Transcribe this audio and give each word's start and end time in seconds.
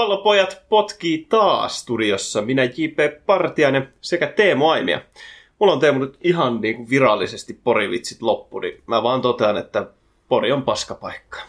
Pallopojat 0.00 0.62
potkii 0.68 1.26
taas 1.28 1.80
studiossa. 1.80 2.42
Minä 2.42 2.64
J.P. 2.64 3.26
Partiainen 3.26 3.88
sekä 4.00 4.26
Teemu 4.26 4.68
Aimia. 4.68 5.00
Mulla 5.58 5.72
on 5.72 5.80
Teemu 5.80 5.98
nyt 5.98 6.18
ihan 6.20 6.60
niin 6.60 6.76
kuin 6.76 6.90
virallisesti 6.90 7.60
porivitsit 7.64 8.22
loppu, 8.22 8.58
niin 8.58 8.82
mä 8.86 9.02
vaan 9.02 9.22
totean, 9.22 9.56
että 9.56 9.86
Pori 10.28 10.52
on 10.52 10.62
paskapaikka. 10.62 11.40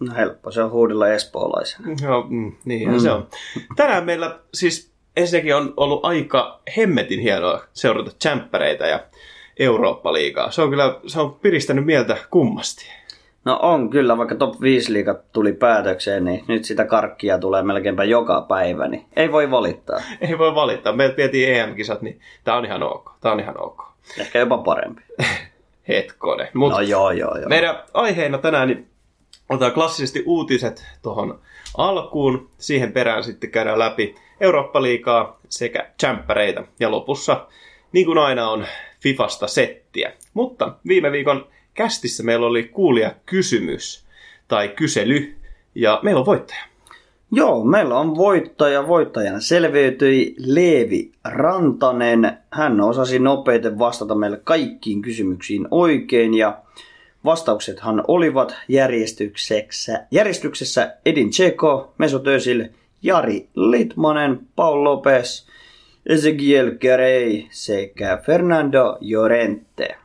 No 0.00 0.14
helppo, 0.14 0.50
se 0.50 0.62
on 0.62 0.70
huudella 0.70 1.08
espoolaisena. 1.08 1.88
Joo, 2.02 2.26
mm, 2.28 2.52
niinhän 2.64 2.94
mm. 2.94 3.00
se 3.00 3.10
on. 3.10 3.28
Tänään 3.76 4.04
meillä 4.04 4.38
siis 4.54 4.90
ensinnäkin 5.16 5.56
on 5.56 5.74
ollut 5.76 6.04
aika 6.04 6.60
hemmetin 6.76 7.20
hienoa 7.20 7.64
seurata 7.72 8.10
tsemppäreitä 8.18 8.86
ja 8.86 9.00
Eurooppa-liigaa. 9.58 10.50
Se 10.50 10.62
on 10.62 10.70
kyllä 10.70 11.00
se 11.06 11.20
on 11.20 11.34
piristänyt 11.34 11.84
mieltä 11.84 12.16
kummasti. 12.30 12.97
No 13.48 13.58
on 13.62 13.90
kyllä, 13.90 14.18
vaikka 14.18 14.34
top 14.34 14.60
5 14.60 14.92
liiga 14.92 15.14
tuli 15.32 15.52
päätökseen, 15.52 16.24
niin 16.24 16.44
nyt 16.48 16.64
sitä 16.64 16.84
karkkia 16.84 17.38
tulee 17.38 17.62
melkeinpä 17.62 18.04
joka 18.04 18.46
päivä, 18.48 18.88
niin 18.88 19.06
ei 19.16 19.32
voi 19.32 19.50
valittaa. 19.50 20.00
Ei 20.28 20.38
voi 20.38 20.54
valittaa. 20.54 20.92
Me 20.92 21.14
vietiin 21.16 21.54
EM-kisat, 21.54 22.02
niin 22.02 22.20
tää 22.44 22.56
on 22.56 22.64
ihan 22.64 22.82
ok. 22.82 23.12
Tää 23.20 23.32
on 23.32 23.40
ihan 23.40 23.60
ok. 23.60 23.82
Ehkä 24.18 24.38
jopa 24.38 24.58
parempi. 24.58 25.02
Hetkone. 25.88 26.50
Mut 26.54 26.72
no 26.72 26.80
joo, 26.80 27.10
joo, 27.10 27.36
joo. 27.36 27.48
Meidän 27.48 27.82
aiheena 27.94 28.38
tänään 28.38 28.68
niin 28.68 28.88
otetaan 29.48 29.72
klassisesti 29.72 30.22
uutiset 30.26 30.86
tuohon 31.02 31.40
alkuun. 31.76 32.50
Siihen 32.58 32.92
perään 32.92 33.24
sitten 33.24 33.50
käydään 33.50 33.78
läpi 33.78 34.14
Eurooppa-liigaa 34.40 35.38
sekä 35.48 35.90
tsemppäreitä. 35.96 36.64
Ja 36.80 36.90
lopussa, 36.90 37.46
niin 37.92 38.06
kuin 38.06 38.18
aina 38.18 38.50
on, 38.50 38.66
Fifasta 39.00 39.46
settiä. 39.46 40.12
Mutta 40.34 40.72
viime 40.88 41.12
viikon 41.12 41.46
kästissä 41.78 42.22
meillä 42.22 42.46
oli 42.46 42.64
kuulija 42.64 43.14
kysymys 43.26 44.04
tai 44.48 44.68
kysely 44.68 45.34
ja 45.74 46.00
meillä 46.02 46.20
on 46.20 46.26
voittaja. 46.26 46.60
Joo, 47.32 47.64
meillä 47.64 47.98
on 47.98 48.16
voittaja. 48.16 48.88
Voittajana 48.88 49.40
selviytyi 49.40 50.34
Leevi 50.38 51.12
Rantanen. 51.24 52.38
Hän 52.52 52.80
osasi 52.80 53.18
nopeiten 53.18 53.78
vastata 53.78 54.14
meille 54.14 54.40
kaikkiin 54.44 55.02
kysymyksiin 55.02 55.68
oikein 55.70 56.34
ja 56.34 56.58
vastauksethan 57.24 58.04
olivat 58.08 58.56
järjestyksessä, 58.68 60.06
järjestyksessä 60.10 60.96
Edin 61.06 61.30
Tseko, 61.30 61.94
Mesut 61.98 62.26
Özil, 62.26 62.64
Jari 63.02 63.48
Litmanen, 63.54 64.40
Paul 64.56 64.84
Lopez, 64.84 65.46
Ezekiel 66.06 66.70
Carey 66.70 67.42
sekä 67.50 68.18
Fernando 68.26 68.98
Llorente. 69.00 69.96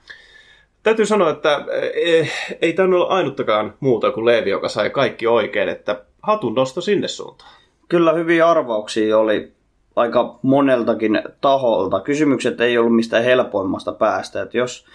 Täytyy 0.84 1.06
sanoa, 1.06 1.30
että 1.30 1.66
eh, 1.94 2.32
ei 2.62 2.74
tämä 2.74 2.96
ole 2.96 3.08
ainuttakaan 3.08 3.74
muuta 3.80 4.12
kuin 4.12 4.26
Leevi, 4.26 4.50
joka 4.50 4.70
sai 4.70 4.90
kaikki 4.90 5.28
oikein, 5.28 5.70
että 5.70 6.02
hatun 6.22 6.56
nosto 6.56 6.82
sinne 6.82 7.08
suuntaan. 7.08 7.52
Kyllä 7.90 8.14
hyviä 8.14 8.50
arvauksia 8.50 9.18
oli 9.18 9.52
aika 9.96 10.40
moneltakin 10.42 11.22
taholta. 11.42 12.00
Kysymykset 12.00 12.62
ei 12.62 12.78
ollut 12.78 12.96
mistään 12.96 13.24
helpoimmasta 13.24 13.92
päästä. 13.92 14.42
Että 14.42 14.58
jos 14.58 14.86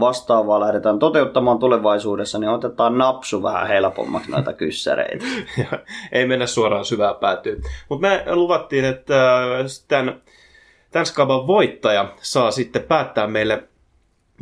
vastaavaa 0.00 0.60
lähdetään 0.60 0.98
toteuttamaan 0.98 1.58
tulevaisuudessa, 1.58 2.38
niin 2.38 2.50
otetaan 2.50 2.98
napsu 2.98 3.42
vähän 3.42 3.68
helpommaksi 3.68 4.30
näitä 4.30 4.52
kyssäreitä. 4.52 5.24
ei 6.12 6.26
mennä 6.26 6.46
suoraan 6.46 6.84
syvään 6.84 7.16
päätyyn. 7.16 7.62
Mutta 7.88 8.08
me 8.08 8.24
luvattiin, 8.26 8.84
että 8.84 9.44
tämän, 9.88 10.20
tämän 10.90 11.06
skaban 11.06 11.46
voittaja 11.46 12.08
saa 12.20 12.50
sitten 12.50 12.82
päättää 12.82 13.26
meille 13.26 13.68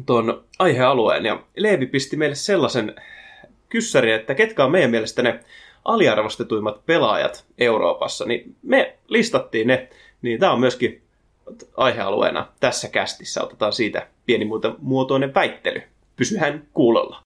tuon 0.06 0.44
aihealueen. 0.58 1.24
Ja 1.24 1.42
Leevi 1.56 1.86
pisti 1.86 2.16
meille 2.16 2.34
sellaisen 2.34 2.94
kyssärin, 3.68 4.14
että 4.14 4.34
ketkä 4.34 4.64
on 4.64 4.70
meidän 4.70 4.90
mielestä 4.90 5.22
ne 5.22 5.40
aliarvostetuimmat 5.84 6.86
pelaajat 6.86 7.44
Euroopassa. 7.58 8.24
Niin 8.24 8.56
me 8.62 8.96
listattiin 9.08 9.66
ne, 9.66 9.88
niin 10.22 10.40
tämä 10.40 10.52
on 10.52 10.60
myöskin 10.60 11.02
aihealueena 11.76 12.48
tässä 12.60 12.88
kästissä. 12.88 13.42
Otetaan 13.42 13.72
siitä 13.72 14.06
pieni 14.26 14.48
muotoinen 14.78 15.34
väittely. 15.34 15.82
Pysyhän 16.16 16.66
kuulolla. 16.74 17.22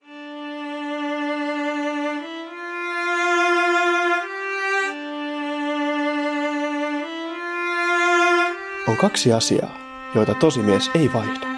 On 8.88 8.96
kaksi 8.96 9.32
asiaa, 9.32 9.78
joita 10.14 10.34
tosimies 10.34 10.90
ei 10.94 11.10
vaihda 11.12 11.49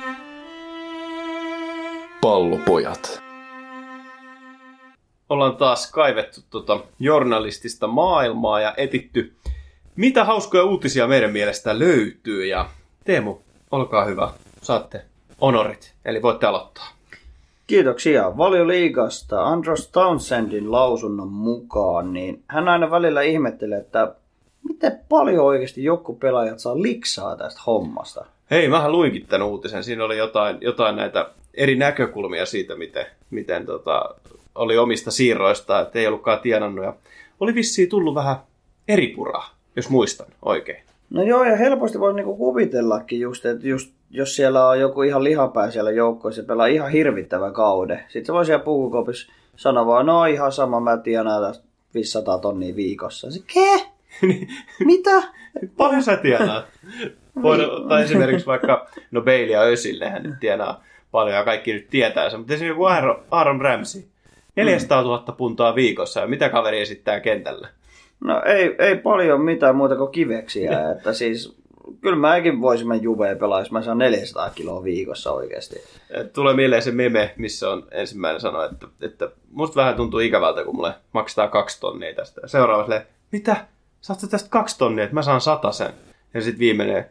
pallopojat. 2.23 3.23
Ollaan 5.29 5.57
taas 5.57 5.91
kaivettu 5.91 6.41
tuota 6.51 6.81
journalistista 6.99 7.87
maailmaa 7.87 8.61
ja 8.61 8.75
etitty, 8.77 9.33
mitä 9.97 10.25
hauskoja 10.25 10.65
uutisia 10.65 11.07
meidän 11.07 11.33
mielestä 11.33 11.79
löytyy. 11.79 12.47
Ja 12.47 12.69
Teemu, 13.05 13.37
olkaa 13.71 14.05
hyvä, 14.05 14.31
saatte 14.63 15.05
honorit, 15.41 15.95
eli 16.05 16.23
voitte 16.23 16.47
aloittaa. 16.47 16.89
Kiitoksia. 17.67 18.37
Valioliigasta 18.37 19.45
Andros 19.45 19.89
Townsendin 19.89 20.73
lausunnon 20.73 21.29
mukaan, 21.29 22.13
niin 22.13 22.43
hän 22.49 22.69
aina 22.69 22.91
välillä 22.91 23.23
ihmettelee, 23.23 23.79
että 23.79 24.15
miten 24.69 25.01
paljon 25.09 25.45
oikeasti 25.45 25.85
joku 25.85 26.15
pelaajat 26.15 26.59
saa 26.59 26.83
liksaa 26.83 27.37
tästä 27.37 27.61
hommasta. 27.67 28.25
Hei, 28.51 28.69
mähän 28.69 28.93
luinkin 28.93 29.27
tämän 29.27 29.47
uutisen. 29.49 29.85
Siinä 29.85 30.05
oli 30.05 30.19
jotain, 30.19 30.59
jotain 30.61 30.97
näitä 30.97 31.31
eri 31.55 31.77
näkökulmia 31.77 32.47
siitä, 32.47 32.75
miten, 32.75 33.07
miten 33.31 33.67
tota, 33.67 34.15
oli 34.55 34.79
omista 34.79 35.11
siirroista, 35.11 35.81
että 35.81 35.99
ei 35.99 36.07
ollutkaan 36.07 36.41
tienannut. 36.41 36.85
Ja 36.85 36.95
oli 37.41 37.55
vissiin 37.55 37.89
tullut 37.89 38.15
vähän 38.15 38.37
eri 38.89 39.09
puraa, 39.09 39.55
jos 39.77 39.91
muistan 39.91 40.27
oikein. 40.43 40.83
No 41.11 41.23
joo, 41.23 41.45
ja 41.45 41.57
helposti 41.57 42.01
voisi 42.01 42.17
niinku 42.17 42.37
kuvitellakin 42.37 43.21
just, 43.21 43.47
että 43.47 43.69
just, 43.69 43.93
jos 44.11 44.37
siellä 44.37 44.69
on 44.69 44.81
joku 44.81 45.03
ihan 45.03 45.25
lihapää 45.25 45.71
siellä 45.71 45.91
joukkoissa, 45.91 46.43
se 46.43 46.47
pelaa 46.47 46.67
ihan 46.67 46.91
hirvittävä 46.91 47.51
kaude. 47.51 48.05
Sitten 48.09 48.27
se 48.27 48.33
voi 48.33 48.47
siellä 48.47 48.65
puukopissa 48.65 49.33
sanoa 49.57 49.87
vaan, 49.87 50.07
no 50.07 50.25
ihan 50.25 50.53
sama, 50.53 50.81
mä 50.81 50.97
tienaan 50.97 51.55
500 51.95 52.39
tonnia 52.39 52.77
viikossa. 52.77 53.31
Se, 53.31 53.41
ke? 53.55 53.91
Mitä? 54.85 55.23
Paljon 55.77 56.03
sä 56.03 56.17
tienaat? 56.17 56.65
Voin, 57.43 57.61
tai 57.89 58.03
esimerkiksi 58.03 58.47
vaikka, 58.47 58.87
no 59.11 59.21
Bailey 59.21 59.53
ja 59.53 59.61
Ösille 59.61 60.11
hän 60.11 60.23
nyt 60.23 60.41
tienaa 60.41 60.85
paljon 61.13 61.37
ja 61.37 61.45
kaikki 61.45 61.73
nyt 61.73 61.91
tietää 61.91 62.31
sen, 62.31 62.41
mutta 62.41 62.55
esimerkiksi 62.55 62.73
joku 62.73 62.85
Aaron, 62.85 63.23
Aaron 63.31 63.61
Ramsey, 63.61 64.03
400 64.57 65.03
000 65.03 65.35
puntaa 65.37 65.75
viikossa 65.75 66.21
ja 66.21 66.27
mitä 66.27 66.49
kaveri 66.49 66.81
esittää 66.81 67.21
kentällä? 67.21 67.69
No 68.21 68.43
ei, 68.43 68.77
ei 68.79 68.97
paljon 68.97 69.41
mitään 69.41 69.77
muuta 69.77 69.97
kuin 69.97 70.13
kiveksiä, 70.13 70.81
että 70.97 71.13
siis 71.13 71.63
kyllä 72.01 72.17
mäkin 72.17 72.61
voisin 72.61 72.89
mennä 72.89 73.03
Juveen 73.03 73.39
pelaa, 73.39 73.59
jos 73.59 73.73
mä 73.73 73.83
saan 73.83 73.99
400 73.99 74.51
kiloa 74.51 74.85
viikossa 74.85 75.33
oikeasti. 75.33 75.77
Tulee 76.33 76.55
mieleen 76.55 76.83
se 76.83 76.91
meme, 76.91 77.35
missä 77.37 77.71
on 77.71 77.87
ensimmäinen 77.91 78.41
sanoa, 78.41 78.65
että, 78.65 78.87
että 79.01 79.31
musta 79.51 79.81
vähän 79.81 79.95
tuntuu 79.95 80.21
ikävältä, 80.21 80.65
kun 80.65 80.77
mulle 80.77 80.95
maksetaan 81.13 81.51
kaksi 81.51 81.81
tonnia 81.81 82.15
tästä. 82.15 82.41
Seuraavalle, 82.47 83.07
mitä? 83.33 83.57
Saat 84.01 84.19
tästä 84.31 84.51
kaksi 84.51 84.79
tonnia, 84.79 85.05
että 85.05 85.15
mä 85.15 85.23
saan 85.23 85.41
sen. 85.73 85.93
Ja 86.35 86.41
sitten 86.41 86.59
viimeinen 86.59 87.07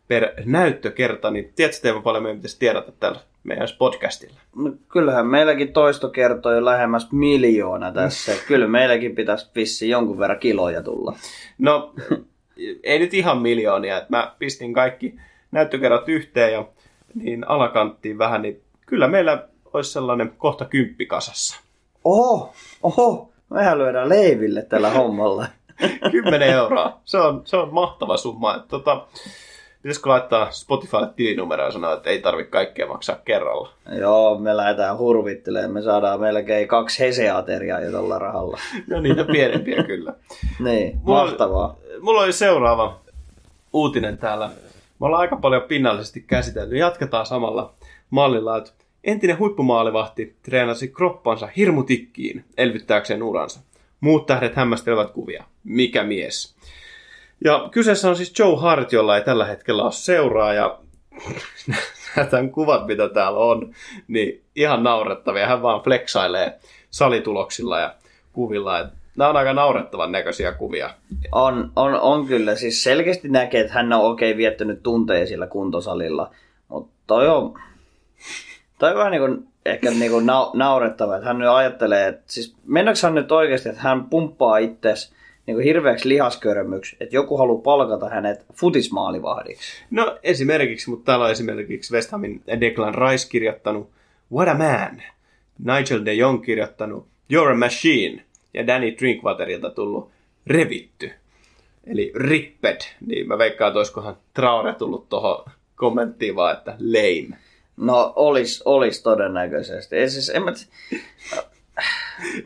per 0.08 0.28
näyttökerta, 0.44 1.30
niin 1.30 1.52
tiedätkö 1.56 1.80
Teemu 1.82 2.02
paljon 2.02 2.22
meidän 2.22 2.38
pitäisi 2.38 2.58
tiedata 2.58 2.92
tällä 2.92 3.20
meidän 3.44 3.68
podcastilla? 3.78 4.40
No, 4.56 4.72
kyllähän 4.88 5.26
meilläkin 5.26 5.72
toisto 5.72 6.08
kertoo 6.08 6.52
jo 6.52 6.64
lähemmäs 6.64 7.12
miljoona 7.12 7.92
tässä. 7.92 8.32
Kyllä 8.48 8.66
meilläkin 8.66 9.14
pitäisi 9.14 9.50
vissi 9.54 9.88
jonkun 9.88 10.18
verran 10.18 10.38
kiloja 10.38 10.82
tulla. 10.82 11.16
No, 11.58 11.94
ei 12.82 12.98
nyt 12.98 13.14
ihan 13.14 13.42
miljoonia. 13.42 13.96
että 13.96 14.10
Mä 14.10 14.34
pistin 14.38 14.72
kaikki 14.72 15.14
näyttökerrat 15.50 16.08
yhteen 16.08 16.52
ja 16.52 16.68
niin 17.14 17.48
alakanttiin 17.48 18.18
vähän, 18.18 18.42
niin 18.42 18.62
kyllä 18.86 19.08
meillä 19.08 19.48
olisi 19.72 19.92
sellainen 19.92 20.32
kohta 20.38 20.64
kymppi 20.64 21.06
kasassa. 21.06 21.60
Oho, 22.04 22.52
oho, 22.82 23.31
mehän 23.52 23.78
lyödään 23.78 24.08
leiville 24.08 24.62
tällä 24.62 24.90
hommalla. 24.90 25.46
10 26.12 26.42
euroa. 26.48 27.00
Se 27.04 27.18
on, 27.18 27.42
se 27.44 27.56
on 27.56 27.74
mahtava 27.74 28.16
summa. 28.16 28.64
Tota, 28.68 29.06
pitäisikö 29.82 30.10
laittaa 30.10 30.50
Spotifylle 30.50 31.08
tilinumero 31.16 31.64
ja 31.64 31.70
sanoa, 31.70 31.92
että 31.92 32.10
ei 32.10 32.18
tarvitse 32.18 32.50
kaikkea 32.50 32.86
maksaa 32.86 33.16
kerralla. 33.24 33.70
Joo, 33.98 34.38
me 34.38 34.56
lähdetään 34.56 34.98
hurvittelemaan. 34.98 35.70
Me 35.72 35.82
saadaan 35.82 36.20
melkein 36.20 36.68
kaksi 36.68 36.98
heseateriaa 37.00 37.80
jo 37.80 37.92
tällä 37.92 38.18
rahalla. 38.18 38.58
No 38.90 39.00
niitä 39.00 39.24
pienempiä 39.24 39.82
kyllä. 39.82 40.14
Niin, 40.60 41.00
Mulla- 41.04 41.24
mahtavaa. 41.24 41.76
Mulla 42.00 42.20
oli 42.20 42.32
seuraava 42.32 42.98
uutinen 43.72 44.18
täällä. 44.18 44.50
Me 45.00 45.06
ollaan 45.06 45.20
aika 45.20 45.36
paljon 45.36 45.62
pinnallisesti 45.62 46.20
käsitelty. 46.20 46.76
Jatketaan 46.76 47.26
samalla 47.26 47.72
mallilla, 48.10 48.56
että 48.56 48.70
entinen 49.04 49.38
huippumaalivahti 49.38 50.36
treenasi 50.42 50.88
kroppansa 50.88 51.48
hirmutikkiin 51.56 52.44
elvyttääkseen 52.56 53.22
uransa. 53.22 53.60
Muut 54.00 54.26
tähdet 54.26 54.56
hämmästelevät 54.56 55.10
kuvia. 55.10 55.44
Mikä 55.64 56.04
mies? 56.04 56.54
Ja 57.44 57.68
kyseessä 57.70 58.08
on 58.08 58.16
siis 58.16 58.38
Joe 58.38 58.56
Hart, 58.60 58.92
jolla 58.92 59.16
ei 59.16 59.24
tällä 59.24 59.44
hetkellä 59.44 59.82
ole 59.82 59.92
seuraa. 59.92 60.52
Ja 60.54 60.78
tämän 62.30 62.50
kuvat, 62.50 62.86
mitä 62.86 63.08
täällä 63.08 63.38
on, 63.38 63.74
niin 64.08 64.42
ihan 64.56 64.82
naurettavia. 64.82 65.46
Hän 65.46 65.62
vaan 65.62 65.82
flexailee 65.82 66.58
salituloksilla 66.90 67.80
ja 67.80 67.94
kuvilla. 68.32 68.88
Nämä 69.16 69.30
on 69.30 69.36
aika 69.36 69.52
naurettavan 69.52 70.12
näköisiä 70.12 70.52
kuvia. 70.52 70.90
On, 71.32 71.72
on, 71.76 72.00
on 72.00 72.26
kyllä. 72.26 72.54
Siis 72.54 72.82
selkeästi 72.82 73.28
näkee, 73.28 73.60
että 73.60 73.72
hän 73.72 73.92
on 73.92 74.00
oikein 74.00 74.36
viettänyt 74.36 74.82
tunteja 74.82 75.26
sillä 75.26 75.46
kuntosalilla. 75.46 76.30
Mutta 76.68 76.92
toi 77.06 77.28
on, 77.28 77.54
toi 78.82 78.90
on 78.90 78.98
vähän 78.98 79.12
niin 79.12 79.20
kuin, 79.20 79.48
ehkä 79.66 79.90
niin 79.90 80.10
kuin 80.10 80.26
nau, 80.26 80.50
naurettava, 80.54 81.16
että 81.16 81.26
hän 81.26 81.38
nyt 81.38 81.48
ajattelee, 81.48 82.08
että 82.08 82.22
siis 82.26 82.54
mennäänkö 82.66 83.00
hän 83.02 83.14
nyt 83.14 83.32
oikeasti, 83.32 83.68
että 83.68 83.82
hän 83.82 84.04
pumppaa 84.04 84.58
itses 84.58 85.12
niin 85.46 85.54
kuin 85.54 85.64
hirveäksi 85.64 86.08
lihaskörmyksi, 86.08 86.96
että 87.00 87.16
joku 87.16 87.36
haluaa 87.36 87.62
palkata 87.62 88.08
hänet 88.08 88.46
futismaalivahdiksi. 88.54 89.84
No 89.90 90.18
esimerkiksi, 90.22 90.90
mutta 90.90 91.04
täällä 91.04 91.24
on 91.24 91.30
esimerkiksi 91.30 91.94
West 91.94 92.10
Hamin 92.10 92.42
Declan 92.60 92.94
Rice 92.94 93.28
kirjoittanut 93.28 93.90
What 94.32 94.48
a 94.48 94.54
man. 94.54 95.02
Nigel 95.58 96.04
de 96.04 96.14
Jong 96.14 96.44
kirjoittanut 96.44 97.06
You're 97.32 97.52
a 97.52 97.56
machine. 97.56 98.24
Ja 98.54 98.66
Danny 98.66 98.96
Drinkwaterilta 98.98 99.70
tullut 99.70 100.10
revitty. 100.46 101.10
Eli 101.86 102.12
ripped. 102.14 102.80
Niin 103.06 103.28
mä 103.28 103.38
veikkaan, 103.38 103.68
että 103.68 103.78
olisikohan 103.78 104.16
Traore 104.34 104.74
tullut 104.74 105.08
tuohon 105.08 105.44
kommenttiin 105.76 106.36
vaan, 106.36 106.56
että 106.56 106.76
lame. 106.80 107.38
No, 107.82 108.12
olis, 108.16 108.62
olis 108.64 109.02
todennäköisesti. 109.02 109.96
Ei 109.96 110.10
siis, 110.10 110.28
en 110.28 110.42
mä, 110.42 110.52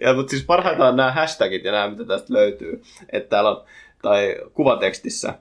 Ja, 0.00 0.14
mutta 0.14 0.30
siis 0.30 0.44
parhaita 0.44 0.88
on 0.88 0.96
nämä 0.96 1.12
hashtagit 1.12 1.64
ja 1.64 1.72
nämä, 1.72 1.90
mitä 1.90 2.04
tästä 2.04 2.34
löytyy. 2.34 2.82
Että 3.12 3.28
täällä 3.28 3.50
on, 3.50 3.64
tai 4.02 4.36
kuvatekstissä, 4.54 5.34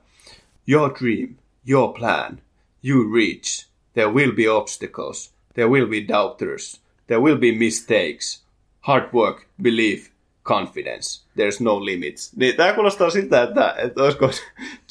Your 0.68 0.94
dream, 1.00 1.36
your 1.68 1.92
plan, 1.98 2.38
you 2.84 3.14
reach. 3.14 3.66
There 3.94 4.10
will 4.10 4.32
be 4.32 4.50
obstacles. 4.50 5.32
There 5.54 5.68
will 5.68 5.86
be 5.86 6.08
doubters. 6.08 6.80
There 7.06 7.20
will 7.20 7.38
be 7.38 7.52
mistakes. 7.52 8.44
Hard 8.80 9.12
work, 9.14 9.46
belief, 9.62 10.08
confidence. 10.44 11.22
There's 11.36 11.60
no 11.60 11.84
limits. 11.84 12.32
Niin 12.36 12.56
tämä 12.56 12.72
kuulostaa 12.72 13.10
siltä, 13.10 13.42
että, 13.42 13.74
että 13.78 14.02
olisiko 14.02 14.30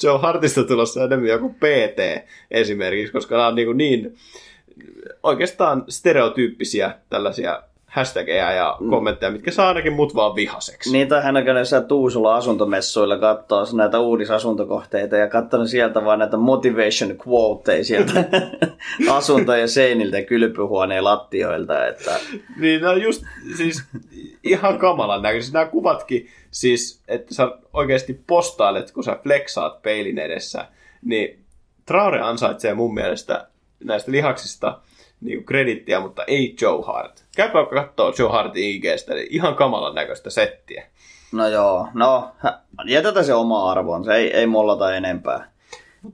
Joe 0.02 0.18
Hartista 0.18 0.64
tulossa 0.64 1.04
enemmän 1.04 1.28
joku 1.28 1.48
PT 1.48 2.28
esimerkiksi, 2.50 3.12
koska 3.12 3.36
nämä 3.36 3.48
on 3.48 3.54
niin, 3.54 3.76
niin 3.76 4.16
oikeastaan 5.22 5.84
stereotyyppisiä 5.88 6.94
tällaisia 7.10 7.62
hashtageja 7.86 8.52
ja 8.52 8.76
kommentteja, 8.90 9.32
mitkä 9.32 9.50
saa 9.50 9.68
ainakin 9.68 9.92
mut 9.92 10.14
vaan 10.14 10.34
vihaseksi. 10.34 10.92
Niin, 10.92 11.08
tai 11.08 11.22
hän 11.22 11.36
on 11.36 11.44
käynyt 11.44 11.88
Tuusulla 11.88 12.36
asuntomessuilla 12.36 13.18
katsoo 13.18 13.66
näitä 13.72 14.00
uudisasuntokohteita 14.00 15.16
ja 15.16 15.28
katsonut 15.28 15.68
sieltä 15.68 16.04
vaan 16.04 16.18
näitä 16.18 16.36
motivation 16.36 17.18
quoteja 17.28 17.84
sieltä 17.84 18.24
asuntojen 19.18 19.68
seiniltä 19.68 20.22
kylpyhuoneen 20.22 21.04
lattioilta. 21.04 21.86
Että... 21.86 22.20
Niin 22.60 22.86
on 22.86 23.02
just 23.02 23.22
siis 23.56 23.84
ihan 24.44 24.78
kamalan 24.78 25.22
näköisiä. 25.22 25.52
Nämä 25.52 25.66
kuvatkin, 25.66 26.28
siis, 26.50 27.02
että 27.08 27.34
sä 27.34 27.48
oikeasti 27.72 28.20
postailet, 28.26 28.92
kun 28.92 29.04
sä 29.04 29.18
flexaat 29.22 29.82
peilin 29.82 30.18
edessä, 30.18 30.68
niin 31.02 31.44
Traore 31.86 32.20
ansaitsee 32.20 32.74
mun 32.74 32.94
mielestä 32.94 33.46
näistä 33.84 34.12
lihaksista 34.12 34.78
niin 35.20 35.44
kredittiä, 35.44 36.00
mutta 36.00 36.24
ei 36.26 36.56
Joe 36.60 36.82
Hart. 36.86 37.24
Käypä 37.36 37.54
vaikka 37.54 37.76
kattoo 37.76 38.14
Joe 38.18 38.30
Hartin 38.30 38.64
IGstä, 38.64 39.14
niin 39.14 39.26
ihan 39.30 39.54
kamalan 39.54 39.94
näköistä 39.94 40.30
settiä. 40.30 40.86
No 41.32 41.48
joo, 41.48 41.88
no 41.94 42.32
jätetään 42.84 43.24
se 43.24 43.34
oma 43.34 43.70
arvoon, 43.70 44.04
se 44.04 44.14
ei, 44.14 44.32
ei 44.36 44.46
mollata 44.46 44.96
enempää. 44.96 45.50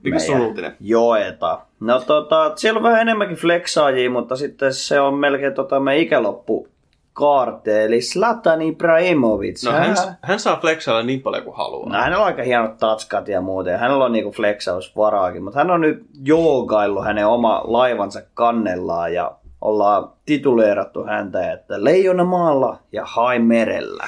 Mikä 0.03 0.19
sun 0.19 0.41
uutinen? 0.41 0.77
Joeta. 0.79 1.59
No 1.79 1.99
tota, 1.99 2.51
siellä 2.55 2.77
on 2.77 2.83
vähän 2.83 3.01
enemmänkin 3.01 3.37
flexaajia, 3.37 4.09
mutta 4.09 4.35
sitten 4.35 4.73
se 4.73 4.99
on 4.99 5.13
melkein 5.13 5.53
tota 5.53 5.79
me 5.79 5.97
ikäloppu 5.97 6.67
kaarte, 7.13 7.85
eli 7.85 8.01
Zlatan 8.01 8.61
Ibrahimovic. 8.61 9.65
No 9.65 9.71
hän, 9.71 9.95
hän 10.21 10.39
saa 10.39 10.57
flexailla 10.57 11.03
niin 11.03 11.21
paljon 11.21 11.43
kuin 11.43 11.57
haluaa. 11.57 11.89
No, 11.89 11.99
hänellä 11.99 12.19
on 12.19 12.25
aika 12.25 12.43
hienot 12.43 12.77
tatskat 12.77 13.27
ja 13.27 13.41
muuta, 13.41 13.69
ja 13.69 13.77
hänellä 13.77 14.05
on 14.05 14.11
niinku 14.11 14.31
flexausvaraakin, 14.31 15.43
mutta 15.43 15.59
hän 15.59 15.71
on 15.71 15.81
nyt 15.81 16.05
joogaillut 16.23 17.05
hänen 17.05 17.27
oma 17.27 17.61
laivansa 17.63 18.21
kannellaan, 18.33 19.13
ja 19.13 19.31
ollaan 19.61 20.11
tituleerattu 20.25 21.03
häntä, 21.03 21.51
että 21.51 21.83
leijona 21.83 22.23
maalla 22.23 22.77
ja 22.91 23.05
hai 23.05 23.39
merellä. 23.39 24.07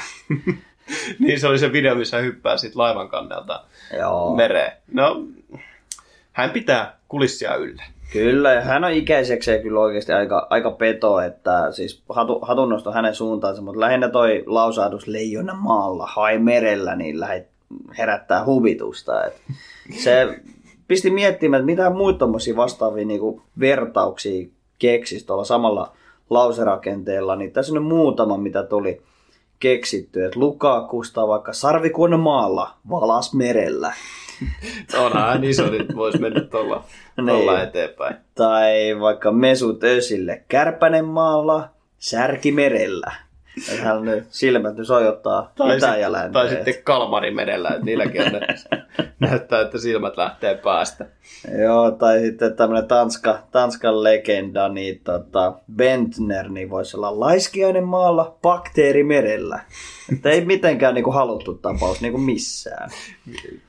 niin 1.20 1.40
se 1.40 1.48
oli 1.48 1.60
se 1.60 1.72
video, 1.72 1.96
missä 1.96 2.18
hyppää 2.18 2.58
sit 2.58 2.76
laivan 2.76 3.10
kannelta 3.10 3.64
Joo. 3.98 4.36
mereen. 4.36 4.72
No, 4.94 5.24
hän 6.32 6.50
pitää 6.50 6.98
kulissia 7.08 7.56
yllä. 7.56 7.84
Kyllä, 8.16 8.54
ja 8.54 8.62
hän 8.62 8.84
on 8.84 8.92
ikäisekseen 8.92 9.62
kyllä 9.62 9.80
oikeasti 9.80 10.12
aika, 10.12 10.48
aika 10.50 10.72
peto, 10.72 11.20
että 11.20 11.72
siis 11.72 12.04
hatu, 12.10 12.40
hatunnosto 12.42 12.92
hänen 12.92 13.16
suuntaansa, 13.16 13.62
mutta 13.62 13.80
lähinnä 13.80 14.10
toi 14.10 14.44
lausahdus 14.46 15.08
leijona 15.08 15.54
maalla, 15.54 16.06
hai 16.16 16.40
merellä, 16.40 16.96
niin 16.96 17.20
lähet, 17.20 17.48
herättää 17.98 18.46
huvitusta. 18.46 19.24
Et 19.26 19.42
se 20.04 20.40
pisti 20.88 21.12
miettimään, 21.12 21.60
että 21.60 21.66
mitä 21.66 21.90
muita 21.90 22.20
tommosia 22.20 22.56
vastaavia 22.56 23.06
niinku 23.06 23.42
vertauksia 23.60 24.48
keksisi 24.80 25.26
tuolla 25.26 25.44
samalla 25.44 25.92
lauserakenteella, 26.30 27.36
niin 27.36 27.52
tässä 27.52 27.74
on 27.74 27.84
muutama, 27.84 28.38
mitä 28.38 28.64
tuli 28.64 29.02
keksitty, 29.60 30.26
että 30.26 30.40
Lukakusta 30.40 31.28
vaikka 31.28 31.54
sarvikuono 31.54 32.18
maalla, 32.18 32.70
valas 32.90 33.34
merellä. 33.34 33.94
Onhan 35.06 35.44
iso, 35.44 35.70
niin 35.70 35.96
voisi 35.96 36.18
mennä 36.18 36.42
tuolla, 36.42 36.84
Niin. 37.22 37.60
eteenpäin. 37.60 38.16
Tai 38.36 39.00
vaikka 39.00 39.32
Mesut 39.32 39.84
Özille 39.84 40.44
Kärpänen 40.48 41.06
maalla, 41.06 41.70
Särki 42.00 42.52
merellä. 42.52 43.12
Ja 43.12 43.25
Hän 43.84 44.02
nyt 44.06 44.26
silmät 44.30 44.76
nyt 44.76 44.88
sojottaa 44.88 45.52
Tai, 45.58 45.78
itä 45.78 45.92
sit, 45.92 46.02
ja 46.02 46.12
länteen. 46.12 46.32
tai 46.34 46.50
sitten 46.50 46.84
Kalmarimerellä, 46.84 47.70
että 47.70 47.86
niilläkin 47.86 48.22
on 48.22 48.32
ne, 48.32 48.40
näyttää, 49.20 49.62
että 49.62 49.78
silmät 49.78 50.18
lähtee 50.18 50.56
päästä. 50.58 51.06
Joo, 51.64 51.92
tai 51.92 52.20
sitten 52.20 52.56
tämmöinen 52.56 52.88
Tanska, 52.88 53.40
Tanskan 53.52 54.04
legenda, 54.04 54.70
niin 54.70 55.02
tota, 55.04 55.54
Bentner, 55.76 56.50
niin 56.50 56.70
voisi 56.70 56.98
olla 56.98 57.20
laiskiainen 57.20 57.84
maalla, 57.84 58.38
bakteeri 58.42 59.04
merellä. 59.04 59.60
Että 60.14 60.30
ei 60.30 60.46
mitenkään 60.46 60.94
niinku 60.94 61.12
haluttu 61.12 61.54
tapaus 61.54 62.02
niinku 62.02 62.18
missään. 62.18 62.90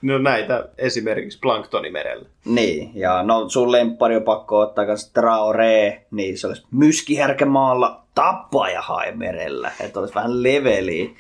No 0.03 0.19
näitä 0.19 0.69
esimerkiksi 0.79 1.39
Planktonimerellä. 1.39 2.29
Niin, 2.45 2.91
ja 2.95 3.23
no 3.23 3.49
sun 3.49 3.73
lemppari 3.73 4.17
on 4.17 4.23
pakko 4.23 4.59
ottaa 4.61 4.87
kans 4.87 5.11
Traore, 5.13 6.07
niin 6.11 6.39
se 6.39 6.47
olisi 6.47 6.63
myskihärkämaalla, 6.71 8.06
tappaja 8.17 8.83
merellä. 9.15 9.73
Että 9.81 10.01
olisi 10.01 10.15
vähän 10.15 10.43
leveliä 10.43 11.11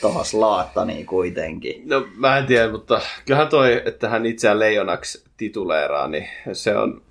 tuohon 0.00 0.24
slaattaniin 0.24 1.06
kuitenkin. 1.06 1.88
No 1.88 2.06
mä 2.16 2.38
en 2.38 2.46
tiedä, 2.46 2.72
mutta 2.72 3.00
kyllähän 3.26 3.48
toi, 3.48 3.82
että 3.84 4.08
hän 4.08 4.26
itseään 4.26 4.58
leijonaksi 4.58 5.24
tituleeraa, 5.36 6.08
niin 6.08 6.28
se 6.52 6.76
on, 6.76 7.02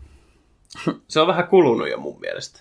se 1.07 1.19
on 1.19 1.27
vähän 1.27 1.47
kulunut 1.47 1.89
jo 1.89 1.97
mun 1.97 2.19
mielestä. 2.19 2.59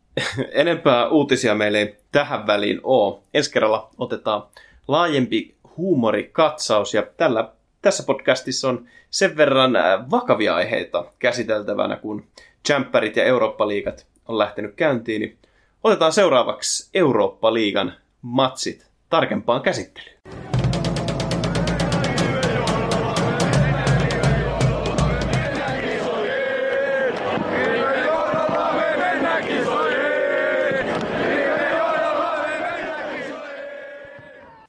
Enempää 0.52 1.08
uutisia 1.08 1.54
meillä 1.54 1.78
ei 1.78 1.96
tähän 2.12 2.46
väliin 2.46 2.80
ole. 2.82 3.18
Ensi 3.34 3.52
kerralla 3.52 3.90
otetaan 3.98 4.42
laajempi 4.88 5.54
huumorikatsaus 5.76 6.94
ja 6.94 7.02
tällä, 7.16 7.52
tässä 7.82 8.02
podcastissa 8.02 8.68
on 8.68 8.86
sen 9.10 9.36
verran 9.36 9.76
äh, 9.76 10.10
vakavia 10.10 10.54
aiheita 10.54 11.04
käsiteltävänä, 11.18 11.96
kun 11.96 12.26
Champerit 12.66 13.16
ja 13.16 13.24
Eurooppa-liigat 13.24 14.06
on 14.28 14.38
lähtenyt 14.38 14.74
käyntiin, 14.74 15.20
niin 15.20 15.38
otetaan 15.86 16.12
seuraavaksi 16.12 16.90
Eurooppa-liigan 16.94 17.92
matsit 18.22 18.86
tarkempaan 19.10 19.62
käsittelyyn. 19.62 20.16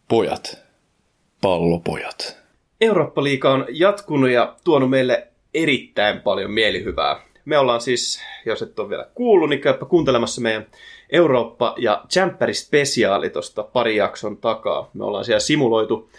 Pojat. 0.08 0.58
Pallopojat. 1.42 2.38
Eurooppa-liiga 2.82 3.52
on 3.52 3.66
jatkunut 3.70 4.30
ja 4.30 4.56
tuonut 4.64 4.90
meille 4.90 5.28
erittäin 5.54 6.22
paljon 6.22 6.52
mielihyvää. 6.52 7.22
Me 7.46 7.58
ollaan 7.58 7.82
siis, 7.82 8.20
jos 8.46 8.62
et 8.62 8.80
ole 8.80 8.90
vielä 8.90 9.08
kuullut, 9.16 9.50
niin 9.50 9.62
käypä 9.62 9.86
kuuntelemassa 9.86 10.42
meidän 10.42 10.68
Eurooppa- 11.10 11.76
ja 11.78 12.04
Champeri-spesiaali 12.10 13.30
tuosta 13.30 13.64
pari 13.64 13.96
jakson 13.96 14.38
takaa. 14.38 14.90
Me 14.94 15.06
ollaan 15.06 15.26
siellä 15.26 15.40
simuloitu 15.40 16.10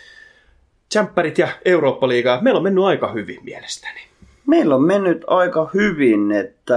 Champerit 0.93 1.39
ja 1.39 1.49
Eurooppa-liigaa. 1.65 2.41
Meillä 2.41 2.59
on 2.59 2.65
mennyt 2.65 2.85
aika 2.85 3.13
hyvin 3.13 3.39
mielestäni. 3.43 4.01
Meillä 4.47 4.75
on 4.75 4.83
mennyt 4.83 5.25
aika 5.27 5.71
hyvin, 5.75 6.33
että 6.33 6.77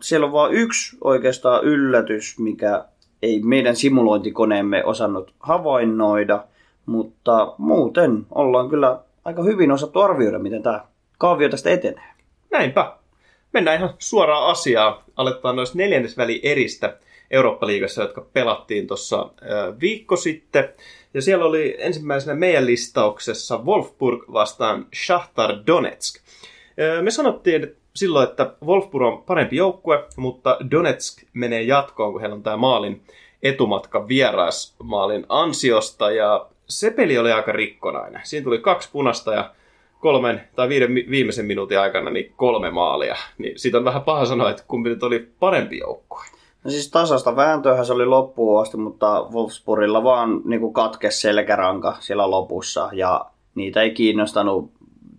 siellä 0.00 0.26
on 0.26 0.32
vain 0.32 0.54
yksi 0.54 0.96
oikeastaan 1.04 1.64
yllätys, 1.64 2.38
mikä 2.38 2.84
ei 3.22 3.40
meidän 3.42 3.76
simulointikoneemme 3.76 4.84
osannut 4.84 5.34
havainnoida, 5.40 6.44
mutta 6.86 7.54
muuten 7.58 8.26
ollaan 8.30 8.68
kyllä 8.68 8.98
aika 9.24 9.42
hyvin 9.42 9.72
osattu 9.72 10.00
arvioida, 10.00 10.38
miten 10.38 10.62
tämä 10.62 10.84
kaavio 11.18 11.48
tästä 11.48 11.70
etenee. 11.70 12.08
Näinpä. 12.50 12.92
Mennään 13.52 13.78
ihan 13.78 13.94
suoraan 13.98 14.50
asiaan. 14.50 15.02
Aletaan 15.16 15.56
noista 15.56 15.78
neljännesväli 15.78 16.40
eristä 16.42 16.96
Eurooppa-liigassa, 17.32 18.02
jotka 18.02 18.26
pelattiin 18.32 18.86
tuossa 18.86 19.30
viikko 19.80 20.16
sitten. 20.16 20.68
Ja 21.14 21.22
siellä 21.22 21.44
oli 21.44 21.76
ensimmäisenä 21.78 22.34
meidän 22.34 22.66
listauksessa 22.66 23.58
Wolfsburg 23.58 24.32
vastaan 24.32 24.86
Shahtar 25.06 25.50
Donetsk. 25.66 26.20
Me 27.02 27.10
sanottiin 27.10 27.76
silloin, 27.96 28.28
että 28.28 28.54
Wolfsburg 28.64 29.06
on 29.06 29.22
parempi 29.22 29.56
joukkue, 29.56 30.04
mutta 30.16 30.58
Donetsk 30.70 31.22
menee 31.32 31.62
jatkoon, 31.62 32.12
kun 32.12 32.20
heillä 32.20 32.36
on 32.36 32.42
tämä 32.42 32.56
maalin 32.56 33.02
etumatka 33.42 34.08
vierasmaalin 34.08 35.26
ansiosta. 35.28 36.10
Ja 36.10 36.46
se 36.68 36.90
peli 36.90 37.18
oli 37.18 37.32
aika 37.32 37.52
rikkonainen. 37.52 38.20
Siinä 38.24 38.44
tuli 38.44 38.58
kaksi 38.58 38.88
punasta 38.92 39.34
ja 39.34 39.54
kolmen 40.00 40.48
tai 40.56 40.68
viiden 40.68 40.94
viimeisen 40.94 41.46
minuutin 41.46 41.78
aikana 41.78 42.10
niin 42.10 42.32
kolme 42.36 42.70
maalia. 42.70 43.16
Niin 43.38 43.58
siitä 43.58 43.78
on 43.78 43.84
vähän 43.84 44.02
paha 44.02 44.26
sanoa, 44.26 44.50
että 44.50 44.64
kumpi 44.68 44.88
nyt 44.88 45.02
oli 45.02 45.28
parempi 45.40 45.78
joukkue. 45.78 46.24
No 46.64 46.70
siis 46.70 46.90
tasasta 46.90 47.36
vääntöähän 47.36 47.86
se 47.86 47.92
oli 47.92 48.06
loppuun 48.06 48.62
asti, 48.62 48.76
mutta 48.76 49.26
Wolfsburgilla 49.32 50.04
vaan 50.04 50.40
niin 50.44 50.72
katkesi 50.72 51.20
selkäranka 51.20 51.96
siellä 52.00 52.30
lopussa 52.30 52.88
ja 52.92 53.26
niitä 53.54 53.82
ei 53.82 53.90
kiinnostanut 53.90 54.70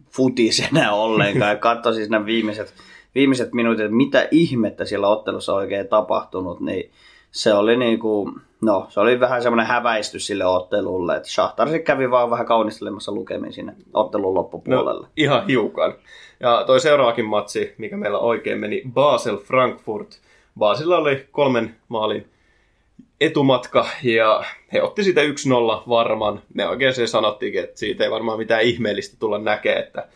futis 0.09 0.67
enää 0.71 0.93
ollenkaan. 0.93 1.51
Ja 1.51 1.57
katsoi 1.57 1.93
siis 1.93 2.09
nämä 2.09 2.25
viimeiset, 2.25 2.73
viimeiset 3.15 3.53
minuutit, 3.53 3.85
että 3.85 3.95
mitä 3.95 4.27
ihmettä 4.31 4.85
siellä 4.85 5.07
ottelussa 5.07 5.53
oikein 5.53 5.87
tapahtunut, 5.87 6.59
niin 6.59 6.91
se 7.31 7.53
oli 7.53 7.77
niin 7.77 7.99
kuin, 7.99 8.33
no, 8.61 8.85
se 8.89 8.99
oli 8.99 9.19
vähän 9.19 9.41
semmoinen 9.41 9.67
häväistys 9.67 10.27
sille 10.27 10.45
ottelulle, 10.45 11.15
että 11.15 11.29
Shahtar 11.29 11.79
kävi 11.79 12.11
vaan 12.11 12.29
vähän 12.29 12.45
kaunistelemassa 12.45 13.11
lukemin 13.11 13.53
sinne 13.53 13.75
ottelun 13.93 14.33
loppupuolelle. 14.33 15.01
No, 15.01 15.11
ihan 15.17 15.47
hiukan. 15.47 15.93
Ja 16.39 16.63
toi 16.67 16.79
seuraavakin 16.79 17.25
matsi, 17.25 17.75
mikä 17.77 17.97
meillä 17.97 18.19
oikein 18.19 18.59
meni, 18.59 18.83
Basel-Frankfurt. 18.93 20.22
Baselilla 20.59 20.97
oli 20.97 21.27
kolmen 21.31 21.75
maalin 21.87 22.29
etumatka 23.21 23.87
ja 24.03 24.43
he 24.73 24.81
otti 24.81 25.03
sitä 25.03 25.21
1-0 25.21 25.25
varman. 25.89 26.41
Me 26.53 26.67
oikein 26.67 26.93
se 26.93 27.07
sanottiinkin, 27.07 27.63
että 27.63 27.79
siitä 27.79 28.03
ei 28.03 28.11
varmaan 28.11 28.37
mitään 28.37 28.61
ihmeellistä 28.61 29.17
tulla 29.19 29.37
näkee, 29.37 29.79
että 29.79 30.07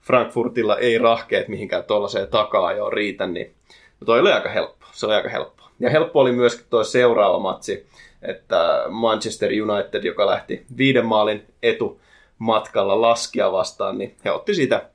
Frankfurtilla 0.00 0.78
ei 0.78 0.98
rahkeet 0.98 1.48
mihinkään 1.48 1.84
tuollaiseen 1.84 2.28
takaa 2.28 2.72
jo 2.72 2.90
riitä, 2.90 3.26
niin 3.26 3.54
no 4.00 4.04
toi 4.04 4.20
oli 4.20 4.32
aika 4.32 4.48
helppo. 4.48 4.86
Se 4.92 5.06
oli 5.06 5.14
aika 5.14 5.28
helppo. 5.28 5.64
Ja 5.80 5.90
helppo 5.90 6.20
oli 6.20 6.32
myös 6.32 6.66
tuo 6.70 6.84
seuraava 6.84 7.38
matsi, 7.38 7.86
että 8.22 8.84
Manchester 8.88 9.50
United, 9.50 10.04
joka 10.04 10.26
lähti 10.26 10.66
viiden 10.76 11.06
maalin 11.06 11.44
etu 11.62 12.00
matkalla 12.38 13.00
laskia 13.00 13.52
vastaan, 13.52 13.98
niin 13.98 14.16
he 14.24 14.30
otti 14.30 14.54
siitä 14.54 14.88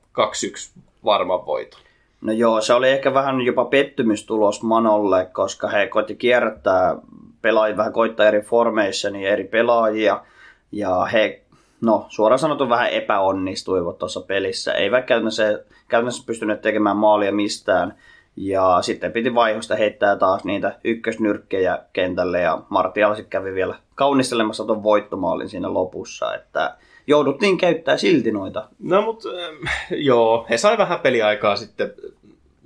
2-1 0.76 0.80
varman 1.04 1.46
voiton. 1.46 1.80
No 2.20 2.32
joo, 2.32 2.60
se 2.60 2.74
oli 2.74 2.88
ehkä 2.88 3.14
vähän 3.14 3.40
jopa 3.40 3.64
pettymystulos 3.64 4.62
Manolle, 4.62 5.28
koska 5.32 5.68
he 5.68 5.86
koitti 5.86 6.14
kierrättää 6.14 6.96
pelaajia, 7.42 7.76
vähän 7.76 7.92
koittaa 7.92 8.26
eri 8.26 8.40
formeissa, 8.40 9.10
niin 9.10 9.28
eri 9.28 9.44
pelaajia. 9.44 10.24
Ja 10.72 11.04
he, 11.04 11.42
no 11.80 12.06
suoraan 12.08 12.38
sanotun 12.38 12.68
vähän 12.68 12.90
epäonnistuivat 12.90 13.98
tuossa 13.98 14.20
pelissä. 14.20 14.72
Eivät 14.72 15.04
käytännössä, 15.04 15.64
käytännössä 15.88 16.26
pystyneet 16.26 16.60
tekemään 16.60 16.96
maalia 16.96 17.32
mistään. 17.32 17.94
Ja 18.36 18.78
sitten 18.82 19.12
piti 19.12 19.34
vaihosta 19.34 19.76
heittää 19.76 20.16
taas 20.16 20.44
niitä 20.44 20.78
ykkösnyrkkejä 20.84 21.78
kentälle 21.92 22.40
ja 22.40 22.62
Martial 22.68 23.16
kävi 23.30 23.54
vielä 23.54 23.74
kaunistelemassa 23.94 24.64
tuon 24.64 24.82
voittomaalin 24.82 25.48
siinä 25.48 25.74
lopussa, 25.74 26.34
että 26.34 26.76
jouduttiin 27.10 27.58
käyttää 27.58 27.96
silti 27.96 28.32
noita. 28.32 28.68
No 28.78 29.02
mutta 29.02 29.28
äh, 29.28 29.70
joo, 30.10 30.46
he 30.50 30.56
sai 30.56 30.78
vähän 30.78 31.00
peliaikaa 31.00 31.56
sitten 31.56 31.94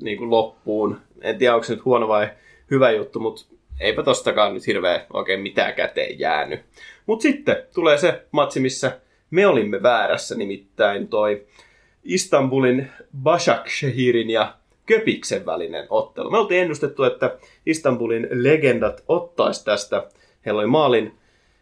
niin 0.02 0.18
kuin 0.18 0.30
loppuun. 0.30 0.98
En 1.20 1.38
tiedä, 1.38 1.54
onko 1.54 1.64
se 1.64 1.74
nyt 1.74 1.84
huono 1.84 2.08
vai 2.08 2.28
hyvä 2.70 2.90
juttu, 2.90 3.20
mutta 3.20 3.44
eipä 3.80 4.02
tostakaan 4.02 4.54
nyt 4.54 4.66
hirveä 4.66 5.06
oikein 5.12 5.40
mitään 5.40 5.74
käteen 5.74 6.18
jäänyt. 6.18 6.60
Mutta 7.06 7.22
sitten 7.22 7.56
tulee 7.74 7.98
se 7.98 8.22
matsi, 8.30 8.60
missä 8.60 9.00
me 9.30 9.46
olimme 9.46 9.82
väärässä, 9.82 10.34
nimittäin 10.34 11.08
toi 11.08 11.46
Istanbulin 12.04 12.90
Başakşehir'in 13.22 14.30
ja 14.30 14.54
Köpiksen 14.86 15.46
välinen 15.46 15.86
ottelu. 15.90 16.30
Me 16.30 16.38
oltiin 16.38 16.62
ennustettu, 16.62 17.04
että 17.04 17.36
Istanbulin 17.66 18.28
legendat 18.30 19.04
ottaisi 19.08 19.64
tästä. 19.64 20.06
Heillä 20.46 20.60
oli 20.60 20.68
maalin 20.68 21.14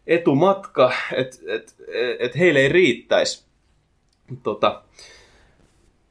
etumatka, 0.07 0.91
että 1.13 1.37
et, 1.47 1.75
et 2.19 2.37
heille 2.37 2.59
ei 2.59 2.69
riittäisi 2.69 3.45
tota, 4.43 4.81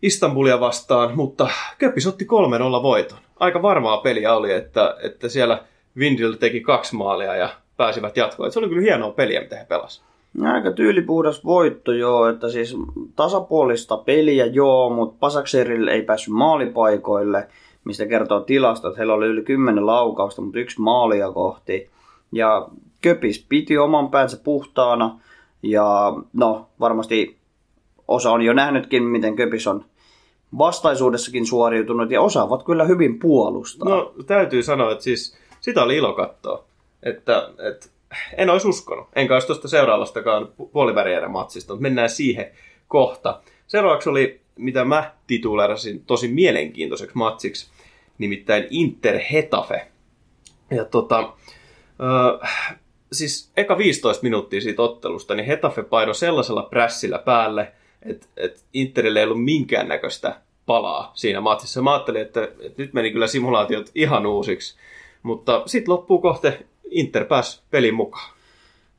Istanbulia 0.03 0.61
vastaan, 0.61 1.17
mutta 1.17 1.49
Köpis 1.79 2.07
otti 2.07 2.25
3-0 2.25 2.83
voiton. 2.83 3.19
Aika 3.41 3.63
varmaa 3.63 3.97
peliä 3.97 4.35
oli, 4.35 4.53
että, 4.53 4.97
että 5.03 5.29
siellä 5.29 5.65
Vindil 5.99 6.33
teki 6.33 6.61
kaksi 6.61 6.97
maalia 6.97 7.37
ja 7.37 7.49
pääsivät 7.77 8.17
jatkoon. 8.17 8.53
Se 8.53 8.59
oli 8.59 8.69
kyllä 8.69 8.83
hienoa 8.83 9.11
peliä, 9.11 9.41
mitä 9.41 9.57
he 9.57 9.65
pelasivat. 9.65 10.13
Aika 10.43 10.73
tyylipuhdas 10.73 11.45
voitto 11.45 11.93
joo, 11.93 12.29
että 12.29 12.49
siis 12.49 12.77
tasapuolista 13.17 13.97
peliä 13.97 14.47
joo, 14.47 14.91
mutta 14.91 15.17
Pasakserille 15.21 15.91
ei 15.91 16.03
päässyt 16.03 16.35
maalipaikoille, 16.35 17.49
mistä 17.85 18.07
kertoo 18.07 18.41
tilasta, 18.41 18.89
että 18.89 18.99
heillä 18.99 19.15
oli 19.15 19.27
yli 19.27 19.43
10 19.43 19.87
laukausta, 19.87 20.43
mutta 20.43 20.59
yksi 20.59 20.81
maalia 20.81 21.33
kohti. 21.33 21.91
Ja 22.33 22.69
Köpis 23.03 23.47
piti 23.49 23.79
oman 23.79 24.11
päänsä 24.11 24.37
puhtaana 24.45 25.21
ja 25.63 26.13
no 26.33 26.69
varmasti 26.81 27.39
osa 28.09 28.31
on 28.31 28.43
jo 28.43 28.53
nähnytkin, 28.53 29.03
miten 29.03 29.37
Köpis 29.37 29.67
on 29.67 29.85
vastaisuudessakin 30.59 31.47
suoriutunut 31.47 32.11
ja 32.11 32.21
osaavat 32.21 32.63
kyllä 32.63 32.85
hyvin 32.85 33.19
puolustaa. 33.19 33.89
No 33.89 34.15
täytyy 34.27 34.63
sanoa, 34.63 34.93
että 34.93 35.05
siis 35.05 35.37
sitä 35.61 35.83
oli 35.83 35.97
ilo 35.97 36.13
katsoa. 36.13 36.65
Että, 37.03 37.51
että 37.69 37.89
en 38.37 38.51
olisi 38.51 38.69
uskonut. 38.69 39.09
Enkä 39.17 39.35
olisi 39.35 39.47
tuosta 39.47 39.69
seuraavastakaan 39.69 40.49
puolivärjärä 40.73 41.29
matsista, 41.29 41.73
mutta 41.73 41.83
mennään 41.83 42.11
siihen 42.11 42.51
kohta. 42.89 43.41
Seuraavaksi 43.67 44.09
oli, 44.09 44.41
mitä 44.57 44.85
mä 44.85 45.13
tituleerasin 45.27 46.05
tosi 46.05 46.29
mielenkiintoiseksi 46.29 47.17
matsiksi, 47.17 47.71
nimittäin 48.19 48.67
Inter 48.71 49.21
Hetafe. 49.33 49.87
Ja 50.71 50.85
tota, 50.85 51.33
siis 53.13 53.51
eka 53.57 53.79
15 53.79 54.23
minuuttia 54.23 54.61
siitä 54.61 54.83
ottelusta, 54.83 55.35
niin 55.35 55.47
Hetafe 55.47 55.83
paino 55.83 56.15
sellaisella 56.15 56.63
prässillä 56.63 57.19
päälle, 57.19 57.73
että, 58.03 58.27
että 58.37 58.61
Interille 58.73 59.19
ei 59.19 59.25
ollut 59.25 59.45
minkäännäköistä 59.45 60.35
palaa 60.67 61.13
siinä 61.15 61.41
matsissa. 61.41 61.83
Mä 61.83 61.93
ajattelin, 61.93 62.23
että, 62.23 62.45
että 62.45 62.83
nyt 62.83 62.93
meni 62.93 63.11
kyllä 63.11 63.27
simulaatiot 63.27 63.91
ihan 63.95 64.27
uusiksi. 64.27 64.77
Mutta 65.23 65.63
sitten 65.67 65.93
loppuu 65.93 66.19
kohte 66.19 66.67
Inter 66.91 67.25
pääsi 67.25 67.63
pelin 67.71 67.95
mukaan. 67.95 68.33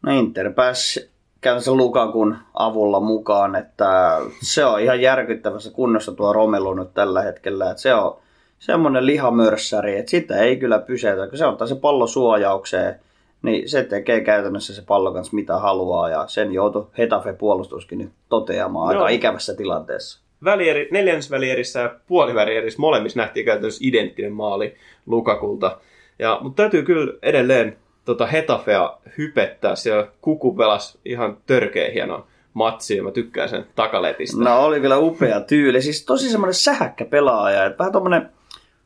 No 0.02 0.20
Inter 0.20 0.54
pääsi 0.54 1.10
käytännössä 1.42 1.74
Lukakun 1.74 2.38
avulla 2.54 3.00
mukaan, 3.00 3.56
että 3.56 4.20
se 4.42 4.66
on 4.66 4.80
ihan 4.80 5.02
järkyttävässä 5.02 5.72
kunnossa 5.72 6.12
tuo 6.12 6.34
Romelu 6.34 6.74
nyt 6.74 6.94
tällä 6.94 7.22
hetkellä, 7.22 7.72
että 7.72 7.82
se 7.82 7.94
on 7.94 8.18
semmoinen 8.60 9.06
lihamörssäri, 9.06 9.98
että 9.98 10.12
sitä 10.12 10.38
ei 10.38 10.58
kyllä 10.58 10.80
pysäytä, 10.80 11.28
kun 11.28 11.38
se 11.38 11.46
ottaa 11.46 11.68
se 11.68 11.76
pallo 11.76 12.08
suojaukseen, 12.08 13.00
niin 13.44 13.70
se 13.70 13.84
tekee 13.84 14.22
käytännössä 14.22 14.76
se 14.76 14.82
pallo 14.88 15.14
kanssa 15.14 15.36
mitä 15.36 15.58
haluaa 15.58 16.10
ja 16.10 16.28
sen 16.28 16.52
joutui 16.52 16.88
Hetafe 16.98 17.34
puolustuskin 17.34 18.00
nyt 18.00 18.12
toteamaan 18.30 18.88
aika 18.88 19.00
Joo. 19.00 19.08
ikävässä 19.08 19.56
tilanteessa. 19.56 20.20
välieri, 20.44 20.88
neljännesvälierissä 20.92 21.80
ja 21.80 21.96
puolivälierissä 22.08 22.82
molemmissa 22.82 23.20
nähtiin 23.20 23.46
käytännössä 23.46 23.82
identtinen 23.88 24.34
maali 24.34 24.76
Lukakulta. 25.06 25.78
Ja, 26.20 26.40
mutta 26.42 26.64
täytyy 26.64 26.84
kyllä 26.84 27.14
edelleen 27.22 27.78
tota 28.06 28.26
Hetafea 28.26 28.98
hypettää. 29.18 29.76
Siellä 29.76 30.08
Kuku 30.22 30.56
pelasi 30.56 31.00
ihan 31.06 31.38
törkeä 31.46 31.92
hieno 31.92 32.28
matsi 32.54 32.98
ja 32.98 33.04
mä 33.04 33.12
tykkään 33.12 33.50
sen 33.50 33.66
takaletista. 33.76 34.44
No 34.44 34.66
oli 34.66 34.80
kyllä 34.80 34.98
upea 34.98 35.42
tyyli. 35.42 35.82
Siis 35.82 36.06
tosi 36.06 36.30
semmoinen 36.30 36.54
sähäkkä 36.54 37.06
pelaaja. 37.06 37.66
Että 37.66 37.78
vähän 37.78 37.94
tommonen 37.94 38.30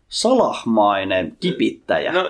salahmainen 0.08 1.38
kipittäjä. 1.40 2.12
No, 2.12 2.30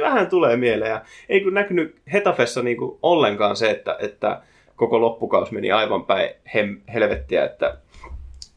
vähän 0.00 0.26
tulee 0.26 0.56
mieleen. 0.56 0.90
Ja 0.90 1.02
ei 1.28 1.40
kun 1.40 1.54
näkynyt 1.54 1.96
Hetafessa 2.12 2.62
niinku 2.62 2.98
ollenkaan 3.02 3.56
se, 3.56 3.70
että, 3.70 3.96
että 4.00 4.42
koko 4.76 5.00
loppukaus 5.00 5.52
meni 5.52 5.72
aivan 5.72 6.04
päin 6.04 6.30
hem, 6.54 6.80
helvettiä, 6.94 7.44
että 7.44 7.78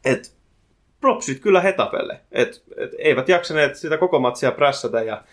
et, 0.06 0.40
propsit 1.02 1.40
kyllä 1.40 1.62
Hetafelle. 1.62 2.20
Et, 2.32 2.64
et, 2.78 2.92
eivät 2.98 3.30
jaksaneet 3.30 3.76
sitä 3.76 3.98
koko 3.98 4.20
matsia 4.20 4.52
prässätä 4.52 5.02
ja, 5.02 5.24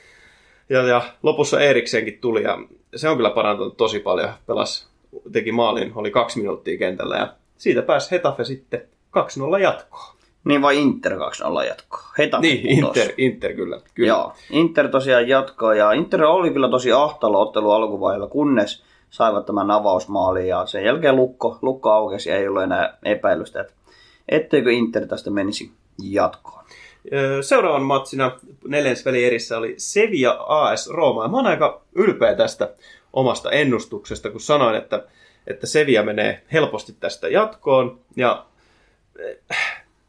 ja, 0.68 0.82
ja 0.82 1.02
lopussa 1.22 1.60
Eriksenkin 1.60 2.18
tuli 2.20 2.42
ja 2.42 2.58
se 2.96 3.08
on 3.08 3.16
kyllä 3.16 3.30
parantunut 3.30 3.76
tosi 3.76 3.98
paljon. 3.98 4.30
Pelas, 4.46 4.90
teki 5.32 5.52
maalin, 5.52 5.92
oli 5.94 6.10
kaksi 6.10 6.38
minuuttia 6.38 6.78
kentällä 6.78 7.16
ja 7.16 7.34
siitä 7.56 7.82
pääsi 7.82 8.10
Hetafe 8.10 8.44
sitten 8.44 8.82
2-0 9.56 9.58
jatkoon. 9.62 10.15
Niin 10.46 10.62
vai 10.62 10.78
Inter 10.82 11.12
2-0 11.12 11.16
jatkoa? 11.68 12.00
Hetafe 12.18 12.46
Niin. 12.46 12.66
Inter, 12.66 13.12
Inter 13.16 13.54
kyllä. 13.54 13.80
kyllä. 13.94 14.08
Joo, 14.08 14.32
Inter 14.50 14.88
tosiaan 14.88 15.28
jatkaa 15.28 15.74
ja 15.74 15.92
Inter 15.92 16.24
oli 16.24 16.50
kyllä 16.50 16.68
tosi 16.68 16.92
ahtalla 16.92 17.38
ottelu 17.38 17.70
alkuvaiheella, 17.70 18.26
kunnes 18.26 18.84
saivat 19.10 19.46
tämän 19.46 19.70
avausmaalin 19.70 20.48
ja 20.48 20.66
sen 20.66 20.84
jälkeen 20.84 21.16
lukko, 21.16 21.58
lukko 21.62 21.90
aukesi 21.90 22.30
ja 22.30 22.36
ei 22.36 22.48
ollut 22.48 22.62
enää 22.62 22.98
epäilystä, 23.04 23.60
että 23.60 23.72
etteikö 24.28 24.72
Inter 24.72 25.06
tästä 25.06 25.30
menisi 25.30 25.70
jatkoon. 26.02 26.64
Seuraavan 27.40 27.82
matsina 27.82 28.32
neljänsväli 28.68 29.24
erissä 29.24 29.58
oli 29.58 29.74
Sevilla 29.76 30.44
AS 30.48 30.90
Roma. 30.90 31.22
Ja 31.22 31.28
mä 31.28 31.36
oon 31.36 31.46
aika 31.46 31.80
ylpeä 31.94 32.34
tästä 32.34 32.68
omasta 33.12 33.50
ennustuksesta, 33.50 34.30
kun 34.30 34.40
sanoin, 34.40 34.76
että, 34.76 35.04
että 35.46 35.66
Sevilla 35.66 36.02
menee 36.02 36.42
helposti 36.52 36.96
tästä 37.00 37.28
jatkoon. 37.28 38.00
Ja 38.16 38.46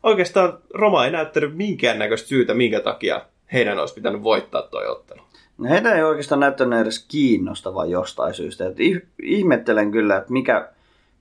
oikeastaan 0.04 0.58
Roma 0.74 1.06
ei 1.06 1.12
näyttänyt 1.12 1.56
minkäännäköistä 1.56 2.28
syytä, 2.28 2.54
minkä 2.54 2.80
takia 2.80 3.22
heidän 3.54 3.80
olisi 3.80 3.94
pitänyt 3.94 4.24
voittaa 4.24 4.62
toi 4.62 4.88
ottelu. 4.88 5.22
No 5.58 5.70
heitä 5.70 5.96
ei 5.96 6.04
oikeastaan 6.04 6.40
näyttänyt 6.40 6.80
edes 6.80 7.06
kiinnostavaa 7.08 7.86
jostain 7.86 8.34
syystä. 8.34 8.68
Et 8.68 8.80
ih- 8.80 9.06
ihmettelen 9.24 9.92
kyllä, 9.92 10.18
että 10.18 10.34
mikä, 10.34 10.70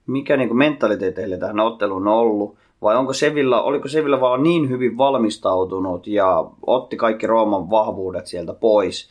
mikä 0.06 0.36
niinku 0.36 0.54
mentaliteetti 0.54 1.20
heille 1.20 1.36
tähän 1.36 1.60
otteluun 1.60 2.08
on 2.08 2.14
ollut. 2.14 2.56
Vai 2.82 2.96
onko 2.96 3.12
Sevilla, 3.12 3.62
oliko 3.62 3.88
Sevilla 3.88 4.20
vaan 4.20 4.42
niin 4.42 4.68
hyvin 4.68 4.98
valmistautunut 4.98 6.06
ja 6.06 6.44
otti 6.66 6.96
kaikki 6.96 7.26
Rooman 7.26 7.70
vahvuudet 7.70 8.26
sieltä 8.26 8.52
pois. 8.54 9.10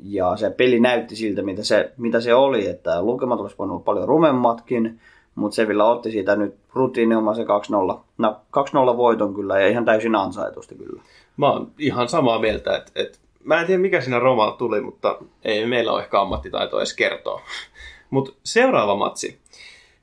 Ja 0.00 0.36
se 0.36 0.50
peli 0.50 0.80
näytti 0.80 1.16
siltä, 1.16 1.42
mitä 1.42 1.64
se, 1.64 1.92
mitä 1.96 2.20
se 2.20 2.34
oli. 2.34 2.66
Että 2.66 3.02
lukemat 3.02 3.40
olisi 3.40 3.56
paljon 3.84 4.08
rumemmatkin, 4.08 5.00
mutta 5.36 5.54
Sevilla 5.54 5.90
otti 5.90 6.10
siitä 6.10 6.36
nyt 6.36 6.54
rutiininomaisen 6.74 7.46
2-0. 7.94 8.00
No 8.18 8.40
2-0 8.94 8.96
voiton 8.96 9.34
kyllä 9.34 9.60
ja 9.60 9.68
ihan 9.68 9.84
täysin 9.84 10.14
ansaitusti 10.14 10.74
kyllä. 10.74 11.02
Mä 11.36 11.50
oon 11.50 11.70
ihan 11.78 12.08
samaa 12.08 12.38
mieltä, 12.38 12.76
että, 12.76 12.92
että 12.94 13.18
mä 13.44 13.60
en 13.60 13.66
tiedä 13.66 13.82
mikä 13.82 14.00
siinä 14.00 14.18
Romalla 14.18 14.56
tuli, 14.56 14.80
mutta 14.80 15.18
ei 15.44 15.66
meillä 15.66 15.92
ole 15.92 16.02
ehkä 16.02 16.20
ammattitaitoa 16.20 16.80
edes 16.80 16.94
kertoa. 16.94 17.40
Mutta 18.10 18.32
seuraava 18.44 18.96
matsi. 18.96 19.38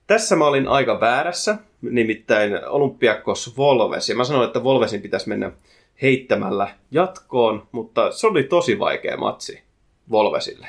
Tässä 0.07 0.35
mä 0.35 0.47
olin 0.47 0.67
aika 0.67 0.99
väärässä, 0.99 1.57
nimittäin 1.81 2.67
Olympiakos 2.67 3.57
Volves. 3.57 4.09
Ja 4.09 4.15
mä 4.15 4.23
sanoin, 4.23 4.47
että 4.47 4.63
Volvesin 4.63 5.01
pitäisi 5.01 5.29
mennä 5.29 5.51
heittämällä 6.01 6.67
jatkoon, 6.91 7.67
mutta 7.71 8.11
se 8.11 8.27
oli 8.27 8.43
tosi 8.43 8.79
vaikea 8.79 9.17
matsi 9.17 9.63
Volvesille. 10.11 10.67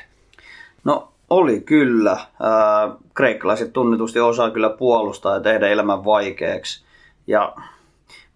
No 0.84 1.13
oli 1.34 1.60
kyllä. 1.60 2.16
Ää, 2.40 2.94
kreikkalaiset 3.14 3.72
tunnetusti 3.72 4.20
osaa 4.20 4.50
kyllä 4.50 4.70
puolustaa 4.70 5.34
ja 5.34 5.40
tehdä 5.40 5.68
elämän 5.68 6.04
vaikeaksi. 6.04 6.84
Ja 7.26 7.54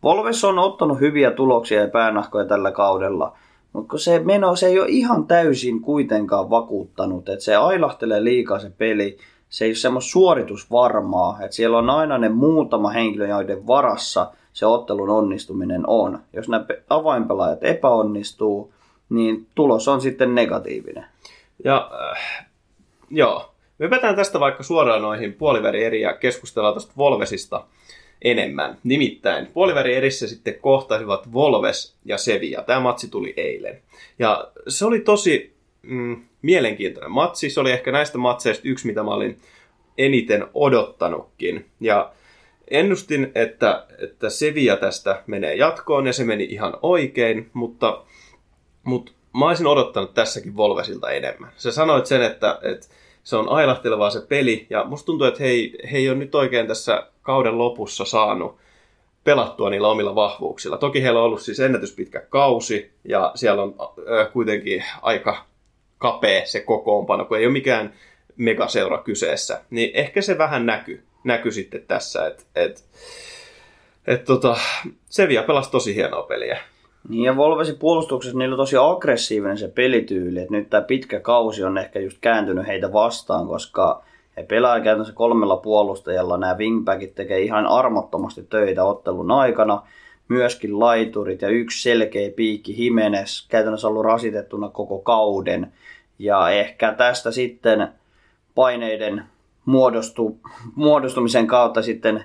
Volves 0.02 0.44
on 0.44 0.58
ottanut 0.58 1.00
hyviä 1.00 1.30
tuloksia 1.30 1.80
ja 1.80 1.88
päänahkoja 1.88 2.44
tällä 2.44 2.70
kaudella. 2.70 3.32
Mutta 3.72 3.98
se 3.98 4.18
meno, 4.18 4.56
se 4.56 4.66
ei 4.66 4.80
ole 4.80 4.88
ihan 4.88 5.26
täysin 5.26 5.80
kuitenkaan 5.80 6.50
vakuuttanut. 6.50 7.28
Että 7.28 7.44
se 7.44 7.56
ailahtelee 7.56 8.24
liikaa 8.24 8.58
se 8.58 8.70
peli. 8.78 9.18
Se 9.48 9.64
ei 9.64 9.68
ole 9.68 9.76
semmoista 9.76 10.10
suoritusvarmaa. 10.10 11.38
Että 11.40 11.56
siellä 11.56 11.78
on 11.78 11.90
aina 11.90 12.18
ne 12.18 12.28
muutama 12.28 12.90
henkilö, 12.90 13.26
joiden 13.26 13.66
varassa 13.66 14.32
se 14.52 14.66
ottelun 14.66 15.10
onnistuminen 15.10 15.82
on. 15.86 16.18
Jos 16.32 16.48
nämä 16.48 16.64
pe- 16.64 16.82
avainpelaajat 16.90 17.64
epäonnistuu, 17.64 18.72
niin 19.08 19.46
tulos 19.54 19.88
on 19.88 20.00
sitten 20.00 20.34
negatiivinen. 20.34 21.04
Ja 21.64 21.90
äh, 22.12 22.47
joo, 23.10 23.54
me 23.78 23.84
hypätään 23.84 24.16
tästä 24.16 24.40
vaikka 24.40 24.62
suoraan 24.62 25.02
noihin 25.02 25.32
puolivärieriin 25.32 26.02
ja 26.02 26.12
keskustellaan 26.12 26.74
tästä 26.74 26.92
Volvesista 26.96 27.66
enemmän. 28.22 28.78
Nimittäin 28.84 29.46
puolivärierissä 29.46 30.26
sitten 30.28 30.54
kohtasivat 30.60 31.32
Volves 31.32 31.96
ja 32.04 32.18
Sevilla. 32.18 32.62
Tämä 32.62 32.80
matsi 32.80 33.10
tuli 33.10 33.34
eilen. 33.36 33.82
Ja 34.18 34.50
se 34.68 34.86
oli 34.86 35.00
tosi 35.00 35.56
mm, 35.82 36.24
mielenkiintoinen 36.42 37.10
matsi. 37.10 37.50
Se 37.50 37.60
oli 37.60 37.70
ehkä 37.72 37.92
näistä 37.92 38.18
matseista 38.18 38.68
yksi, 38.68 38.86
mitä 38.86 39.02
mä 39.02 39.10
olin 39.10 39.38
eniten 39.98 40.46
odottanutkin. 40.54 41.66
Ja 41.80 42.12
ennustin, 42.70 43.32
että, 43.34 43.86
että 43.98 44.30
Sevilla 44.30 44.76
tästä 44.76 45.22
menee 45.26 45.54
jatkoon 45.54 46.06
ja 46.06 46.12
se 46.12 46.24
meni 46.24 46.44
ihan 46.44 46.78
oikein, 46.82 47.50
mutta, 47.52 48.04
mutta 48.84 49.12
mä 49.32 49.48
olisin 49.48 49.66
odottanut 49.66 50.14
tässäkin 50.14 50.56
Volvesilta 50.56 51.10
enemmän. 51.10 51.52
Sä 51.56 51.72
sanoit 51.72 52.06
sen, 52.06 52.22
että, 52.22 52.58
että 52.62 52.86
se 53.24 53.36
on 53.36 53.48
ailahtelevaa 53.48 54.10
se 54.10 54.20
peli, 54.20 54.66
ja 54.70 54.84
musta 54.84 55.06
tuntuu, 55.06 55.26
että 55.26 55.42
he 55.42 55.48
ei, 55.48 55.78
he 55.92 55.98
ei 55.98 56.08
ole 56.08 56.18
nyt 56.18 56.34
oikein 56.34 56.66
tässä 56.66 57.06
kauden 57.22 57.58
lopussa 57.58 58.04
saanut 58.04 58.56
pelattua 59.24 59.70
niillä 59.70 59.88
omilla 59.88 60.14
vahvuuksilla. 60.14 60.76
Toki 60.78 61.02
heillä 61.02 61.18
on 61.18 61.24
ollut 61.26 61.42
siis 61.42 61.60
ennätyspitkä 61.60 62.20
kausi, 62.20 62.92
ja 63.04 63.32
siellä 63.34 63.62
on 63.62 63.74
äh, 63.80 64.32
kuitenkin 64.32 64.84
aika 65.02 65.44
kapea 65.98 66.46
se 66.46 66.60
kokoonpano, 66.60 67.24
kun 67.24 67.38
ei 67.38 67.46
ole 67.46 67.52
mikään 67.52 67.94
megaseura 68.36 68.98
kyseessä. 68.98 69.60
Niin 69.70 69.90
ehkä 69.94 70.22
se 70.22 70.38
vähän 70.38 70.66
näkyy, 70.66 71.04
näkyy 71.24 71.52
sitten 71.52 71.84
tässä, 71.88 72.26
että 72.26 72.44
et, 72.54 72.84
et 74.06 74.24
tota, 74.24 74.56
Sevilla 75.06 75.42
pelasi 75.42 75.70
tosi 75.70 75.94
hienoa 75.94 76.22
peliä. 76.22 76.58
Niin 77.08 77.24
ja 77.24 77.36
Volvesin 77.36 77.78
puolustuksessa 77.78 78.38
niillä 78.38 78.54
on 78.54 78.58
tosi 78.58 78.76
aggressiivinen 78.76 79.58
se 79.58 79.68
pelityyli, 79.68 80.38
että 80.40 80.54
nyt 80.54 80.70
tämä 80.70 80.82
pitkä 80.82 81.20
kausi 81.20 81.64
on 81.64 81.78
ehkä 81.78 82.00
just 82.00 82.18
kääntynyt 82.20 82.66
heitä 82.66 82.92
vastaan, 82.92 83.46
koska 83.46 84.02
he 84.36 84.42
pelaa 84.42 84.80
käytännössä 84.80 85.14
kolmella 85.14 85.56
puolustajalla. 85.56 86.36
Nämä 86.36 86.58
wingbackit 86.58 87.14
tekee 87.14 87.40
ihan 87.40 87.66
armottomasti 87.66 88.42
töitä 88.42 88.84
ottelun 88.84 89.30
aikana. 89.30 89.82
Myöskin 90.28 90.80
laiturit 90.80 91.42
ja 91.42 91.48
yksi 91.48 91.82
selkeä 91.82 92.30
piikki 92.30 92.84
Jimenez 92.84 93.48
käytännössä 93.48 93.88
ollut 93.88 94.04
rasitettuna 94.04 94.68
koko 94.68 94.98
kauden. 94.98 95.72
Ja 96.18 96.50
ehkä 96.50 96.92
tästä 96.92 97.30
sitten 97.30 97.88
paineiden 98.54 99.24
muodostu, 99.64 100.38
muodostumisen 100.74 101.46
kautta 101.46 101.82
sitten 101.82 102.24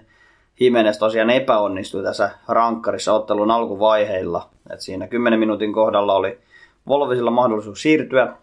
Jimenez 0.60 0.98
tosiaan 0.98 1.30
epäonnistui 1.30 2.04
tässä 2.04 2.32
rankkarissa 2.48 3.14
ottelun 3.14 3.52
alkuvaiheilla. 3.52 4.50
Et 4.70 4.82
siinä 4.82 5.08
10 5.08 5.40
minuutin 5.40 5.74
kohdalla 5.74 6.16
oli 6.16 6.38
Volvesilla 6.88 7.32
mahdollisuus 7.32 7.82
siirtyä 7.82 8.36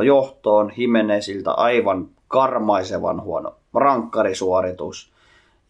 1-0 0.00 0.02
johtoon. 0.04 0.72
Jimeneziltä 0.76 1.52
aivan 1.52 2.08
karmaisevan 2.28 3.22
huono 3.22 3.54
rankkarisuoritus. 3.74 5.12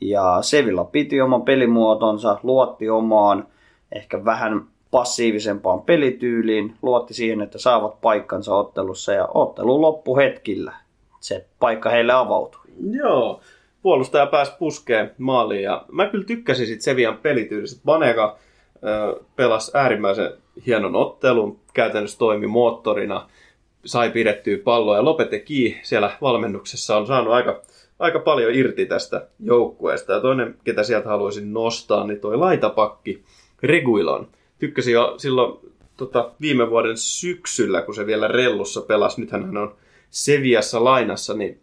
Ja 0.01 0.39
Sevilla 0.41 0.85
piti 0.85 1.21
oman 1.21 1.43
pelimuotonsa, 1.43 2.39
luotti 2.43 2.91
omaan 2.91 3.47
ehkä 3.93 4.25
vähän 4.25 4.65
passiivisempaan 4.91 5.83
pelityyliin, 5.83 6.77
luotti 6.83 7.15
siihen, 7.15 7.41
että 7.41 7.59
saavat 7.59 8.01
paikkansa 8.01 8.55
ottelussa 8.55 9.13
ja 9.13 9.29
ottelu 9.35 9.81
loppuhetkillä. 9.81 10.73
Se 11.21 11.47
paikka 11.59 11.91
heille 11.91 12.13
avautui. 12.13 12.61
Joo, 12.91 13.41
puolustaja 13.85 14.27
pääsi 14.27 14.53
puskeen 14.59 15.11
maaliin 15.19 15.63
ja 15.63 15.85
mä 15.93 16.07
kyllä 16.07 16.25
tykkäsin 16.25 16.67
sit 16.67 16.81
Sevian 16.81 17.17
pelityylistä. 17.17 17.81
Vanega 17.87 18.39
ö, 18.75 19.21
pelasi 19.37 19.71
äärimmäisen 19.75 20.33
hienon 20.67 20.97
ottelun, 20.97 21.61
käytännössä 21.75 22.19
toimi 22.19 22.47
moottorina, 22.47 23.29
sai 23.85 24.11
pidettyä 24.11 24.59
palloa 24.65 24.97
ja 24.97 25.05
Lopeteki 25.05 25.81
siellä 25.83 26.17
valmennuksessa 26.21 26.97
on 26.97 27.07
saanut 27.07 27.33
aika, 27.33 27.63
aika 27.99 28.19
paljon 28.19 28.55
irti 28.55 28.87
tästä 28.87 29.27
joukkueesta. 29.41 30.13
Ja 30.13 30.21
toinen, 30.21 30.57
ketä 30.65 30.83
sieltä 30.83 31.09
haluaisin 31.09 31.53
nostaa, 31.53 32.07
niin 32.07 32.21
toi 32.21 32.37
laitapakki 32.37 33.23
Reguilon. 33.63 34.29
Tykkäsin 34.59 34.95
jo 34.95 35.15
silloin 35.19 35.59
tota, 35.97 36.31
viime 36.41 36.71
vuoden 36.71 36.97
syksyllä, 36.97 37.83
kun 37.83 37.95
se 37.95 38.07
vielä 38.07 38.29
rellussa 38.29 38.81
pelasi. 38.81 39.21
Nythän 39.21 39.45
hän 39.45 39.57
on 39.57 39.75
Seviassa 40.11 40.85
lainassa, 40.85 41.35
niin 41.35 41.61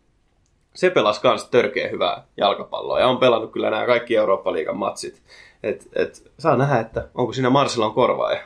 se 0.73 0.89
pelasi 0.89 1.21
myös 1.23 1.49
törkeä 1.49 1.89
hyvää 1.89 2.23
jalkapalloa 2.37 2.99
ja 2.99 3.07
on 3.07 3.17
pelannut 3.17 3.51
kyllä 3.51 3.69
nämä 3.69 3.85
kaikki 3.85 4.15
Eurooppa-liigan 4.15 4.77
matsit. 4.77 5.21
Et, 5.63 5.89
et, 5.95 6.31
saa 6.37 6.55
nähdä, 6.55 6.79
että 6.79 7.07
onko 7.15 7.33
siinä 7.33 7.49
Marcelon 7.49 7.93
korvaaja. 7.93 8.39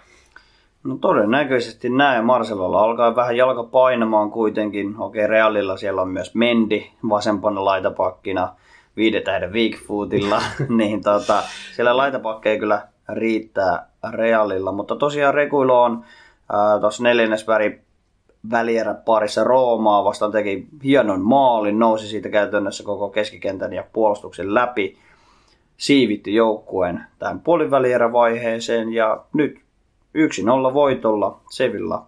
No 0.83 0.97
todennäköisesti 1.01 1.89
näin. 1.89 2.25
Marcelolla 2.25 2.79
alkaa 2.79 3.15
vähän 3.15 3.37
jalka 3.37 3.63
painamaan 3.63 4.31
kuitenkin. 4.31 4.95
Okei, 4.97 5.27
Realilla 5.27 5.77
siellä 5.77 6.01
on 6.01 6.09
myös 6.09 6.35
Mendi 6.35 6.91
vasempana 7.09 7.65
laitapakkina 7.65 8.55
viiden 8.95 9.23
tähden 9.23 9.53
Weakfootilla. 9.53 10.41
niin 10.77 11.03
tota, 11.03 11.43
siellä 11.75 11.97
laitapakkeja 11.97 12.59
kyllä 12.59 12.87
riittää 13.09 13.87
Realilla. 14.11 14.71
Mutta 14.71 14.95
tosiaan 14.95 15.33
Rekuilo 15.33 15.83
on 15.83 16.03
tuossa 16.81 17.03
neljännesväri 17.03 17.84
välierä 18.51 18.93
parissa 18.93 19.43
Roomaa 19.43 20.03
vastaan 20.03 20.31
teki 20.31 20.67
hienon 20.83 21.21
maalin, 21.21 21.79
nousi 21.79 22.07
siitä 22.07 22.29
käytännössä 22.29 22.83
koko 22.83 23.09
keskikentän 23.09 23.73
ja 23.73 23.83
puolustuksen 23.93 24.53
läpi, 24.53 24.97
siivitti 25.77 26.35
joukkueen 26.35 27.03
tähän 27.19 27.39
puolivälierävaiheeseen 27.39 28.93
ja 28.93 29.23
nyt 29.33 29.59
1-0 30.69 30.73
voitolla 30.73 31.39
Sevilla 31.49 32.07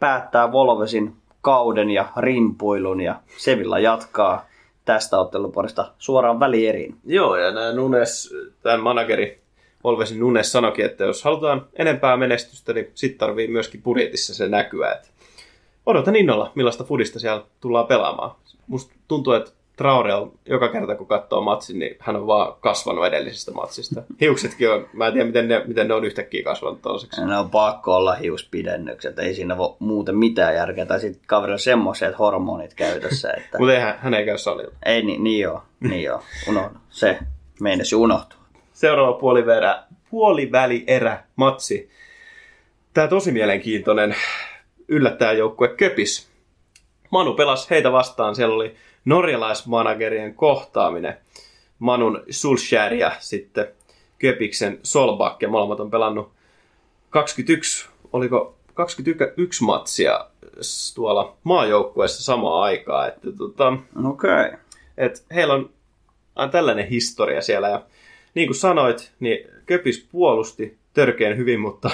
päättää 0.00 0.52
Volvesin 0.52 1.16
kauden 1.40 1.90
ja 1.90 2.08
rimpuilun 2.16 3.00
ja 3.00 3.20
Sevilla 3.36 3.78
jatkaa 3.78 4.46
tästä 4.84 5.18
otteluparista 5.18 5.92
suoraan 5.98 6.40
välieriin. 6.40 6.96
Joo, 7.04 7.36
ja 7.36 7.50
nämä 7.50 7.72
Nunes, 7.72 8.34
tämän 8.62 8.80
manageri 8.80 9.40
Volvesin 9.84 10.20
Nunes 10.20 10.52
sanoikin, 10.52 10.84
että 10.84 11.04
jos 11.04 11.24
halutaan 11.24 11.66
enempää 11.74 12.16
menestystä, 12.16 12.72
niin 12.72 12.90
sitten 12.94 13.18
tarvii 13.18 13.48
myöskin 13.48 13.82
budjetissa 13.82 14.34
se 14.34 14.48
näkyä. 14.48 14.92
Että 14.92 15.08
odotan 15.86 16.16
innolla, 16.16 16.52
millaista 16.54 16.84
fudista 16.84 17.18
siellä 17.18 17.44
tullaan 17.60 17.86
pelaamaan. 17.86 18.30
Musta 18.66 18.94
tuntuu, 19.08 19.32
että 19.32 19.50
Traore 19.76 20.14
on 20.14 20.32
joka 20.46 20.68
kerta, 20.68 20.94
kun 20.94 21.06
katsoo 21.06 21.40
matsin, 21.40 21.78
niin 21.78 21.96
hän 22.00 22.16
on 22.16 22.26
vaan 22.26 22.54
kasvanut 22.60 23.06
edellisestä 23.06 23.50
matsista. 23.52 24.02
Hiuksetkin 24.20 24.70
on, 24.70 24.88
mä 24.92 25.06
en 25.06 25.12
tiedä, 25.12 25.26
miten 25.26 25.48
ne, 25.48 25.62
miten 25.66 25.88
ne 25.88 25.94
on 25.94 26.04
yhtäkkiä 26.04 26.42
kasvanut 26.42 26.82
toiseksi. 26.82 27.24
Ne 27.24 27.38
on 27.38 27.50
pakko 27.50 27.96
olla 27.96 28.14
hiuspidennykset, 28.14 29.18
ei 29.18 29.34
siinä 29.34 29.58
voi 29.58 29.76
muuten 29.78 30.16
mitään 30.16 30.54
järkeä. 30.54 30.86
Tai 30.86 31.00
sitten 31.00 31.22
kaverilla 31.26 31.58
semmoiset 31.58 32.18
hormonit 32.18 32.74
käytössä. 32.74 33.32
Että... 33.36 33.58
Mutta 33.58 33.80
hän, 33.80 33.98
hän 33.98 34.14
ei 34.14 34.24
käy 34.24 34.38
salilla. 34.38 34.72
Ei, 34.86 35.02
niin, 35.02 35.24
niin 35.24 35.40
joo, 35.40 35.62
niin 35.80 36.02
joo. 36.02 36.22
Unohdu. 36.48 36.78
Se 36.90 37.18
meinasi 37.60 37.96
unohtua. 37.96 38.40
Seuraava 38.72 39.12
puoliverä, 39.12 39.82
puoliväli 40.10 40.84
erä 40.86 41.24
matsi. 41.36 41.90
Tämä 42.94 43.08
tosi 43.08 43.32
mielenkiintoinen 43.32 44.14
yllättäjäjoukkue 44.88 45.68
Köpis. 45.68 46.28
Manu 47.10 47.34
pelasi 47.34 47.70
heitä 47.70 47.92
vastaan, 47.92 48.36
siellä 48.36 48.54
oli 48.54 48.74
norjalaismanagerien 49.04 50.34
kohtaaminen. 50.34 51.16
Manun 51.78 52.22
Sulskjär 52.30 52.94
ja 52.94 53.12
sitten 53.18 53.68
Köpiksen 54.18 54.78
Solbak, 54.82 55.42
ja 55.42 55.48
molemmat 55.48 55.80
on 55.80 55.90
pelannut 55.90 56.32
21, 57.10 57.88
oliko 58.12 58.56
21 58.74 59.64
matsia 59.64 60.26
tuolla 60.94 61.36
maajoukkueessa 61.44 62.22
samaan 62.22 62.62
aikaan. 62.62 63.08
Että, 63.08 63.32
tota, 63.38 63.72
okay. 64.04 64.52
et 64.98 65.24
heillä 65.34 65.54
on, 65.54 65.70
on 66.36 66.50
tällainen 66.50 66.88
historia 66.88 67.42
siellä. 67.42 67.68
Ja 67.68 67.82
niin 68.34 68.48
kuin 68.48 68.56
sanoit, 68.56 69.12
niin 69.20 69.48
Köpis 69.66 70.06
puolusti 70.12 70.78
törkeän 70.94 71.36
hyvin, 71.36 71.60
mutta 71.60 71.90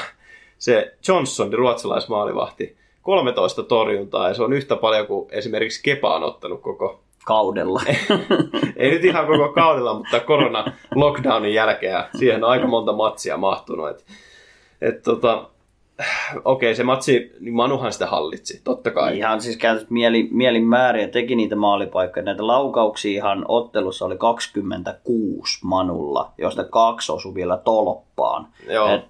se 0.59 0.95
Johnson, 1.09 1.53
ruotsalaismaalivahti, 1.53 2.77
13 3.03 3.63
torjuntaa 3.63 4.29
ja 4.29 4.35
se 4.35 4.43
on 4.43 4.53
yhtä 4.53 4.77
paljon 4.77 5.07
kuin 5.07 5.29
esimerkiksi 5.33 5.83
Kepa 5.83 6.15
on 6.15 6.23
ottanut 6.23 6.61
koko 6.61 7.01
kaudella. 7.25 7.83
Ei 8.77 8.91
nyt 8.91 9.05
ihan 9.05 9.27
koko 9.27 9.49
kaudella, 9.49 9.95
mutta 9.95 10.21
korona 10.21 10.73
lockdownin 10.95 11.55
jälkeen 11.55 12.05
siihen 12.19 12.45
on 12.45 12.51
aika 12.51 12.67
monta 12.67 12.93
matsia 12.93 13.37
mahtunut. 13.37 13.91
Et, 13.91 14.05
et 14.81 15.03
tota, 15.03 15.49
okei, 16.45 16.69
okay, 16.69 16.75
se 16.75 16.83
matsi, 16.83 17.33
niin 17.41 17.55
Manuhan 17.55 17.93
sitä 17.93 18.07
hallitsi, 18.07 18.61
totta 18.65 18.91
kai. 18.91 19.19
Ihan 19.19 19.41
siis 19.41 19.57
käytössä 19.57 19.89
mieli, 19.91 20.29
mielin 20.31 20.65
määriä, 20.65 21.09
teki 21.09 21.37
niitä 21.37 21.57
maalipaikkoja. 21.57 22.25
Näitä 22.25 22.47
laukauksia 22.47 23.11
ihan 23.11 23.45
ottelussa 23.49 24.05
oli 24.05 24.17
26 24.17 25.59
Manulla, 25.65 26.33
josta 26.39 26.65
kaksi 26.65 27.13
osui 27.13 27.35
vielä 27.35 27.57
tolppaan. 27.57 28.47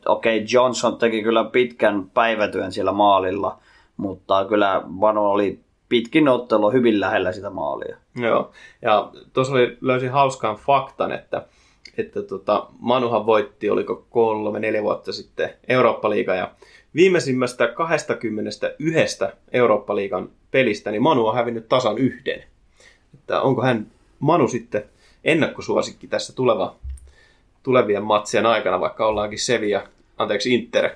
Okei, 0.07 0.37
okay, 0.37 0.46
Johnson 0.52 0.96
teki 0.96 1.22
kyllä 1.22 1.44
pitkän 1.44 2.11
päivätyön 2.14 2.72
siellä 2.72 2.92
maalilla, 2.92 3.59
mutta 4.03 4.45
kyllä 4.45 4.83
Manu 4.87 5.25
oli 5.25 5.61
pitkin 5.88 6.29
ottelu 6.29 6.71
hyvin 6.71 7.01
lähellä 7.01 7.33
sitä 7.33 7.51
maalia. 7.51 7.97
Joo, 8.17 8.51
ja 8.83 9.11
tuossa 9.33 9.55
oli, 9.55 9.79
löysin 9.81 10.11
hauskan 10.11 10.57
faktan, 10.57 11.12
että, 11.12 11.47
että 11.99 12.23
tota, 12.23 12.67
Manuhan 12.79 13.27
voitti, 13.27 13.71
oliko 13.71 14.07
kolme, 14.11 14.61
neljä 14.61 14.83
vuotta 14.83 15.12
sitten 15.12 15.51
Eurooppa-liiga, 15.69 16.35
ja 16.35 16.51
viimeisimmästä 16.95 17.67
21 17.67 19.19
Eurooppa-liigan 19.53 20.29
pelistä, 20.51 20.91
niin 20.91 21.03
Manu 21.03 21.27
on 21.27 21.35
hävinnyt 21.35 21.69
tasan 21.69 21.99
yhden. 21.99 22.45
Että 23.15 23.41
onko 23.41 23.62
hän 23.62 23.87
Manu 24.19 24.49
sitten 24.49 24.85
ennakkosuosikki 25.25 26.07
tässä 26.07 26.33
tuleva, 26.33 26.77
tulevien 27.62 28.03
matsien 28.03 28.47
aikana, 28.47 28.81
vaikka 28.81 29.07
ollaankin 29.07 29.38
Sevilla, 29.38 29.83
anteeksi 30.19 30.55
Inter 30.55 30.91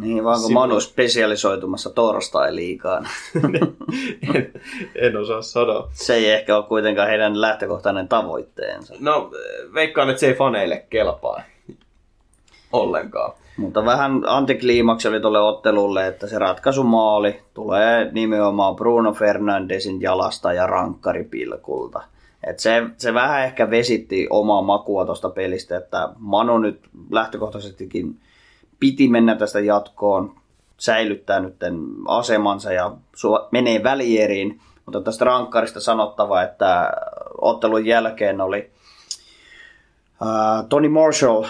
niin, 0.00 0.24
vaan 0.24 0.42
kun 0.42 0.52
Manu 0.52 0.80
spesialisoitumassa 0.80 1.90
torstai-liikaan. 1.90 3.08
en, 4.34 4.52
en 4.94 5.16
osaa 5.16 5.42
sanoa. 5.42 5.88
Se 5.92 6.14
ei 6.14 6.30
ehkä 6.30 6.56
ole 6.56 6.64
kuitenkaan 6.64 7.08
heidän 7.08 7.40
lähtökohtainen 7.40 8.08
tavoitteensa. 8.08 8.94
No, 9.00 9.30
veikkaan, 9.74 10.10
että 10.10 10.20
se 10.20 10.26
ei 10.26 10.34
faneille 10.34 10.86
kelpaa 10.90 11.42
ollenkaan. 12.72 13.32
Mutta 13.56 13.84
vähän 13.84 14.22
antikliimaksi 14.26 15.08
oli 15.08 15.20
tuolle 15.20 15.40
ottelulle, 15.40 16.06
että 16.06 16.26
se 16.26 16.38
ratkaisumaali 16.38 17.40
tulee 17.54 18.10
nimenomaan 18.12 18.76
Bruno 18.76 19.12
Fernandesin 19.12 20.00
jalasta 20.00 20.52
ja 20.52 20.66
rankkaripilkulta. 20.66 22.02
Et 22.46 22.58
se, 22.58 22.82
se 22.96 23.14
vähän 23.14 23.44
ehkä 23.44 23.70
vesitti 23.70 24.26
omaa 24.30 24.62
makua 24.62 25.04
tuosta 25.04 25.30
pelistä, 25.30 25.76
että 25.76 26.08
Manu 26.18 26.58
nyt 26.58 26.80
lähtökohtaisestikin 27.10 28.20
piti 28.82 29.08
mennä 29.08 29.34
tästä 29.34 29.60
jatkoon, 29.60 30.34
säilyttää 30.78 31.40
nyt 31.40 31.56
asemansa 32.08 32.72
ja 32.72 32.92
menee 33.50 33.82
välieriin. 33.82 34.60
Mutta 34.86 35.00
tästä 35.00 35.24
rankkarista 35.24 35.80
sanottava, 35.80 36.42
että 36.42 36.92
ottelun 37.40 37.86
jälkeen 37.86 38.40
oli 38.40 38.70
uh, 40.20 40.68
Tony 40.68 40.88
Marshall, 40.88 41.44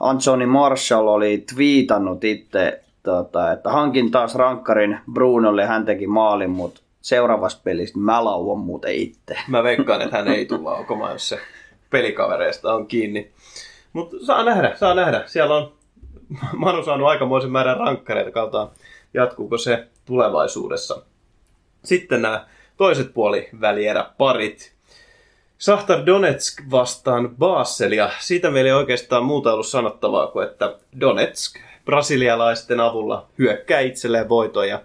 Anthony 0.00 0.46
Marshall 0.46 1.08
oli 1.08 1.44
twiitannut 1.54 2.24
itse, 2.24 2.84
tota, 3.02 3.52
että 3.52 3.70
hankin 3.70 4.10
taas 4.10 4.34
rankkarin 4.34 4.98
Brunolle 5.12 5.62
ja 5.62 5.68
hän 5.68 5.84
teki 5.84 6.06
maalin, 6.06 6.50
mutta 6.50 6.80
seuraavassa 7.00 7.60
pelissä 7.64 7.98
mä 7.98 8.24
lauan 8.24 8.58
muuten 8.58 8.94
itse. 8.94 9.38
Mä 9.48 9.62
veikkaan, 9.62 10.02
että 10.02 10.16
hän 10.16 10.28
ei 10.28 10.46
tule 10.46 10.60
laukomaan, 10.70 11.12
jos 11.12 11.28
se 11.28 11.38
pelikavereista 11.90 12.74
on 12.74 12.86
kiinni. 12.86 13.30
Mutta 13.92 14.16
saa 14.26 14.44
nähdä, 14.44 14.76
saa 14.76 14.94
nähdä. 14.94 15.22
Siellä 15.26 15.56
on 15.56 15.75
Manu 16.56 16.84
saanut 16.84 17.08
aikamoisen 17.08 17.50
määrän 17.50 17.76
rankkareita, 17.76 18.30
katsotaan 18.30 18.70
jatkuuko 19.14 19.58
se 19.58 19.86
tulevaisuudessa. 20.04 21.02
Sitten 21.84 22.22
nämä 22.22 22.46
toiset 22.76 23.14
puoli 23.14 23.48
välierä 23.60 24.10
parit. 24.18 24.72
Sahtar 25.58 26.06
Donetsk 26.06 26.62
vastaan 26.70 27.36
Basel, 27.38 27.92
ja 27.92 28.10
siitä 28.18 28.50
meillä 28.50 28.68
ei 28.68 28.74
oikeastaan 28.74 29.24
muuta 29.24 29.52
ollut 29.52 29.66
sanottavaa 29.66 30.26
kuin, 30.26 30.46
että 30.46 30.76
Donetsk 31.00 31.56
brasilialaisten 31.84 32.80
avulla 32.80 33.26
hyökkää 33.38 33.80
itselleen 33.80 34.28
voitoja. 34.28 34.82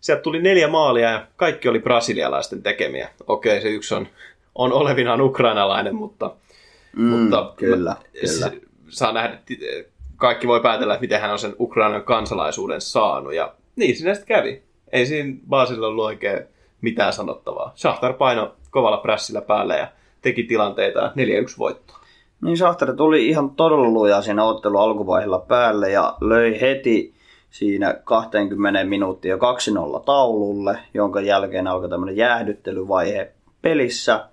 Sieltä 0.00 0.22
tuli 0.22 0.42
neljä 0.42 0.68
maalia 0.68 1.10
ja 1.10 1.26
kaikki 1.36 1.68
oli 1.68 1.78
brasilialaisten 1.78 2.62
tekemiä. 2.62 3.08
Okei, 3.26 3.60
se 3.60 3.68
yksi 3.68 3.94
on, 3.94 4.08
on 4.54 4.72
olevinaan 4.72 5.20
ukrainalainen, 5.20 5.94
mutta, 5.94 6.30
mm, 6.96 7.04
mutta 7.04 7.52
kyllä, 7.56 7.96
kyllä. 8.20 8.50
saa 8.88 9.12
nähdä 9.12 9.38
kaikki 10.22 10.48
voi 10.48 10.60
päätellä, 10.60 10.98
miten 11.00 11.20
hän 11.20 11.32
on 11.32 11.38
sen 11.38 11.56
Ukrainan 11.60 12.02
kansalaisuuden 12.02 12.80
saanut. 12.80 13.34
Ja 13.34 13.54
niin 13.76 13.96
siinä 13.96 14.14
sitten 14.14 14.36
kävi. 14.36 14.62
Ei 14.92 15.06
siinä 15.06 15.38
Baasilla 15.48 15.86
ollut 15.86 16.04
oikein 16.04 16.38
mitään 16.80 17.12
sanottavaa. 17.12 17.72
Shahtar 17.76 18.12
paino 18.12 18.54
kovalla 18.70 18.96
prässillä 18.96 19.40
päälle 19.40 19.76
ja 19.76 19.88
teki 20.20 20.42
tilanteita 20.42 21.12
4-1 21.54 21.58
voittoa. 21.58 21.98
Niin 22.42 22.56
Shahtar 22.56 22.96
tuli 22.96 23.28
ihan 23.28 23.50
todella 23.50 23.88
lujaa 23.88 24.22
siinä 24.22 24.44
ottelu 24.44 24.78
alkuvaiheella 24.78 25.38
päälle 25.38 25.90
ja 25.90 26.16
löi 26.20 26.60
heti 26.60 27.14
siinä 27.50 27.94
20 28.04 28.84
minuuttia 28.84 29.36
2-0 29.36 29.38
taululle, 30.04 30.78
jonka 30.94 31.20
jälkeen 31.20 31.66
alkoi 31.66 31.88
tämmöinen 31.88 32.16
jäähdyttelyvaihe 32.16 33.32
pelissä. 33.62 34.28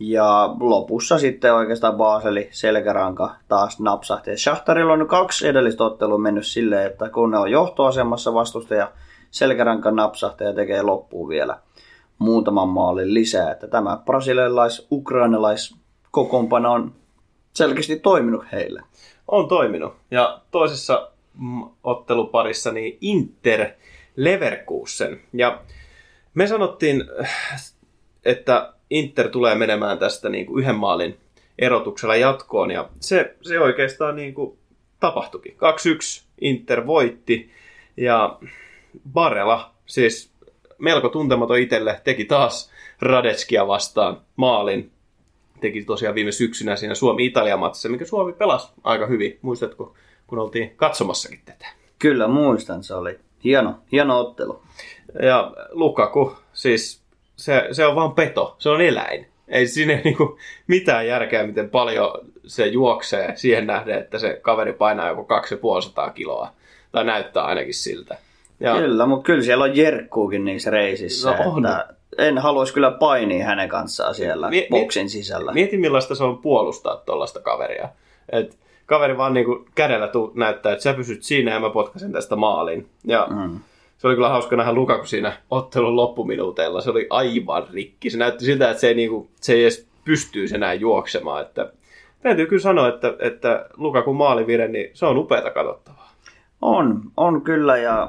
Ja 0.00 0.54
lopussa 0.60 1.18
sitten 1.18 1.54
oikeastaan 1.54 1.96
Baseli 1.96 2.48
selkäranka 2.50 3.34
taas 3.48 3.80
napsahti. 3.80 4.36
Shahtarilla 4.36 4.92
on 4.92 5.08
kaksi 5.08 5.48
edellistä 5.48 5.84
ottelua 5.84 6.18
mennyt 6.18 6.46
silleen, 6.46 6.86
että 6.86 7.08
kun 7.08 7.30
ne 7.30 7.38
on 7.38 7.50
johtoasemassa 7.50 8.34
vastustaja 8.34 8.92
selkäranka 9.30 9.90
napsahtaa 9.90 10.46
ja 10.46 10.54
tekee 10.54 10.82
loppuun 10.82 11.28
vielä 11.28 11.58
muutaman 12.18 12.68
maalin 12.68 13.14
lisää. 13.14 13.52
Että 13.52 13.68
tämä 13.68 13.98
brasilialais-ukrainalais 14.04 15.76
kokoonpano 16.10 16.72
on 16.72 16.94
selkeästi 17.52 17.96
toiminut 17.96 18.44
heille. 18.52 18.82
On 19.28 19.48
toiminut. 19.48 19.92
Ja 20.10 20.40
toisessa 20.50 21.10
otteluparissa 21.84 22.72
niin 22.72 22.98
Inter 23.00 23.70
Leverkusen. 24.16 25.20
Ja 25.32 25.60
me 26.34 26.46
sanottiin, 26.46 27.04
että 28.24 28.72
Inter 28.90 29.28
tulee 29.28 29.54
menemään 29.54 29.98
tästä 29.98 30.28
niin 30.28 30.46
kuin 30.46 30.62
yhden 30.62 30.76
maalin 30.76 31.18
erotuksella 31.58 32.16
jatkoon. 32.16 32.70
Ja 32.70 32.88
se, 33.00 33.34
se 33.42 33.60
oikeastaan 33.60 34.16
niin 34.16 34.34
kuin 34.34 34.58
tapahtuikin. 35.00 35.52
2-1 35.52 35.56
Inter 36.40 36.86
voitti. 36.86 37.50
Ja 37.96 38.38
Barella, 39.12 39.70
siis 39.86 40.32
melko 40.78 41.08
tuntematon 41.08 41.58
itselle, 41.58 42.00
teki 42.04 42.24
taas 42.24 42.70
Radetskia 43.00 43.66
vastaan 43.66 44.20
maalin. 44.36 44.90
Teki 45.60 45.84
tosiaan 45.84 46.14
viime 46.14 46.32
syksynä 46.32 46.76
siinä 46.76 46.94
Suomi-Italia-matsissa, 46.94 47.88
mikä 47.88 48.04
Suomi 48.04 48.32
pelasi 48.32 48.72
aika 48.84 49.06
hyvin. 49.06 49.38
Muistatko, 49.42 49.94
kun 50.26 50.38
oltiin 50.38 50.72
katsomassakin 50.76 51.40
tätä? 51.44 51.66
Kyllä 51.98 52.28
muistan, 52.28 52.84
se 52.84 52.94
oli 52.94 53.18
hieno, 53.44 53.74
hieno 53.92 54.20
ottelu. 54.20 54.62
Ja 55.22 55.52
Lukaku, 55.70 56.36
siis 56.52 56.99
se, 57.40 57.68
se 57.72 57.86
on 57.86 57.94
vaan 57.94 58.12
peto, 58.12 58.56
se 58.58 58.68
on 58.68 58.80
eläin. 58.80 59.26
Ei 59.48 59.66
siinä 59.66 59.92
ei 59.92 60.02
niinku 60.04 60.38
mitään 60.66 61.06
järkeä, 61.06 61.46
miten 61.46 61.70
paljon 61.70 62.10
se 62.46 62.66
juoksee 62.66 63.32
siihen 63.36 63.66
nähden, 63.66 63.98
että 63.98 64.18
se 64.18 64.38
kaveri 64.42 64.72
painaa 64.72 65.08
joku 65.08 65.24
250 65.24 66.14
kiloa. 66.14 66.52
Tai 66.92 67.04
näyttää 67.04 67.44
ainakin 67.44 67.74
siltä. 67.74 68.18
Ja... 68.60 68.74
Kyllä, 68.74 69.06
mutta 69.06 69.26
kyllä 69.26 69.42
siellä 69.42 69.64
on 69.64 69.76
jerkkuukin 69.76 70.44
niissä 70.44 70.70
reisissä. 70.70 71.30
No 71.30 71.52
on. 71.52 71.66
Että 71.66 71.94
en 72.18 72.38
haluaisi 72.38 72.74
kyllä 72.74 72.90
painia 72.90 73.46
hänen 73.46 73.68
kanssaan 73.68 74.14
siellä 74.14 74.50
mi- 74.50 74.66
boksin 74.70 75.10
sisällä. 75.10 75.52
Mieti 75.52 75.76
millaista 75.76 76.14
se 76.14 76.24
on 76.24 76.38
puolustaa 76.38 76.96
tuollaista 76.96 77.40
kaveria. 77.40 77.88
Et 78.32 78.58
kaveri 78.86 79.16
vaan 79.16 79.34
niinku 79.34 79.66
kädellä 79.74 80.08
tuu, 80.08 80.32
näyttää, 80.34 80.72
että 80.72 80.82
sä 80.82 80.92
pysyt 80.92 81.22
siinä 81.22 81.52
ja 81.52 81.60
mä 81.60 81.70
potkasen 81.70 82.12
tästä 82.12 82.36
maalin. 82.36 82.88
Ja 83.04 83.26
mm. 83.30 83.60
Se 84.00 84.06
oli 84.06 84.14
kyllä 84.14 84.28
hauska 84.28 84.56
nähdä 84.56 84.72
Lukaku 84.72 85.06
siinä 85.06 85.32
ottelun 85.50 85.96
loppuminuuteilla. 85.96 86.80
Se 86.80 86.90
oli 86.90 87.06
aivan 87.10 87.66
rikki. 87.72 88.10
Se 88.10 88.18
näytti 88.18 88.44
siltä, 88.44 88.70
että 88.70 88.80
se 88.80 88.88
ei, 88.88 88.94
niinku, 88.94 89.30
se 89.40 89.52
ei 89.52 89.62
edes 89.62 89.88
pystyisi 90.04 90.54
enää 90.54 90.74
juoksemaan. 90.74 91.42
Että, 91.42 91.72
täytyy 92.22 92.46
kyllä 92.46 92.62
sanoa, 92.62 92.88
että, 92.88 93.14
että 93.18 93.66
Lukaku 93.76 94.14
maalivire, 94.14 94.68
niin 94.68 94.90
se 94.94 95.06
on 95.06 95.16
upeata 95.16 95.50
katsottavaa. 95.50 96.10
On, 96.62 97.00
on 97.16 97.42
kyllä 97.42 97.76
ja 97.76 98.08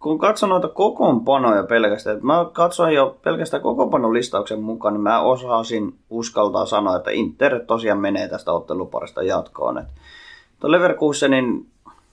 kun 0.00 0.18
katson 0.18 0.48
noita 0.48 0.68
kokoonpanoja 0.68 1.62
pelkästään, 1.62 2.18
mä 2.22 2.46
katsoin 2.52 2.94
jo 2.94 3.18
pelkästään 3.24 3.62
kokoonpanon 3.62 4.14
listauksen 4.14 4.62
mukaan, 4.62 4.94
niin 4.94 5.02
mä 5.02 5.20
osasin 5.20 5.94
uskaltaa 6.10 6.66
sanoa, 6.66 6.96
että 6.96 7.10
Inter 7.10 7.60
tosiaan 7.60 8.00
menee 8.00 8.28
tästä 8.28 8.52
otteluparista 8.52 9.22
jatkoon. 9.22 9.78
Että 9.78 10.70
Leverkusenin 10.70 11.66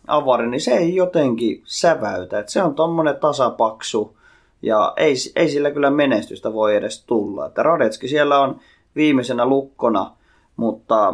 avari, 0.10 0.50
niin 0.50 0.62
se 0.62 0.72
ei 0.72 0.96
jotenkin 0.96 1.62
säväytä. 1.66 2.40
Että 2.40 2.52
se 2.52 2.64
on 2.64 2.76
tommonen 2.76 3.16
tasapaksu 3.16 4.18
ja 4.62 4.94
ei, 4.98 5.14
ei 5.36 5.50
sillä 5.50 5.72
kyllä 5.72 5.90
menestystä 5.90 6.54
voi 6.54 6.76
edes 6.76 7.04
tulla. 7.06 7.46
Että 7.46 7.64
Radetski 7.64 8.08
siellä 8.08 8.40
on 8.40 8.60
viimeisenä 8.96 9.46
lukkona, 9.46 10.12
mutta 10.56 11.14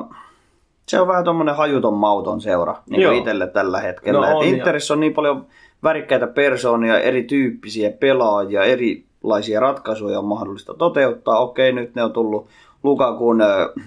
se 0.88 1.01
on 1.01 1.08
vähän 1.08 1.23
tuommoinen 1.23 1.55
hajuton 1.55 1.93
mauton 1.93 2.41
seura 2.41 2.75
niin 2.89 3.08
kuin 3.08 3.17
itselle 3.17 3.47
tällä 3.47 3.79
hetkellä. 3.79 4.29
No, 4.29 4.38
on, 4.38 4.45
Interissä 4.45 4.93
on 4.93 4.99
niin 4.99 5.13
paljon 5.13 5.45
värikkäitä 5.84 6.27
persoonia, 6.27 6.99
erityyppisiä 6.99 7.89
pelaajia, 7.89 8.63
erilaisia 8.63 9.60
ratkaisuja 9.60 10.19
on 10.19 10.25
mahdollista 10.25 10.73
toteuttaa. 10.73 11.39
Okei, 11.39 11.71
nyt 11.71 11.95
ne 11.95 12.03
on 12.03 12.13
tullut 12.13 12.47
Lukakun 12.84 13.43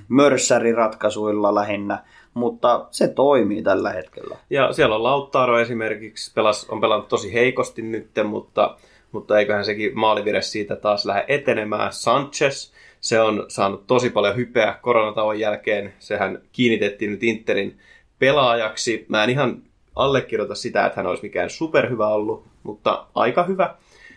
mörssäriratkaisuilla 0.08 1.54
lähinnä, 1.54 2.04
mutta 2.38 2.86
se 2.90 3.08
toimii 3.08 3.62
tällä 3.62 3.90
hetkellä. 3.90 4.36
Ja 4.50 4.72
siellä 4.72 4.94
on 4.94 5.02
Lauttaro 5.02 5.58
esimerkiksi, 5.58 6.32
pelas, 6.34 6.66
on 6.70 6.80
pelannut 6.80 7.08
tosi 7.08 7.32
heikosti 7.32 7.82
nyt, 7.82 8.10
mutta, 8.24 8.76
mutta 9.12 9.38
eiköhän 9.38 9.64
sekin 9.64 9.90
maalivire 9.94 10.42
siitä 10.42 10.76
taas 10.76 11.06
lähde 11.06 11.24
etenemään. 11.28 11.92
Sanchez, 11.92 12.72
se 13.00 13.20
on 13.20 13.44
saanut 13.48 13.86
tosi 13.86 14.10
paljon 14.10 14.36
hypeä 14.36 14.78
koronatauon 14.82 15.40
jälkeen. 15.40 15.92
Sehän 15.98 16.42
kiinnitettiin 16.52 17.10
nyt 17.10 17.22
Interin 17.22 17.78
pelaajaksi. 18.18 19.06
Mä 19.08 19.24
en 19.24 19.30
ihan 19.30 19.62
allekirjoita 19.94 20.54
sitä, 20.54 20.86
että 20.86 21.00
hän 21.00 21.06
olisi 21.06 21.22
mikään 21.22 21.50
superhyvä 21.50 22.08
ollut, 22.08 22.44
mutta 22.62 23.06
aika 23.14 23.44
hyvä. 23.44 23.74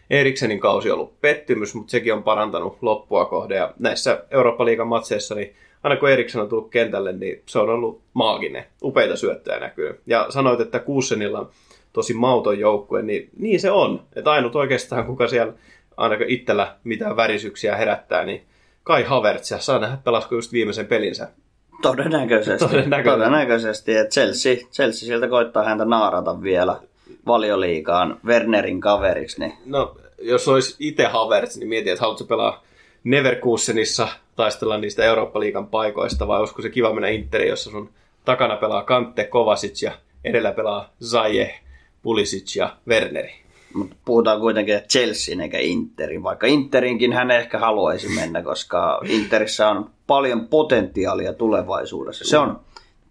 Eriksenin 0.10 0.60
kausi 0.60 0.91
on 0.91 0.97
ollut 0.97 1.21
pettymys, 1.21 1.75
mutta 1.75 1.91
sekin 1.91 2.13
on 2.13 2.23
parantanut 2.23 2.77
loppua 2.81 3.25
kohde. 3.25 3.55
Ja 3.55 3.73
näissä 3.79 4.23
Eurooppa-liigan 4.31 4.88
matseissa, 4.88 5.36
niin 5.36 5.55
aina 5.83 5.97
kun 5.97 6.09
Eriksen 6.09 6.41
on 6.41 6.49
tullut 6.49 6.69
kentälle, 6.69 7.11
niin 7.11 7.41
se 7.45 7.59
on 7.59 7.69
ollut 7.69 8.01
maaginen. 8.13 8.65
Upeita 8.83 9.15
syöttöjä 9.15 9.59
näkyy. 9.59 10.01
Ja 10.05 10.25
sanoit, 10.29 10.59
että 10.59 10.79
Kuussenilla 10.79 11.39
on 11.39 11.49
tosi 11.93 12.13
mauton 12.13 12.59
joukkue, 12.59 13.01
niin 13.01 13.29
niin 13.39 13.59
se 13.59 13.71
on. 13.71 14.03
Että 14.15 14.31
ainut 14.31 14.55
oikeastaan, 14.55 15.05
kuka 15.05 15.27
siellä 15.27 15.53
ainakaan 15.97 16.29
itsellä 16.29 16.75
mitään 16.83 17.15
värisyksiä 17.15 17.75
herättää, 17.75 18.25
niin 18.25 18.41
Kai 18.83 19.03
Havertz, 19.03 19.51
ja 19.51 19.59
saa 19.59 19.79
nähdä 19.79 19.97
pelasko 20.03 20.35
just 20.35 20.51
viimeisen 20.51 20.87
pelinsä 20.87 21.27
Todennäköisesti. 21.81 22.67
Todennäköisesti. 22.67 23.17
Todennäköisesti. 23.17 23.95
Että 23.95 24.11
Chelsea, 24.11 24.55
Chelsea 24.55 25.07
sieltä 25.07 25.27
koittaa 25.27 25.63
häntä 25.63 25.85
naarata 25.85 26.41
vielä 26.41 26.79
valioliikaan 27.27 28.19
Wernerin 28.25 28.81
kaveriksi. 28.81 29.39
Niin... 29.39 29.53
No, 29.65 29.95
jos 30.21 30.47
olisi 30.47 30.75
itse 30.79 31.05
Havertz, 31.05 31.57
niin 31.57 31.69
mietin, 31.69 31.93
että 31.93 32.01
haluatko 32.01 32.25
pelaa 32.25 32.63
Neverkusenissa 33.03 34.07
taistella 34.41 34.77
niistä 34.77 35.04
Eurooppa-liigan 35.04 35.67
paikoista, 35.67 36.27
vai 36.27 36.39
olisiko 36.39 36.62
se 36.62 36.69
kiva 36.69 36.93
mennä 36.93 37.08
Interiin, 37.08 37.49
jossa 37.49 37.71
sun 37.71 37.89
takana 38.25 38.56
pelaa 38.56 38.84
Kante, 38.84 39.23
Kovacic 39.23 39.82
ja 39.82 39.91
edellä 40.23 40.51
pelaa 40.51 40.93
Zaje, 41.04 41.60
Pulisic 42.01 42.56
ja 42.56 42.77
Werneri. 42.88 43.34
Mutta 43.73 43.95
puhutaan 44.06 44.39
kuitenkin 44.39 44.82
Chelsea 44.89 45.43
eikä 45.43 45.60
Interin, 45.60 46.23
vaikka 46.23 46.47
Interinkin 46.47 47.13
hän 47.13 47.32
ehkä 47.32 47.60
haluaisi 47.60 48.10
mennä, 48.10 48.41
koska 48.41 49.01
Interissä 49.06 49.69
on 49.69 49.89
paljon 50.08 50.47
potentiaalia 50.47 51.34
tulevaisuudessa. 51.34 52.25
Se 52.25 52.38
on 52.38 52.60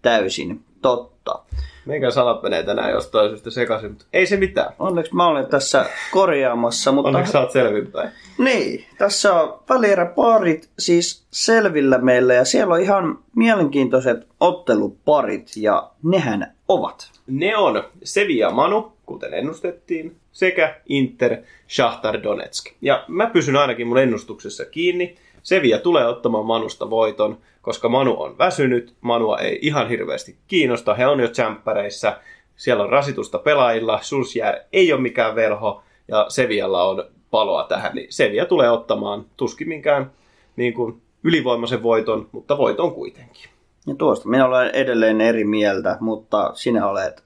täysin 0.01 0.63
totta. 0.81 1.39
Meikä 1.85 2.11
sanat 2.11 2.43
menee 2.43 2.63
tänään 2.63 2.91
jostain 2.91 3.29
syystä 3.29 3.49
sekaisin, 3.49 3.89
mutta 3.89 4.05
ei 4.13 4.25
se 4.25 4.37
mitään. 4.37 4.73
Onneksi 4.79 5.15
mä 5.15 5.27
olen 5.27 5.45
tässä 5.45 5.85
korjaamassa. 6.11 6.91
Mutta... 6.91 7.07
Onneksi 7.07 7.31
sä 7.31 7.39
oot 7.39 7.51
selvinpäin. 7.51 8.09
Niin, 8.37 8.85
tässä 8.97 9.33
on 9.33 9.59
välieräparit 9.69 10.69
siis 10.79 11.23
selvillä 11.31 11.97
meillä 11.97 12.33
ja 12.33 12.45
siellä 12.45 12.73
on 12.73 12.81
ihan 12.81 13.19
mielenkiintoiset 13.35 14.27
otteluparit 14.39 15.51
ja 15.55 15.89
nehän 16.03 16.55
ovat. 16.67 17.11
Ne 17.27 17.57
on 17.57 17.83
Sevilla 18.03 18.51
Manu, 18.51 18.93
kuten 19.05 19.33
ennustettiin, 19.33 20.15
sekä 20.31 20.75
Inter 20.85 21.37
Shahtar 21.69 22.23
Donetsk. 22.23 22.65
Ja 22.81 23.05
mä 23.07 23.27
pysyn 23.27 23.57
ainakin 23.57 23.87
mun 23.87 23.97
ennustuksessa 23.97 24.65
kiinni. 24.65 25.17
Sevilla 25.43 25.77
tulee 25.77 26.07
ottamaan 26.07 26.45
Manusta 26.45 26.89
voiton, 26.89 27.37
koska 27.61 27.89
Manu 27.89 28.21
on 28.21 28.37
väsynyt, 28.37 28.93
Manua 29.01 29.37
ei 29.39 29.59
ihan 29.61 29.89
hirveästi 29.89 30.37
kiinnosta, 30.47 30.93
he 30.93 31.07
on 31.07 31.19
jo 31.19 31.27
tsemppäreissä, 31.27 32.19
siellä 32.55 32.83
on 32.83 32.89
rasitusta 32.89 33.39
pelaajilla, 33.39 33.99
Sulsjär 34.01 34.55
ei 34.73 34.93
ole 34.93 35.01
mikään 35.01 35.35
velho, 35.35 35.83
ja 36.07 36.25
Sevillalla 36.29 36.83
on 36.83 37.03
paloa 37.31 37.63
tähän, 37.63 37.95
niin 37.95 38.07
Sevilla 38.09 38.45
tulee 38.45 38.69
ottamaan 38.69 39.25
tuskin 39.37 39.67
minkään 39.67 40.11
niin 40.55 40.73
kuin, 40.73 41.01
ylivoimaisen 41.23 41.83
voiton, 41.83 42.29
mutta 42.31 42.57
voiton 42.57 42.91
kuitenkin. 42.91 43.49
Ja 43.87 43.95
tuosta 43.95 44.29
minä 44.29 44.45
olen 44.45 44.75
edelleen 44.75 45.21
eri 45.21 45.43
mieltä, 45.43 45.97
mutta 45.99 46.51
sinä 46.53 46.87
olet 46.87 47.23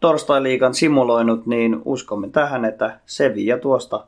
torstai-liigan 0.00 0.74
simuloinut, 0.74 1.46
niin 1.46 1.82
uskomme 1.84 2.28
tähän, 2.28 2.64
että 2.64 3.00
Sevilla 3.06 3.58
tuosta 3.58 4.06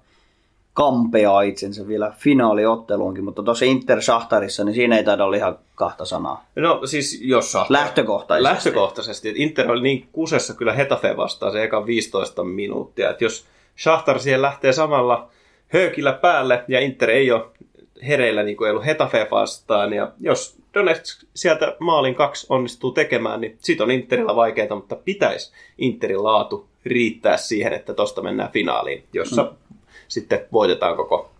kampeaa 0.76 1.42
itsensä 1.42 1.88
vielä 1.88 2.12
finaaliotteluunkin, 2.18 3.24
mutta 3.24 3.42
tuossa 3.42 3.64
Inter 3.64 4.02
Shahtarissa, 4.02 4.64
niin 4.64 4.74
siinä 4.74 4.96
ei 4.96 5.04
taida 5.04 5.24
olla 5.24 5.36
ihan 5.36 5.58
kahta 5.74 6.04
sanaa. 6.04 6.44
No 6.56 6.80
siis 6.84 7.20
jos 7.22 7.50
Shahtar... 7.50 7.72
Lähtökohtaisesti. 7.72 8.42
Lähtökohtaisesti. 8.42 9.32
Inter 9.36 9.70
oli 9.70 9.82
niin 9.82 10.08
kusessa 10.12 10.54
kyllä 10.54 10.72
Hetafe 10.72 11.16
vastaan 11.16 11.52
se 11.52 11.62
eka 11.62 11.86
15 11.86 12.44
minuuttia, 12.44 13.10
että 13.10 13.24
jos 13.24 13.46
Shahtar 13.82 14.18
siihen 14.18 14.42
lähtee 14.42 14.72
samalla 14.72 15.28
höökillä 15.68 16.12
päälle 16.12 16.64
ja 16.68 16.80
Inter 16.80 17.10
ei 17.10 17.32
ole 17.32 17.44
hereillä 18.06 18.42
niin 18.42 18.56
kuin 18.56 18.66
ei 18.66 18.70
ollut 18.70 18.86
Hetafe 18.86 19.28
vastaan 19.30 19.92
ja 19.92 20.12
jos 20.20 20.56
Donetsk 20.74 21.22
sieltä 21.34 21.76
maalin 21.78 22.14
kaksi 22.14 22.46
onnistuu 22.50 22.92
tekemään, 22.92 23.40
niin 23.40 23.56
sit 23.60 23.80
on 23.80 23.90
Interillä 23.90 24.36
vaikeaa, 24.36 24.76
mutta 24.76 24.96
pitäisi 24.96 25.52
Interin 25.78 26.24
laatu 26.24 26.68
riittää 26.84 27.36
siihen, 27.36 27.72
että 27.72 27.94
tosta 27.94 28.22
mennään 28.22 28.52
finaaliin, 28.52 29.04
jossa 29.12 29.42
mm 29.42 29.66
sitten 30.08 30.40
voitetaan 30.52 30.96
koko 30.96 31.30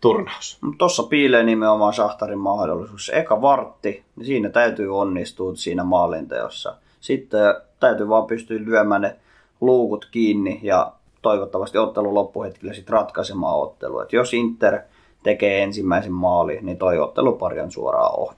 turnaus. 0.00 0.58
Tuossa 0.78 1.02
piilee 1.02 1.42
nimenomaan 1.42 1.92
Shahtarin 1.92 2.38
mahdollisuus. 2.38 3.10
Eka 3.14 3.42
vartti, 3.42 4.02
niin 4.16 4.26
siinä 4.26 4.48
täytyy 4.48 4.98
onnistua 4.98 5.56
siinä 5.56 5.84
maalinteossa. 5.84 6.74
Sitten 7.00 7.54
täytyy 7.80 8.08
vaan 8.08 8.26
pystyä 8.26 8.58
lyömään 8.64 9.02
ne 9.02 9.16
luukut 9.60 10.08
kiinni 10.10 10.60
ja 10.62 10.92
toivottavasti 11.22 11.78
ottelun 11.78 12.14
loppuhetkellä 12.14 12.74
sitten 12.74 12.92
ratkaisemaan 12.92 13.60
ottelu. 13.60 14.00
Et 14.00 14.12
jos 14.12 14.34
Inter 14.34 14.78
tekee 15.22 15.62
ensimmäisen 15.62 16.12
maali, 16.12 16.58
niin 16.62 16.78
toi 16.78 16.98
ottelupari 16.98 17.60
on 17.60 17.70
suoraan 17.70 18.20
ohi. 18.20 18.36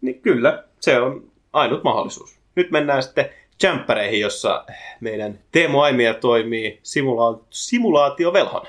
Niin 0.00 0.20
kyllä, 0.20 0.64
se 0.80 1.00
on 1.00 1.22
ainut 1.52 1.84
mahdollisuus. 1.84 2.38
Nyt 2.54 2.70
mennään 2.70 3.02
sitten 3.02 3.30
jämppäreihin, 3.62 4.20
jossa 4.20 4.64
meidän 5.00 5.38
Teemu 5.52 5.80
Aimia 5.80 6.14
toimii 6.14 6.80
simula- 6.82 7.40
simulaatiovelhona. 7.50 8.68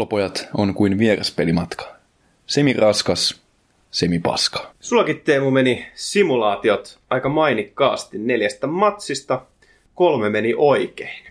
Pallopojat 0.00 0.48
on 0.56 0.74
kuin 0.74 0.98
vieraspelimatka. 0.98 1.84
Semi 2.46 2.72
raskas, 2.72 3.42
semi 3.90 4.18
paska. 4.18 4.70
Sullakin 4.80 5.20
Teemu 5.24 5.50
meni 5.50 5.86
simulaatiot 5.94 6.98
aika 7.10 7.28
mainikkaasti 7.28 8.18
neljästä 8.18 8.66
matsista. 8.66 9.42
Kolme 9.94 10.30
meni 10.30 10.54
oikein. 10.56 11.24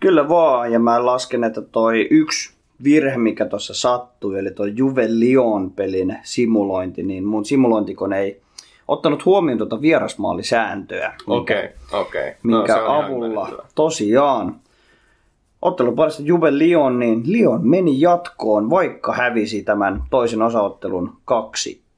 Kyllä 0.00 0.28
vaan, 0.28 0.72
ja 0.72 0.78
mä 0.78 1.06
lasken, 1.06 1.44
että 1.44 1.60
toi 1.62 2.08
yksi 2.10 2.54
virhe, 2.84 3.16
mikä 3.16 3.44
tuossa 3.44 3.74
sattui, 3.74 4.38
eli 4.38 4.50
tuo 4.50 4.66
Juve 4.66 5.06
Lyon 5.08 5.70
pelin 5.70 6.18
simulointi, 6.22 7.02
niin 7.02 7.24
mun 7.24 7.44
simulointikone 7.44 8.18
ei 8.20 8.40
ottanut 8.88 9.24
huomioon 9.24 9.58
tuota 9.58 9.80
vierasmaalisääntöä. 9.80 11.08
minkä- 11.08 11.32
Okei, 11.40 11.68
okei. 11.92 12.30
No, 12.42 12.58
minkä 12.58 12.72
se 12.74 12.80
on 12.80 12.86
ihan 12.94 13.04
avulla 13.04 13.26
ymmärrettävää. 13.26 13.66
Tosiaan 15.62 15.72
otteluparista 15.72 16.22
Juve 16.22 16.50
Lyon, 16.58 16.98
niin 16.98 17.22
Lyon 17.26 17.68
meni 17.68 18.00
jatkoon, 18.00 18.70
vaikka 18.70 19.12
hävisi 19.12 19.62
tämän 19.62 20.02
toisen 20.10 20.42
osaottelun 20.42 21.16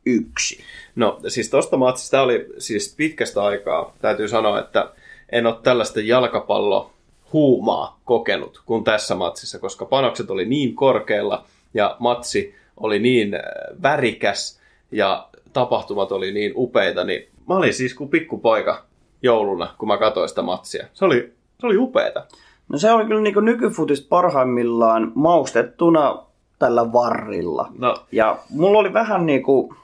2-1. 0.08 0.62
No 0.96 1.20
siis 1.28 1.50
tosta 1.50 1.76
matsista 1.76 2.22
oli 2.22 2.46
siis 2.58 2.94
pitkästä 2.96 3.42
aikaa, 3.42 3.94
täytyy 4.00 4.28
sanoa, 4.28 4.60
että 4.60 4.92
en 5.32 5.46
ole 5.46 5.56
tällaista 5.62 6.00
jalkapallo 6.00 6.90
huumaa 7.32 8.00
kokenut 8.04 8.62
kuin 8.66 8.84
tässä 8.84 9.14
matsissa, 9.14 9.58
koska 9.58 9.84
panokset 9.84 10.30
oli 10.30 10.44
niin 10.44 10.74
korkealla 10.74 11.44
ja 11.74 11.96
matsi 11.98 12.54
oli 12.76 12.98
niin 12.98 13.34
äh, 13.34 13.40
värikäs 13.82 14.60
ja 14.92 15.28
tapahtumat 15.52 16.12
oli 16.12 16.32
niin 16.32 16.52
upeita, 16.56 17.04
niin 17.04 17.28
mä 17.48 17.56
olin 17.56 17.74
siis 17.74 17.94
kuin 17.94 18.10
pikkupoika 18.10 18.84
jouluna, 19.22 19.74
kun 19.78 19.88
mä 19.88 19.96
katsoin 19.96 20.28
sitä 20.28 20.42
matsia. 20.42 20.86
Se 20.92 21.04
oli, 21.04 21.32
se 21.60 21.66
oli 21.66 21.76
upeeta. 21.76 22.26
No 22.68 22.78
se 22.78 22.90
oli 22.90 23.04
kyllä 23.04 23.20
niin 23.20 23.34
nykyfutista 23.44 24.06
parhaimmillaan 24.08 25.12
maustettuna 25.14 26.24
tällä 26.58 26.92
varrilla. 26.92 27.68
No, 27.78 27.96
Ja 28.12 28.38
mulla 28.50 28.78
oli 28.78 28.92
vähän 28.92 29.26
niin 29.26 29.42
kuin 29.42 29.76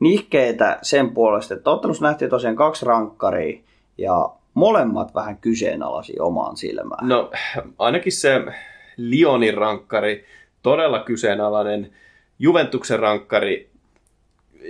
nihkeitä 0.00 0.78
sen 0.82 1.10
puolesta, 1.10 1.54
että 1.54 1.70
ottelussa 1.70 2.04
nähtiin 2.04 2.30
tosiaan 2.30 2.56
kaksi 2.56 2.86
rankkaria 2.86 3.60
ja 3.98 4.30
molemmat 4.54 5.14
vähän 5.14 5.36
kyseenalaisia 5.36 6.24
omaan 6.24 6.56
silmään. 6.56 7.08
No, 7.08 7.30
ainakin 7.78 8.12
se 8.12 8.44
Lyonin 8.96 9.54
rankkari, 9.54 10.24
todella 10.62 10.98
kyseenalainen. 10.98 11.92
Juventuksen 12.38 12.98
rankkari, 12.98 13.70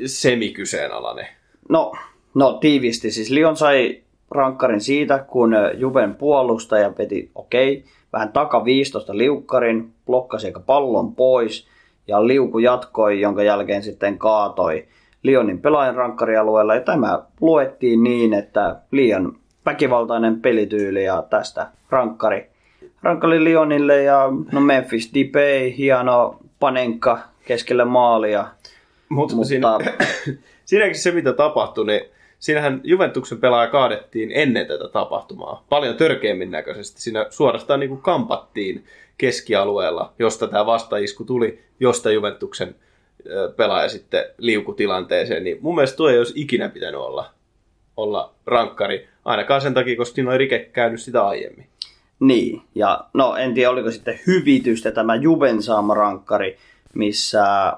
semikyseenalainen. 0.07 1.27
No, 1.69 1.93
no 2.35 2.53
tiivisti. 2.53 3.11
Siis 3.11 3.31
Lyon 3.31 3.57
sai 3.57 4.04
rankkarin 4.35 4.81
siitä, 4.81 5.19
kun 5.19 5.55
Juven 5.75 6.15
puolustaja 6.15 6.93
veti, 6.99 7.31
okei, 7.35 7.77
okay, 7.77 7.91
vähän 8.13 8.33
takaviistosta 8.33 9.17
liukkarin, 9.19 9.93
blokkasi 10.07 10.47
eikä 10.47 10.61
pallon 10.61 11.15
pois 11.15 11.69
ja 12.09 12.27
liuku 12.27 12.59
jatkoi, 12.59 13.21
jonka 13.21 13.43
jälkeen 13.43 13.83
sitten 13.83 14.19
kaatoi 14.19 14.87
Lyonin 15.23 15.61
pelaajan 15.61 15.95
rankkarialueella. 15.95 16.75
Ja 16.75 16.81
tämä 16.81 17.23
luettiin 17.41 18.03
niin, 18.03 18.35
että 18.35 18.77
liian 18.91 19.33
väkivaltainen 19.67 20.41
pelityyli 20.41 21.05
ja 21.05 21.25
tästä 21.31 21.67
rankkari, 21.91 22.51
rankkari 23.03 23.45
Lyonille 23.45 24.03
ja 24.03 24.29
no 24.53 24.61
Memphis 24.61 25.15
Depay, 25.15 25.77
hieno 25.77 26.39
panenka 26.61 27.19
keskelle 27.47 27.85
maalia. 27.85 28.47
Mut, 29.09 29.33
Mutta 29.33 29.49
siinä, 29.49 29.69
siinäkin 30.65 30.99
se, 30.99 31.11
mitä 31.11 31.33
tapahtui, 31.33 31.87
niin 31.87 32.01
siinähän 32.45 32.81
Juventuksen 32.85 33.39
pelaaja 33.39 33.71
kaadettiin 33.71 34.33
ennen 34.33 34.67
tätä 34.67 34.89
tapahtumaa. 34.89 35.65
Paljon 35.69 35.97
törkeämmin 35.97 36.51
näköisesti. 36.51 37.03
Siinä 37.03 37.27
suorastaan 37.31 37.81
niin 37.81 37.89
kuin 37.91 38.03
kampattiin 38.03 38.85
keskialueella, 39.19 40.13
josta 40.19 40.49
tämä 40.49 40.67
vastaisku 40.67 41.25
tuli, 41.25 41.63
josta 41.81 42.11
Juventuksen 42.11 42.75
pelaaja 43.57 43.89
sitten 43.89 44.25
liukutilanteeseen. 44.39 45.45
Niin 45.45 45.59
mun 45.61 45.75
mielestä 45.75 45.97
tuo 45.97 46.09
ei 46.09 46.19
olisi 46.19 46.33
ikinä 46.37 46.69
pitänyt 46.69 47.01
olla, 47.01 47.31
olla 47.97 48.35
rankkari, 48.47 49.09
ainakaan 49.25 49.61
sen 49.61 49.75
takia, 49.75 49.97
koska 49.97 50.15
siinä 50.15 50.31
oli 50.31 50.39
rike 50.39 50.59
käynyt 50.59 51.03
sitä 51.03 51.27
aiemmin. 51.27 51.67
Niin, 52.21 52.63
ja 52.75 53.05
no 53.15 53.37
en 53.37 53.55
tiedä 53.55 53.71
oliko 53.71 53.91
sitten 53.91 54.21
hyvitystä 54.27 54.91
tämä 54.91 55.15
Juven 55.15 55.63
saama 55.63 55.95
rankkari, 55.95 56.59
missä 56.95 57.73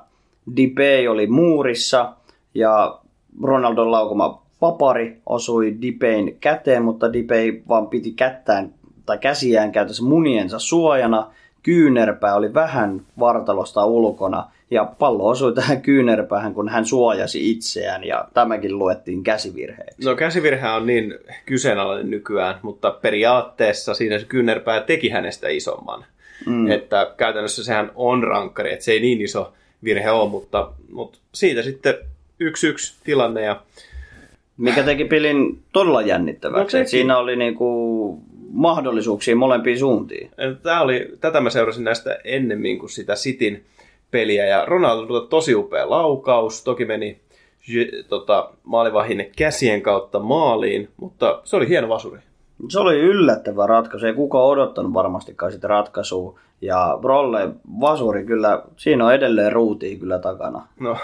Dipey 0.56 1.06
oli 1.06 1.26
muurissa 1.26 2.12
ja 2.54 2.98
Ronaldon 3.42 3.90
laukoma 3.90 4.45
vapari 4.62 5.16
osui 5.26 5.76
Dipein 5.82 6.36
käteen, 6.40 6.82
mutta 6.82 7.12
Dipey 7.12 7.62
vaan 7.68 7.86
piti 7.86 8.12
kättään 8.12 8.74
tai 9.06 9.18
käsiään 9.18 9.72
käytössä 9.72 10.04
muniensa 10.04 10.58
suojana. 10.58 11.30
Kyynärpää 11.62 12.34
oli 12.34 12.54
vähän 12.54 13.02
vartalosta 13.18 13.84
ulkona 13.84 14.50
ja 14.70 14.84
pallo 14.98 15.26
osui 15.28 15.54
tähän 15.54 15.82
kyynärpäähän, 15.82 16.54
kun 16.54 16.68
hän 16.68 16.86
suojasi 16.86 17.50
itseään 17.50 18.04
ja 18.04 18.28
tämäkin 18.34 18.78
luettiin 18.78 19.22
käsivirheeksi. 19.22 20.08
No 20.08 20.16
käsivirhe 20.16 20.68
on 20.68 20.86
niin 20.86 21.14
kyseenalainen 21.46 22.10
nykyään, 22.10 22.58
mutta 22.62 22.90
periaatteessa 22.90 23.94
siinä 23.94 24.18
se 24.18 24.24
kyynärpää 24.24 24.80
teki 24.80 25.08
hänestä 25.08 25.48
isomman. 25.48 26.04
Mm. 26.46 26.70
Että 26.70 27.14
käytännössä 27.16 27.64
sehän 27.64 27.90
on 27.94 28.24
rankkari, 28.24 28.72
että 28.72 28.84
se 28.84 28.92
ei 28.92 29.00
niin 29.00 29.20
iso 29.20 29.52
virhe 29.84 30.10
ole, 30.10 30.30
mutta, 30.30 30.72
mutta 30.92 31.18
siitä 31.34 31.62
sitten 31.62 31.94
yksi 32.40 32.68
yksi 32.68 32.94
tilanne 33.04 33.42
ja 33.42 33.62
Mikä 34.56 34.82
teki 34.82 35.04
pelin 35.04 35.62
todella 35.72 36.02
jännittäväksi. 36.02 36.78
No 36.78 36.84
siinä 36.86 37.18
oli 37.18 37.36
niinku 37.36 38.20
mahdollisuuksia 38.50 39.36
molempiin 39.36 39.78
suuntiin. 39.78 40.30
Tämä 40.62 40.80
oli, 40.80 41.12
tätä 41.20 41.40
mä 41.40 41.50
seurasin 41.50 41.84
näistä 41.84 42.18
ennemmin 42.24 42.78
kuin 42.78 42.90
sitä 42.90 43.14
Sitin 43.14 43.64
peliä. 44.10 44.46
Ja 44.46 44.64
Ronaldo 44.64 45.20
tosi 45.20 45.54
upea 45.54 45.90
laukaus. 45.90 46.64
Toki 46.64 46.84
meni 46.84 47.20
tota, 48.08 48.50
maalivahin 48.64 49.30
käsien 49.36 49.82
kautta 49.82 50.18
maaliin, 50.18 50.88
mutta 50.96 51.40
se 51.44 51.56
oli 51.56 51.68
hieno 51.68 51.88
vasuri. 51.88 52.20
Se 52.68 52.80
oli 52.80 53.00
yllättävä 53.00 53.66
ratkaisu. 53.66 54.06
Ei 54.06 54.14
kukaan 54.14 54.44
odottanut 54.44 54.94
varmastikaan 54.94 55.52
sitä 55.52 55.68
ratkaisua. 55.68 56.38
Ja 56.60 56.98
Brolle 57.00 57.48
vasuri 57.80 58.24
kyllä, 58.24 58.62
siinä 58.76 59.06
on 59.06 59.14
edelleen 59.14 59.52
ruutia 59.52 59.98
kyllä 59.98 60.18
takana. 60.18 60.66
No, 60.80 60.96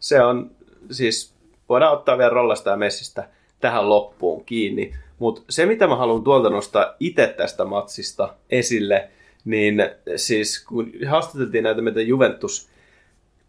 se 0.00 0.22
on 0.22 0.50
siis, 0.90 1.33
voidaan 1.68 1.92
ottaa 1.92 2.18
vielä 2.18 2.30
Rollasta 2.30 2.70
ja 2.70 2.76
Messistä 2.76 3.28
tähän 3.60 3.88
loppuun 3.88 4.44
kiinni. 4.44 4.94
Mutta 5.18 5.42
se, 5.48 5.66
mitä 5.66 5.86
mä 5.86 5.96
haluan 5.96 6.24
tuolta 6.24 6.50
nostaa 6.50 6.94
itse 7.00 7.34
tästä 7.36 7.64
matsista 7.64 8.34
esille, 8.50 9.08
niin 9.44 9.82
siis 10.16 10.64
kun 10.64 10.92
haastateltiin 11.06 11.64
näitä 11.64 11.82
meitä 11.82 12.00
Juventus 12.00 12.68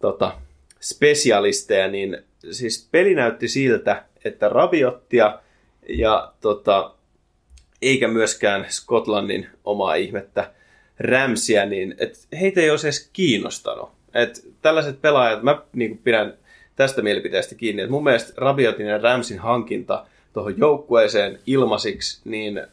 tota, 0.00 0.32
spesialisteja, 0.80 1.88
niin 1.88 2.18
siis 2.50 2.88
peli 2.92 3.14
näytti 3.14 3.48
siltä, 3.48 4.04
että 4.24 4.48
Rabiottia 4.48 5.38
ja 5.88 6.32
tota, 6.40 6.94
eikä 7.82 8.08
myöskään 8.08 8.66
Skotlannin 8.68 9.48
omaa 9.64 9.94
ihmettä 9.94 10.50
Ramsia, 10.98 11.66
niin 11.66 11.94
et 11.98 12.28
heitä 12.40 12.60
ei 12.60 12.70
olisi 12.70 12.86
edes 12.86 13.10
kiinnostanut. 13.12 13.90
Et 14.14 14.46
tällaiset 14.62 15.02
pelaajat, 15.02 15.42
mä 15.42 15.62
niin 15.72 15.98
pidän 15.98 16.34
tästä 16.76 17.02
mielipiteestä 17.02 17.54
kiinni, 17.54 17.82
että 17.82 17.92
mun 17.92 18.04
mielestä 18.04 18.32
Rabiotin 18.36 18.86
ja 18.86 18.98
Ramsin 18.98 19.38
hankinta 19.38 20.04
tuohon 20.32 20.58
joukkueeseen 20.58 21.38
ilmasiksi, 21.46 22.20
niin 22.24 22.66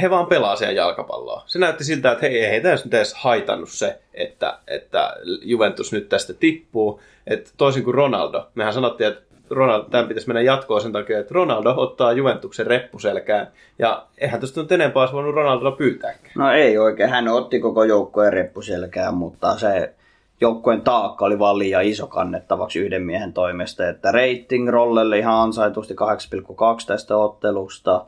he 0.00 0.10
vaan 0.10 0.26
pelaa 0.26 0.56
siellä 0.56 0.74
jalkapalloa. 0.74 1.42
Se 1.46 1.58
näytti 1.58 1.84
siltä, 1.84 2.12
että 2.12 2.26
hei, 2.26 2.44
ei 2.44 2.56
edes 2.56 2.84
nyt 2.84 2.94
edes 2.94 3.14
haitannut 3.14 3.70
se, 3.70 3.98
että, 4.14 4.58
että 4.68 5.16
Juventus 5.42 5.92
nyt 5.92 6.08
tästä 6.08 6.34
tippuu. 6.34 7.00
Et 7.26 7.54
toisin 7.56 7.84
kuin 7.84 7.94
Ronaldo. 7.94 8.48
Mehän 8.54 8.72
sanottiin, 8.72 9.08
että 9.08 9.22
Ronaldo, 9.50 9.88
tämän 9.90 10.08
pitäisi 10.08 10.28
mennä 10.28 10.40
jatkoon 10.40 10.80
sen 10.80 10.92
takia, 10.92 11.18
että 11.18 11.34
Ronaldo 11.34 11.74
ottaa 11.76 12.12
Juventuksen 12.12 12.66
reppuselkään. 12.66 13.48
Ja 13.78 14.06
eihän 14.18 14.40
tuosta 14.40 14.60
nyt 14.62 14.72
enempää 14.72 15.02
olisi 15.02 15.14
voinut 15.14 15.34
Ronaldoa 15.34 15.70
pyytääkään. 15.70 16.32
No 16.36 16.52
ei 16.52 16.78
oikein, 16.78 17.10
hän 17.10 17.28
otti 17.28 17.60
koko 17.60 17.84
joukkueen 17.84 18.32
reppuselkään, 18.32 19.14
mutta 19.14 19.58
se 19.58 19.94
joukkueen 20.40 20.80
taakka 20.80 21.24
oli 21.24 21.38
vaan 21.38 21.58
liian 21.58 21.84
iso 21.84 22.06
kannettavaksi 22.06 22.78
yhden 22.78 23.02
miehen 23.02 23.32
toimesta. 23.32 23.88
Että 23.88 24.12
rating 24.12 24.68
Rollelle 24.68 25.18
ihan 25.18 25.34
ansaitusti 25.34 25.94
8,2 25.94 26.86
tästä 26.86 27.16
ottelusta. 27.16 28.04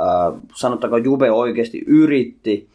Äh, 0.00 0.40
sanottaako 0.54 0.96
Juve 0.96 1.30
oikeasti 1.30 1.82
yritti 1.86 2.68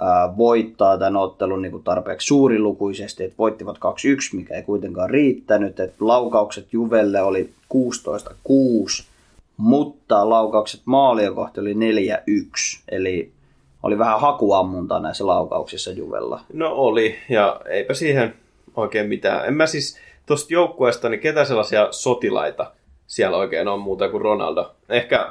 ää, 0.00 0.36
voittaa 0.36 0.98
tämän 0.98 1.16
ottelun 1.16 1.62
niin 1.62 1.72
kuin 1.72 1.82
tarpeeksi 1.82 2.26
suurilukuisesti, 2.26 3.24
että 3.24 3.38
voittivat 3.38 3.76
2-1, 3.76 3.80
mikä 4.32 4.54
ei 4.54 4.62
kuitenkaan 4.62 5.10
riittänyt, 5.10 5.80
että 5.80 6.04
laukaukset 6.04 6.72
Juvelle 6.72 7.22
oli 7.22 7.50
16-6, 7.74 9.04
mutta 9.56 10.30
laukaukset 10.30 10.80
maalia 10.84 11.32
kohti 11.32 11.60
oli 11.60 11.74
4-1, 11.74 11.76
eli 12.88 13.32
oli 13.82 13.98
vähän 13.98 14.20
hakuammuntaa 14.20 15.00
näissä 15.00 15.26
laukauksissa 15.26 15.90
Juvella. 15.90 16.40
No 16.52 16.72
oli, 16.72 17.16
ja 17.28 17.60
eipä 17.68 17.94
siihen 17.94 18.34
oikein 18.76 19.08
mitään. 19.08 19.46
En 19.46 19.54
mä 19.54 19.66
siis 19.66 19.98
tuosta 20.26 20.54
joukkueesta, 20.54 21.08
niin 21.08 21.20
ketä 21.20 21.44
sellaisia 21.44 21.88
sotilaita 21.90 22.72
siellä 23.06 23.36
oikein 23.36 23.68
on 23.68 23.80
muuta 23.80 24.08
kuin 24.08 24.20
Ronaldo. 24.20 24.74
Ehkä 24.88 25.28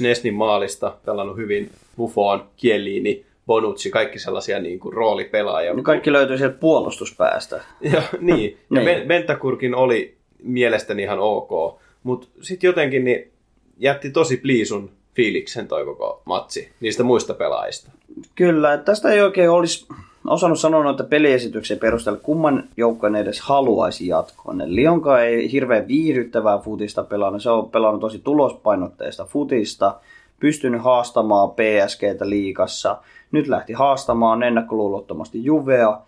Nesnin 0.00 0.34
maalista 0.34 0.96
pelannut 1.04 1.36
hyvin 1.36 1.70
Buffon, 1.96 2.44
Chiellini, 2.58 3.26
Bonucci, 3.46 3.90
kaikki 3.90 4.18
sellaisia 4.18 4.58
niin 4.58 4.80
kuin 4.80 4.92
roolipelaajia. 4.92 5.74
No 5.74 5.82
kaikki 5.82 6.12
löytyy 6.12 6.38
sieltä 6.38 6.58
puolustuspäästä. 6.58 7.56
ja, 7.92 8.02
niin, 8.20 8.58
ja 8.74 8.80
Niin. 8.84 9.08
Bentakurkin 9.08 9.74
oli 9.74 10.16
mielestäni 10.42 11.02
ihan 11.02 11.18
ok, 11.18 11.80
mutta 12.02 12.28
sitten 12.42 12.68
jotenkin 12.68 13.04
niin 13.04 13.30
jätti 13.78 14.10
tosi 14.10 14.36
pliisun 14.36 14.90
fiiliksen 15.16 15.68
toi 15.68 15.84
koko 15.84 16.22
matsi 16.24 16.72
niistä 16.80 17.02
muista 17.02 17.34
pelaajista. 17.34 17.90
Kyllä, 18.34 18.78
tästä 18.78 19.12
ei 19.12 19.20
oikein 19.20 19.50
olisi 19.50 19.86
osannut 20.26 20.60
sanoa 20.60 20.82
noita 20.82 21.04
peliesityksen 21.04 21.78
perusteella, 21.78 22.20
kumman 22.22 22.64
joukkueen 22.76 23.16
edes 23.16 23.40
haluaisi 23.40 24.06
jatkoa. 24.06 24.54
Lionka 24.64 25.20
ei 25.20 25.52
hirveän 25.52 25.88
viihdyttävää 25.88 26.58
futista 26.58 27.04
pelannut, 27.04 27.42
se 27.42 27.50
on 27.50 27.70
pelannut 27.70 28.00
tosi 28.00 28.18
tulospainotteista 28.18 29.24
futista, 29.24 29.94
pystynyt 30.40 30.82
haastamaan 30.82 31.50
PSGtä 31.50 32.28
liikassa, 32.28 32.98
nyt 33.32 33.48
lähti 33.48 33.72
haastamaan 33.72 34.42
ennakkoluulottomasti 34.42 35.44
Juvea, 35.44 36.00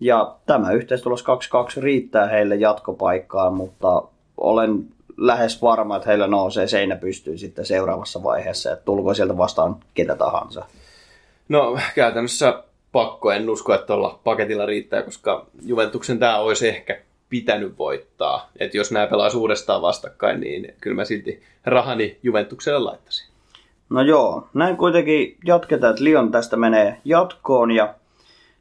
ja 0.00 0.34
tämä 0.46 0.72
yhteistulos 0.72 1.24
2-2 1.78 1.82
riittää 1.82 2.26
heille 2.26 2.54
jatkopaikkaan, 2.54 3.54
mutta 3.54 4.02
olen 4.36 4.84
lähes 5.16 5.62
varma, 5.62 5.96
että 5.96 6.08
heillä 6.08 6.26
nousee 6.26 6.66
seinä 6.66 6.96
pystyyn 6.96 7.38
sitten 7.38 7.66
seuraavassa 7.66 8.22
vaiheessa, 8.22 8.72
että 8.72 8.84
tulko 8.84 9.14
sieltä 9.14 9.36
vastaan 9.36 9.76
ketä 9.94 10.16
tahansa. 10.16 10.64
No 11.48 11.78
käytännössä 11.94 12.62
pakko, 12.92 13.30
en 13.30 13.50
usko, 13.50 13.74
että 13.74 13.86
tuolla 13.86 14.20
paketilla 14.24 14.66
riittää, 14.66 15.02
koska 15.02 15.46
Juventuksen 15.62 16.18
tämä 16.18 16.38
olisi 16.38 16.68
ehkä 16.68 17.00
pitänyt 17.28 17.78
voittaa. 17.78 18.50
Että 18.58 18.76
jos 18.76 18.92
nämä 18.92 19.06
pelaisi 19.06 19.36
uudestaan 19.36 19.82
vastakkain, 19.82 20.40
niin 20.40 20.74
kyllä 20.80 20.96
mä 20.96 21.04
silti 21.04 21.42
rahani 21.64 22.18
Juventukselle 22.22 22.78
laittaisin. 22.78 23.28
No 23.90 24.02
joo, 24.02 24.48
näin 24.54 24.76
kuitenkin 24.76 25.36
jatketaan, 25.44 25.90
että 25.90 26.04
Lion 26.04 26.30
tästä 26.30 26.56
menee 26.56 27.00
jatkoon 27.04 27.70
ja 27.70 27.94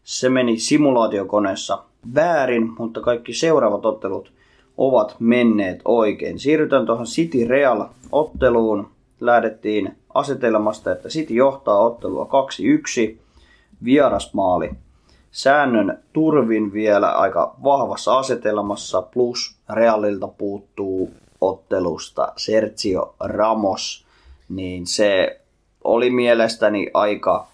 se 0.03 0.29
meni 0.29 0.59
simulaatiokoneessa 0.59 1.83
väärin, 2.15 2.71
mutta 2.77 3.01
kaikki 3.01 3.33
seuraavat 3.33 3.85
ottelut 3.85 4.32
ovat 4.77 5.15
menneet 5.19 5.81
oikein. 5.85 6.39
Siirrytään 6.39 6.85
tuohon 6.85 7.05
City 7.05 7.45
Real 7.47 7.85
otteluun. 8.11 8.87
Lähdettiin 9.19 9.97
asetelmasta, 10.13 10.91
että 10.91 11.09
City 11.09 11.33
johtaa 11.33 11.77
ottelua 11.77 12.29
2-1. 13.11 13.17
Vierasmaali 13.83 14.69
säännön 15.33 15.99
turvin 16.13 16.73
vielä 16.73 17.11
aika 17.11 17.55
vahvassa 17.63 18.17
asetelmassa, 18.17 19.01
plus 19.01 19.55
Realilta 19.69 20.27
puuttuu 20.27 21.11
ottelusta 21.41 22.33
Sergio 22.37 23.15
Ramos, 23.19 24.05
niin 24.49 24.87
se 24.87 25.39
oli 25.83 26.09
mielestäni 26.09 26.87
aika, 26.93 27.47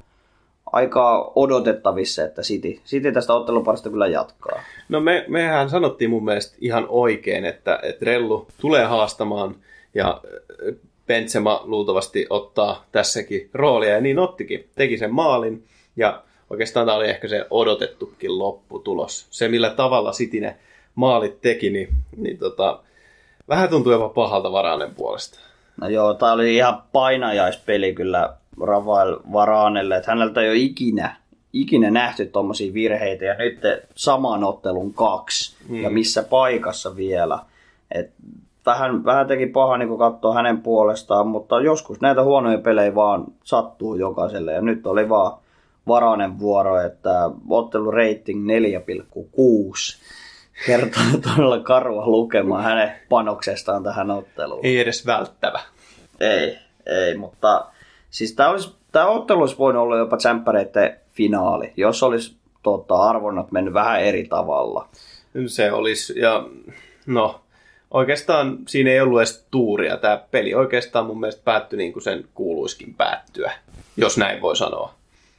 aika 0.71 1.31
odotettavissa, 1.35 2.23
että 2.23 2.41
City, 2.41 2.79
City 2.85 3.11
tästä 3.11 3.33
otteluparista 3.33 3.89
kyllä 3.89 4.07
jatkaa. 4.07 4.63
No 4.89 4.99
me, 4.99 5.25
mehän 5.27 5.69
sanottiin 5.69 6.09
mun 6.09 6.25
mielestä 6.25 6.57
ihan 6.61 6.85
oikein, 6.89 7.45
että, 7.45 7.79
että 7.83 8.05
Rellu 8.05 8.47
tulee 8.61 8.85
haastamaan 8.85 9.55
ja 9.93 10.21
äh, 10.67 10.75
Benzema 11.07 11.61
luultavasti 11.63 12.27
ottaa 12.29 12.85
tässäkin 12.91 13.49
roolia 13.53 13.93
ja 13.93 14.01
niin 14.01 14.19
ottikin. 14.19 14.69
Teki 14.75 14.97
sen 14.97 15.13
maalin 15.13 15.63
ja 15.95 16.23
oikeastaan 16.49 16.85
tämä 16.85 16.97
oli 16.97 17.09
ehkä 17.09 17.27
se 17.27 17.45
odotettukin 17.49 18.39
lopputulos. 18.39 19.27
Se 19.29 19.47
millä 19.47 19.69
tavalla 19.69 20.11
City 20.11 20.39
ne 20.39 20.55
maalit 20.95 21.41
teki, 21.41 21.69
niin, 21.69 21.89
niin 22.17 22.37
tota, 22.37 22.79
vähän 23.49 23.69
tuntuu 23.69 23.91
jopa 23.91 24.09
pahalta 24.09 24.51
varainen 24.51 24.95
puolesta. 24.95 25.39
No 25.81 25.89
joo, 25.89 26.13
tää 26.13 26.33
oli 26.33 26.55
ihan 26.55 26.83
painajaispeli 26.91 27.93
kyllä 27.93 28.33
Rafael 28.61 29.17
Varanelle, 29.33 29.97
että 29.97 30.11
häneltä 30.11 30.41
ei 30.41 30.49
ole 30.49 30.57
ikinä, 30.57 31.15
ikinä 31.53 31.91
nähty 31.91 32.25
tuommoisia 32.25 32.73
virheitä 32.73 33.25
ja 33.25 33.35
nyt 33.37 33.59
saman 33.95 34.43
ottelun 34.43 34.93
kaksi 34.93 35.55
mm. 35.69 35.83
ja 35.83 35.89
missä 35.89 36.23
paikassa 36.23 36.95
vielä. 36.95 37.39
Et 37.91 38.11
vähän, 38.65 39.05
vähän 39.05 39.27
teki 39.27 39.45
paha 39.45 39.77
niin 39.77 39.89
kun 39.89 39.97
katsoo 39.97 40.33
hänen 40.33 40.61
puolestaan, 40.61 41.27
mutta 41.27 41.61
joskus 41.61 42.01
näitä 42.01 42.23
huonoja 42.23 42.57
pelejä 42.57 42.95
vaan 42.95 43.25
sattuu 43.43 43.95
jokaiselle 43.95 44.53
ja 44.53 44.61
nyt 44.61 44.87
oli 44.87 45.09
vaan 45.09 45.37
Varanen 45.87 46.39
vuoro, 46.39 46.81
että 46.81 47.29
ottelu 47.49 47.91
rating 47.91 48.47
4,6 48.49 50.03
kertoo 50.65 51.03
todella 51.35 51.59
karua 51.59 52.07
lukemaan 52.07 52.63
hänen 52.63 52.91
panoksestaan 53.09 53.83
tähän 53.83 54.11
otteluun. 54.11 54.65
Ei 54.65 54.79
edes 54.79 55.05
välttävä. 55.05 55.59
Ei, 56.19 56.57
ei, 56.85 57.17
mutta 57.17 57.65
siis 58.09 58.33
tämä, 58.33 58.49
olisi, 58.49 58.75
tämä 58.91 59.07
ottelu 59.07 59.39
olisi 59.39 59.57
voinut 59.57 59.83
olla 59.83 59.97
jopa 59.97 60.17
tsemppäreiden 60.17 60.99
finaali, 61.09 61.73
jos 61.77 62.03
olisi 62.03 62.35
tota, 62.63 62.95
arvonnat 62.95 63.51
mennyt 63.51 63.73
vähän 63.73 64.01
eri 64.01 64.27
tavalla. 64.27 64.87
Se 65.47 65.71
olisi, 65.71 66.19
ja 66.19 66.47
no, 67.05 67.41
oikeastaan 67.91 68.57
siinä 68.67 68.89
ei 68.89 69.01
ollut 69.01 69.19
edes 69.19 69.47
tuuria. 69.51 69.97
Tämä 69.97 70.23
peli 70.31 70.53
oikeastaan 70.53 71.05
mun 71.05 71.19
mielestä 71.19 71.41
päättyi 71.45 71.77
niin 71.77 71.93
kuin 71.93 72.03
sen 72.03 72.25
kuuluiskin 72.33 72.93
päättyä, 72.93 73.51
jos 73.97 74.17
näin 74.17 74.41
voi 74.41 74.55
sanoa. 74.55 74.93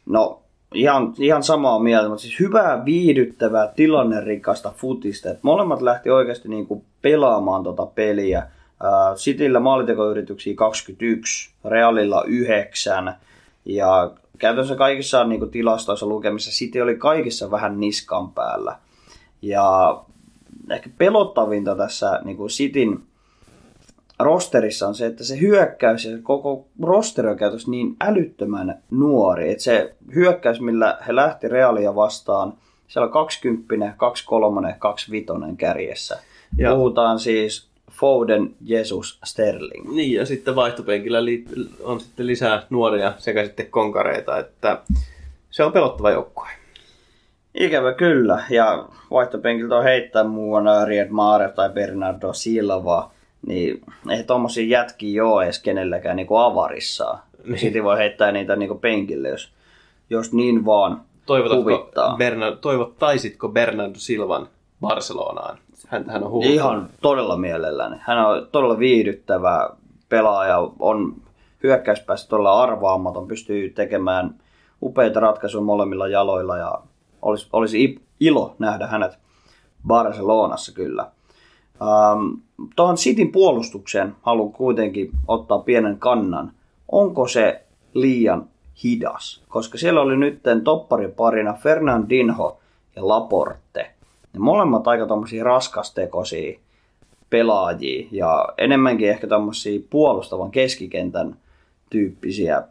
No, 0.07 0.43
ihan, 0.75 1.15
ihan 1.19 1.43
samaa 1.43 1.79
mieltä, 1.79 2.09
mutta 2.09 2.23
siis 2.23 2.41
hyvää, 2.41 2.85
viihdyttävää, 2.85 3.73
tilannerikasta 3.77 4.73
futista. 4.77 5.31
Et 5.31 5.39
molemmat 5.43 5.83
lähti 5.83 6.11
oikeasti 6.11 6.49
niin 6.49 6.67
kuin 6.67 6.85
pelaamaan 7.03 7.63
tota 7.63 7.87
peliä. 7.87 8.43
Ää, 8.83 9.15
Cityllä 9.15 9.61
maalitekoyrityksiä 9.61 10.55
21, 10.55 11.51
Realilla 11.65 12.25
9 12.27 13.15
ja 13.65 14.11
käytännössä 14.39 14.77
kaikissa 14.77 15.25
niin 15.25 15.39
kuin 15.39 15.51
tilastoissa 15.51 16.07
lukemissa 16.07 16.51
City 16.51 16.81
oli 16.81 16.97
kaikissa 16.97 17.51
vähän 17.51 17.81
niskan 17.81 18.33
päällä. 18.33 18.77
Ja 19.43 20.01
ehkä 20.71 20.91
pelottavinta 20.99 21.77
tässä 21.77 22.21
niin 22.25 22.37
kuin 22.37 22.49
Cityn 22.49 23.03
rosterissa 24.19 24.89
on 24.89 24.95
se, 24.95 25.07
että 25.07 25.25
se 25.25 25.41
hyökkäys 25.41 26.05
ja 26.05 26.19
koko 26.23 26.67
rosteri 26.83 27.29
on 27.29 27.37
käytössä 27.37 27.71
niin 27.71 27.97
älyttömän 28.01 28.83
nuori, 28.91 29.51
että 29.51 29.65
se 29.65 29.95
hyökkäys, 30.15 30.61
millä 30.61 30.99
he 31.07 31.15
lähti 31.15 31.49
Realia 31.49 31.95
vastaan, 31.95 32.53
siellä 32.89 33.07
on 33.07 33.13
20, 33.13 33.95
23, 33.97 34.77
25 34.79 35.57
kärjessä. 35.57 36.19
Ja- 36.59 36.75
Puhutaan 36.75 37.19
siis 37.19 37.70
Foden, 38.01 38.55
Jesus, 38.61 39.19
Sterling. 39.25 39.95
Niin, 39.95 40.13
ja 40.13 40.27
sitten 40.27 40.57
vaihtopenkillä 40.57 41.19
on 41.83 42.01
sitten 42.01 42.27
lisää 42.27 42.63
nuoria 42.71 43.13
sekä 43.19 43.45
sitten 43.45 43.71
konkareita, 43.71 44.39
että 44.39 44.79
se 45.51 45.65
on 45.65 45.73
pelottava 45.73 46.11
joukkue. 46.11 46.49
Ikävä 47.55 47.93
kyllä, 47.93 48.45
ja 48.51 48.89
vaihtopenkiltä 49.11 49.77
on 49.77 49.85
heittää 49.85 50.25
muuan 50.25 50.89
Ried 50.89 51.09
Maare 51.11 51.49
tai 51.49 51.71
Bernardo 51.71 52.33
Silva, 52.33 53.11
niin 53.47 53.81
ei 54.11 54.25
tommosia 54.25 54.79
jätkiä 54.79 55.27
ole 55.27 55.45
edes 55.45 55.63
kenelläkään 55.63 56.17
niinku 56.17 56.37
avarissaan. 56.37 57.19
Niin. 57.45 57.59
Sitten 57.59 57.85
voi 57.85 57.99
heittää 57.99 58.33
niitä 58.33 58.57
niinku 58.57 58.75
penkille, 58.75 59.29
jos, 59.29 59.53
jos 60.11 60.33
niin 60.33 60.65
vaan 60.65 61.01
Toivotatko 61.27 61.63
huvittaa. 61.63 62.17
Bernard, 62.17 62.57
toivottaisitko 62.57 63.49
Bernardo 63.49 63.99
Silvan 63.99 64.49
Barcelonaan? 64.81 65.59
Hän, 65.89 66.11
hän 66.11 66.25
on 66.25 66.31
huuttanut. 66.31 66.55
Ihan 66.55 66.91
todella 67.03 67.37
mielelläni. 67.37 67.97
Hän 68.01 68.27
on 68.27 68.49
todella 68.53 68.79
viihdyttävä 68.79 69.71
pelaaja, 70.09 70.71
on 70.79 71.15
hyökkäyspäässä 71.63 72.29
todella 72.29 72.63
arvaamaton, 72.63 73.29
pystyy 73.29 73.71
tekemään 73.71 74.35
upeita 74.83 75.21
ratkaisuja 75.21 75.65
molemmilla 75.65 76.09
jaloilla 76.09 76.57
ja 76.57 76.79
olisi, 77.23 77.49
olisi 77.53 78.03
ilo 78.21 78.55
nähdä 78.59 78.87
hänet 78.87 79.19
Barcelonassa 79.87 80.73
kyllä. 80.73 81.03
Ähm, 81.83 82.35
tuohon 82.77 82.97
Cityn 82.97 83.33
puolustukseen 83.33 84.17
haluan 84.23 84.53
kuitenkin 84.53 85.11
ottaa 85.29 85.59
pienen 85.59 85.99
kannan. 85.99 86.53
Onko 86.93 87.29
se 87.29 87.65
liian 87.95 88.47
hidas? 88.85 89.43
Koska 89.49 89.79
siellä 89.79 90.01
oli 90.01 90.17
nyt 90.17 90.41
toppariparina 90.65 91.53
Fernandinho 91.53 92.59
ja 92.97 93.09
Laporte. 93.09 93.91
Ne 94.33 94.39
molemmat 94.39 94.89
aika 94.89 95.07
tommosia 95.07 95.45
raskastekoisia 95.45 96.59
pelaajia 97.31 98.09
ja 98.13 98.49
enemmänkin 98.59 99.11
ehkä 99.11 99.27
tommosia 99.27 99.81
puolustavan 99.91 100.51
keskikentän 100.51 101.37
tyyppisiä 101.91 102.63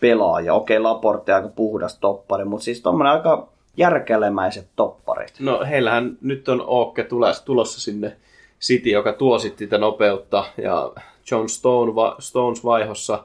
pelaaja. 0.00 0.54
Okei, 0.54 0.80
Laporte 0.80 1.32
aika 1.32 1.48
puhdas 1.48 1.98
toppari, 1.98 2.44
mutta 2.44 2.64
siis 2.64 2.80
tommonen 2.80 3.12
aika 3.12 3.48
järkelemäiset 3.76 4.68
topparit. 4.76 5.34
No 5.40 5.60
heillähän 5.68 6.18
nyt 6.20 6.48
on 6.48 6.64
Ookke 6.66 7.06
tulossa 7.44 7.80
sinne 7.80 8.16
City, 8.60 8.90
joka 8.90 9.12
tuo 9.12 9.38
sitten 9.38 9.80
nopeutta 9.80 10.44
ja 10.56 10.92
John 11.30 11.48
Stone, 11.48 11.92
Stones 12.18 12.64
vaihossa 12.64 13.24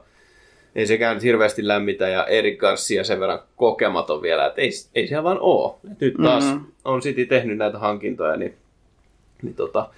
ei 0.78 0.86
sekään 0.86 1.16
nyt 1.16 1.22
hirveästi 1.22 1.68
lämmitä 1.68 2.08
ja 2.08 2.26
Erik 2.26 2.58
Garcia 2.58 3.04
sen 3.04 3.20
verran 3.20 3.40
kokematon 3.56 4.22
vielä, 4.22 4.46
että 4.46 4.60
ei, 4.60 4.70
ei 4.94 5.06
siellä 5.06 5.24
vaan 5.24 5.38
oo. 5.40 5.80
Et 5.92 6.00
nyt 6.00 6.14
taas 6.22 6.44
mm-hmm. 6.44 6.66
on 6.84 7.00
City 7.00 7.26
tehnyt 7.26 7.58
näitä 7.58 7.78
hankintoja, 7.78 8.36
niin, 8.36 8.56
niin 9.42 9.54
tota, 9.54 9.88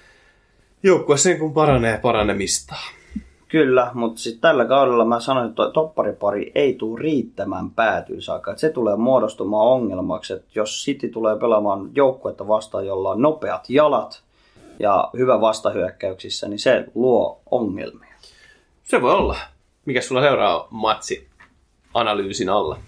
joukkue 0.82 1.16
sen 1.16 1.38
kun 1.38 1.54
paranee 1.54 1.98
paranemista. 1.98 2.74
Kyllä, 3.48 3.90
mutta 3.94 4.20
sitten 4.20 4.40
tällä 4.40 4.64
kaudella 4.64 5.04
mä 5.04 5.20
sanoin, 5.20 5.48
että 5.48 5.70
topparipari 5.74 6.52
ei 6.54 6.74
tule 6.74 7.00
riittämään 7.00 7.70
päätyyn 7.70 8.22
saakka. 8.22 8.50
Että 8.50 8.60
se 8.60 8.70
tulee 8.70 8.96
muodostumaan 8.96 9.66
ongelmaksi, 9.66 10.32
että 10.32 10.48
jos 10.54 10.84
City 10.84 11.08
tulee 11.08 11.36
pelaamaan 11.36 11.90
joukkuetta 11.94 12.48
vastaan, 12.48 12.86
jolla 12.86 13.10
on 13.10 13.22
nopeat 13.22 13.70
jalat 13.70 14.22
ja 14.78 15.10
hyvä 15.16 15.40
vastahyökkäyksissä, 15.40 16.48
niin 16.48 16.58
se 16.58 16.84
luo 16.94 17.40
ongelmia. 17.50 18.14
Se 18.82 19.02
voi 19.02 19.12
olla. 19.12 19.36
Mikä 19.86 20.00
sulla 20.00 20.22
seuraa 20.22 20.68
matsi 20.70 21.28
analyysin 21.94 22.48
alla? 22.48 22.78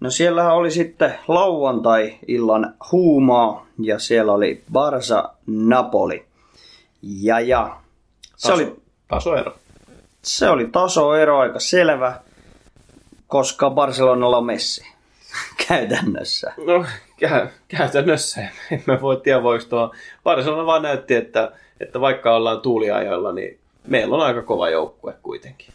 No 0.00 0.10
siellä 0.10 0.52
oli 0.52 0.70
sitten 0.70 1.14
lauantai-illan 1.28 2.74
huumaa 2.92 3.66
ja 3.82 3.98
siellä 3.98 4.32
oli 4.32 4.62
Barsa 4.72 5.32
Napoli. 5.46 6.24
Ja 7.02 7.40
ja. 7.40 7.76
Se 8.36 8.48
Taso, 8.48 8.54
oli 8.54 8.76
tasoero. 9.08 9.54
Se 10.22 10.48
oli 10.48 10.66
tasoero 10.66 11.38
aika 11.38 11.60
selvä, 11.60 12.20
koska 13.26 13.70
Barcelonalla 13.70 14.36
on 14.38 14.46
Messi 14.46 14.86
käytännössä. 15.68 16.52
No 16.66 16.84
kä- 17.24 17.48
käytännössä. 17.68 18.40
Emme 18.70 19.00
voi 19.00 19.16
tiedä, 19.16 19.42
voiko 19.42 19.64
tuo. 19.68 19.94
Barcelona 20.24 20.66
vaan 20.66 20.82
näytti, 20.82 21.14
että, 21.14 21.52
että 21.80 22.00
vaikka 22.00 22.34
ollaan 22.36 22.60
tuuliajoilla, 22.60 23.32
niin 23.32 23.58
meillä 23.86 24.16
on 24.16 24.22
aika 24.22 24.42
kova 24.42 24.70
joukkue 24.70 25.14
kuitenkin. 25.22 25.68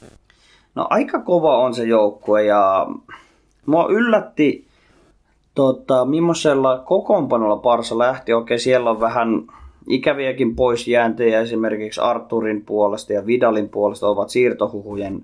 No 0.75 0.87
aika 0.89 1.19
kova 1.19 1.57
on 1.57 1.73
se 1.73 1.83
joukkue 1.83 2.43
ja 2.43 2.87
mua 3.65 3.87
yllätti, 3.89 4.67
tota, 5.55 6.05
millaisella 6.05 6.77
kokoonpanolla 6.77 7.57
Parsa 7.57 7.97
lähti. 7.97 8.33
Okei, 8.33 8.59
siellä 8.59 8.89
on 8.89 8.99
vähän 8.99 9.43
ikäviäkin 9.87 10.55
poisjääntejä 10.55 11.39
esimerkiksi 11.39 12.01
Arturin 12.01 12.65
puolesta 12.65 13.13
ja 13.13 13.25
Vidalin 13.25 13.69
puolesta 13.69 14.07
ovat 14.07 14.29
siirtohuhujen 14.29 15.23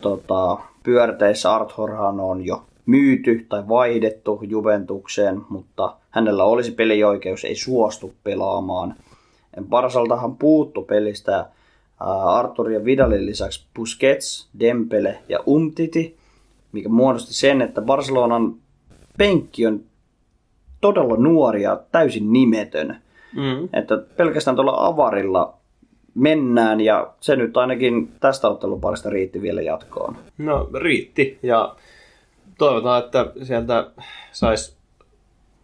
tota, 0.00 0.58
pyörteissä. 0.82 1.54
Arthurhan 1.54 2.20
on 2.20 2.46
jo 2.46 2.62
myyty 2.86 3.46
tai 3.48 3.68
vaihdettu 3.68 4.40
Juventukseen, 4.42 5.42
mutta 5.48 5.96
hänellä 6.10 6.44
olisi 6.44 6.72
pelioikeus, 6.72 7.44
ei 7.44 7.56
suostu 7.56 8.14
pelaamaan. 8.24 8.94
Parsaltahan 9.70 10.36
puuttu 10.36 10.82
pelistä 10.82 11.46
Artur 12.00 12.70
ja 12.70 12.84
Vidalin 12.84 13.26
lisäksi 13.26 13.66
Busquets, 13.76 14.48
Dempele 14.60 15.18
ja 15.28 15.38
Umtiti, 15.48 16.16
mikä 16.72 16.88
muodosti 16.88 17.34
sen, 17.34 17.62
että 17.62 17.82
Barcelonan 17.82 18.54
penkki 19.18 19.66
on 19.66 19.80
todella 20.80 21.16
nuori 21.16 21.62
ja 21.62 21.80
täysin 21.92 22.32
nimetön. 22.32 23.02
Mm. 23.36 23.68
Että 23.72 23.96
pelkästään 24.16 24.56
tuolla 24.56 24.86
avarilla 24.86 25.54
mennään 26.14 26.80
ja 26.80 27.12
se 27.20 27.36
nyt 27.36 27.56
ainakin 27.56 28.12
tästä 28.20 28.48
otteluparista 28.48 29.10
riitti 29.10 29.42
vielä 29.42 29.62
jatkoon. 29.62 30.16
No 30.38 30.70
riitti 30.74 31.38
ja 31.42 31.76
toivotaan, 32.58 33.04
että 33.04 33.26
sieltä 33.42 33.90
saisi 34.32 34.76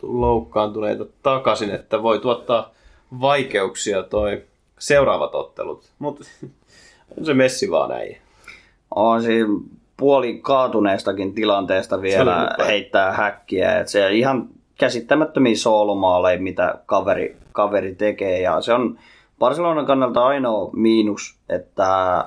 loukkaantuneita 0.02 1.06
takaisin, 1.22 1.70
että 1.70 2.02
voi 2.02 2.18
tuottaa 2.18 2.70
vaikeuksia 3.20 4.02
toi 4.02 4.42
seuraavat 4.80 5.34
ottelut. 5.34 5.84
Mutta 5.98 6.24
on 7.18 7.24
se 7.24 7.34
messi 7.34 7.70
vaan 7.70 7.90
näin. 7.90 8.16
On 8.94 9.22
siinä 9.22 9.48
puoli 9.96 10.38
kaatuneestakin 10.42 11.34
tilanteesta 11.34 12.02
vielä 12.02 12.50
heittää 12.66 13.12
häkkiä. 13.12 13.78
Et 13.78 13.88
se 13.88 14.12
ihan 14.12 14.48
käsittämättömiä 14.78 15.56
soolomaaleja, 15.56 16.40
mitä 16.40 16.74
kaveri, 16.86 17.36
kaveri 17.52 17.94
tekee. 17.94 18.40
Ja 18.40 18.60
se 18.60 18.72
on 18.72 18.98
Barcelonan 19.38 19.86
kannalta 19.86 20.26
ainoa 20.26 20.70
miinus, 20.72 21.36
että 21.48 22.24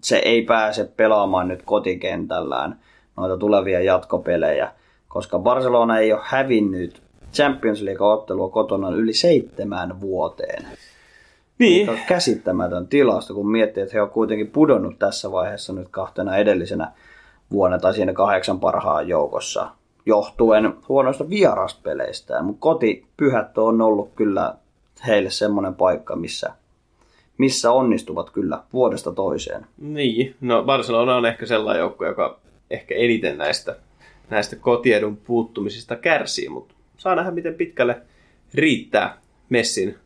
se 0.00 0.16
ei 0.16 0.42
pääse 0.42 0.84
pelaamaan 0.84 1.48
nyt 1.48 1.62
kotikentällään 1.64 2.80
noita 3.16 3.36
tulevia 3.36 3.80
jatkopelejä, 3.80 4.72
koska 5.08 5.38
Barcelona 5.38 5.98
ei 5.98 6.12
ole 6.12 6.20
hävinnyt 6.24 7.02
Champions 7.32 7.82
League-ottelua 7.82 8.48
kotona 8.48 8.88
yli 8.90 9.12
seitsemään 9.12 10.00
vuoteen. 10.00 10.66
Niin. 11.58 11.90
on 11.90 11.98
käsittämätön 12.08 12.88
tilasto, 12.88 13.34
kun 13.34 13.50
miettii, 13.50 13.82
että 13.82 13.94
he 13.94 14.02
on 14.02 14.10
kuitenkin 14.10 14.50
pudonnut 14.50 14.98
tässä 14.98 15.32
vaiheessa 15.32 15.72
nyt 15.72 15.88
kahtena 15.90 16.36
edellisenä 16.36 16.92
vuonna 17.50 17.78
tai 17.78 17.94
siinä 17.94 18.12
kahdeksan 18.12 18.60
parhaan 18.60 19.08
joukossa 19.08 19.70
johtuen 20.06 20.74
huonoista 20.88 21.30
vieraspeleistään. 21.30 22.44
Mutta 22.44 22.60
kotipyhät 22.60 23.58
on 23.58 23.80
ollut 23.80 24.12
kyllä 24.16 24.54
heille 25.06 25.30
semmoinen 25.30 25.74
paikka, 25.74 26.16
missä, 26.16 26.52
missä 27.38 27.72
onnistuvat 27.72 28.30
kyllä 28.30 28.62
vuodesta 28.72 29.12
toiseen. 29.12 29.66
Niin, 29.78 30.34
no 30.40 30.62
Barcelona 30.62 31.16
on 31.16 31.26
ehkä 31.26 31.46
sellainen 31.46 31.80
joukko, 31.80 32.06
joka 32.06 32.38
ehkä 32.70 32.94
eniten 32.94 33.38
näistä, 33.38 33.76
näistä 34.30 34.56
kotiedun 34.56 35.16
puuttumisista 35.16 35.96
kärsii, 35.96 36.48
mutta 36.48 36.74
saa 36.96 37.14
nähdä, 37.14 37.30
miten 37.30 37.54
pitkälle 37.54 38.02
riittää 38.54 39.18
Messin 39.48 39.98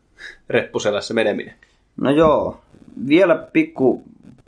reppuselässä 0.49 1.13
meneminen. 1.13 1.53
No 2.01 2.11
joo, 2.11 2.57
vielä 3.07 3.35
pikku 3.35 4.03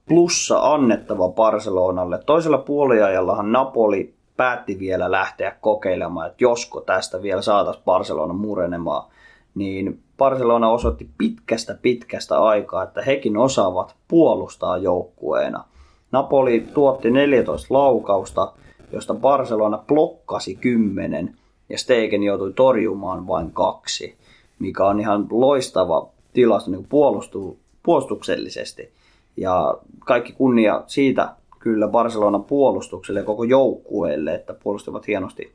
plussa 0.08 0.74
annettava 0.74 1.30
Barcelonalle. 1.30 2.20
Toisella 2.26 2.58
puoliajallahan 2.58 3.52
Napoli 3.52 4.14
päätti 4.38 4.80
vielä 4.80 5.12
lähteä 5.12 5.56
kokeilemaan, 5.62 6.28
että 6.28 6.44
josko 6.44 6.82
tästä 6.82 7.22
vielä 7.22 7.42
saataisiin 7.42 7.86
Barcelona 7.86 8.34
murenemaan. 8.34 9.10
Niin 9.56 10.00
Barcelona 10.18 10.70
osoitti 10.70 11.10
pitkästä 11.18 11.78
pitkästä 11.82 12.42
aikaa, 12.42 12.84
että 12.84 13.02
hekin 13.02 13.38
osaavat 13.38 13.96
puolustaa 14.08 14.78
joukkueena. 14.78 15.64
Napoli 16.12 16.68
tuotti 16.74 17.12
14 17.12 17.74
laukausta, 17.74 18.54
josta 18.92 19.14
Barcelona 19.14 19.84
blokkasi 19.88 20.56
10 20.56 21.36
ja 21.70 21.78
Stegen 21.78 22.24
joutui 22.24 22.54
torjumaan 22.54 23.28
vain 23.28 23.52
kaksi 23.52 24.18
mikä 24.60 24.86
on 24.86 25.00
ihan 25.00 25.28
loistava 25.32 26.10
tilasto 26.34 26.72
niin 26.72 26.86
puolustu, 26.90 27.60
puolustuksellisesti. 27.84 28.90
Ja 29.38 29.78
kaikki 30.00 30.34
kunnia 30.34 30.84
siitä 30.88 31.30
kyllä 31.60 31.88
Barcelonan 31.88 32.44
puolustukselle 32.44 33.20
ja 33.20 33.26
koko 33.26 33.44
joukkueelle, 33.44 34.36
että 34.36 34.54
puolustivat 34.54 35.08
hienosti 35.08 35.52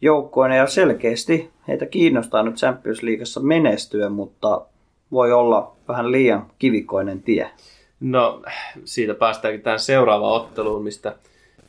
joukkueena 0.00 0.56
ja 0.56 0.66
selkeästi 0.66 1.50
heitä 1.68 1.86
kiinnostaa 1.86 2.42
nyt 2.42 2.54
Champions 2.56 3.02
Leagueassa 3.02 3.40
menestyä, 3.40 4.08
mutta 4.08 4.66
voi 5.12 5.32
olla 5.32 5.76
vähän 5.88 6.12
liian 6.12 6.50
kivikkoinen 6.58 7.22
tie. 7.22 7.50
No, 8.00 8.42
siitä 8.84 9.14
päästäänkin 9.14 9.62
tähän 9.62 9.80
seuraavaan 9.80 10.42
otteluun, 10.42 10.84
mistä 10.84 11.16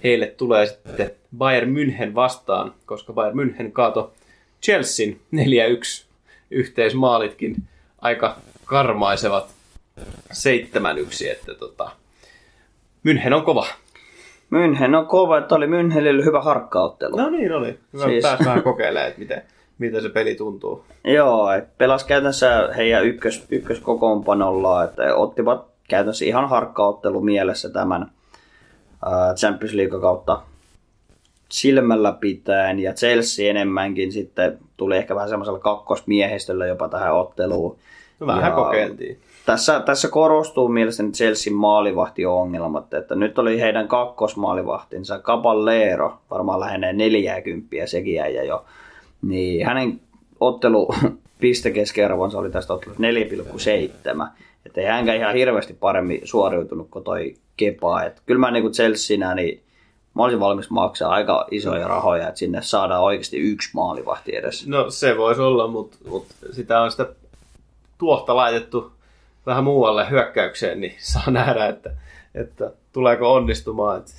heille 0.03 0.27
tulee 0.27 0.65
sitten 0.65 1.11
Bayern 1.37 1.75
München 1.75 2.15
vastaan, 2.15 2.73
koska 2.85 3.13
Bayern 3.13 3.39
München 3.39 3.71
kaato 3.71 4.13
Chelsean 4.63 5.15
4-1 5.35 6.08
yhteismaalitkin 6.51 7.55
aika 8.01 8.35
karmaisevat 8.65 9.49
7-1, 9.99 10.03
että 11.31 11.53
tota, 11.59 11.91
München 13.03 13.33
on 13.33 13.43
kova. 13.43 13.65
München 14.51 14.95
on 14.95 15.07
kova, 15.07 15.37
että 15.37 15.55
oli 15.55 15.67
Münchenille 15.67 16.25
hyvä 16.25 16.41
harkkauttelu. 16.41 17.17
No 17.17 17.29
niin 17.29 17.51
oli. 17.51 17.79
Hyvä 17.93 18.05
siis... 18.05 18.21
pääsi 18.21 18.45
vähän 18.45 18.63
kokeilemaan, 18.63 19.07
että 19.07 19.19
miten, 19.19 19.41
miten 19.77 20.01
se 20.01 20.09
peli 20.09 20.35
tuntuu. 20.35 20.85
Joo, 21.17 21.51
että 21.51 21.69
pelas 21.77 22.03
käytännössä 22.03 22.69
heidän 22.77 23.05
ykkös, 23.05 23.45
ykköskokoonpanolla, 23.49 24.83
että 24.83 25.15
ottivat 25.15 25.65
käytännössä 25.89 26.25
ihan 26.25 26.49
harkkauttelu 26.49 27.21
mielessä 27.21 27.69
tämän 27.69 28.11
Champions 29.35 29.73
League 29.73 29.99
kautta 30.01 30.41
silmällä 31.51 32.11
pitäen 32.11 32.79
ja 32.79 32.93
Chelsea 32.93 33.49
enemmänkin 33.49 34.11
sitten 34.11 34.57
tuli 34.77 34.97
ehkä 34.97 35.15
vähän 35.15 35.29
semmoisella 35.29 35.59
kakkosmiehistöllä 35.59 36.65
jopa 36.65 36.89
tähän 36.89 37.15
otteluun. 37.15 37.77
No, 38.19 38.27
vähän 38.27 38.43
ja 38.43 38.51
kokeiltiin. 38.51 39.19
Tässä, 39.45 39.79
tässä 39.79 40.07
korostuu 40.07 40.67
mielestäni 40.67 41.11
Chelsean 41.11 41.55
maalivahtiongelmat, 41.55 42.93
että 42.93 43.15
nyt 43.15 43.39
oli 43.39 43.61
heidän 43.61 43.87
kakkosmaalivahtinsa 43.87 45.19
Caballero, 45.19 46.17
varmaan 46.31 46.59
lähenee 46.59 46.93
40 46.93 47.67
sekin 47.85 48.13
jäi 48.13 48.47
jo. 48.47 48.65
Niin 49.21 49.65
hänen 49.65 50.01
ottelu 50.39 50.89
pistekeskiarvonsa 51.41 52.39
oli 52.39 52.51
tästä 52.51 52.73
ottelusta 52.73 53.03
4,7. 53.03 54.27
Että 54.65 54.81
ei 54.81 54.87
hänkään 54.87 55.17
ihan 55.17 55.35
hirveästi 55.35 55.73
paremmin 55.73 56.21
suoriutunut 56.23 56.87
kuin 56.91 57.03
toi 57.03 57.35
Kepa. 57.57 58.03
Et 58.03 58.21
kyllä 58.25 58.39
mä 58.39 58.51
niin 58.51 58.63
kuin 58.63 58.73
Chelseanä, 58.73 59.35
niin 59.35 59.63
mä 60.19 60.23
olisin 60.23 60.39
valmis 60.39 60.69
maksaa 60.69 61.11
aika 61.11 61.47
isoja 61.51 61.87
rahoja, 61.87 62.27
että 62.27 62.39
sinne 62.39 62.61
saadaan 62.61 63.03
oikeasti 63.03 63.37
yksi 63.37 63.69
maalivahti 63.73 64.35
edes. 64.35 64.67
No 64.67 64.91
se 64.91 65.17
voisi 65.17 65.41
olla, 65.41 65.67
mutta, 65.67 65.97
mutta 66.09 66.35
sitä 66.51 66.81
on 66.81 66.91
sitä 66.91 67.07
tuohta 67.97 68.35
laitettu 68.35 68.91
vähän 69.45 69.63
muualle 69.63 70.09
hyökkäykseen, 70.09 70.81
niin 70.81 70.95
saa 71.13 71.31
nähdä, 71.31 71.65
että, 71.65 71.91
että 72.35 72.71
tuleeko 72.93 73.33
onnistumaan. 73.33 73.97
Että, 73.97 74.11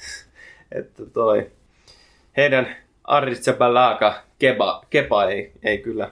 että 0.73 1.03
toi, 1.13 1.51
heidän 2.37 2.77
Aritsepalaaka 3.05 4.23
Keba, 4.39 4.85
Kepa 4.91 5.25
ei, 5.25 5.53
ei 5.63 5.79
kyllä, 5.79 6.11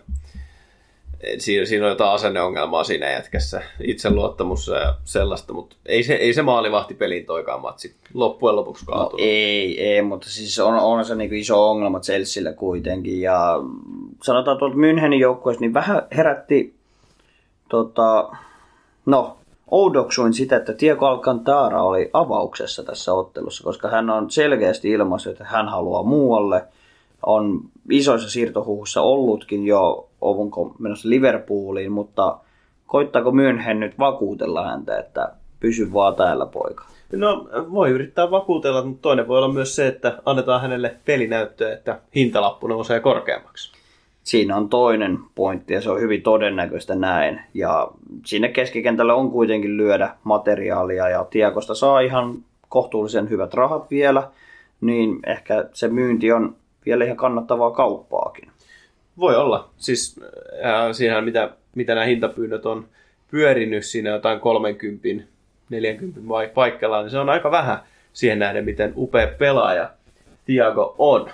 siinä, 1.38 1.66
siinä 1.66 1.84
on 1.84 1.90
jotain 1.90 2.10
asenneongelmaa 2.10 2.84
siinä 2.84 3.10
jätkässä, 3.10 3.62
itseluottamus 3.80 4.66
ja 4.66 4.94
sellaista, 5.04 5.52
mutta 5.52 5.76
ei 5.86 6.02
se, 6.02 6.14
ei 6.14 6.32
se 6.34 6.42
maalivahti 6.42 6.94
pelin 6.94 7.26
toikaan 7.26 7.60
matsi 7.60 7.94
loppujen 8.14 8.56
lopuksi 8.56 8.84
No, 8.86 8.92
kaatunut. 8.92 9.20
ei, 9.20 9.84
ei, 9.84 10.02
mutta 10.02 10.28
siis 10.30 10.58
on, 10.58 10.74
on 10.74 11.04
se 11.04 11.14
niin 11.14 11.34
iso 11.34 11.70
ongelma 11.70 12.00
Chelsealle 12.00 12.52
kuitenkin. 12.52 13.20
Ja 13.20 13.54
sanotaan 14.22 14.58
tuolta 14.58 14.76
Münchenin 14.76 15.20
joukkueesta, 15.20 15.60
niin 15.60 15.74
vähän 15.74 16.02
herätti, 16.16 16.74
tota, 17.68 18.28
no, 19.06 19.36
oudoksuin 19.70 20.34
sitä, 20.34 20.56
että 20.56 20.74
Diego 20.80 21.06
Alcantara 21.06 21.82
oli 21.82 22.10
avauksessa 22.12 22.82
tässä 22.82 23.14
ottelussa, 23.14 23.64
koska 23.64 23.88
hän 23.88 24.10
on 24.10 24.30
selkeästi 24.30 24.90
ilmaissut, 24.90 25.32
että 25.32 25.44
hän 25.44 25.68
haluaa 25.68 26.02
muualle. 26.02 26.64
On 27.26 27.60
isoissa 27.90 28.30
siirtohuhuissa 28.30 29.02
ollutkin 29.02 29.66
jo, 29.66 30.07
onko 30.20 30.74
menossa 30.78 31.08
Liverpooliin, 31.08 31.92
mutta 31.92 32.38
koittaako 32.86 33.30
München 33.30 33.74
nyt 33.74 33.98
vakuutella 33.98 34.66
häntä, 34.66 34.98
että 34.98 35.32
pysy 35.60 35.92
vaan 35.92 36.14
täällä 36.14 36.46
poika? 36.46 36.84
No 37.12 37.48
voi 37.72 37.90
yrittää 37.90 38.30
vakuutella, 38.30 38.84
mutta 38.84 39.02
toinen 39.02 39.28
voi 39.28 39.38
olla 39.38 39.52
myös 39.52 39.76
se, 39.76 39.86
että 39.86 40.18
annetaan 40.24 40.60
hänelle 40.60 40.96
pelinäyttöä, 41.04 41.72
että 41.72 42.00
hintalappu 42.14 42.66
nousee 42.66 43.00
korkeammaksi. 43.00 43.72
Siinä 44.22 44.56
on 44.56 44.68
toinen 44.68 45.18
pointti 45.34 45.74
ja 45.74 45.80
se 45.80 45.90
on 45.90 46.00
hyvin 46.00 46.22
todennäköistä 46.22 46.94
näin. 46.94 47.40
Ja 47.54 47.88
sinne 48.24 48.48
keskikentälle 48.48 49.12
on 49.12 49.30
kuitenkin 49.30 49.76
lyödä 49.76 50.14
materiaalia 50.24 51.08
ja 51.08 51.24
Tiekosta 51.24 51.74
saa 51.74 52.00
ihan 52.00 52.34
kohtuullisen 52.68 53.30
hyvät 53.30 53.54
rahat 53.54 53.90
vielä, 53.90 54.30
niin 54.80 55.18
ehkä 55.26 55.64
se 55.72 55.88
myynti 55.88 56.32
on 56.32 56.56
vielä 56.86 57.04
ihan 57.04 57.16
kannattavaa 57.16 57.70
kauppaakin. 57.70 58.50
Voi 59.18 59.36
olla. 59.36 59.70
Siis 59.76 60.20
äh, 60.64 60.92
siinähän 60.92 61.24
mitä, 61.24 61.50
mitä 61.74 61.94
nämä 61.94 62.06
hintapyynnöt 62.06 62.66
on 62.66 62.88
pyörinyt 63.30 63.84
siinä 63.84 64.10
jotain 64.10 64.40
30, 64.40 65.24
40 65.70 66.20
vai 66.28 66.48
paikalla, 66.48 67.02
niin 67.02 67.10
se 67.10 67.18
on 67.18 67.28
aika 67.28 67.50
vähän 67.50 67.78
siihen 68.12 68.38
nähden, 68.38 68.64
miten 68.64 68.92
upea 68.96 69.26
pelaaja 69.38 69.90
Tiago 70.44 70.94
on. 70.98 71.30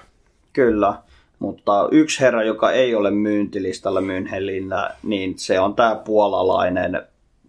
Kyllä, 0.53 0.95
mutta 1.39 1.89
yksi 1.91 2.21
herra, 2.21 2.43
joka 2.43 2.73
ei 2.73 2.95
ole 2.95 3.11
myyntilistalla 3.11 4.01
Münchenillä, 4.01 4.91
niin 5.03 5.39
se 5.39 5.61
on 5.61 5.75
tämä 5.75 5.95
puolalainen 6.05 7.03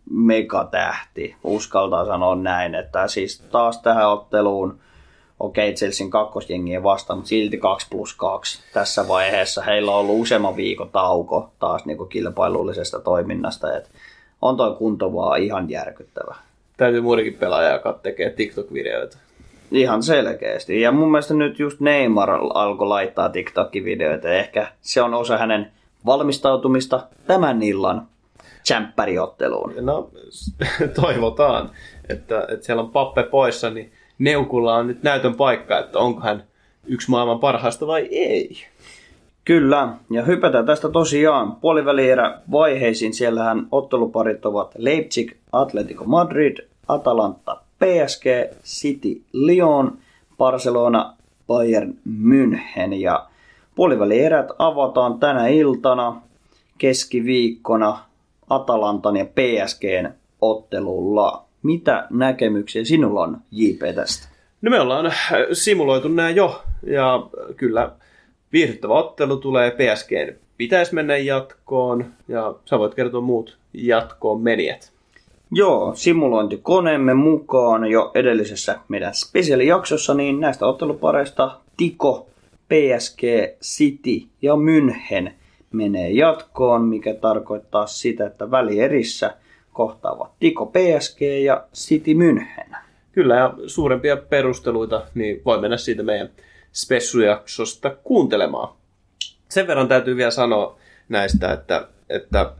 megatähti. 0.09 1.35
Uskaltaa 1.43 2.05
sanoa 2.05 2.35
näin, 2.35 2.75
että 2.75 3.07
siis 3.07 3.39
taas 3.39 3.81
tähän 3.81 4.09
otteluun 4.09 4.79
okei, 5.39 5.69
okay, 5.69 5.75
Chelsean 5.75 6.09
kakkosjengiä 6.09 6.83
vastaan, 6.83 7.17
mutta 7.17 7.29
silti 7.29 7.57
2 7.57 7.87
plus 7.89 8.13
2 8.13 8.59
tässä 8.73 9.07
vaiheessa. 9.07 9.61
Heillä 9.61 9.91
on 9.91 9.97
ollut 9.97 10.21
useamman 10.21 10.55
viikon 10.55 10.89
tauko 10.89 11.49
taas 11.59 11.85
niin 11.85 11.97
kuin 11.97 12.09
kilpailullisesta 12.09 12.99
toiminnasta. 12.99 13.77
Et 13.77 13.89
on 14.41 14.57
toi 14.57 14.75
kunto 14.75 15.13
vaan 15.13 15.41
ihan 15.41 15.69
järkyttävä. 15.69 16.35
Täytyy 16.77 17.01
muidenkin 17.01 17.33
pelaajaa, 17.33 17.93
tekee 18.03 18.29
TikTok-videoita. 18.29 19.17
Ihan 19.71 20.03
selkeästi. 20.03 20.81
Ja 20.81 20.91
mun 20.91 21.11
mielestä 21.11 21.33
nyt 21.33 21.59
just 21.59 21.79
Neymar 21.79 22.29
alkoi 22.53 22.87
laittaa 22.87 23.29
TikTok-videoita. 23.29 24.27
Ehkä 24.27 24.67
se 24.81 25.01
on 25.01 25.13
osa 25.13 25.37
hänen 25.37 25.71
valmistautumista 26.05 27.07
tämän 27.27 27.63
illan 27.63 28.07
tsemppäriotteluun. 28.63 29.73
No, 29.81 30.09
toivotaan, 31.01 31.69
että, 32.09 32.47
että 32.49 32.65
siellä 32.65 32.83
on 32.83 32.91
pappe 32.91 33.23
poissa, 33.23 33.69
niin 33.69 33.91
Neukulla 34.19 34.75
on 34.75 34.87
nyt 34.87 35.03
näytön 35.03 35.35
paikka, 35.35 35.79
että 35.79 35.99
onko 35.99 36.21
hän 36.21 36.43
yksi 36.85 37.11
maailman 37.11 37.39
parhaista 37.39 37.87
vai 37.87 38.07
ei. 38.11 38.57
Kyllä, 39.45 39.89
ja 40.11 40.23
hypätään 40.23 40.65
tästä 40.65 40.89
tosiaan 40.89 41.55
puolivälierä 41.55 42.39
vaiheisiin. 42.51 43.13
Siellähän 43.13 43.67
otteluparit 43.71 44.45
ovat 44.45 44.71
Leipzig, 44.77 45.31
Atletico 45.51 46.05
Madrid, 46.05 46.57
Atalanta, 46.87 47.57
PSG, 47.79 48.25
City, 48.63 49.21
Lyon, 49.33 49.97
Barcelona, 50.37 51.13
Bayern 51.47 51.93
München. 52.07 52.93
Ja 52.93 53.27
puolivälierät 53.75 54.47
avataan 54.57 55.19
tänä 55.19 55.47
iltana 55.47 56.21
keskiviikkona 56.77 57.97
Atalantan 58.49 59.17
ja 59.17 59.25
PSGn 59.25 60.09
ottelulla. 60.41 61.44
Mitä 61.65 62.07
näkemyksiä 62.09 62.85
sinulla 62.85 63.21
on, 63.21 63.37
JP, 63.51 63.95
tästä? 63.95 64.27
No 64.61 64.71
me 64.71 64.79
ollaan 64.79 65.13
simuloitu 65.53 66.07
nämä 66.07 66.29
jo, 66.29 66.63
ja 66.87 67.27
kyllä 67.57 67.91
viihdyttävä 68.53 68.93
ottelu 68.93 69.37
tulee 69.37 69.71
PSGn 69.71 70.35
pitäisi 70.57 70.95
mennä 70.95 71.17
jatkoon, 71.17 72.05
ja 72.27 72.55
sä 72.65 72.79
voit 72.79 72.95
kertoa 72.95 73.21
muut 73.21 73.57
jatkoon 73.73 74.41
menijät. 74.41 74.91
Joo, 75.51 75.95
simulointikoneemme 75.95 77.13
mukaan 77.13 77.85
jo 77.85 78.11
edellisessä 78.15 78.79
meidän 78.87 79.15
spesiaalijaksossa, 79.15 80.13
niin 80.13 80.39
näistä 80.39 80.65
ottelupareista 80.65 81.59
Tiko, 81.77 82.27
PSG, 82.67 83.21
City 83.61 84.27
ja 84.41 84.53
München 84.53 85.31
menee 85.71 86.11
jatkoon, 86.11 86.81
mikä 86.81 87.13
tarkoittaa 87.13 87.87
sitä, 87.87 88.25
että 88.25 88.51
välierissä 88.51 89.33
kohtaavat 89.75 90.31
Tiko 90.39 90.65
PSG 90.65 91.21
ja 91.43 91.63
City 91.73 92.13
München. 92.13 92.77
Kyllä, 93.11 93.35
ja 93.35 93.53
suurempia 93.67 94.17
perusteluita, 94.17 95.03
niin 95.15 95.41
voi 95.45 95.61
mennä 95.61 95.77
siitä 95.77 96.03
meidän 96.03 96.29
spessujaksosta 96.73 97.89
kuuntelemaan. 98.03 98.75
Sen 99.49 99.67
verran 99.67 99.87
täytyy 99.87 100.17
vielä 100.17 100.31
sanoa 100.31 100.77
näistä, 101.09 101.53
että, 101.53 101.87
että 102.09 102.51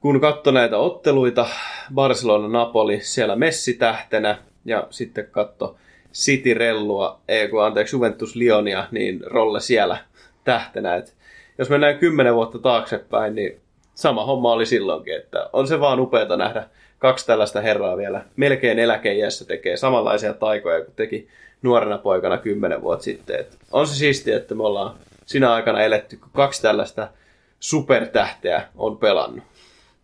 kun 0.00 0.20
katsoi 0.20 0.52
näitä 0.52 0.78
otteluita, 0.78 1.46
Barcelona-Napoli 1.94 3.00
siellä 3.00 3.36
Messi 3.36 3.74
tähtenä 3.74 4.38
ja 4.64 4.86
sitten 4.90 5.26
katso 5.30 5.76
City 6.12 6.54
Rellua, 6.54 7.20
ei 7.28 7.48
kun 7.48 7.64
anteeksi 7.64 7.96
Juventus 7.96 8.36
Lyonia, 8.36 8.88
niin 8.90 9.20
Rolle 9.26 9.60
siellä 9.60 9.96
tähtenä. 10.44 10.96
Et 10.96 11.14
jos 11.58 11.70
mennään 11.70 11.98
kymmenen 11.98 12.34
vuotta 12.34 12.58
taaksepäin, 12.58 13.34
niin 13.34 13.63
sama 13.94 14.24
homma 14.24 14.52
oli 14.52 14.66
silloinkin, 14.66 15.16
että 15.16 15.50
on 15.52 15.68
se 15.68 15.80
vaan 15.80 16.00
upeata 16.00 16.36
nähdä 16.36 16.64
kaksi 16.98 17.26
tällaista 17.26 17.60
herraa 17.60 17.96
vielä 17.96 18.24
melkein 18.36 18.78
eläkeijässä 18.78 19.44
tekee 19.44 19.76
samanlaisia 19.76 20.34
taikoja 20.34 20.84
kuin 20.84 20.94
teki 20.96 21.28
nuorena 21.62 21.98
poikana 21.98 22.38
kymmenen 22.38 22.82
vuotta 22.82 23.04
sitten. 23.04 23.40
Et 23.40 23.58
on 23.72 23.86
se 23.86 23.94
siistiä, 23.94 24.36
että 24.36 24.54
me 24.54 24.62
ollaan 24.62 24.94
sinä 25.26 25.52
aikana 25.52 25.82
eletty, 25.82 26.16
kun 26.16 26.30
kaksi 26.32 26.62
tällaista 26.62 27.08
supertähteä 27.60 28.68
on 28.76 28.98
pelannut. 28.98 29.44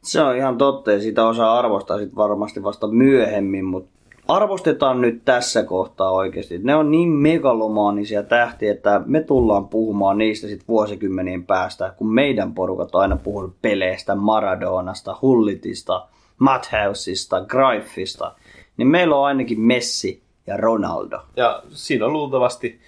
Se 0.03 0.20
on 0.20 0.36
ihan 0.36 0.59
totta 0.59 0.93
ja 0.93 1.01
sitä 1.01 1.26
osaa 1.26 1.59
arvostaa 1.59 1.99
sit 1.99 2.16
varmasti 2.16 2.62
vasta 2.62 2.86
myöhemmin, 2.86 3.64
mutta 3.64 3.99
arvostetaan 4.31 5.01
nyt 5.01 5.24
tässä 5.24 5.62
kohtaa 5.62 6.11
oikeasti. 6.11 6.59
Ne 6.59 6.74
on 6.74 6.91
niin 6.91 7.09
megalomaanisia 7.09 8.22
tähtiä, 8.22 8.72
että 8.72 9.03
me 9.07 9.22
tullaan 9.22 9.68
puhumaan 9.68 10.18
niistä 10.18 10.49
sit 10.49 10.68
vuosikymmenien 10.68 11.45
päästä, 11.45 11.95
kun 11.97 12.14
meidän 12.14 12.55
porukat 12.55 12.95
on 12.95 13.01
aina 13.01 13.16
puhunut 13.16 13.55
peleistä, 13.62 14.14
Maradonasta, 14.14 15.16
Hullitista, 15.22 16.07
Matthäusista, 16.39 17.45
Greifista, 17.45 18.35
niin 18.76 18.89
meillä 18.89 19.16
on 19.16 19.26
ainakin 19.26 19.61
Messi 19.61 20.22
ja 20.47 20.57
Ronaldo. 20.57 21.18
Ja 21.37 21.62
siinä 21.68 22.07
on 22.07 22.12
luultavasti 22.12 22.81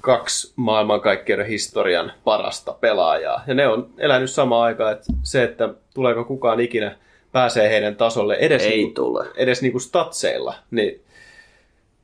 kaksi 0.00 0.52
maailmankaikkeuden 0.56 1.46
historian 1.46 2.12
parasta 2.24 2.72
pelaajaa. 2.72 3.42
Ja 3.46 3.54
ne 3.54 3.68
on 3.68 3.90
elänyt 3.98 4.30
samaan 4.30 4.62
aikaan, 4.62 4.92
että 4.92 5.12
se, 5.22 5.42
että 5.42 5.74
tuleeko 5.94 6.24
kukaan 6.24 6.60
ikinä 6.60 6.96
pääsee 7.32 7.68
heidän 7.70 7.96
tasolle 7.96 8.34
edes, 8.34 8.62
Ei 8.62 8.76
niinku, 8.76 8.94
tule. 8.94 9.26
edes 9.36 9.62
niinku 9.62 9.78
statseilla, 9.78 10.54
niin 10.70 11.02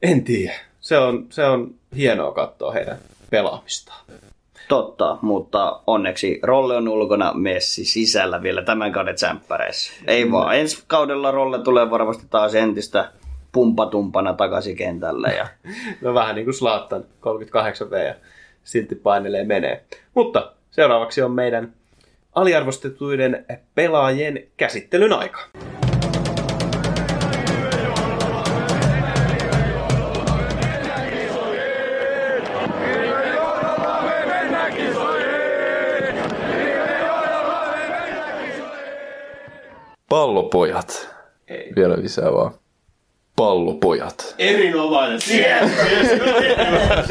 en 0.02 0.24
tiedä. 0.24 0.54
Se 0.80 0.98
on, 0.98 1.26
se 1.30 1.44
on 1.44 1.74
hienoa 1.96 2.32
katsoa 2.32 2.72
heidän 2.72 2.98
pelaamistaan. 3.30 4.04
Totta, 4.68 5.18
mutta 5.22 5.80
onneksi 5.86 6.40
Rolle 6.42 6.76
on 6.76 6.88
ulkona, 6.88 7.32
Messi 7.34 7.84
sisällä 7.84 8.42
vielä 8.42 8.62
tämän 8.62 8.92
kauden 8.92 9.14
tsemppäreissä. 9.14 9.92
Ei 10.06 10.30
vaan, 10.30 10.56
ensi 10.56 10.84
kaudella 10.86 11.30
Rolle 11.30 11.58
tulee 11.62 11.90
varmasti 11.90 12.24
taas 12.30 12.54
entistä 12.54 13.12
pumpatumpana 13.52 14.32
takaisin 14.32 14.76
kentälle. 14.76 15.28
Ja... 15.28 15.46
No 16.00 16.14
vähän 16.14 16.34
niin 16.34 16.44
kuin 16.44 16.54
Slaattan 16.54 17.04
38V 17.04 17.96
ja 17.96 18.14
silti 18.64 18.94
painelee 18.94 19.44
menee. 19.44 19.84
Mutta 20.14 20.52
seuraavaksi 20.70 21.22
on 21.22 21.32
meidän 21.32 21.72
aliarvostetuiden 22.38 23.46
pelaajien 23.74 24.42
käsittelyn 24.56 25.12
aika. 25.12 25.40
Pallopojat. 40.08 41.08
Ei. 41.48 41.72
Vielä 41.76 41.96
lisää 42.02 42.32
vaan. 42.32 42.52
Pallopojat. 43.36 44.34
Erinomainen. 44.38 45.20
Siellä. 45.20 45.70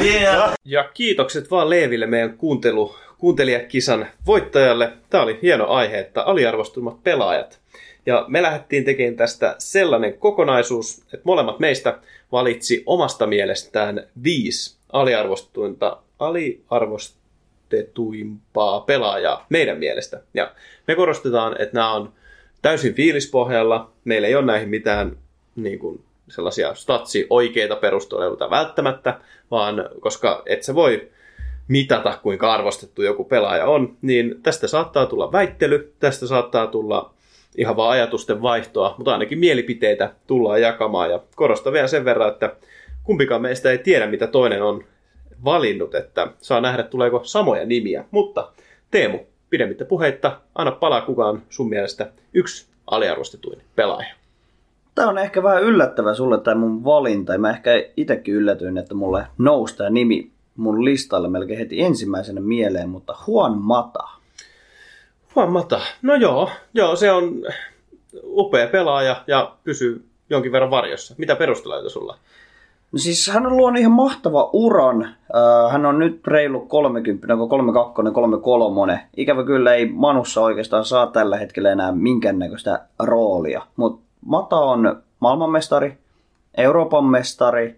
Yeah. 0.00 0.54
Ja 0.64 0.90
kiitokset 0.94 1.50
vaan 1.50 1.70
Leeville 1.70 2.06
meidän 2.06 2.36
kuuntelu 2.38 2.94
kuuntelijakisan 3.18 4.06
voittajalle. 4.26 4.92
Tämä 5.10 5.22
oli 5.22 5.38
hieno 5.42 5.66
aihe, 5.66 5.98
että 5.98 6.22
aliarvostummat 6.22 7.02
pelaajat. 7.02 7.60
Ja 8.06 8.24
me 8.28 8.42
lähdettiin 8.42 8.84
tekemään 8.84 9.16
tästä 9.16 9.54
sellainen 9.58 10.18
kokonaisuus, 10.18 10.98
että 10.98 11.20
molemmat 11.24 11.58
meistä 11.58 11.98
valitsi 12.32 12.82
omasta 12.86 13.26
mielestään 13.26 14.06
viisi 14.24 14.76
aliarvostuinta, 14.92 15.98
aliarvostetuimpaa 16.18 18.80
pelaajaa 18.80 19.46
meidän 19.48 19.78
mielestä. 19.78 20.20
Ja 20.34 20.52
me 20.86 20.94
korostetaan, 20.94 21.62
että 21.62 21.74
nämä 21.74 21.92
on 21.92 22.12
täysin 22.62 22.94
fiilispohjalla. 22.94 23.90
Meillä 24.04 24.28
ei 24.28 24.34
ole 24.34 24.46
näihin 24.46 24.68
mitään 24.68 25.16
niin 25.56 25.78
kuin, 25.78 26.04
sellaisia 26.28 26.74
statsi 26.74 27.26
oikeita 27.30 27.76
perusteluita 27.76 28.50
välttämättä, 28.50 29.20
vaan 29.50 29.88
koska 30.00 30.42
et 30.46 30.62
se 30.62 30.74
voi 30.74 31.08
mitata, 31.68 32.18
kuinka 32.22 32.52
arvostettu 32.52 33.02
joku 33.02 33.24
pelaaja 33.24 33.66
on, 33.66 33.96
niin 34.02 34.34
tästä 34.42 34.66
saattaa 34.66 35.06
tulla 35.06 35.32
väittely, 35.32 35.94
tästä 36.00 36.26
saattaa 36.26 36.66
tulla 36.66 37.10
ihan 37.56 37.76
vaan 37.76 37.90
ajatusten 37.90 38.42
vaihtoa, 38.42 38.94
mutta 38.98 39.12
ainakin 39.12 39.38
mielipiteitä 39.38 40.12
tullaan 40.26 40.60
jakamaan. 40.60 41.10
Ja 41.10 41.20
korostan 41.36 41.72
vielä 41.72 41.88
sen 41.88 42.04
verran, 42.04 42.32
että 42.32 42.56
kumpikaan 43.04 43.42
meistä 43.42 43.70
ei 43.70 43.78
tiedä, 43.78 44.06
mitä 44.06 44.26
toinen 44.26 44.62
on 44.62 44.84
valinnut, 45.44 45.94
että 45.94 46.28
saa 46.38 46.60
nähdä, 46.60 46.82
tuleeko 46.82 47.20
samoja 47.24 47.66
nimiä. 47.66 48.04
Mutta 48.10 48.52
Teemu, 48.90 49.18
pidemmittä 49.50 49.84
puheitta, 49.84 50.40
anna 50.54 50.72
palaa 50.72 51.00
kukaan 51.00 51.42
sun 51.50 51.68
mielestä 51.68 52.12
yksi 52.34 52.66
aliarvostetuin 52.86 53.62
pelaaja. 53.76 54.14
Tämä 54.94 55.08
on 55.08 55.18
ehkä 55.18 55.42
vähän 55.42 55.62
yllättävä 55.62 56.14
sulle 56.14 56.40
tai 56.40 56.54
mun 56.54 56.84
valinta. 56.84 57.38
Mä 57.38 57.50
ehkä 57.50 57.70
itsekin 57.96 58.34
yllätyin, 58.34 58.78
että 58.78 58.94
mulle 58.94 59.26
nousi 59.38 59.76
tämä 59.76 59.90
nimi 59.90 60.30
mun 60.58 60.84
listalle 60.84 61.28
melkein 61.28 61.58
heti 61.58 61.82
ensimmäisenä 61.82 62.40
mieleen, 62.40 62.88
mutta 62.88 63.16
Juan 63.26 63.58
Mata. 63.58 64.08
Juan 65.36 65.52
Mata. 65.52 65.80
No 66.02 66.14
joo, 66.14 66.50
joo, 66.74 66.96
se 66.96 67.12
on 67.12 67.32
upea 68.24 68.66
pelaaja 68.66 69.24
ja 69.26 69.54
pysyy 69.64 70.04
jonkin 70.30 70.52
verran 70.52 70.70
varjossa. 70.70 71.14
Mitä 71.18 71.36
perusteluita 71.36 71.90
sulla? 71.90 72.18
No 72.92 72.98
siis 72.98 73.28
hän 73.28 73.46
on 73.46 73.56
luonut 73.56 73.80
ihan 73.80 73.92
mahtava 73.92 74.50
uran. 74.52 75.02
Äh, 75.04 75.72
Hän 75.72 75.86
on 75.86 75.98
nyt 75.98 76.26
reilu 76.26 76.60
30, 76.60 77.32
onko 77.32 77.48
32, 77.48 78.12
33. 78.12 79.08
Ikävä 79.16 79.44
kyllä 79.44 79.74
ei 79.74 79.86
Manussa 79.86 80.40
oikeastaan 80.40 80.84
saa 80.84 81.06
tällä 81.06 81.36
hetkellä 81.36 81.70
enää 81.70 81.92
minkäännäköistä 81.92 82.80
roolia. 82.98 83.62
Mutta 83.76 84.02
Mata 84.24 84.56
on 84.56 85.02
maailmanmestari, 85.20 85.98
Euroopan 86.56 87.04
mestari, 87.04 87.76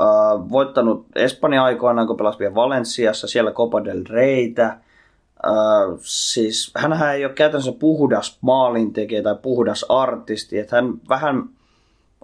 äh, 0.00 0.50
voittanut 0.50 1.06
Espanja 1.14 1.64
aikoinaan, 1.64 2.06
kun 2.06 2.16
pelasi 2.16 2.38
vielä 2.38 2.54
Valenciassa, 2.54 3.26
siellä 3.26 3.52
Copa 3.52 3.84
del 3.84 4.04
Reytä. 4.08 4.66
Äh, 4.66 5.98
siis 6.00 6.72
hänhän 6.76 7.14
ei 7.14 7.24
ole 7.24 7.32
käytännössä 7.32 7.72
puhdas 7.72 8.38
maalintekijä 8.40 9.22
tai 9.22 9.36
puhdas 9.42 9.86
artisti, 9.88 10.58
että 10.58 10.76
hän 10.76 10.94
vähän 11.08 11.44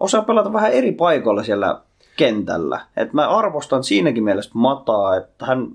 osaa 0.00 0.22
pelata 0.22 0.52
vähän 0.52 0.72
eri 0.72 0.92
paikoilla 0.92 1.42
siellä 1.42 1.80
kentällä. 2.16 2.80
Et 2.96 3.12
mä 3.12 3.28
arvostan 3.28 3.84
siinäkin 3.84 4.24
mielessä 4.24 4.50
Mataa, 4.54 5.16
että 5.16 5.46
hän, 5.46 5.68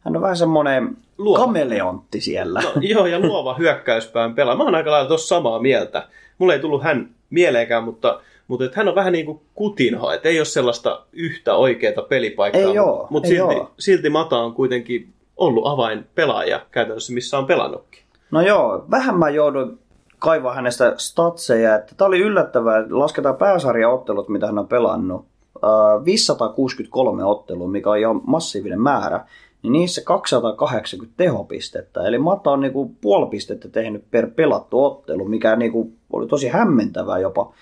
hän 0.00 0.16
on 0.16 0.22
vähän 0.22 0.36
semmoinen 0.36 0.96
Luova. 1.18 1.38
kameleontti 1.38 2.20
siellä. 2.20 2.60
No, 2.60 2.70
joo, 2.80 3.06
ja 3.06 3.18
luova 3.18 3.54
hyökkäyspään 3.54 4.34
pelaaja. 4.34 4.56
Mä 4.56 4.64
oon 4.64 4.74
aika 4.74 4.90
lailla 4.90 5.08
tuossa 5.08 5.36
samaa 5.36 5.58
mieltä. 5.58 6.08
Mulle 6.38 6.54
ei 6.54 6.60
tullut 6.60 6.82
hän 6.82 7.10
mieleenkään, 7.30 7.84
mutta, 7.84 8.20
mutta 8.48 8.64
että 8.64 8.76
hän 8.76 8.88
on 8.88 8.94
vähän 8.94 9.12
niin 9.12 9.26
kuin 9.26 9.40
kutinho, 9.54 10.10
että 10.10 10.28
ei 10.28 10.38
ole 10.38 10.44
sellaista 10.44 11.06
yhtä 11.12 11.54
oikeaa 11.54 12.02
pelipaikkaa. 12.08 12.60
Ei 12.60 12.66
mutta, 12.66 12.82
oo, 12.82 13.06
mutta 13.10 13.28
ei 13.28 13.34
silti, 13.34 13.54
oo. 13.54 13.70
silti 13.78 14.10
Mata 14.10 14.38
on 14.38 14.54
kuitenkin 14.54 15.12
ollut 15.36 15.66
avainpelaaja 15.66 16.60
käytännössä, 16.70 17.12
missä 17.12 17.38
on 17.38 17.46
pelannutkin. 17.46 18.00
No 18.30 18.40
joo, 18.40 18.84
vähän 18.90 19.18
mä 19.18 19.30
jouduin 19.30 19.78
kaivaa 20.18 20.54
hänestä 20.54 20.94
statseja, 20.96 21.74
että 21.74 21.94
tämä 21.96 22.08
oli 22.08 22.18
yllättävää, 22.18 22.78
että 22.78 22.98
lasketaan 22.98 23.36
pääsarjaottelut, 23.36 24.28
mitä 24.28 24.46
hän 24.46 24.58
on 24.58 24.68
pelannut. 24.68 25.26
Äh, 25.64 26.04
563 26.04 27.24
ottelua, 27.24 27.68
mikä 27.68 27.90
on 27.90 27.98
ihan 27.98 28.20
massiivinen 28.26 28.80
määrä, 28.80 29.24
niin 29.62 29.72
niissä 29.72 30.02
280 30.04 31.16
tehopistettä. 31.16 32.06
Eli 32.06 32.18
Mata 32.18 32.50
on 32.50 32.60
niinku 32.60 32.94
puoli 33.00 33.26
pistettä 33.26 33.68
tehnyt 33.68 34.04
per 34.10 34.30
pelattu 34.30 34.84
ottelu, 34.84 35.24
mikä 35.24 35.56
niinku 35.56 35.92
oli 36.12 36.26
tosi 36.26 36.48
hämmentävää 36.48 37.18
jopa 37.18 37.52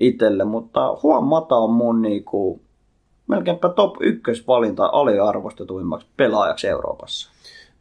itselle, 0.00 0.44
mutta 0.44 0.96
Juan 1.02 1.24
Mata 1.24 1.56
on 1.56 1.70
mun 1.70 2.02
niinku 2.02 2.60
melkeinpä 3.26 3.68
top 3.68 3.96
ykkösvalinta 4.00 4.90
aliarvostetuimmaksi 4.92 6.06
pelaajaksi 6.16 6.68
Euroopassa. 6.68 7.30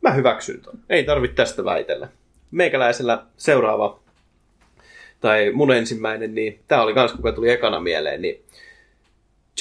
Mä 0.01 0.11
hyväksyn 0.11 0.61
ton. 0.61 0.79
Ei 0.89 1.03
tarvitse 1.03 1.35
tästä 1.35 1.65
väitellä. 1.65 2.07
Meikäläisellä 2.51 3.23
seuraava, 3.37 3.99
tai 5.21 5.51
mun 5.53 5.71
ensimmäinen, 5.71 6.35
niin 6.35 6.59
tää 6.67 6.83
oli 6.83 6.93
kans, 6.93 7.11
kuka 7.11 7.31
tuli 7.31 7.49
ekana 7.49 7.79
mieleen, 7.79 8.21
niin 8.21 8.43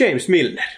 James 0.00 0.28
Milner. 0.28 0.68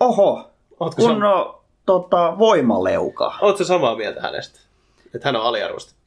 Oho, 0.00 0.50
Ootko, 0.80 1.02
sam- 1.02 1.06
kunnon 1.06 1.54
tota, 1.86 2.38
voimaleuka. 2.38 3.34
Ootko 3.40 3.64
samaa 3.64 3.96
mieltä 3.96 4.20
hänestä? 4.20 4.60
Että 5.14 5.28
hän 5.28 5.36
on 5.36 5.42
aliarvostettu. 5.42 5.99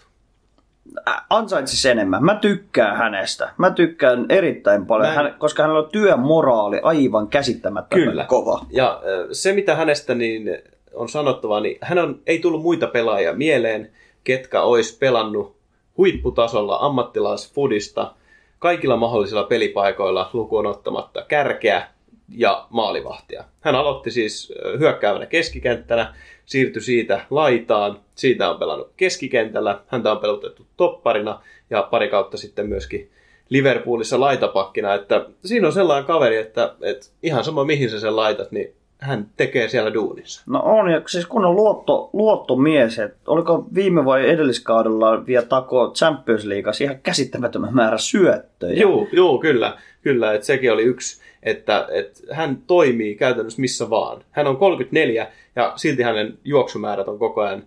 Ansaitsisi 1.29 1.89
enemmän. 1.89 2.23
Mä 2.23 2.35
tykkään 2.35 2.97
hänestä. 2.97 3.53
Mä 3.57 3.71
tykkään 3.71 4.25
erittäin 4.29 4.85
paljon, 4.85 5.09
Mä 5.09 5.15
hän, 5.15 5.35
koska 5.39 5.63
hänellä 5.63 5.83
on 5.83 5.89
työmoraali 5.91 6.79
aivan 6.83 7.27
käsittämättömän 7.27 8.05
Kyllä. 8.05 8.25
kova. 8.25 8.65
Ja 8.69 9.01
se, 9.31 9.53
mitä 9.53 9.75
hänestä 9.75 10.15
niin 10.15 10.57
on 10.93 11.09
sanottava, 11.09 11.59
niin 11.59 11.77
hän 11.81 11.99
on, 11.99 12.19
ei 12.27 12.39
tullut 12.39 12.61
muita 12.61 12.87
pelaajia 12.87 13.33
mieleen, 13.33 13.91
ketkä 14.23 14.61
olisi 14.61 14.97
pelannut 14.97 15.55
huipputasolla 15.97 16.77
ammattilaisfudista 16.81 18.13
kaikilla 18.59 18.97
mahdollisilla 18.97 19.43
pelipaikoilla 19.43 20.29
lukuun 20.33 20.65
ottamatta 20.65 21.25
kärkeä 21.27 21.87
ja 22.29 22.67
maalivahtia. 22.69 23.43
Hän 23.61 23.75
aloitti 23.75 24.11
siis 24.11 24.53
hyökkäävänä 24.79 25.25
keskikenttänä, 25.25 26.15
siirtyi 26.45 26.81
siitä 26.81 27.25
laitaan, 27.29 27.99
siitä 28.15 28.49
on 28.49 28.59
pelannut 28.59 28.91
keskikentällä, 28.97 29.79
häntä 29.87 30.11
on 30.11 30.17
pelutettu 30.17 30.65
topparina 30.77 31.41
ja 31.69 31.87
pari 31.91 32.09
kautta 32.09 32.37
sitten 32.37 32.69
myöskin 32.69 33.09
Liverpoolissa 33.49 34.19
laitapakkina, 34.19 34.93
että 34.93 35.25
siinä 35.45 35.67
on 35.67 35.73
sellainen 35.73 36.05
kaveri, 36.05 36.37
että, 36.37 36.75
että 36.81 37.07
ihan 37.23 37.43
sama 37.43 37.65
mihin 37.65 37.89
sä 37.89 37.99
sen 37.99 38.15
laitat, 38.15 38.51
niin 38.51 38.73
hän 39.03 39.29
tekee 39.37 39.67
siellä 39.67 39.93
duunissa. 39.93 40.43
No 40.47 40.61
on, 40.63 40.91
ja 40.91 41.01
siis 41.07 41.25
kun 41.25 41.45
on 41.45 41.55
luotto, 41.55 42.09
luottomies, 42.13 42.99
että 42.99 43.17
oliko 43.27 43.65
viime 43.75 44.05
vai 44.05 44.29
edelliskaudella 44.29 45.25
vielä 45.25 45.45
tako 45.45 45.91
Champions 45.95 46.45
Leagueassa 46.45 46.83
ihan 46.83 46.99
käsittämättömän 47.03 47.75
määrä 47.75 47.97
syöttöjä. 47.97 48.73
Joo, 48.73 49.07
joo, 49.11 49.37
kyllä, 49.37 49.77
kyllä, 50.01 50.33
että 50.33 50.47
sekin 50.47 50.71
oli 50.71 50.83
yksi, 50.83 51.21
että, 51.43 51.87
että 51.91 52.21
hän 52.31 52.57
toimii 52.67 53.15
käytännössä 53.15 53.61
missä 53.61 53.89
vaan. 53.89 54.23
Hän 54.31 54.47
on 54.47 54.57
34 54.57 55.27
ja 55.55 55.73
silti 55.75 56.03
hänen 56.03 56.37
juoksumäärät 56.43 57.07
on 57.07 57.19
koko 57.19 57.41
ajan 57.41 57.63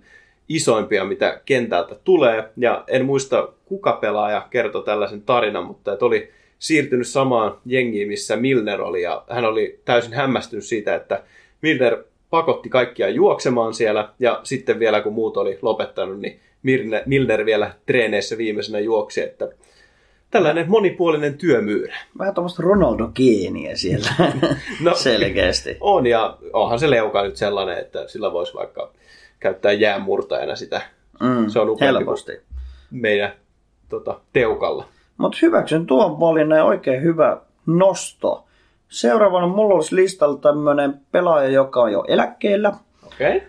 isoimpia, 0.49 1.05
mitä 1.05 1.41
kentältä 1.45 1.95
tulee. 2.05 2.45
Ja 2.57 2.84
en 2.89 3.05
muista, 3.05 3.49
kuka 3.64 3.93
pelaaja 3.93 4.47
kertoi 4.51 4.84
tällaisen 4.84 5.22
tarinan, 5.22 5.66
mutta 5.66 5.93
että 5.93 6.05
oli 6.05 6.30
siirtynyt 6.59 7.07
samaan 7.07 7.59
jengiin, 7.66 8.09
missä 8.09 8.37
Milner 8.37 8.82
oli. 8.82 9.03
Ja 9.03 9.24
hän 9.30 9.45
oli 9.45 9.80
täysin 9.84 10.12
hämmästynyt 10.12 10.64
siitä, 10.64 10.95
että 10.95 11.22
Milner 11.62 12.05
pakotti 12.30 12.68
kaikkia 12.68 13.09
juoksemaan 13.09 13.74
siellä. 13.74 14.09
Ja 14.18 14.41
sitten 14.43 14.78
vielä 14.78 15.01
kun 15.01 15.12
muut 15.12 15.37
oli 15.37 15.59
lopettanut, 15.62 16.20
niin 16.20 16.41
Milner, 17.07 17.47
vielä 17.47 17.70
treeneissä 17.87 18.39
viimeisenä 18.39 18.78
juoksi, 18.78 19.20
että 19.20 19.49
tällainen 20.30 20.70
monipuolinen 20.70 21.38
työmyyrä. 21.38 21.96
Vähän 22.18 22.34
tuommoista 22.34 22.62
Ronaldo-geeniä 22.62 23.76
siellä 23.76 24.08
No. 24.84 24.94
selkeästi. 24.94 25.76
On, 25.80 26.06
ja 26.06 26.38
onhan 26.52 26.78
se 26.78 26.90
leuka 26.90 27.22
nyt 27.22 27.36
sellainen, 27.36 27.78
että 27.78 28.08
sillä 28.08 28.32
voisi 28.32 28.54
vaikka 28.54 28.90
käyttää 29.40 29.72
jäänmurtajana 29.72 30.56
sitä. 30.56 30.80
Mm, 31.20 31.48
Se 31.48 31.58
on 31.60 31.70
upeampi 31.70 31.98
helposti. 31.98 32.32
meidän 32.90 33.32
tota, 33.88 34.20
teukalla. 34.32 34.84
Mutta 35.16 35.38
hyväksyn 35.42 35.86
tuon 35.86 36.20
valinnan 36.20 36.58
ja 36.58 36.64
oikein 36.64 37.02
hyvä 37.02 37.40
nosto. 37.66 38.44
Seuraavana 38.88 39.46
mulla 39.46 39.74
olisi 39.74 39.96
listalla 39.96 40.38
tämmöinen 40.38 41.00
pelaaja, 41.12 41.48
joka 41.48 41.80
on 41.80 41.92
jo 41.92 42.04
eläkkeellä. 42.08 42.72
Okei. 43.06 43.36
Okay. 43.36 43.48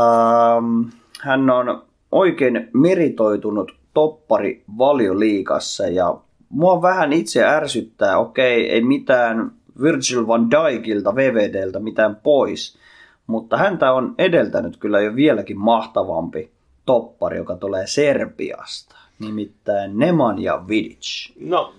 Ähm, 0.00 0.82
hän 1.20 1.50
on 1.50 1.82
oikein 2.12 2.68
meritoitunut 2.72 3.72
toppari 3.94 4.62
valioliikassa 4.78 5.86
ja 5.86 6.14
mua 6.48 6.82
vähän 6.82 7.12
itse 7.12 7.44
ärsyttää, 7.44 8.18
okei, 8.18 8.70
ei 8.70 8.82
mitään 8.82 9.52
Virgil 9.82 10.26
van 10.26 10.48
Dijkilta, 10.50 11.14
VVDltä 11.14 11.80
mitään 11.80 12.16
pois, 12.16 12.78
mutta 13.26 13.56
häntä 13.56 13.92
on 13.92 14.14
edeltänyt 14.18 14.76
kyllä 14.76 15.00
jo 15.00 15.14
vieläkin 15.14 15.58
mahtavampi 15.58 16.50
toppari, 16.86 17.36
joka 17.36 17.56
tulee 17.56 17.86
Serbiasta. 17.86 18.96
nimittäin 19.18 19.98
Nemanja 19.98 20.68
Vidic. 20.68 21.32
No, 21.40 21.74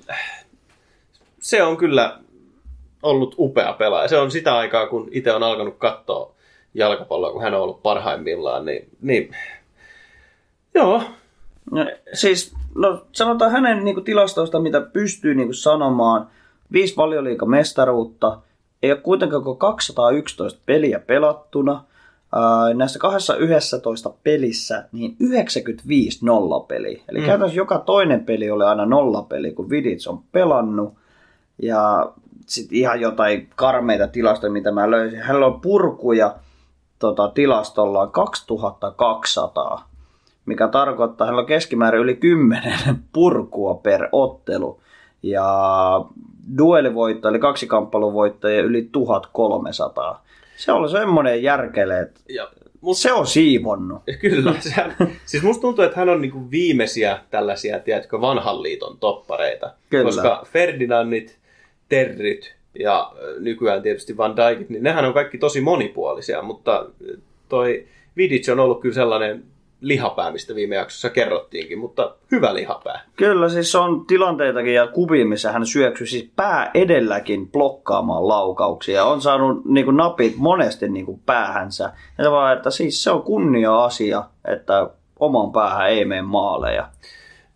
se 1.39 1.63
on 1.63 1.77
kyllä 1.77 2.19
ollut 3.03 3.35
upea 3.37 3.73
pelaaja. 3.73 4.07
Se 4.07 4.17
on 4.17 4.31
sitä 4.31 4.57
aikaa, 4.57 4.87
kun 4.87 5.07
itse 5.11 5.33
on 5.33 5.43
alkanut 5.43 5.77
katsoa 5.77 6.33
jalkapalloa, 6.73 7.31
kun 7.31 7.41
hän 7.41 7.53
on 7.53 7.61
ollut 7.61 7.83
parhaimmillaan. 7.83 8.65
Niin, 8.65 8.89
niin 9.01 9.35
joo, 10.73 11.03
No, 11.71 11.85
siis, 12.13 12.53
no 12.75 13.05
sanotaan 13.11 13.51
hänen 13.51 13.85
niin 13.85 13.95
kuin, 13.95 14.03
tilastoista, 14.03 14.59
mitä 14.59 14.81
pystyy 14.81 15.35
niin 15.35 15.47
kuin, 15.47 15.55
sanomaan. 15.55 16.27
Viisi 16.71 16.95
valioliikamestaruutta, 16.97 18.41
ei 18.83 18.91
ole 18.91 18.99
kuitenkaan 18.99 19.43
kuin 19.43 19.57
211 19.57 20.59
peliä 20.65 20.99
pelattuna. 20.99 21.83
Ää, 22.35 22.73
näissä 22.73 22.99
kahdessa 22.99 23.35
11 23.35 24.13
pelissä 24.23 24.85
niin 24.91 25.15
95 25.19 26.25
nollapeli. 26.25 27.03
Eli 27.09 27.19
mm. 27.19 27.25
käytännössä 27.25 27.57
joka 27.57 27.79
toinen 27.79 28.25
peli 28.25 28.51
oli 28.51 28.63
aina 28.63 28.85
nollapeli, 28.85 29.53
kun 29.53 29.69
Vidic 29.69 30.07
on 30.07 30.23
pelannut. 30.31 30.93
Ja 31.61 32.11
sitten 32.45 32.77
ihan 32.77 33.01
jotain 33.01 33.49
karmeita 33.55 34.07
tilastoja, 34.07 34.51
mitä 34.51 34.71
mä 34.71 34.91
löysin. 34.91 35.21
Hänellä 35.21 35.45
on 35.45 35.61
purkuja 35.61 36.35
tota, 36.99 37.27
tilastollaan 37.27 38.11
2200 38.11 39.90
mikä 40.45 40.67
tarkoittaa, 40.67 41.13
että 41.13 41.25
hänellä 41.25 41.39
on 41.39 41.45
keskimäärin 41.45 42.01
yli 42.01 42.15
10 42.15 42.73
purkua 43.13 43.73
per 43.73 44.07
ottelu. 44.11 44.81
Ja 45.23 45.45
duelivoitto, 46.57 47.29
eli 47.29 47.39
kaksikamppailuvoittajia 47.39 48.61
yli 48.61 48.89
1300. 48.91 50.25
Se 50.57 50.71
on 50.71 50.89
semmoinen 50.89 51.43
järkele, 51.43 51.99
että 51.99 52.19
ja, 52.29 52.49
mut... 52.81 52.97
se 52.97 53.13
on 53.13 53.27
siivonnut. 53.27 54.01
Kyllä. 54.19 54.53
Sehän, 54.59 54.95
siis 55.25 55.43
musta 55.43 55.61
tuntuu, 55.61 55.85
että 55.85 55.99
hän 55.99 56.09
on 56.09 56.21
niinku 56.21 56.51
viimeisiä 56.51 57.19
tällaisia, 57.29 57.79
tiedätkö, 57.79 58.21
vanhan 58.21 58.63
liiton 58.63 58.97
toppareita. 58.97 59.73
Kyllä. 59.89 60.03
Koska 60.03 60.43
Ferdinandit, 60.51 61.39
Territ 61.89 62.55
ja 62.79 63.11
nykyään 63.39 63.81
tietysti 63.81 64.17
Van 64.17 64.35
Dijkit, 64.35 64.69
niin 64.69 64.83
nehän 64.83 65.05
on 65.05 65.13
kaikki 65.13 65.37
tosi 65.37 65.61
monipuolisia, 65.61 66.41
mutta 66.41 66.85
toi 67.49 67.87
Vidic 68.17 68.49
on 68.49 68.59
ollut 68.59 68.81
kyllä 68.81 68.95
sellainen 68.95 69.43
lihapää, 69.81 70.31
mistä 70.31 70.55
viime 70.55 70.75
jaksossa 70.75 71.09
kerrottiinkin, 71.09 71.79
mutta 71.79 72.15
hyvä 72.31 72.53
lihapää. 72.53 73.01
Kyllä, 73.15 73.49
siis 73.49 73.75
on 73.75 74.05
tilanteitakin 74.05 74.73
ja 74.73 74.87
kuvia, 74.87 75.25
missä 75.25 75.51
hän 75.51 75.65
syöksy 75.65 76.05
siis 76.05 76.31
pää 76.35 76.71
edelläkin 76.73 77.51
blokkaamaan 77.51 78.27
laukauksia. 78.27 79.05
On 79.05 79.21
saanut 79.21 79.65
niin 79.65 79.85
kuin, 79.85 79.97
napit 79.97 80.33
monesti 80.37 80.89
niin 80.89 81.05
kuin, 81.05 81.21
päähänsä. 81.25 81.91
Ja 82.17 82.31
vaan, 82.31 82.57
että 82.57 82.69
siis 82.69 83.03
se 83.03 83.11
on 83.11 83.23
kunnia-asia, 83.23 84.23
että 84.47 84.89
oman 85.19 85.51
päähän 85.51 85.89
ei 85.89 86.05
mene 86.05 86.21
maaleja. 86.21 86.89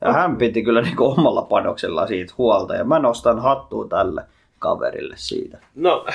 Ja 0.02 0.14
hän 0.14 0.38
piti 0.38 0.64
kyllä 0.64 0.82
niin 0.82 0.96
kuin, 0.96 1.20
omalla 1.20 1.42
panoksella 1.42 2.08
siitä 2.08 2.34
huolta 2.38 2.76
ja 2.76 2.84
mä 2.84 3.00
nostan 3.00 3.40
hattua 3.40 3.88
tälle 3.88 4.22
kaverille 4.60 5.16
siitä. 5.18 5.58
No 5.76 6.06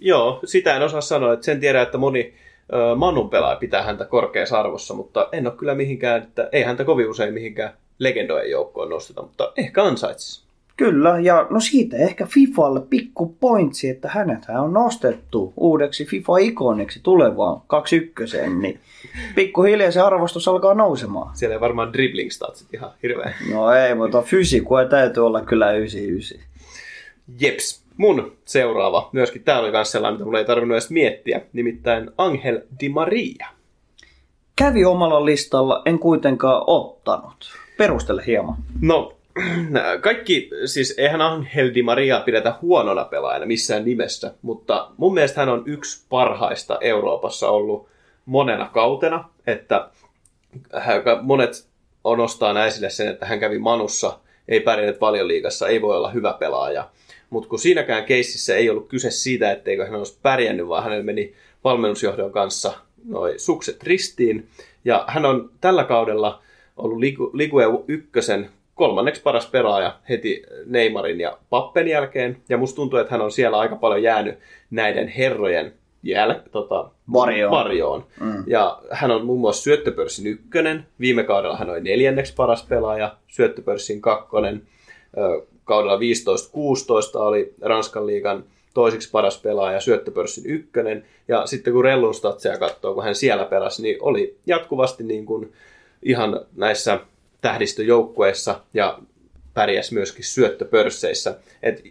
joo, 0.00 0.40
sitä 0.44 0.76
en 0.76 0.82
osaa 0.82 1.00
sanoa, 1.00 1.32
että 1.32 1.44
sen 1.44 1.60
tiedä, 1.60 1.82
että 1.82 1.98
moni 1.98 2.34
Manun 2.96 3.30
pelaaja 3.30 3.56
pitää 3.56 3.82
häntä 3.82 4.04
korkeassa 4.04 4.60
arvossa, 4.60 4.94
mutta 4.94 5.28
en 5.32 5.46
ole 5.46 5.54
kyllä 5.56 5.74
mihinkään, 5.74 6.22
että 6.22 6.48
ei 6.52 6.62
häntä 6.62 6.84
kovin 6.84 7.10
usein 7.10 7.34
mihinkään 7.34 7.72
legendojen 7.98 8.50
joukkoon 8.50 8.88
nosteta, 8.88 9.22
mutta 9.22 9.52
ehkä 9.56 9.84
ansaitsisi. 9.84 10.46
Kyllä, 10.76 11.18
ja 11.20 11.46
no 11.50 11.60
siitä 11.60 11.96
ehkä 11.96 12.26
Fifalle 12.26 12.80
pikku 12.80 13.36
pointsi, 13.40 13.88
että 13.88 14.08
hänet 14.08 14.42
on 14.48 14.72
nostettu 14.72 15.52
uudeksi 15.56 16.04
FIFA-ikoniksi 16.04 17.00
tulevaan 17.02 17.60
21, 17.66 18.36
niin 18.60 18.80
pikkuhiljaa 19.34 19.90
se 19.90 20.00
arvostus 20.00 20.48
alkaa 20.48 20.74
nousemaan. 20.74 21.36
Siellä 21.36 21.54
ei 21.54 21.60
varmaan 21.60 21.92
dribbling 21.92 22.30
statsit 22.30 22.74
ihan 22.74 22.90
hirveä. 23.02 23.34
No 23.52 23.72
ei, 23.72 23.94
mutta 23.94 24.22
fysikua 24.22 24.84
täytyy 24.84 25.26
olla 25.26 25.40
kyllä 25.40 25.72
99. 25.72 26.40
Jeps. 27.40 27.85
Mun 27.96 28.36
seuraava, 28.44 29.08
myöskin 29.12 29.44
tää 29.44 29.60
oli 29.60 29.70
myös 29.70 29.92
sellainen, 29.92 30.14
mitä 30.14 30.24
mulla 30.24 30.38
ei 30.38 30.44
tarvinnut 30.44 30.74
edes 30.74 30.90
miettiä, 30.90 31.40
nimittäin 31.52 32.10
Angel 32.18 32.60
Di 32.80 32.88
Maria. 32.88 33.46
Kävi 34.56 34.84
omalla 34.84 35.24
listalla, 35.24 35.82
en 35.84 35.98
kuitenkaan 35.98 36.64
ottanut. 36.66 37.36
Perustele 37.78 38.22
hieman. 38.26 38.56
No, 38.80 39.12
kaikki, 40.00 40.50
siis 40.64 40.94
eihän 40.98 41.20
Angel 41.20 41.70
Di 41.74 41.82
Maria 41.82 42.20
pidetä 42.20 42.54
huonona 42.62 43.04
pelaajana 43.04 43.46
missään 43.46 43.84
nimessä, 43.84 44.34
mutta 44.42 44.90
mun 44.96 45.14
mielestä 45.14 45.40
hän 45.40 45.48
on 45.48 45.62
yksi 45.66 46.06
parhaista 46.08 46.78
Euroopassa 46.80 47.48
ollut 47.48 47.88
monena 48.26 48.68
kautena, 48.72 49.28
että 49.46 49.88
monet 51.22 51.68
on 52.04 52.18
nostaa 52.18 52.66
esille 52.66 52.90
sen, 52.90 53.08
että 53.08 53.26
hän 53.26 53.40
kävi 53.40 53.58
Manussa, 53.58 54.18
ei 54.48 54.60
pärjännyt 54.60 55.00
valioliigassa, 55.00 55.68
ei 55.68 55.82
voi 55.82 55.96
olla 55.96 56.10
hyvä 56.10 56.32
pelaaja. 56.32 56.88
Mutta 57.30 57.48
kun 57.48 57.58
siinäkään 57.58 58.04
keississä 58.04 58.56
ei 58.56 58.70
ollut 58.70 58.88
kyse 58.88 59.10
siitä, 59.10 59.52
etteikö 59.52 59.84
hän 59.84 59.94
olisi 59.94 60.18
pärjännyt, 60.22 60.68
vaan 60.68 60.84
hänellä 60.84 61.04
meni 61.04 61.34
valmennusjohdon 61.64 62.32
kanssa 62.32 62.72
noi 63.04 63.34
sukset 63.36 63.82
ristiin. 63.82 64.48
Ja 64.84 65.04
hän 65.08 65.24
on 65.24 65.50
tällä 65.60 65.84
kaudella 65.84 66.42
ollut 66.76 66.98
Ligue 67.32 67.64
ykkösen 67.88 68.50
kolmanneksi 68.74 69.22
paras 69.22 69.46
pelaaja 69.46 69.98
heti 70.08 70.42
Neymarin 70.66 71.20
ja 71.20 71.38
Pappen 71.50 71.88
jälkeen. 71.88 72.36
Ja 72.48 72.56
musta 72.56 72.76
tuntuu, 72.76 72.98
että 72.98 73.10
hän 73.10 73.20
on 73.20 73.32
siellä 73.32 73.58
aika 73.58 73.76
paljon 73.76 74.02
jäänyt 74.02 74.38
näiden 74.70 75.08
herrojen 75.08 75.72
jäl, 76.02 76.34
tota, 76.52 76.90
varjoon. 77.12 77.50
varjoon. 77.50 78.06
Mm. 78.20 78.44
Ja 78.46 78.82
hän 78.90 79.10
on 79.10 79.26
muun 79.26 79.40
muassa 79.40 79.62
syöttöpörssin 79.62 80.26
ykkönen. 80.26 80.86
Viime 81.00 81.24
kaudella 81.24 81.56
hän 81.56 81.70
oli 81.70 81.80
neljänneksi 81.80 82.34
paras 82.34 82.66
pelaaja, 82.68 83.16
syöttöpörssin 83.26 84.00
kakkonen 84.00 84.62
kaudella 85.66 85.98
15-16 85.98 86.00
oli 87.14 87.54
Ranskan 87.60 88.06
liigan 88.06 88.44
toiseksi 88.74 89.10
paras 89.10 89.38
pelaaja, 89.38 89.80
syöttöpörssin 89.80 90.46
ykkönen. 90.46 91.04
Ja 91.28 91.46
sitten 91.46 91.72
kun 91.72 91.84
Rellun 91.84 92.14
statseja 92.14 92.58
katsoo, 92.58 92.94
kun 92.94 93.04
hän 93.04 93.14
siellä 93.14 93.44
pelasi, 93.44 93.82
niin 93.82 93.96
oli 94.00 94.36
jatkuvasti 94.46 95.04
niin 95.04 95.26
kuin 95.26 95.52
ihan 96.02 96.40
näissä 96.56 97.00
tähdistöjoukkueissa 97.40 98.60
ja 98.74 98.98
pärjäsi 99.54 99.94
myöskin 99.94 100.24
syöttöpörsseissä. 100.24 101.38
Et 101.62 101.84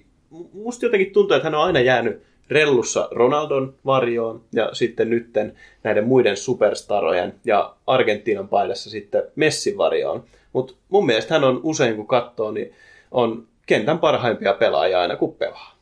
musta 0.54 0.86
jotenkin 0.86 1.14
tuntuu, 1.14 1.36
että 1.36 1.44
hän 1.44 1.56
on 1.56 1.64
aina 1.64 1.80
jäänyt 1.80 2.24
rellussa 2.50 3.08
Ronaldon 3.12 3.74
varjoon 3.86 4.42
ja 4.54 4.70
sitten 4.74 5.10
nytten 5.10 5.54
näiden 5.84 6.08
muiden 6.08 6.38
superstarojen 6.38 7.34
ja 7.46 7.76
Argentiinan 7.88 8.48
paidassa 8.48 8.90
sitten 8.90 9.24
Messin 9.36 9.78
varjoon. 9.78 10.24
Mutta 10.54 10.74
mun 10.90 11.06
mielestä 11.06 11.34
hän 11.34 11.44
on 11.44 11.60
usein 11.64 11.96
kun 11.96 12.08
katsoo, 12.08 12.52
niin 12.52 12.74
on 13.12 13.48
kentän 13.66 14.00
parhaimpia 14.00 14.54
pelaajia 14.54 15.02
aina 15.02 15.16
kun 15.16 15.34
pelaa. 15.34 15.76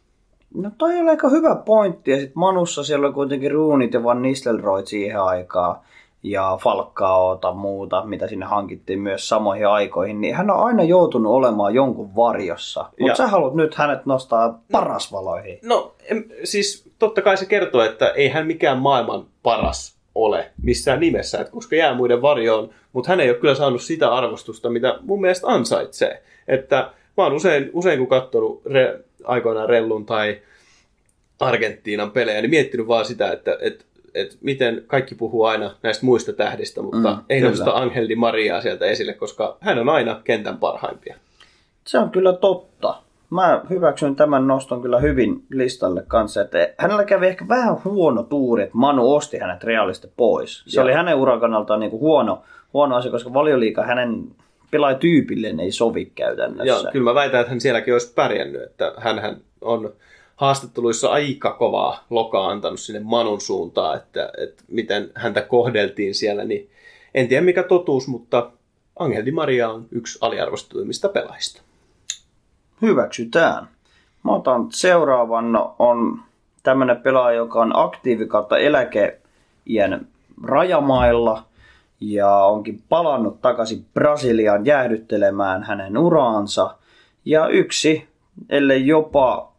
No 0.53 0.71
toi 0.77 0.99
oli 0.99 1.09
aika 1.09 1.29
hyvä 1.29 1.55
pointti. 1.55 2.11
Ja 2.11 2.17
sitten 2.17 2.39
Manussa 2.39 2.84
siellä 2.84 3.07
on 3.07 3.13
kuitenkin 3.13 3.51
Ruunit 3.51 3.93
ja 3.93 4.03
Van 4.03 4.21
Nistelrooy 4.21 4.86
siihen 4.86 5.19
aikaan 5.19 5.75
ja 6.23 6.57
Falccaota 6.63 7.51
muuta, 7.53 8.05
mitä 8.05 8.27
sinne 8.27 8.45
hankittiin 8.45 8.99
myös 8.99 9.29
samoihin 9.29 9.67
aikoihin, 9.67 10.21
niin 10.21 10.36
hän 10.36 10.51
on 10.51 10.65
aina 10.65 10.84
joutunut 10.84 11.34
olemaan 11.34 11.73
jonkun 11.73 12.15
varjossa. 12.15 12.86
Mutta 12.99 13.17
sä 13.17 13.27
haluat 13.27 13.53
nyt 13.53 13.75
hänet 13.75 14.05
nostaa 14.05 14.59
parasvaloihin. 14.71 15.59
No, 15.63 15.95
siis 16.43 16.89
totta 16.99 17.21
kai 17.21 17.38
se 17.38 17.45
kertoo, 17.45 17.81
että 17.81 18.09
ei 18.09 18.29
hän 18.29 18.47
mikään 18.47 18.77
maailman 18.77 19.25
paras 19.43 19.97
ole 20.15 20.51
missään 20.63 20.99
nimessä, 20.99 21.39
että 21.39 21.53
koska 21.53 21.75
jää 21.75 21.95
muiden 21.95 22.21
varjoon, 22.21 22.69
mutta 22.93 23.09
hän 23.09 23.19
ei 23.19 23.29
ole 23.29 23.38
kyllä 23.38 23.55
saanut 23.55 23.81
sitä 23.81 24.13
arvostusta, 24.13 24.69
mitä 24.69 24.99
mun 25.01 25.21
mielestä 25.21 25.47
ansaitsee. 25.47 26.23
Että 26.47 26.91
mä 27.18 27.24
oon 27.24 27.34
usein, 27.34 27.70
usein 27.74 27.99
kun 27.99 28.07
katsonut 28.07 28.66
re, 28.66 28.99
aikoinaan 29.24 29.70
Rellun 29.70 30.05
tai 30.05 30.41
Argentiinan 31.39 32.11
pelejä, 32.11 32.41
niin 32.41 32.49
miettinyt 32.49 32.88
vaan 32.88 33.05
sitä, 33.05 33.32
että, 33.32 33.57
että, 33.61 33.86
että 34.14 34.36
miten 34.41 34.84
kaikki 34.88 35.16
puhuu 35.16 35.43
aina 35.43 35.72
näistä 35.84 36.05
muista 36.05 36.34
tähdistä, 36.34 36.82
mutta 36.82 37.14
mm, 37.14 37.18
ei 37.30 37.39
kyllä. 37.39 37.51
nosta 37.51 37.72
Angel 37.72 38.09
Di 38.09 38.16
Mariaa 38.16 38.61
sieltä 38.61 38.86
esille, 38.86 39.14
koska 39.14 39.57
hän 39.59 39.80
on 39.80 39.89
aina 39.89 40.22
kentän 40.24 40.57
parhaimpia. 40.57 41.16
Se 41.88 41.97
on 41.97 42.09
kyllä 42.09 42.34
totta. 42.34 42.95
Mä 43.30 43.61
hyväksyn 43.70 44.16
tämän 44.16 44.47
noston 44.47 44.82
kyllä 44.82 44.99
hyvin 44.99 45.43
listalle 45.49 46.03
kanssa, 46.07 46.41
että 46.41 46.74
hänellä 46.78 47.03
kävi 47.03 47.28
ehkä 47.28 47.47
vähän 47.47 47.78
huono 47.86 48.24
tuuri, 48.24 48.64
että 48.64 48.78
Manu 48.78 49.14
osti 49.14 49.38
hänet 49.38 49.64
realista 49.64 50.07
pois. 50.18 50.64
Se 50.68 50.80
ja. 50.80 50.84
oli 50.84 50.93
hänen 50.93 51.16
uran 51.16 51.39
kannaltaan 51.39 51.80
niin 51.80 51.89
kuin 51.89 51.99
huono, 51.99 52.41
huono 52.74 52.95
asia, 52.95 53.11
koska 53.11 53.34
valioliika 53.34 53.84
hänen 53.84 54.24
pelaajatyypilleen 54.74 55.59
ei 55.59 55.71
sovi 55.71 56.05
käytännössä. 56.05 56.65
Joo, 56.65 56.91
kyllä 56.91 57.09
mä 57.11 57.15
väitän, 57.15 57.39
että 57.39 57.49
hän 57.49 57.61
sielläkin 57.61 57.93
olisi 57.93 58.13
pärjännyt, 58.13 58.63
että 58.63 58.93
hän 58.97 59.38
on 59.61 59.93
haastatteluissa 60.36 61.09
aika 61.09 61.51
kovaa 61.51 62.05
lokaa 62.09 62.49
antanut 62.49 62.80
sinne 62.80 63.01
Manun 63.03 63.41
suuntaan, 63.41 63.97
että, 63.97 64.32
että 64.38 64.63
miten 64.67 65.11
häntä 65.15 65.41
kohdeltiin 65.41 66.15
siellä, 66.15 66.43
niin 66.43 66.69
en 67.13 67.28
tiedä 67.28 67.45
mikä 67.45 67.63
totuus, 67.63 68.07
mutta 68.07 68.51
Angel 68.99 69.26
Di 69.26 69.32
Maria 69.32 69.69
on 69.69 69.86
yksi 69.91 70.19
aliarvostetuimmista 70.21 71.09
pelaajista. 71.09 71.61
Hyväksytään. 72.82 73.67
Mä 74.24 74.36
otan 74.36 74.67
seuraavan 74.71 75.45
on 75.80 76.19
tämmöinen 76.63 76.97
pelaaja, 76.97 77.38
joka 77.38 77.61
on 77.61 77.71
aktiivi 77.76 78.28
kautta 78.28 78.57
eläkeien 78.57 80.07
rajamailla– 80.43 81.43
ja 82.11 82.35
onkin 82.45 82.83
palannut 82.89 83.41
takaisin 83.41 83.85
Brasiliaan 83.93 84.65
jäähdyttelemään 84.65 85.63
hänen 85.63 85.97
uraansa. 85.97 86.75
Ja 87.25 87.47
yksi, 87.47 88.07
ellei 88.49 88.87
jopa 88.87 89.53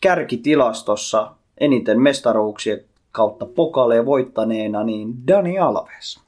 kärkitilastossa 0.00 1.30
eniten 1.58 2.00
mestaruuksien 2.00 2.84
kautta 3.12 3.46
pokaleja 3.46 4.06
voittaneena, 4.06 4.84
niin 4.84 5.26
Dani 5.26 5.58
Alves. 5.58 6.20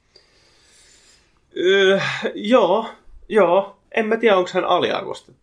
Öö, 1.57 1.99
joo, 2.35 2.85
joo. 3.29 3.77
En 3.91 4.05
mä 4.05 4.17
tiedä, 4.17 4.37
onko 4.37 4.49
hän 4.53 4.65
aliarvostettu. 4.65 5.40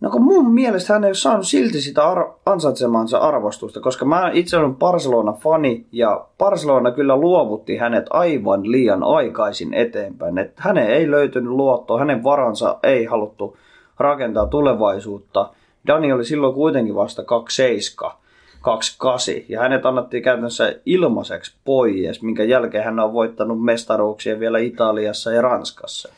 No 0.00 0.10
kun 0.10 0.22
mun 0.22 0.54
mielestä 0.54 0.92
hän 0.92 1.04
ei 1.04 1.08
ole 1.08 1.14
saanut 1.14 1.46
silti 1.46 1.80
sitä 1.80 2.04
ar- 2.04 2.32
ansaitsemansa 2.46 3.18
arvostusta, 3.18 3.80
koska 3.80 4.04
mä 4.04 4.30
itse 4.34 4.56
olen 4.56 4.76
Barcelona-fani 4.76 5.86
ja 5.92 6.26
Barcelona 6.38 6.90
kyllä 6.90 7.16
luovutti 7.16 7.76
hänet 7.76 8.06
aivan 8.10 8.70
liian 8.70 9.02
aikaisin 9.02 9.74
eteenpäin. 9.74 10.38
Että 10.38 10.62
hänen 10.62 10.86
ei 10.86 11.10
löytynyt 11.10 11.52
luottoa, 11.52 11.98
hänen 11.98 12.24
varansa 12.24 12.78
ei 12.82 13.04
haluttu 13.04 13.56
rakentaa 13.98 14.46
tulevaisuutta. 14.46 15.50
Dani 15.86 16.12
oli 16.12 16.24
silloin 16.24 16.54
kuitenkin 16.54 16.94
vasta 16.94 17.24
27, 17.24 18.12
28 18.60 19.34
ja 19.48 19.60
hänet 19.60 19.86
annettiin 19.86 20.22
käytännössä 20.22 20.74
ilmaiseksi 20.86 21.54
pois, 21.64 22.22
minkä 22.22 22.44
jälkeen 22.44 22.84
hän 22.84 23.00
on 23.00 23.12
voittanut 23.12 23.64
mestaruuksia 23.64 24.40
vielä 24.40 24.58
Italiassa 24.58 25.32
ja 25.32 25.42
Ranskassa. 25.42 26.08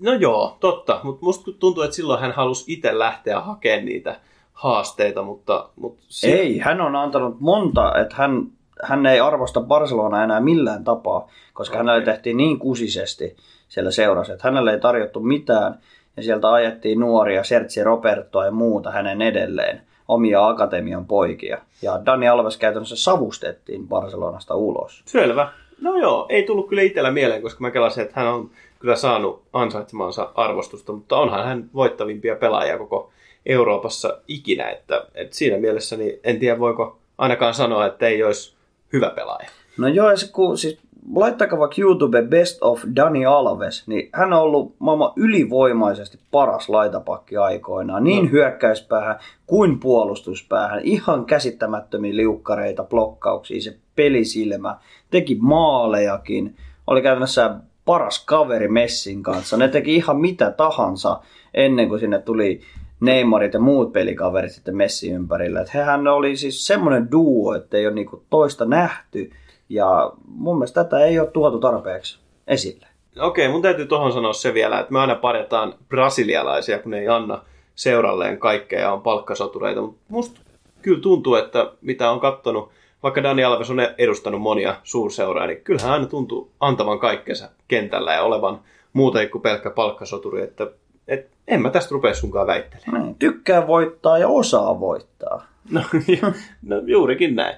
No 0.00 0.12
joo, 0.12 0.56
totta. 0.60 1.00
Mutta 1.02 1.24
musta 1.24 1.50
tuntuu, 1.58 1.82
että 1.82 1.96
silloin 1.96 2.20
hän 2.20 2.32
halusi 2.32 2.72
itse 2.72 2.98
lähteä 2.98 3.40
hakemaan 3.40 3.84
niitä 3.84 4.20
haasteita, 4.52 5.22
mutta... 5.22 5.68
mutta 5.76 6.02
si- 6.08 6.32
Ei, 6.32 6.58
hän 6.58 6.80
on 6.80 6.96
antanut 6.96 7.40
monta, 7.40 7.98
että 7.98 8.14
hän, 8.16 8.46
hän 8.82 9.06
ei 9.06 9.20
arvosta 9.20 9.60
Barcelonaa 9.60 10.24
enää 10.24 10.40
millään 10.40 10.84
tapaa, 10.84 11.28
koska 11.52 11.74
okay. 11.74 11.78
hänelle 11.86 12.04
tehtiin 12.04 12.36
niin 12.36 12.58
kusisesti 12.58 13.36
siellä 13.68 13.90
seurassa, 13.90 14.32
että 14.32 14.48
hänelle 14.48 14.72
ei 14.72 14.80
tarjottu 14.80 15.20
mitään. 15.20 15.78
Ja 16.16 16.22
sieltä 16.22 16.52
ajettiin 16.52 17.00
nuoria, 17.00 17.44
Sertsi 17.44 17.84
Robertoa 17.84 18.44
ja 18.44 18.50
muuta 18.50 18.90
hänen 18.90 19.22
edelleen, 19.22 19.80
omia 20.08 20.46
akatemian 20.48 21.06
poikia. 21.06 21.58
Ja 21.82 22.00
Dani 22.06 22.28
Alves 22.28 22.56
käytännössä 22.56 22.96
savustettiin 22.96 23.88
Barcelonasta 23.88 24.54
ulos. 24.54 25.02
Selvä. 25.06 25.48
No 25.80 25.96
joo, 25.96 26.26
ei 26.28 26.42
tullut 26.42 26.68
kyllä 26.68 26.82
itsellä 26.82 27.10
mieleen, 27.10 27.42
koska 27.42 27.60
mä 27.60 27.70
kelasin, 27.70 28.02
että 28.02 28.20
hän 28.20 28.34
on 28.34 28.50
kyllä 28.80 28.96
saanut 28.96 29.42
ansaitsemansa 29.52 30.32
arvostusta, 30.34 30.92
mutta 30.92 31.16
onhan 31.16 31.44
hän 31.44 31.70
voittavimpia 31.74 32.36
pelaajia 32.36 32.78
koko 32.78 33.10
Euroopassa 33.46 34.18
ikinä, 34.28 34.70
että, 34.70 35.06
että 35.14 35.36
siinä 35.36 35.58
mielessä 35.58 35.96
niin 35.96 36.20
en 36.24 36.38
tiedä 36.38 36.58
voiko 36.58 36.98
ainakaan 37.18 37.54
sanoa, 37.54 37.86
että 37.86 38.06
ei 38.06 38.22
olisi 38.22 38.54
hyvä 38.92 39.10
pelaaja. 39.10 39.48
No 39.78 39.88
joo, 39.88 40.16
se, 40.16 40.32
kun, 40.32 40.58
siis, 40.58 40.78
laittakaa 41.14 41.58
vaikka 41.58 41.80
YouTube 41.80 42.22
Best 42.22 42.58
of 42.60 42.82
Dani 42.96 43.26
Alves, 43.26 43.88
niin 43.88 44.08
hän 44.12 44.32
on 44.32 44.40
ollut 44.40 44.74
maailman 44.78 45.12
ylivoimaisesti 45.16 46.18
paras 46.30 46.68
laitapakki 46.68 47.36
aikoinaan, 47.36 48.04
niin 48.04 48.24
no. 48.24 48.30
hyökkäyspäähän 48.30 49.18
kuin 49.46 49.80
puolustuspäähän. 49.80 50.80
Ihan 50.82 51.24
käsittämättömiä 51.24 52.16
liukkareita, 52.16 52.84
blokkauksia, 52.84 53.60
se 53.60 53.76
pelisilmä, 53.96 54.76
teki 55.10 55.36
maalejakin, 55.40 56.56
oli 56.86 57.02
käytännössä 57.02 57.54
paras 57.84 58.24
kaveri 58.24 58.68
Messin 58.68 59.22
kanssa. 59.22 59.56
Ne 59.56 59.68
teki 59.68 59.96
ihan 59.96 60.20
mitä 60.20 60.50
tahansa 60.50 61.20
ennen 61.54 61.88
kuin 61.88 62.00
sinne 62.00 62.18
tuli 62.18 62.60
Neymarit 63.00 63.54
ja 63.54 63.60
muut 63.60 63.92
pelikaverit 63.92 64.52
sitten 64.52 64.76
Messi 64.76 65.10
ympärillä. 65.10 65.60
Et 65.60 65.74
hehän 65.74 66.08
oli 66.08 66.36
siis 66.36 66.66
semmoinen 66.66 67.10
duo, 67.12 67.54
että 67.54 67.76
ei 67.76 67.86
ole 67.86 67.94
niinku 67.94 68.22
toista 68.30 68.64
nähty. 68.64 69.30
Ja 69.68 70.12
mun 70.24 70.56
mielestä 70.56 70.84
tätä 70.84 71.04
ei 71.04 71.18
ole 71.18 71.30
tuotu 71.30 71.58
tarpeeksi 71.58 72.18
esille. 72.46 72.86
Okei, 73.20 73.48
mun 73.48 73.62
täytyy 73.62 73.86
tuohon 73.86 74.12
sanoa 74.12 74.32
se 74.32 74.54
vielä, 74.54 74.80
että 74.80 74.92
me 74.92 74.98
aina 74.98 75.14
parjataan 75.14 75.74
brasilialaisia, 75.88 76.78
kun 76.78 76.94
ei 76.94 77.08
anna 77.08 77.44
seuralleen 77.74 78.38
kaikkea 78.38 78.80
ja 78.80 78.92
on 78.92 79.02
palkkasotureita. 79.02 79.80
Mutta 79.80 80.00
musta 80.08 80.40
kyllä 80.82 81.00
tuntuu, 81.00 81.34
että 81.34 81.72
mitä 81.80 82.10
on 82.10 82.20
kattonut, 82.20 82.70
vaikka 83.02 83.22
Dani 83.22 83.44
Alves 83.44 83.70
on 83.70 83.80
edustanut 83.98 84.40
monia 84.40 84.76
suurseuraa, 84.84 85.46
niin 85.46 85.60
kyllähän 85.60 85.92
aina 85.92 86.06
tuntuu 86.06 86.50
antavan 86.60 86.98
kaikkensa 86.98 87.48
kentällä 87.68 88.12
ja 88.12 88.22
olevan 88.22 88.60
muuta 88.92 89.26
kuin 89.26 89.42
pelkkä 89.42 89.70
palkkasoturi. 89.70 90.42
Että, 90.42 90.66
et, 91.08 91.28
en 91.48 91.62
mä 91.62 91.70
tästä 91.70 91.90
rupea 91.90 92.14
sunkaan 92.14 92.46
väittelemään. 92.46 93.02
Niin, 93.02 93.14
tykkää 93.14 93.66
voittaa 93.66 94.18
ja 94.18 94.28
osaa 94.28 94.80
voittaa. 94.80 95.46
No, 95.70 95.80
no 96.62 96.76
juurikin 96.86 97.36
näin. 97.36 97.56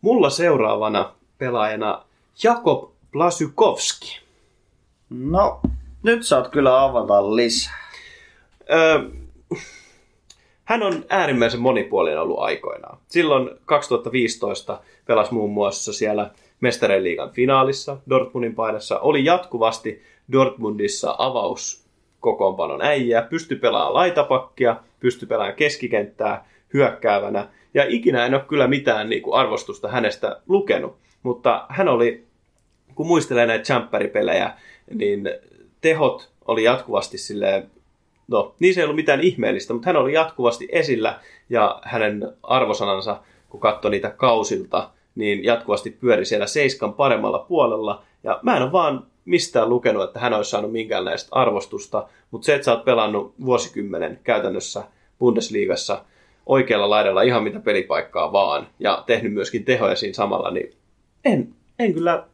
Mulla 0.00 0.30
seuraavana 0.30 1.12
pelaajana 1.38 2.04
Jakob 2.42 2.90
Blasykowski. 3.12 4.20
No, 5.10 5.60
nyt 6.02 6.26
saat 6.26 6.48
kyllä 6.48 6.84
avata 6.84 7.36
lisää. 7.36 7.90
Öö, 8.72 9.02
hän 10.70 10.82
on 10.82 11.04
äärimmäisen 11.08 11.60
monipuolinen 11.60 12.20
ollut 12.20 12.38
aikoinaan. 12.38 12.98
Silloin 13.08 13.50
2015 13.64 14.80
pelasi 15.06 15.34
muun 15.34 15.50
muassa 15.50 15.92
siellä 15.92 16.30
Mestareen 16.60 17.04
liigan 17.04 17.30
finaalissa 17.30 17.96
Dortmundin 18.10 18.54
paidassa. 18.54 18.98
Oli 18.98 19.24
jatkuvasti 19.24 20.02
Dortmundissa 20.32 21.14
avauskokoonpanon 21.18 22.82
äijä, 22.82 23.22
pystyi 23.22 23.58
pelaamaan 23.58 23.94
laitapakkia, 23.94 24.76
pystyi 25.00 25.28
pelaamaan 25.28 25.56
keskikenttää 25.56 26.48
hyökkäävänä. 26.74 27.48
Ja 27.74 27.84
ikinä 27.88 28.26
en 28.26 28.34
ole 28.34 28.42
kyllä 28.48 28.66
mitään 28.66 29.08
niin 29.08 29.22
kuin 29.22 29.34
arvostusta 29.34 29.88
hänestä 29.88 30.40
lukenut. 30.48 30.96
Mutta 31.22 31.66
hän 31.68 31.88
oli, 31.88 32.24
kun 32.94 33.06
muistelee 33.06 33.46
näitä 33.46 33.64
champpäripelejä, 33.64 34.52
niin 34.94 35.30
tehot 35.80 36.30
oli 36.46 36.64
jatkuvasti 36.64 37.18
silleen 37.18 37.70
no, 38.30 38.54
niissä 38.58 38.80
ei 38.80 38.84
ollut 38.84 38.96
mitään 38.96 39.20
ihmeellistä, 39.20 39.72
mutta 39.72 39.86
hän 39.86 39.96
oli 39.96 40.12
jatkuvasti 40.12 40.68
esillä 40.72 41.18
ja 41.50 41.80
hänen 41.82 42.32
arvosanansa, 42.42 43.20
kun 43.48 43.60
katsoi 43.60 43.90
niitä 43.90 44.10
kausilta, 44.10 44.90
niin 45.14 45.44
jatkuvasti 45.44 45.90
pyöri 45.90 46.24
siellä 46.24 46.46
seiskan 46.46 46.94
paremmalla 46.94 47.38
puolella. 47.38 48.02
Ja 48.24 48.40
mä 48.42 48.56
en 48.56 48.62
ole 48.62 48.72
vaan 48.72 49.06
mistään 49.24 49.68
lukenut, 49.68 50.04
että 50.04 50.20
hän 50.20 50.34
olisi 50.34 50.50
saanut 50.50 50.72
minkäänlaista 50.72 51.28
arvostusta, 51.30 52.08
mutta 52.30 52.46
se, 52.46 52.54
että 52.54 52.64
sä 52.64 52.72
oot 52.72 52.84
pelannut 52.84 53.34
vuosikymmenen 53.44 54.20
käytännössä 54.24 54.84
Bundesliigassa 55.18 56.04
oikealla 56.46 56.90
laidalla 56.90 57.22
ihan 57.22 57.42
mitä 57.42 57.60
pelipaikkaa 57.60 58.32
vaan 58.32 58.68
ja 58.78 59.04
tehnyt 59.06 59.32
myöskin 59.32 59.64
tehoja 59.64 59.96
siinä 59.96 60.14
samalla, 60.14 60.50
niin 60.50 60.72
en, 61.24 61.54
en 61.78 61.94
kyllä 61.94 62.24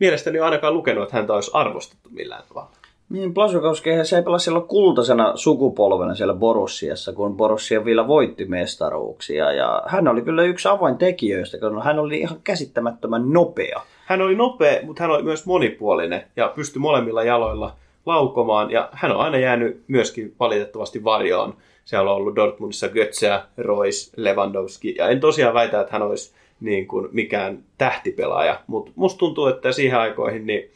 mielestäni 0.00 0.38
ainakaan 0.38 0.74
lukenut, 0.74 1.04
että 1.04 1.16
häntä 1.16 1.32
olisi 1.32 1.50
arvostettu 1.54 2.08
millään 2.12 2.42
tavalla. 2.48 2.70
Niin, 3.08 3.34
Blasukowski, 3.34 3.90
se 4.02 4.16
ei 4.16 4.22
pelaa 4.22 4.38
silloin 4.38 4.68
kultaisena 4.68 5.36
sukupolvena 5.36 6.14
siellä 6.14 6.34
Borussiassa, 6.34 7.12
kun 7.12 7.36
Borussia 7.36 7.84
vielä 7.84 8.08
voitti 8.08 8.44
mestaruuksia. 8.44 9.52
Ja 9.52 9.82
hän 9.86 10.08
oli 10.08 10.22
kyllä 10.22 10.42
yksi 10.42 10.68
avaintekijöistä, 10.68 11.58
kun 11.58 11.82
hän 11.82 11.98
oli 11.98 12.20
ihan 12.20 12.40
käsittämättömän 12.44 13.32
nopea. 13.32 13.80
Hän 14.06 14.22
oli 14.22 14.34
nopea, 14.34 14.80
mutta 14.82 15.02
hän 15.02 15.10
oli 15.10 15.22
myös 15.22 15.46
monipuolinen 15.46 16.22
ja 16.36 16.52
pystyi 16.54 16.80
molemmilla 16.80 17.24
jaloilla 17.24 17.76
laukomaan. 18.06 18.70
Ja 18.70 18.88
hän 18.92 19.12
on 19.12 19.20
aina 19.20 19.38
jäänyt 19.38 19.84
myöskin 19.88 20.34
valitettavasti 20.40 21.04
varjoon. 21.04 21.54
Siellä 21.84 22.10
on 22.10 22.16
ollut 22.16 22.36
Dortmundissa 22.36 22.88
Götze, 22.88 23.40
Royce, 23.56 24.12
Lewandowski. 24.16 24.94
Ja 24.98 25.08
en 25.08 25.20
tosiaan 25.20 25.54
väitä, 25.54 25.80
että 25.80 25.92
hän 25.92 26.02
olisi 26.02 26.34
niin 26.60 26.86
kuin 26.86 27.08
mikään 27.12 27.58
tähtipelaaja, 27.78 28.60
mutta 28.66 28.92
musta 28.94 29.18
tuntuu, 29.18 29.46
että 29.46 29.72
siihen 29.72 29.98
aikoihin 29.98 30.46
niin 30.46 30.70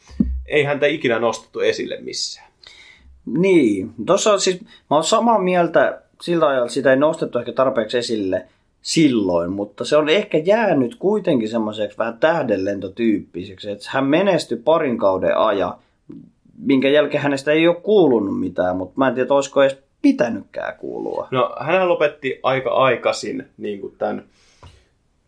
ei 0.49 0.63
häntä 0.63 0.85
ikinä 0.85 1.19
nostettu 1.19 1.59
esille 1.59 1.97
missään. 2.01 2.49
Niin, 3.25 3.91
tuossa 4.05 4.33
on 4.33 4.41
siis, 4.41 4.61
mä 4.61 4.95
oon 4.97 5.03
samaa 5.03 5.39
mieltä, 5.39 6.01
sillä 6.21 6.47
ajalla 6.47 6.67
sitä 6.67 6.89
ei 6.89 6.97
nostettu 6.97 7.39
ehkä 7.39 7.51
tarpeeksi 7.51 7.97
esille 7.97 8.45
silloin, 8.81 9.51
mutta 9.51 9.85
se 9.85 9.97
on 9.97 10.09
ehkä 10.09 10.37
jäänyt 10.37 10.95
kuitenkin 10.95 11.49
semmoiseksi 11.49 11.97
vähän 11.97 12.17
tähdenlentotyyppiseksi, 12.17 13.71
että 13.71 13.89
hän 13.89 14.05
menestyi 14.05 14.57
parin 14.57 14.97
kauden 14.97 15.37
ajan, 15.37 15.73
minkä 16.57 16.89
jälkeen 16.89 17.23
hänestä 17.23 17.51
ei 17.51 17.67
ole 17.67 17.75
kuulunut 17.75 18.39
mitään, 18.39 18.77
mutta 18.77 18.93
mä 18.97 19.07
en 19.07 19.15
tiedä, 19.15 19.33
olisiko 19.33 19.63
edes 19.63 19.77
pitänytkään 20.01 20.77
kuulua. 20.77 21.27
No, 21.31 21.55
hän 21.59 21.89
lopetti 21.89 22.39
aika 22.43 22.69
aikaisin 22.69 23.47
niin 23.57 23.81
kuin 23.81 23.95
tämän 23.97 24.23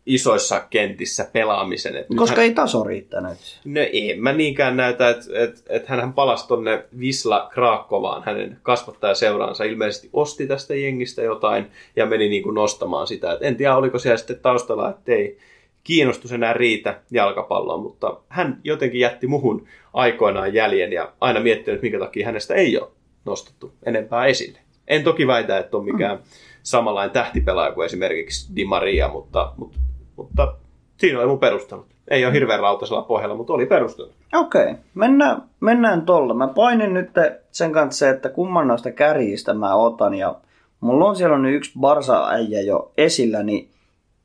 isoissa 0.06 0.60
kentissä 0.70 1.28
pelaamisen. 1.34 1.96
Et 1.96 2.08
Koska 2.16 2.36
hän, 2.36 2.46
ei 2.46 2.54
taso 2.54 2.84
riittänyt. 2.84 3.60
No 3.66 3.82
en 3.94 4.22
mä 4.22 4.34
niinkään 4.34 4.78
näytä, 4.78 5.10
että 5.10 5.26
et, 5.34 5.64
et 5.70 5.88
hän 5.88 6.14
palasi 6.14 6.48
tonne 6.48 6.84
Visla 7.00 7.50
Krakovaan, 7.54 8.24
hänen 8.26 8.58
kasvattajaseuraansa 8.64 9.64
ilmeisesti 9.64 10.10
osti 10.14 10.48
tästä 10.48 10.76
jengistä 10.76 11.22
jotain 11.22 11.66
ja 11.96 12.06
meni 12.06 12.30
niin 12.30 12.44
kuin 12.44 12.56
nostamaan 12.56 13.08
sitä. 13.08 13.34
Et 13.34 13.40
en 13.42 13.56
tiedä, 13.56 13.76
oliko 13.76 14.00
siellä 14.00 14.18
sitten 14.18 14.40
taustalla, 14.40 14.90
että 14.90 15.12
ei 15.12 15.38
kiinnostus 15.84 16.32
enää 16.32 16.54
riitä 16.54 17.02
jalkapalloon, 17.12 17.82
mutta 17.82 18.18
hän 18.28 18.60
jotenkin 18.64 19.00
jätti 19.00 19.28
muhun 19.28 19.68
aikoinaan 19.94 20.54
jäljen 20.54 20.94
ja 20.94 21.14
aina 21.22 21.40
miettinyt, 21.40 21.82
minkä 21.82 22.00
takia 22.00 22.26
hänestä 22.26 22.54
ei 22.54 22.80
ole 22.80 22.90
nostettu 23.26 23.74
enempää 23.86 24.26
esille. 24.26 24.60
En 24.88 25.04
toki 25.04 25.28
väitä, 25.28 25.58
että 25.58 25.78
on 25.78 25.86
mikään 25.86 26.18
mm. 26.18 26.24
samanlainen 26.64 27.14
tähtipelaaja 27.14 27.72
kuin 27.72 27.86
esimerkiksi 27.86 28.56
Di 28.56 28.66
Maria, 28.66 29.08
mutta, 29.08 29.54
mutta 29.58 29.80
mutta 30.22 30.54
siinä 30.98 31.20
oli 31.20 31.28
mun 31.28 31.40
perustelut. 31.40 31.86
Ei 32.08 32.26
ole 32.26 32.34
hirveän 32.34 32.60
rautaisella 32.60 33.02
pohjalla, 33.02 33.36
mutta 33.36 33.54
oli 33.54 33.66
perusteltu. 33.66 34.14
Okei, 34.34 34.62
okay. 34.62 34.76
mennään, 34.94 35.44
mennään 35.60 36.02
tolla. 36.02 36.34
Mä 36.34 36.48
painin 36.48 36.94
nyt 36.94 37.10
sen 37.52 37.72
kanssa, 37.72 38.10
että 38.10 38.30
kumman 38.30 38.68
noista 38.68 38.92
kärjistä 38.92 39.54
mä 39.54 39.76
otan. 39.76 40.14
Ja 40.14 40.36
mulla 40.80 41.06
on 41.06 41.16
siellä 41.16 41.38
nyt 41.38 41.56
yksi 41.56 41.72
Barsa-äijä 41.80 42.62
jo 42.62 42.92
esillä, 42.98 43.44
niin 43.44 43.70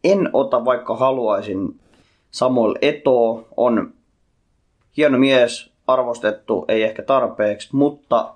en 0.05 0.30
ota 0.32 0.64
vaikka 0.64 0.97
haluaisin. 0.97 1.80
Samuel 2.30 2.74
Eto 2.82 3.49
on 3.57 3.92
hieno 4.97 5.18
mies, 5.18 5.72
arvostettu, 5.86 6.64
ei 6.68 6.82
ehkä 6.82 7.03
tarpeeksi, 7.03 7.68
mutta 7.72 8.34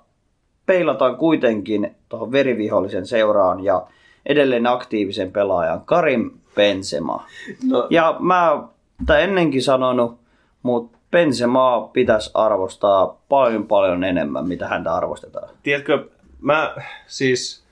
peilataan 0.65 1.17
kuitenkin 1.17 1.95
tuohon 2.09 2.31
verivihollisen 2.31 3.05
seuraan 3.05 3.63
ja 3.63 3.87
edelleen 4.25 4.67
aktiivisen 4.67 5.31
pelaajan 5.31 5.81
Karim 5.85 6.31
Benzema. 6.55 7.25
No. 7.69 7.87
Ja 7.89 8.15
mä 8.19 8.63
tai 9.05 9.23
ennenkin 9.23 9.63
sanonut, 9.63 10.19
mutta 10.63 10.97
Benzema 11.11 11.89
pitäisi 11.93 12.31
arvostaa 12.33 13.17
paljon 13.29 13.67
paljon 13.67 14.03
enemmän, 14.03 14.47
mitä 14.47 14.67
häntä 14.67 14.93
arvostetaan. 14.93 15.49
Tiedätkö, 15.63 16.05
mä 16.41 16.75
siis 17.07 17.63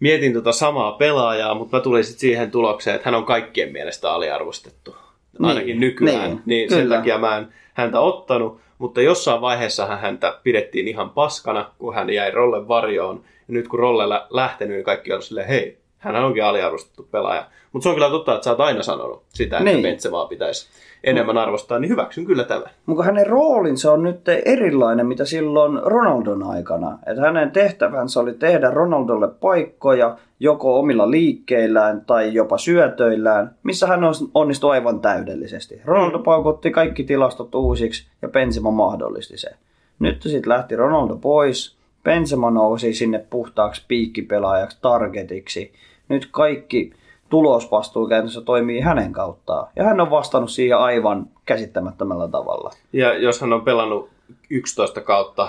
mietin 0.00 0.32
tota 0.32 0.52
samaa 0.52 0.92
pelaajaa, 0.92 1.54
mutta 1.54 1.76
mä 1.76 1.82
tulin 1.82 2.04
sitten 2.04 2.20
siihen 2.20 2.50
tulokseen, 2.50 2.96
että 2.96 3.08
hän 3.10 3.14
on 3.14 3.24
kaikkien 3.24 3.72
mielestä 3.72 4.12
aliarvostettu. 4.12 4.96
Ainakin 5.42 5.66
niin, 5.66 5.80
nykyään. 5.80 6.30
Niin, 6.30 6.42
niin 6.46 6.70
sen 6.70 6.88
takia 6.88 7.18
mä 7.18 7.36
en 7.36 7.48
häntä 7.74 8.00
ottanut, 8.00 8.60
mutta 8.78 9.00
jossain 9.00 9.40
vaiheessa 9.40 9.86
häntä 9.86 10.38
pidettiin 10.42 10.88
ihan 10.88 11.10
paskana, 11.10 11.70
kun 11.78 11.94
hän 11.94 12.10
jäi 12.10 12.30
Rolle 12.30 12.68
varjoon. 12.68 13.20
Ja 13.48 13.54
nyt 13.54 13.68
kun 13.68 13.78
Rolle 13.78 14.04
lähtenyt, 14.30 14.76
niin 14.76 14.84
kaikki 14.84 15.12
on 15.12 15.22
silleen, 15.22 15.48
hei, 15.48 15.78
hän 16.12 16.24
onkin 16.24 16.44
aliarvostettu 16.44 17.08
pelaaja. 17.10 17.46
Mutta 17.72 17.82
se 17.82 17.88
on 17.88 17.94
kyllä 17.94 18.10
totta, 18.10 18.34
että 18.34 18.44
sä 18.44 18.50
oot 18.50 18.60
aina 18.60 18.82
sanonut 18.82 19.22
sitä, 19.28 19.58
että 19.58 19.70
niin. 19.70 19.82
Benzema 19.82 20.26
pitäisi 20.26 20.68
enemmän 21.04 21.38
arvostaa, 21.38 21.78
niin 21.78 21.88
hyväksyn 21.88 22.24
kyllä 22.24 22.44
tämän. 22.44 22.70
Mutta 22.86 23.04
hänen 23.04 23.26
roolinsa 23.26 23.92
on 23.92 24.02
nyt 24.02 24.28
erilainen, 24.44 25.06
mitä 25.06 25.24
silloin 25.24 25.80
Ronaldon 25.82 26.42
aikana. 26.42 26.98
Että 27.06 27.22
hänen 27.22 27.50
tehtävänsä 27.50 28.20
oli 28.20 28.34
tehdä 28.34 28.70
Ronaldolle 28.70 29.28
paikkoja 29.28 30.16
joko 30.40 30.78
omilla 30.78 31.10
liikkeillään 31.10 32.04
tai 32.06 32.34
jopa 32.34 32.58
syötöillään, 32.58 33.54
missä 33.62 33.86
hän 33.86 34.00
onnistui 34.34 34.70
aivan 34.70 35.00
täydellisesti. 35.00 35.80
Ronaldo 35.84 36.18
paukutti 36.18 36.70
kaikki 36.70 37.04
tilastot 37.04 37.54
uusiksi 37.54 38.06
ja 38.22 38.28
Benzema 38.28 38.70
mahdollisti 38.70 39.38
se. 39.38 39.50
Nyt 39.98 40.22
sitten 40.22 40.48
lähti 40.48 40.76
Ronaldo 40.76 41.16
pois, 41.16 41.76
Benzema 42.04 42.50
nousi 42.50 42.94
sinne 42.94 43.24
puhtaaksi 43.30 43.84
piikkipelaajaksi, 43.88 44.78
targetiksi. 44.82 45.72
Nyt 46.08 46.28
kaikki 46.30 46.92
tulosvastuu 47.28 48.08
käytännössä 48.08 48.40
toimii 48.40 48.80
hänen 48.80 49.12
kauttaan. 49.12 49.68
Ja 49.76 49.84
hän 49.84 50.00
on 50.00 50.10
vastannut 50.10 50.50
siihen 50.50 50.78
aivan 50.78 51.26
käsittämättömällä 51.46 52.28
tavalla. 52.28 52.70
Ja 52.92 53.18
jos 53.18 53.40
hän 53.40 53.52
on 53.52 53.62
pelannut 53.62 54.10
11 54.50 55.00
kautta 55.00 55.48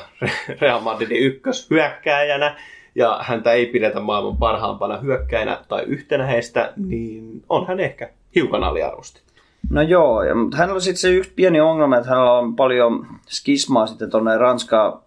Real 0.61 0.79
Madridin 0.79 1.23
ykköshyökkääjänä, 1.23 2.57
ja 2.95 3.19
häntä 3.21 3.51
ei 3.51 3.65
pidetä 3.65 3.99
maailman 3.99 4.37
parhaampana 4.37 4.97
hyökkäinä 4.97 5.59
tai 5.67 5.83
yhtenä 5.83 6.25
heistä, 6.25 6.73
niin 6.87 7.43
on 7.49 7.67
hän 7.67 7.79
ehkä 7.79 8.09
hiukan 8.35 8.63
aliarvostettu. 8.63 9.33
No 9.69 9.81
joo, 9.81 10.23
ja, 10.23 10.35
mutta 10.35 10.57
hänellä 10.57 10.75
on 10.75 10.81
sitten 10.81 11.01
se 11.01 11.09
yksi 11.09 11.31
pieni 11.35 11.61
ongelma, 11.61 11.97
että 11.97 12.09
hänellä 12.09 12.31
on 12.31 12.55
paljon 12.55 13.07
skismaa 13.27 13.87
sitten 13.87 14.09
tuonne 14.09 14.37
Ranska, 14.37 15.01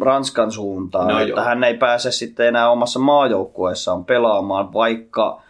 Ranskan 0.00 0.52
suuntaan, 0.52 1.08
no 1.08 1.18
että 1.18 1.30
joo. 1.30 1.40
hän 1.40 1.64
ei 1.64 1.74
pääse 1.74 2.10
sitten 2.10 2.46
enää 2.46 2.70
omassa 2.70 2.98
maajoukkueessaan 2.98 4.04
pelaamaan, 4.04 4.72
vaikka 4.72 5.40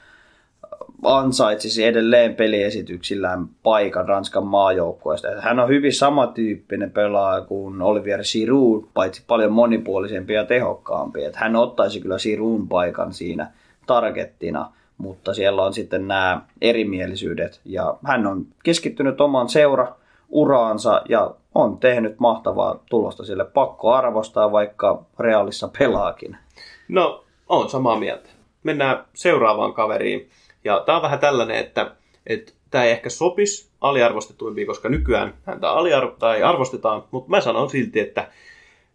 ansaitsisi 1.04 1.84
edelleen 1.84 2.34
peliesityksillään 2.34 3.48
paikan 3.62 4.08
Ranskan 4.08 4.46
maajoukkueesta. 4.46 5.28
Hän 5.40 5.60
on 5.60 5.68
hyvin 5.68 5.92
samantyyppinen 5.92 6.90
pelaaja 6.90 7.40
kuin 7.40 7.82
Olivier 7.82 8.20
Giroud, 8.32 8.84
paitsi 8.94 9.24
paljon 9.26 9.52
monipuolisempi 9.52 10.32
ja 10.32 10.44
tehokkaampi. 10.44 11.24
Että 11.24 11.38
hän 11.38 11.56
ottaisi 11.56 12.00
kyllä 12.00 12.16
Giroudin 12.22 12.68
paikan 12.68 13.12
siinä 13.12 13.50
targettina, 13.86 14.72
mutta 14.98 15.34
siellä 15.34 15.62
on 15.62 15.74
sitten 15.74 16.08
nämä 16.08 16.42
erimielisyydet. 16.60 17.60
Ja 17.64 17.96
hän 18.04 18.26
on 18.26 18.46
keskittynyt 18.64 19.20
oman 19.20 19.48
seura 19.48 19.94
uraansa 20.28 21.02
ja 21.08 21.34
on 21.54 21.78
tehnyt 21.78 22.20
mahtavaa 22.20 22.84
tulosta 22.90 23.24
sille 23.24 23.44
pakko 23.44 23.92
arvostaa, 23.92 24.52
vaikka 24.52 25.04
Realissa 25.18 25.70
pelaakin. 25.78 26.36
No, 26.88 27.24
on 27.48 27.70
samaa 27.70 27.96
mieltä. 27.96 28.28
Mennään 28.62 29.04
seuraavaan 29.14 29.72
kaveriin. 29.72 30.28
Ja 30.64 30.82
tämä 30.86 30.96
on 30.96 31.02
vähän 31.02 31.18
tällainen, 31.18 31.56
että, 31.56 31.90
että 32.26 32.52
tämä 32.70 32.84
ei 32.84 32.90
ehkä 32.90 33.10
sopisi 33.10 33.70
aliarvostetuimpiin, 33.80 34.66
koska 34.66 34.88
nykyään 34.88 35.34
häntä 35.46 35.66
aliarvo- 35.66 36.16
tai 36.18 36.42
arvostetaan, 36.42 37.04
mutta 37.10 37.30
mä 37.30 37.40
sanon 37.40 37.70
silti, 37.70 38.00
että 38.00 38.28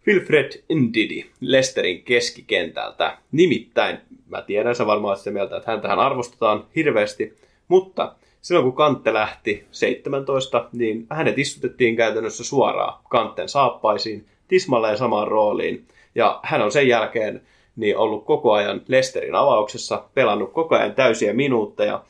Wilfred 0.08 0.64
Ndidi 0.74 1.26
Lesterin 1.42 2.04
keskikentältä. 2.04 3.18
Nimittäin, 3.32 3.98
mä 4.28 4.42
tiedän, 4.42 4.76
sä 4.76 4.86
varmaan 4.86 5.18
sitä 5.18 5.32
mieltä, 5.32 5.58
että 5.58 5.72
häntähän 5.72 6.00
arvostetaan 6.00 6.66
hirveästi, 6.76 7.38
mutta 7.68 8.16
silloin 8.42 8.64
kun 8.64 8.76
Kantte 8.76 9.14
lähti 9.14 9.66
17, 9.72 10.70
niin 10.74 11.08
hänet 11.10 11.38
istutettiin 11.38 11.96
käytännössä 11.96 12.44
suoraan 12.44 13.00
Kantten 13.10 13.50
saappaisiin, 13.50 14.26
tismalleen 14.48 14.98
samaan 14.98 15.28
rooliin. 15.28 15.86
Ja 16.16 16.40
hän 16.44 16.62
on 16.62 16.72
sen 16.72 16.88
jälkeen 16.88 17.42
niin 17.76 17.98
ollut 17.98 18.26
koko 18.26 18.52
ajan 18.52 18.82
Lesterin 18.88 19.36
avauksessa, 19.36 20.04
pelannut 20.14 20.54
koko 20.54 20.76
ajan 20.76 20.96
täysiä 20.96 21.34
minuutteja. 21.34 22.04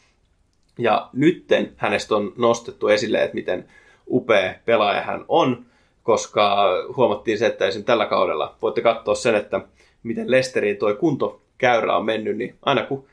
Ja 0.77 1.09
nytten 1.13 1.73
hänestä 1.77 2.15
on 2.15 2.33
nostettu 2.37 2.87
esille, 2.87 3.23
että 3.23 3.35
miten 3.35 3.65
upea 4.09 4.53
pelaaja 4.65 5.01
hän 5.01 5.25
on, 5.27 5.65
koska 6.03 6.67
huomattiin 6.97 7.37
se, 7.37 7.45
että 7.45 7.67
esim. 7.67 7.83
tällä 7.83 8.05
kaudella 8.05 8.55
voitte 8.61 8.81
katsoa 8.81 9.15
sen, 9.15 9.35
että 9.35 9.61
miten 10.03 10.31
Lesteriin 10.31 10.77
tuo 10.77 10.95
kuntokäyrä 10.95 11.97
on 11.97 12.05
mennyt, 12.05 12.37
niin 12.37 12.55
aina 12.61 12.85
kun 12.85 13.05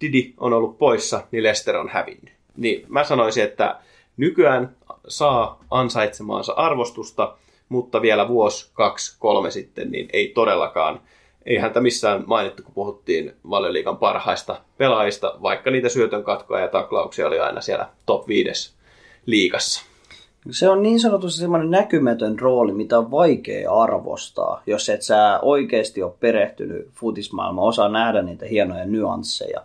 Didi 0.00 0.34
on 0.38 0.52
ollut 0.52 0.78
poissa, 0.78 1.26
niin 1.30 1.42
Lester 1.42 1.76
on 1.76 1.88
hävinnyt. 1.88 2.39
Niin 2.60 2.86
mä 2.88 3.04
sanoisin, 3.04 3.44
että 3.44 3.78
nykyään 4.16 4.76
saa 5.08 5.64
ansaitsemaansa 5.70 6.52
arvostusta, 6.52 7.36
mutta 7.68 8.02
vielä 8.02 8.28
vuosi, 8.28 8.70
kaksi, 8.72 9.16
kolme 9.18 9.50
sitten, 9.50 9.90
niin 9.90 10.08
ei 10.12 10.28
todellakaan 10.28 11.00
ei 11.46 11.56
häntä 11.56 11.80
missään 11.80 12.24
mainittu, 12.26 12.62
kun 12.62 12.74
puhuttiin 12.74 13.32
valioliikan 13.50 13.96
parhaista 13.96 14.60
pelaajista, 14.78 15.34
vaikka 15.42 15.70
niitä 15.70 15.88
syötön 15.88 16.24
katkoja 16.24 16.62
ja 16.62 16.68
taklauksia 16.68 17.26
oli 17.26 17.38
aina 17.38 17.60
siellä 17.60 17.88
top 18.06 18.28
5 18.28 18.74
liigassa. 19.26 19.84
Se 20.50 20.68
on 20.68 20.82
niin 20.82 21.00
sanotusti 21.00 21.40
semmoinen 21.40 21.70
näkymätön 21.70 22.38
rooli, 22.38 22.72
mitä 22.72 22.98
on 22.98 23.10
vaikea 23.10 23.72
arvostaa, 23.72 24.62
jos 24.66 24.88
et 24.88 25.02
sä 25.02 25.38
oikeasti 25.42 26.02
ole 26.02 26.12
perehtynyt 26.20 26.88
futismaailmaan, 26.94 27.68
osaa 27.68 27.88
nähdä 27.88 28.22
niitä 28.22 28.46
hienoja 28.46 28.86
nyansseja. 28.86 29.60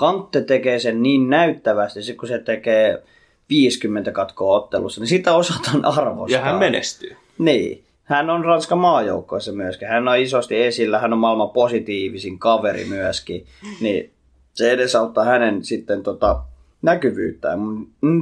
Kantte 0.00 0.40
tekee 0.40 0.78
sen 0.78 1.02
niin 1.02 1.30
näyttävästi, 1.30 2.02
sit 2.02 2.16
kun 2.16 2.28
se 2.28 2.38
tekee 2.38 3.02
50 3.48 4.12
katkoa 4.12 4.56
ottelussa, 4.56 5.00
niin 5.00 5.08
sitä 5.08 5.34
osataan 5.34 5.84
arvostaa. 5.84 6.38
Ja 6.38 6.44
hän 6.44 6.58
menestyy. 6.58 7.16
Niin. 7.38 7.84
Hän 8.04 8.30
on 8.30 8.44
Ranskan 8.44 8.78
maajoukkoissa 8.78 9.52
myöskin. 9.52 9.88
Hän 9.88 10.08
on 10.08 10.18
isosti 10.18 10.62
esillä, 10.62 10.98
hän 10.98 11.12
on 11.12 11.18
maailman 11.18 11.50
positiivisin 11.50 12.38
kaveri 12.38 12.84
myöskin. 12.84 13.46
Niin 13.80 14.10
se 14.54 14.70
edesauttaa 14.70 15.24
hänen 15.24 15.64
sitten 15.64 16.02
tota 16.02 16.42
näkyvyyttään. 16.82 17.60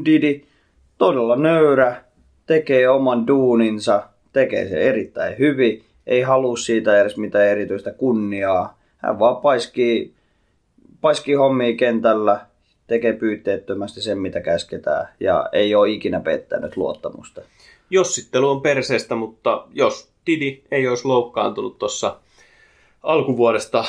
Didi 0.05 0.45
todella 0.99 1.37
nöyrä, 1.37 2.05
tekee 2.47 2.89
oman 2.89 3.27
duuninsa, 3.27 4.03
tekee 4.33 4.69
se 4.69 4.81
erittäin 4.81 5.39
hyvin. 5.39 5.85
Ei 6.07 6.23
halua 6.23 6.57
siitä 6.57 7.01
edes 7.01 7.17
mitään 7.17 7.47
erityistä 7.47 7.93
kunniaa. 7.93 8.79
Hän 8.97 9.19
vaan 9.19 9.37
paiskii, 9.37 10.18
paiskii 11.01 11.35
hommia 11.35 11.77
kentällä, 11.77 12.41
tekee 12.87 13.13
pyytteettömästi 13.13 14.01
sen, 14.01 14.19
mitä 14.19 14.41
käsketään, 14.41 15.09
ja 15.21 15.49
ei 15.53 15.75
ole 15.75 15.91
ikinä 15.91 16.21
pettänyt 16.21 16.77
luottamusta 16.77 17.41
jossittelu 17.91 18.51
on 18.51 18.61
perseestä, 18.61 19.15
mutta 19.15 19.67
jos 19.73 20.13
Didi 20.27 20.63
ei 20.71 20.89
olisi 20.89 21.09
loukkaantunut 21.09 21.79
tuossa 21.79 22.17
alkuvuodesta, 23.03 23.85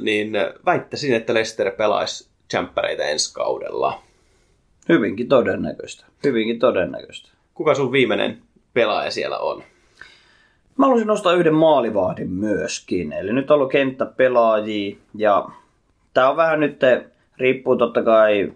niin 0.00 0.32
väittäisin, 0.66 1.14
että 1.14 1.34
Lester 1.34 1.70
pelaisi 1.70 2.28
tsemppäreitä 2.48 3.04
ensi 3.04 3.34
kaudella. 3.34 4.02
Hyvinkin 4.88 5.28
todennäköistä. 5.28 6.04
Hyvinkin 6.24 6.58
todennäköistä. 6.58 7.28
Kuka 7.54 7.74
sun 7.74 7.92
viimeinen 7.92 8.42
pelaaja 8.74 9.10
siellä 9.10 9.38
on? 9.38 9.62
Mä 10.76 10.84
haluaisin 10.84 11.06
nostaa 11.06 11.32
yhden 11.32 11.54
maalivahdin 11.54 12.30
myöskin. 12.30 13.12
Eli 13.12 13.32
nyt 13.32 13.50
on 13.50 13.54
ollut 13.54 13.72
kenttäpelaajia 13.72 14.96
ja 15.14 15.48
tää 16.18 16.30
on 16.30 16.36
vähän 16.36 16.60
nyt, 16.60 16.80
riippuu 17.36 17.76
totta 17.76 18.02
kai 18.02 18.52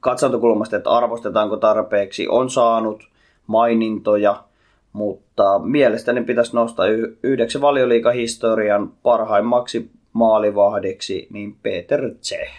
katsantokulmasta, 0.00 0.76
että 0.76 0.90
arvostetaanko 0.90 1.56
tarpeeksi, 1.56 2.28
on 2.28 2.50
saanut 2.50 3.08
mainintoja, 3.46 4.44
mutta 4.92 5.58
mielestäni 5.58 6.24
pitäisi 6.24 6.56
nostaa 6.56 6.86
yhdeksi 7.22 7.60
valioliikahistorian 7.60 8.92
parhaimmaksi 9.02 9.90
maalivahdiksi, 10.12 11.26
niin 11.30 11.56
Peter 11.62 12.10
Tseh. 12.20 12.50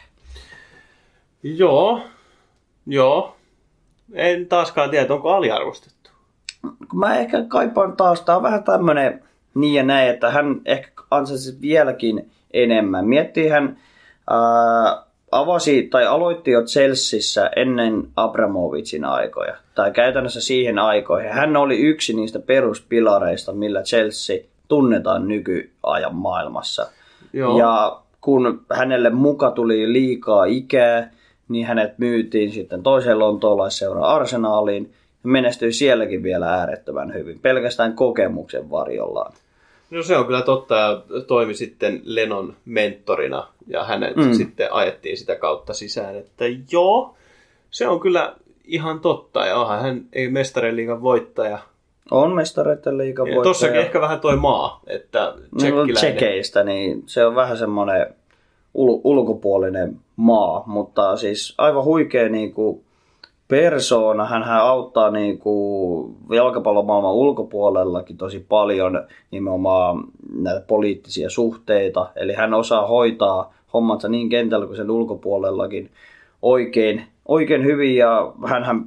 Joo, 1.44 2.02
joo. 2.86 3.36
En 4.14 4.48
taaskaan 4.48 4.90
tiedä, 4.90 5.14
onko 5.14 5.30
aliarvostettu. 5.30 6.10
Mä 6.94 7.16
ehkä 7.16 7.44
kaipaan 7.48 7.98
taas, 7.98 8.22
tää 8.22 8.36
on 8.38 8.44
vähän 8.44 8.64
tämmönen 8.64 9.24
niin 9.56 9.74
ja 9.74 9.84
näin, 9.84 10.10
että 10.10 10.32
hän 10.32 10.62
ehkä 10.66 10.92
ansaisi 11.12 11.62
vieläkin 11.62 12.32
enemmän. 12.54 13.06
Miettii 13.06 13.48
hän 13.48 13.78
ää, 14.30 15.04
avasi 15.32 15.88
tai 15.92 16.08
aloitti 16.08 16.52
jo 16.52 16.62
Chelseassa 16.62 17.50
ennen 17.56 18.08
Abramovicin 18.16 19.06
aikoja, 19.06 19.56
tai 19.76 19.92
käytännössä 19.92 20.42
siihen 20.42 20.80
aikoihin. 20.80 21.32
Hän 21.32 21.58
oli 21.58 21.78
yksi 21.78 22.14
niistä 22.14 22.40
peruspilareista, 22.40 23.54
millä 23.54 23.84
Chelsea 23.84 24.38
tunnetaan 24.68 25.28
nykyajan 25.28 26.16
maailmassa. 26.16 26.88
Joo. 27.34 27.60
Ja 27.60 28.02
kun 28.22 28.62
hänelle 28.74 29.10
muka 29.10 29.52
tuli 29.52 29.94
liikaa 29.94 30.46
ikää, 30.46 31.12
niin 31.50 31.66
hänet 31.66 31.98
myytiin 31.98 32.52
sitten 32.52 32.84
toiseen 32.84 33.20
lontoolaisseuraan 33.20 34.16
Arsenaaliin 34.16 34.84
ja 35.24 35.30
menestyi 35.30 35.74
sielläkin 35.74 36.24
vielä 36.24 36.54
äärettömän 36.54 37.14
hyvin, 37.14 37.40
pelkästään 37.40 37.94
kokemuksen 37.94 38.70
varjollaan. 38.70 39.34
No 39.90 40.04
se 40.04 40.18
on 40.18 40.26
kyllä 40.26 40.42
totta 40.42 40.76
ja 40.76 41.02
toimi 41.28 41.54
sitten 41.54 42.02
Lenon 42.04 42.56
mentorina 42.66 43.48
ja 43.68 43.84
hänet 43.84 44.16
mm. 44.16 44.34
sitten 44.34 44.74
ajettiin 44.74 45.18
sitä 45.18 45.36
kautta 45.36 45.74
sisään, 45.74 46.16
että 46.16 46.46
joo, 46.72 47.16
se 47.72 47.88
on 47.88 48.00
kyllä 48.00 48.36
ihan 48.66 49.00
totta 49.00 49.46
ja 49.46 49.58
onhan 49.58 49.82
hän 49.82 50.06
ei 50.14 50.30
mestarien 50.30 50.76
liigan 50.76 51.02
voittaja. 51.02 51.60
On 52.12 52.36
mestareiden 52.36 52.98
liiga 52.98 53.28
Ja 53.28 53.44
tossakin 53.44 53.76
ehkä 53.76 54.02
vähän 54.02 54.20
toi 54.20 54.36
maa, 54.38 54.82
että 54.88 55.20
No, 55.20 55.58
tsekkiläinen. 55.58 55.96
tsekeistä, 55.96 56.64
niin 56.64 57.04
se 57.06 57.26
on 57.26 57.36
vähän 57.36 57.58
semmoinen 57.58 58.08
ul- 58.78 59.02
ulkopuolinen 59.04 60.00
maa, 60.16 60.64
mutta 60.66 61.18
siis 61.18 61.54
aivan 61.58 61.84
huikea 61.84 62.30
niin 62.30 62.54
kuin 62.54 62.84
persoona. 63.50 64.26
Hän 64.26 64.44
auttaa 64.44 65.12
niin 65.12 65.42
jalkapallomaailman 66.36 67.14
ulkopuolellakin 67.14 68.18
tosi 68.18 68.46
paljon 68.50 69.08
nimenomaan 69.32 70.04
näitä 70.34 70.62
poliittisia 70.68 71.30
suhteita. 71.30 72.10
Eli 72.16 72.34
hän 72.34 72.54
osaa 72.54 72.88
hoitaa 72.88 73.54
hommansa 73.74 74.10
niin 74.10 74.30
kentällä 74.30 74.66
kuin 74.66 74.78
sen 74.78 74.92
ulkopuolellakin 74.92 75.90
oikein, 76.42 77.04
oikein 77.28 77.64
hyvin 77.64 77.96
ja 77.96 78.34
hän 78.48 78.86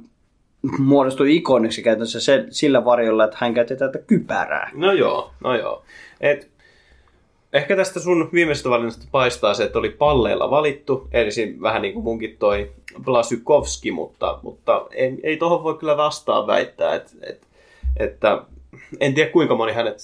muodostui 0.79 1.35
ikoniksi 1.35 1.83
käytännössä 1.83 2.43
sillä 2.49 2.85
varjolla, 2.85 3.23
että 3.23 3.37
hän 3.39 3.53
käytti 3.53 3.75
tätä 3.75 3.99
kypärää. 3.99 4.71
No 4.73 4.91
joo, 4.91 5.31
no 5.43 5.55
joo. 5.55 5.83
Et, 6.21 6.52
ehkä 7.53 7.75
tästä 7.75 7.99
sun 7.99 8.29
viimeisestä 8.33 8.69
valinnasta 8.69 9.05
paistaa 9.11 9.53
se, 9.53 9.63
että 9.63 9.79
oli 9.79 9.89
palleilla 9.89 10.49
valittu, 10.49 11.07
eli 11.11 11.31
siinä 11.31 11.61
vähän 11.61 11.81
niin 11.81 11.93
kuin 11.93 12.03
munkin 12.03 12.37
toi 12.39 12.71
Blasykovski, 13.03 13.91
mutta, 13.91 14.39
mutta 14.41 14.85
ei, 14.91 15.19
ei 15.23 15.37
tohon 15.37 15.63
voi 15.63 15.77
kyllä 15.77 15.97
vastaan 15.97 16.47
väittää, 16.47 16.95
että, 16.95 17.11
että, 17.29 17.47
että 17.97 18.41
en 18.99 19.13
tiedä 19.13 19.31
kuinka 19.31 19.55
moni 19.55 19.73
hänet 19.73 19.97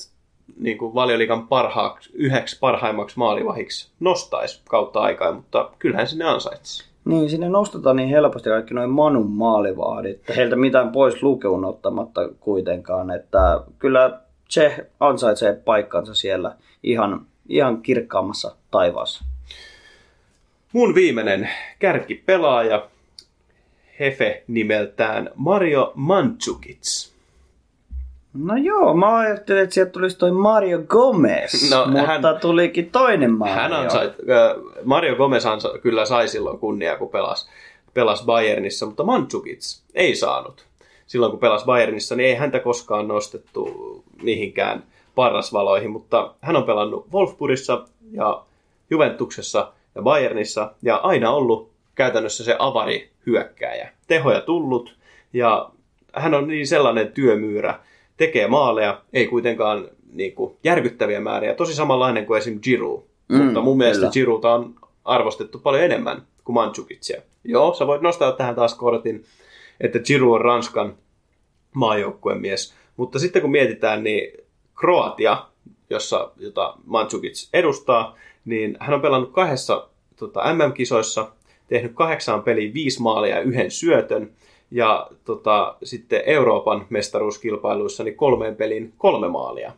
niin 0.59 0.77
kuin 0.77 0.95
valioliikan 0.95 1.47
parhaaksi, 1.47 2.09
yhdeksi 2.13 2.57
parhaimmaksi 2.59 3.17
maalivahiksi 3.17 3.91
nostaisi 3.99 4.61
kautta 4.69 4.99
aikaa, 4.99 5.31
mutta 5.31 5.71
kyllähän 5.79 6.07
sinne 6.07 6.25
ansaitsisi. 6.25 6.89
Niin, 7.05 7.29
sinne 7.29 7.49
nostetaan 7.49 7.95
niin 7.95 8.09
helposti 8.09 8.49
kaikki 8.49 8.73
noin 8.73 8.89
Manun 8.89 9.31
maalivahdit. 9.31 10.21
Heiltä 10.35 10.55
mitään 10.55 10.91
pois 10.91 11.23
lukeun 11.23 11.65
ottamatta 11.65 12.29
kuitenkaan. 12.39 13.11
Että 13.11 13.61
kyllä 13.79 14.19
se 14.49 14.87
ansaitsee 14.99 15.53
paikkansa 15.53 16.13
siellä 16.13 16.55
ihan, 16.83 17.25
ihan 17.49 17.81
kirkkaammassa 17.81 18.55
taivaassa. 18.71 19.23
Mun 20.73 20.95
viimeinen 20.95 21.49
kärkipelaaja, 21.79 22.87
Hefe 23.99 24.43
nimeltään 24.47 25.29
Mario 25.35 25.91
Mandzukic. 25.95 27.09
No 28.33 28.55
joo, 28.57 28.93
mä 28.93 29.17
ajattelin, 29.17 29.61
että 29.63 29.73
sieltä 29.73 29.91
tulisi 29.91 30.17
toi 30.17 30.31
Mario 30.31 30.79
Gomez, 30.87 31.71
No, 31.71 31.85
mutta 31.85 32.05
hän- 32.05 32.21
tulikin 32.41 32.89
toinen 32.91 33.31
Mario. 33.31 33.55
Hän 33.55 33.73
ansait, 33.73 34.09
äh, 34.11 34.63
Mario 34.83 35.15
Gomez 35.15 35.45
ansa, 35.45 35.69
kyllä 35.81 36.05
sai 36.05 36.27
silloin 36.27 36.59
kunniaa, 36.59 36.97
kun 36.97 37.09
pelasi, 37.09 37.49
pelasi 37.93 38.25
Bayernissa, 38.25 38.85
mutta 38.85 39.03
Mandzukic 39.03 39.79
ei 39.95 40.15
saanut. 40.15 40.65
Silloin 41.07 41.29
kun 41.31 41.39
pelasi 41.39 41.65
Bayernissa, 41.65 42.15
niin 42.15 42.29
ei 42.29 42.35
häntä 42.35 42.59
koskaan 42.59 43.07
nostettu 43.07 44.03
mihinkään 44.21 44.83
parrasvaloihin, 45.19 45.91
mutta 45.91 46.33
hän 46.41 46.55
on 46.55 46.63
pelannut 46.63 47.07
Wolfsburgissa 47.13 47.85
ja 48.11 48.43
Juventuksessa 48.89 49.73
ja 49.95 50.01
Bayernissa 50.01 50.73
ja 50.81 50.95
aina 50.95 51.31
ollut 51.31 51.71
käytännössä 51.95 52.43
se 52.43 52.55
avari 52.59 53.09
hyökkääjä. 53.25 53.89
Tehoja 54.07 54.41
tullut 54.41 54.95
ja 55.33 55.69
hän 56.13 56.33
on 56.33 56.47
niin 56.47 56.67
sellainen 56.67 57.11
työmyyrä, 57.11 57.79
tekee 58.17 58.47
maaleja, 58.47 59.01
ei 59.13 59.27
kuitenkaan 59.27 59.89
niin 60.13 60.35
kuin, 60.35 60.55
järkyttäviä 60.63 61.19
määriä, 61.19 61.53
tosi 61.53 61.73
samanlainen 61.73 62.25
kuin 62.25 62.37
esim. 62.37 62.59
Giroud. 62.61 63.03
Mm, 63.27 63.37
mutta 63.37 63.61
mun 63.61 63.77
mielestä 63.77 63.99
kyllä. 63.99 64.11
Girouta 64.11 64.53
on 64.53 64.75
arvostettu 65.05 65.59
paljon 65.59 65.83
enemmän 65.83 66.21
kuin 66.43 66.53
Mandzukicia. 66.53 67.21
Joo, 67.43 67.73
sä 67.73 67.87
voit 67.87 68.01
nostaa 68.01 68.31
tähän 68.31 68.55
taas 68.55 68.75
kortin, 68.75 69.25
että 69.81 69.99
Giroud 69.99 70.35
on 70.35 70.41
Ranskan 70.41 70.95
maajoukkueen 71.73 72.41
mies. 72.41 72.73
Mutta 72.97 73.19
sitten 73.19 73.41
kun 73.41 73.51
mietitään, 73.51 74.03
niin 74.03 74.48
Kroatia, 74.79 75.45
jossa, 75.89 76.31
jota 76.37 76.73
Mandzukic 76.85 77.49
edustaa, 77.53 78.15
niin 78.45 78.77
hän 78.79 78.93
on 78.93 79.01
pelannut 79.01 79.33
kahdessa 79.33 79.87
tota, 80.15 80.53
MM-kisoissa, 80.53 81.31
tehnyt 81.67 81.91
kahdeksaan 81.93 82.43
peliin 82.43 82.73
viisi 82.73 83.01
maalia 83.01 83.35
ja 83.35 83.41
yhden 83.41 83.71
syötön. 83.71 84.31
Ja 84.71 85.07
tota, 85.25 85.75
sitten 85.83 86.21
Euroopan 86.25 86.85
mestaruuskilpailuissa 86.89 88.03
niin 88.03 88.15
kolmeen 88.15 88.55
peliin 88.55 88.93
kolme 88.97 89.27
maalia. 89.27 89.71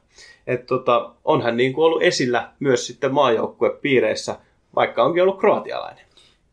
Et, 0.47 0.65
tota, 0.65 1.11
on 1.25 1.41
hän 1.41 1.57
niin 1.57 1.73
kuin 1.73 1.85
ollut 1.85 2.03
esillä 2.03 2.51
myös 2.59 2.87
sitten 2.87 3.13
maajoukkuepiireissä, 3.13 4.35
vaikka 4.75 5.03
onkin 5.03 5.23
ollut 5.23 5.39
kroatialainen. 5.39 6.05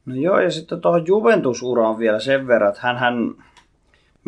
No 0.06 0.14
joo, 0.14 0.40
ja 0.40 0.50
sitten 0.50 0.80
tuohon 0.80 1.06
Juventusuraan 1.06 1.98
vielä 1.98 2.20
sen 2.20 2.46
verran, 2.46 2.68
että 2.68 2.80
hän 2.82 3.34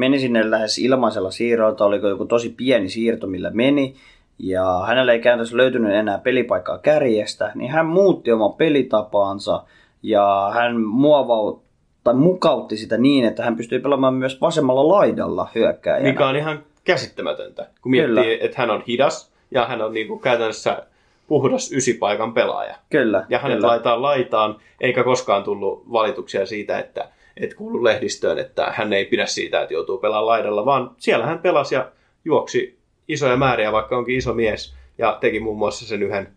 meni 0.01 0.19
sinne 0.19 0.51
lähes 0.51 0.79
ilmaisella 0.79 1.31
siirrolla, 1.31 1.75
tai 1.75 1.87
oliko 1.87 2.09
joku 2.09 2.27
tosi 2.27 2.55
pieni 2.57 2.89
siirto, 2.89 3.27
millä 3.27 3.51
meni, 3.51 3.95
ja 4.39 4.85
hänellä 4.87 5.13
ei 5.13 5.21
käytännössä 5.21 5.57
löytynyt 5.57 5.93
enää 5.93 6.19
pelipaikkaa 6.19 6.79
kärjestä, 6.79 7.53
niin 7.55 7.71
hän 7.71 7.87
muutti 7.87 8.33
oman 8.33 8.53
pelitapaansa, 8.53 9.63
ja 10.03 10.51
hän 10.55 10.81
muovau, 10.81 11.61
tai 12.05 12.15
mukautti 12.15 12.77
sitä 12.77 12.97
niin, 12.97 13.25
että 13.25 13.45
hän 13.45 13.57
pystyi 13.57 13.79
pelaamaan 13.79 14.15
myös 14.15 14.41
vasemmalla 14.41 14.89
laidalla 14.89 15.49
hyökkääjänä. 15.55 16.09
Mikä 16.09 16.27
on 16.29 16.37
ihan 16.37 16.59
käsittämätöntä, 16.85 17.67
kun 17.83 17.93
Kyllä. 17.93 18.21
miettii, 18.21 18.47
että 18.47 18.61
hän 18.61 18.71
on 18.71 18.83
hidas 18.89 19.33
ja 19.51 19.67
hän 19.67 19.83
on 19.83 19.95
niin 19.95 20.09
kuin 20.09 20.21
käytännössä 20.21 20.83
puhdas 21.27 21.73
ysipaikan 21.73 22.35
pelaaja. 22.35 22.75
Kyllä, 22.91 23.27
Ja 23.29 23.39
hänet 23.39 23.57
kyllä. 23.57 23.69
laitaan 23.69 24.03
laitaan, 24.03 24.57
eikä 24.81 25.05
koskaan 25.05 25.45
tullut 25.45 25.93
valituksia 25.93 26.47
siitä, 26.47 26.79
että, 26.79 27.09
että 27.41 27.57
kuuluu 27.57 27.85
lehdistöön, 27.85 28.39
että 28.39 28.73
hän 28.77 28.93
ei 28.93 29.05
pidä 29.05 29.27
siitä, 29.27 29.63
että 29.63 29.75
joutuu 29.75 29.99
pelaamaan 29.99 30.27
laidalla, 30.27 30.65
vaan 30.65 30.91
siellä 30.99 31.27
hän 31.27 31.39
pelasi 31.39 31.75
ja 31.75 31.93
juoksi 32.25 32.79
isoja 33.09 33.37
määriä, 33.37 33.73
vaikka 33.73 33.97
onkin 33.97 34.17
iso 34.17 34.35
mies, 34.35 34.75
ja 34.99 35.19
teki 35.21 35.41
muun 35.41 35.59
muassa 35.59 35.87
sen 35.87 36.03
yhden 36.03 36.29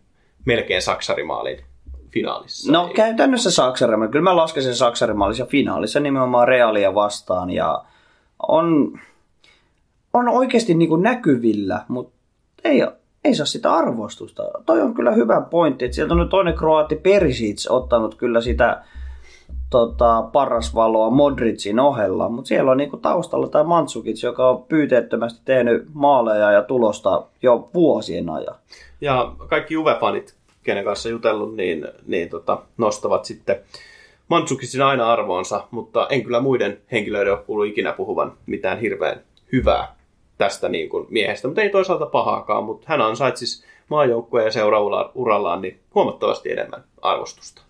melkein 0.44 0.82
saksarimaalin 0.82 1.64
finaalissa. 2.10 2.72
No 2.72 2.86
Ei- 2.88 2.94
käytännössä 2.94 3.50
Saksarimaali. 3.50 4.12
Kyllä 4.12 4.22
mä 4.22 4.36
lasken 4.36 4.62
sen 4.62 4.74
Saksarimaalissa 4.74 5.46
finaalissa 5.46 6.00
nimenomaan 6.00 6.48
Realia 6.48 6.94
vastaan. 6.94 7.50
Ja 7.50 7.84
on, 8.48 8.98
on 10.12 10.28
oikeasti 10.28 10.74
niin 10.74 10.88
kuin 10.88 11.02
näkyvillä, 11.02 11.84
mutta 11.88 12.14
ei, 12.64 12.82
ei 13.24 13.34
saa 13.34 13.46
sitä 13.46 13.74
arvostusta. 13.74 14.42
Toi 14.66 14.80
on 14.80 14.94
kyllä 14.94 15.10
hyvä 15.10 15.40
pointti, 15.40 15.84
että 15.84 15.94
sieltä 15.94 16.14
on 16.14 16.20
nyt 16.20 16.28
toinen 16.28 16.54
kroati 16.54 16.96
Perisic 16.96 17.66
ottanut 17.70 18.14
kyllä 18.14 18.40
sitä 18.40 18.84
tota, 19.74 20.22
parasvaloa 20.32 21.10
Modricin 21.10 21.80
ohella, 21.80 22.28
mutta 22.28 22.48
siellä 22.48 22.70
on 22.70 22.76
niinku 22.76 22.96
taustalla 22.96 23.48
tämä 23.48 23.64
Mandzukic, 23.64 24.22
joka 24.22 24.48
on 24.48 24.62
pyyteettömästi 24.62 25.40
tehnyt 25.44 25.86
maaleja 25.94 26.52
ja 26.52 26.62
tulosta 26.62 27.22
jo 27.42 27.68
vuosien 27.74 28.30
ajan. 28.30 28.54
Ja 29.00 29.32
kaikki 29.48 29.74
Juve-fanit, 29.74 30.34
kenen 30.62 30.84
kanssa 30.84 31.08
jutellut, 31.08 31.56
niin, 31.56 31.88
niin 32.06 32.28
tota, 32.28 32.58
nostavat 32.78 33.24
sitten 33.24 33.56
Mantsukicin 34.28 34.82
aina 34.82 35.12
arvoonsa, 35.12 35.64
mutta 35.70 36.06
en 36.10 36.22
kyllä 36.22 36.40
muiden 36.40 36.78
henkilöiden 36.92 37.32
ole 37.32 37.42
kuullut 37.42 37.66
ikinä 37.66 37.92
puhuvan 37.92 38.32
mitään 38.46 38.78
hirveän 38.78 39.20
hyvää 39.52 39.94
tästä 40.38 40.68
niin 40.68 40.88
kuin 40.88 41.06
miehestä, 41.10 41.48
mutta 41.48 41.62
ei 41.62 41.70
toisaalta 41.70 42.06
pahaakaan, 42.06 42.64
mutta 42.64 42.86
hän 42.88 43.00
ansaitsisi 43.00 43.64
maajoukkueen 43.88 44.44
ja 44.44 44.52
seuraurallaan 44.52 45.62
niin 45.62 45.78
huomattavasti 45.94 46.52
enemmän 46.52 46.84
arvostusta. 47.02 47.62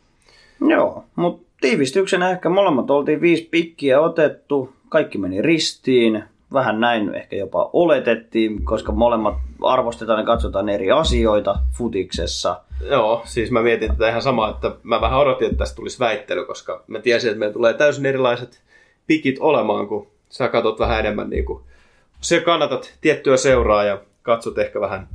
Joo, 0.69 1.05
mutta 1.17 1.47
tiivistyksenä 1.65 2.31
ehkä. 2.31 2.49
Molemmat 2.49 2.91
oltiin 2.91 3.21
viisi 3.21 3.49
pikkiä 3.51 4.01
otettu, 4.01 4.73
kaikki 4.89 5.19
meni 5.19 5.43
ristiin, 5.43 6.25
vähän 6.53 6.81
näin 6.81 7.15
ehkä 7.15 7.37
jopa 7.37 7.71
oletettiin, 7.73 8.65
koska 8.65 8.93
molemmat 8.93 9.35
arvostetaan 9.63 10.19
ja 10.19 10.27
katsotaan 10.27 10.69
eri 10.69 10.91
asioita 10.91 11.59
futiksessa. 11.73 12.61
Joo, 12.91 13.23
siis 13.25 13.51
mä 13.51 13.63
mietin 13.63 13.91
tätä 13.91 14.09
ihan 14.09 14.23
samaa, 14.23 14.51
että 14.51 14.77
mä 14.83 15.01
vähän 15.01 15.19
odotin, 15.19 15.47
että 15.47 15.59
tästä 15.59 15.77
tulisi 15.77 15.99
väittely, 15.99 16.45
koska 16.45 16.85
mä 16.87 16.99
tiesin, 16.99 17.31
että 17.31 17.39
meillä 17.39 17.53
tulee 17.53 17.75
täysin 17.75 18.07
erilaiset 18.07 18.63
pikit 19.07 19.37
olemaan, 19.41 19.89
kun 19.89 20.07
sä 20.29 20.49
katsot 20.49 20.79
vähän 20.79 21.01
enemmän 21.01 21.31
niin 21.31 21.45
kuin, 21.45 21.63
se 22.21 22.41
kannatat 22.41 22.95
tiettyä 23.01 23.37
seuraa 23.37 23.85
ja 23.85 24.01
katsot 24.23 24.59
ehkä 24.59 24.81
vähän 24.81 25.09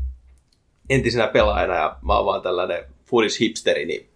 entisenä 0.90 1.28
pelaajana 1.28 1.76
ja 1.76 1.96
mä 2.02 2.16
oon 2.16 2.26
vaan 2.26 2.42
tällainen 2.42 2.84
foodis-hipsteri, 3.06 3.86
niin 3.86 4.09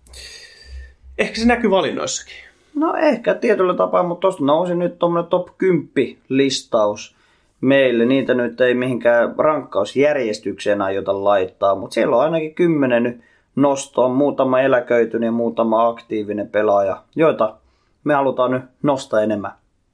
ehkä 1.17 1.39
se 1.39 1.47
näkyy 1.47 1.69
valinnoissakin. 1.69 2.35
No 2.75 2.95
ehkä 2.95 3.33
tietyllä 3.33 3.73
tapaa, 3.73 4.03
mutta 4.03 4.21
tuosta 4.21 4.43
nousi 4.43 4.75
nyt 4.75 4.99
tuommoinen 4.99 5.29
top 5.29 5.47
10 5.57 6.17
listaus 6.29 7.15
meille. 7.61 8.05
Niitä 8.05 8.33
nyt 8.33 8.61
ei 8.61 8.73
mihinkään 8.73 9.35
rankkausjärjestykseen 9.37 10.81
aiota 10.81 11.23
laittaa, 11.23 11.75
mutta 11.75 11.93
siellä 11.93 12.15
on 12.15 12.23
ainakin 12.23 12.55
kymmenen 12.55 13.03
nyt 13.03 13.21
nostoa, 13.55 14.09
muutama 14.09 14.61
eläköitynyt 14.61 15.27
ja 15.27 15.31
muutama 15.31 15.87
aktiivinen 15.87 16.49
pelaaja, 16.49 17.03
joita 17.15 17.55
me 18.03 18.13
halutaan 18.13 18.51
nyt 18.51 18.63
nostaa 18.83 19.21
enemmän 19.21 19.51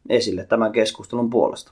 esille 0.10 0.46
tämän 0.46 0.72
keskustelun 0.72 1.30
puolesta. 1.30 1.72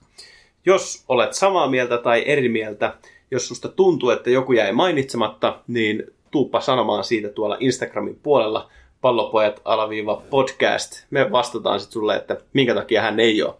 Jos 0.65 1.03
olet 1.09 1.33
samaa 1.33 1.69
mieltä 1.69 1.97
tai 1.97 2.23
eri 2.25 2.49
mieltä, 2.49 2.93
jos 3.31 3.47
susta 3.47 3.69
tuntuu, 3.69 4.09
että 4.09 4.29
joku 4.29 4.53
jäi 4.53 4.71
mainitsematta, 4.71 5.59
niin 5.67 6.03
tuuppa 6.31 6.59
sanomaan 6.61 7.03
siitä 7.03 7.29
tuolla 7.29 7.57
Instagramin 7.59 8.19
puolella 8.23 8.69
pallopojat 9.01 9.61
alaviiva 9.65 10.21
podcast. 10.29 11.03
Me 11.09 11.31
vastataan 11.31 11.79
sitten 11.79 11.93
sulle, 11.93 12.15
että 12.15 12.37
minkä 12.53 12.73
takia 12.73 13.01
hän 13.01 13.19
ei 13.19 13.43
ole 13.43 13.53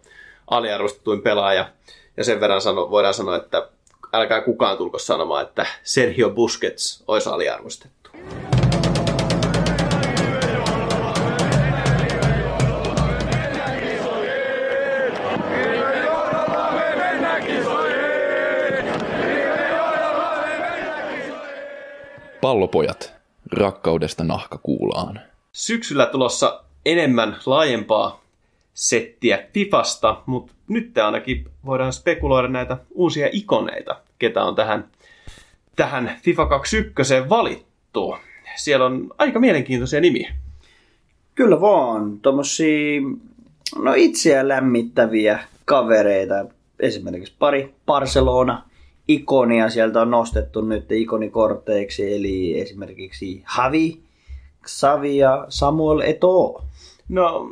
aliarvostetuin 0.46 1.22
pelaaja. 1.22 1.68
Ja 2.16 2.24
sen 2.24 2.40
verran 2.40 2.60
sano, 2.60 2.90
voidaan 2.90 3.14
sanoa, 3.14 3.36
että 3.36 3.68
älkää 4.12 4.40
kukaan 4.40 4.76
tulko 4.76 4.98
sanomaan, 4.98 5.42
että 5.42 5.66
Sergio 5.82 6.30
Busquets 6.30 7.04
olisi 7.08 7.28
aliarvostettu. 7.28 8.10
Pallopojat, 22.40 23.17
rakkaudesta 23.52 24.24
nahkakuulaan. 24.24 25.20
Syksyllä 25.52 26.06
tulossa 26.06 26.64
enemmän 26.86 27.36
laajempaa 27.46 28.20
settiä 28.74 29.38
Fifasta, 29.52 30.22
mutta 30.26 30.52
nyt 30.68 30.98
ainakin 30.98 31.46
voidaan 31.66 31.92
spekuloida 31.92 32.48
näitä 32.48 32.76
uusia 32.90 33.28
ikoneita, 33.32 34.00
ketä 34.18 34.44
on 34.44 34.54
tähän, 34.54 34.84
tähän 35.76 36.18
FIFA 36.22 36.46
21 36.46 37.14
valittu. 37.28 38.16
Siellä 38.56 38.86
on 38.86 39.10
aika 39.18 39.40
mielenkiintoisia 39.40 40.00
nimiä. 40.00 40.34
Kyllä 41.34 41.60
vaan, 41.60 42.20
tuommoisia 42.20 43.00
no 43.76 43.94
itseä 43.96 44.48
lämmittäviä 44.48 45.38
kavereita. 45.64 46.34
Esimerkiksi 46.80 47.34
pari 47.38 47.74
Barcelona 47.86 48.67
ikonia 49.08 49.70
sieltä 49.70 50.00
on 50.00 50.10
nostettu 50.10 50.60
nyt 50.60 50.92
ikonikorteiksi, 50.92 52.14
eli 52.14 52.60
esimerkiksi 52.60 53.44
Javi, 53.58 54.00
Xavi 54.66 55.16
ja 55.16 55.46
Samuel 55.48 56.00
Eto'o. 56.00 56.62
No, 57.08 57.50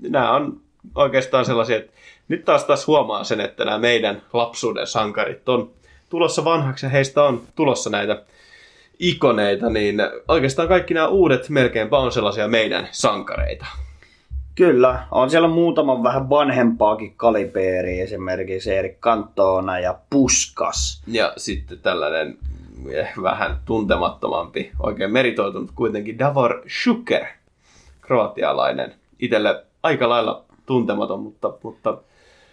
nämä 0.00 0.32
on 0.32 0.60
oikeastaan 0.94 1.44
sellaisia, 1.44 1.76
että 1.76 1.92
nyt 2.28 2.44
taas 2.44 2.64
taas 2.64 2.86
huomaa 2.86 3.24
sen, 3.24 3.40
että 3.40 3.64
nämä 3.64 3.78
meidän 3.78 4.22
lapsuuden 4.32 4.86
sankarit 4.86 5.48
on 5.48 5.70
tulossa 6.08 6.44
vanhaksi 6.44 6.86
ja 6.86 6.90
heistä 6.90 7.22
on 7.22 7.42
tulossa 7.54 7.90
näitä 7.90 8.22
ikoneita, 8.98 9.70
niin 9.70 9.96
oikeastaan 10.28 10.68
kaikki 10.68 10.94
nämä 10.94 11.08
uudet 11.08 11.48
melkeinpä 11.48 11.98
on 11.98 12.12
sellaisia 12.12 12.48
meidän 12.48 12.88
sankareita. 12.92 13.66
Kyllä, 14.58 15.06
on 15.10 15.30
siellä 15.30 15.48
muutama 15.48 16.02
vähän 16.02 16.30
vanhempaakin 16.30 17.14
kalibeeri, 17.16 18.00
esimerkiksi 18.00 18.74
Erik 18.74 19.00
Cantona 19.00 19.78
ja 19.78 19.98
Puskas. 20.10 21.02
Ja 21.06 21.32
sitten 21.36 21.78
tällainen 21.78 22.38
eh, 22.90 23.12
vähän 23.22 23.56
tuntemattomampi, 23.64 24.70
oikein 24.80 25.12
meritoitunut 25.12 25.70
kuitenkin 25.74 26.18
Davor 26.18 26.62
Schuker, 26.68 27.24
kroatialainen. 28.00 28.94
Itelle 29.18 29.64
aika 29.82 30.08
lailla 30.08 30.44
tuntematon, 30.66 31.20
mutta, 31.20 31.52
mutta 31.62 31.98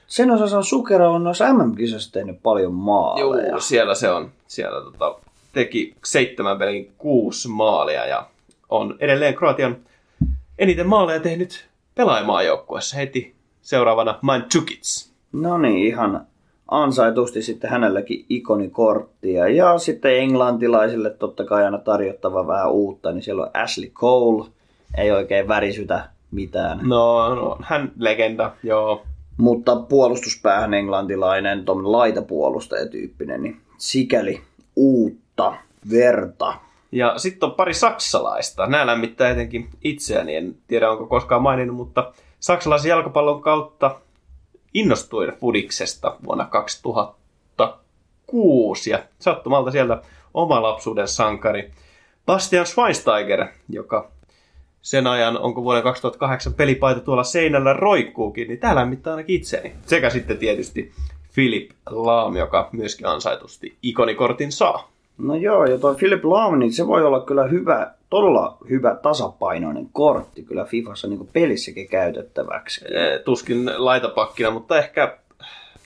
Sen 0.07 0.31
osassa 0.31 0.57
on 0.57 0.65
Sukera 0.65 1.09
on 1.09 1.23
noissa 1.23 1.53
MM-kisoissa 1.53 2.11
tehnyt 2.11 2.43
paljon 2.43 2.73
maaleja. 2.73 3.49
Joo, 3.49 3.59
siellä 3.59 3.95
se 3.95 4.09
on. 4.09 4.31
Siellä 4.47 4.81
tota, 4.81 5.15
teki 5.53 5.95
seitsemän 6.05 6.57
pelin 6.57 6.91
kuusi 6.97 7.47
maalia 7.47 8.05
ja 8.05 8.27
on 8.69 8.95
edelleen 8.99 9.35
Kroatian 9.35 9.77
eniten 10.59 10.87
maaleja 10.87 11.19
tehnyt 11.19 11.67
pelaajamaajoukkuessa 11.95 12.97
heti 12.97 13.35
seuraavana 13.61 14.19
Mandzukic. 14.21 15.09
No 15.31 15.57
niin, 15.57 15.87
ihan 15.87 16.27
ansaitusti 16.67 17.41
sitten 17.41 17.69
hänelläkin 17.69 18.25
ikonikorttia. 18.29 19.47
Ja 19.47 19.77
sitten 19.77 20.19
englantilaisille 20.19 21.09
totta 21.09 21.43
kai 21.45 21.65
aina 21.65 21.77
tarjottava 21.77 22.47
vähän 22.47 22.71
uutta, 22.71 23.11
niin 23.11 23.23
siellä 23.23 23.43
on 23.43 23.51
Ashley 23.53 23.89
Cole. 23.89 24.49
Ei 24.97 25.11
oikein 25.11 25.47
värisytä 25.47 26.09
mitään. 26.31 26.79
No, 26.83 27.35
no 27.35 27.57
hän 27.61 27.91
legenda, 27.99 28.51
joo. 28.63 29.03
Mutta 29.37 29.75
puolustuspäähän 29.75 30.73
englantilainen, 30.73 31.65
tuommoinen 31.65 31.91
laitapuolustajatyyppinen, 31.91 33.43
niin 33.43 33.61
sikäli 33.77 34.41
uutta 34.75 35.53
verta. 35.91 36.53
Ja 36.95 37.13
sitten 37.17 37.49
on 37.49 37.55
pari 37.55 37.73
saksalaista. 37.73 38.67
Nämä 38.67 38.87
lämmittää 38.87 39.29
etenkin 39.29 39.69
itseäni. 39.83 40.35
En 40.35 40.55
tiedä, 40.67 40.91
onko 40.91 41.05
koskaan 41.05 41.41
maininnut, 41.41 41.77
mutta 41.77 42.13
saksalaisen 42.39 42.89
jalkapallon 42.89 43.41
kautta 43.41 43.99
innostuin 44.73 45.33
Fudiksesta 45.33 46.17
vuonna 46.25 46.45
2006. 46.45 48.89
Ja 48.89 49.03
sattumalta 49.19 49.71
sieltä 49.71 50.01
oma 50.33 50.61
lapsuuden 50.61 51.07
sankari 51.07 51.71
Bastian 52.25 52.65
Schweinsteiger, 52.65 53.47
joka 53.69 54.11
sen 54.81 55.07
ajan, 55.07 55.37
onko 55.37 55.63
vuoden 55.63 55.83
2008 55.83 56.53
pelipaita 56.53 57.01
tuolla 57.01 57.23
seinällä 57.23 57.73
roikkuukin, 57.73 58.47
niin 58.47 58.59
tää 58.59 58.75
lämmittää 58.75 59.13
ainakin 59.13 59.35
itseäni. 59.35 59.75
Sekä 59.85 60.09
sitten 60.09 60.37
tietysti 60.37 60.91
Philip 61.33 61.71
Laam, 61.89 62.37
joka 62.37 62.69
myöskin 62.71 63.07
ansaitusti 63.07 63.77
ikonikortin 63.83 64.51
saa. 64.51 64.94
No 65.17 65.35
joo, 65.35 65.65
ja 65.65 65.77
toi 65.77 65.95
Philip 65.95 66.25
Lahm, 66.25 66.59
niin 66.59 66.73
se 66.73 66.87
voi 66.87 67.03
olla 67.03 67.21
kyllä 67.21 67.43
hyvä, 67.43 67.91
todella 68.09 68.57
hyvä 68.69 68.95
tasapainoinen 69.01 69.89
kortti 69.93 70.43
kyllä 70.43 70.65
Fifassa 70.65 71.07
niin 71.07 71.29
pelissäkin 71.33 71.87
käytettäväksi. 71.87 72.85
Tuskin 73.25 73.71
laitapakkina, 73.77 74.51
mutta 74.51 74.77
ehkä 74.77 75.17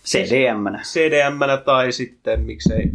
cdm 0.05 0.77
cdm 0.83 1.39
tai 1.65 1.91
sitten 1.91 2.41
miksei 2.41 2.91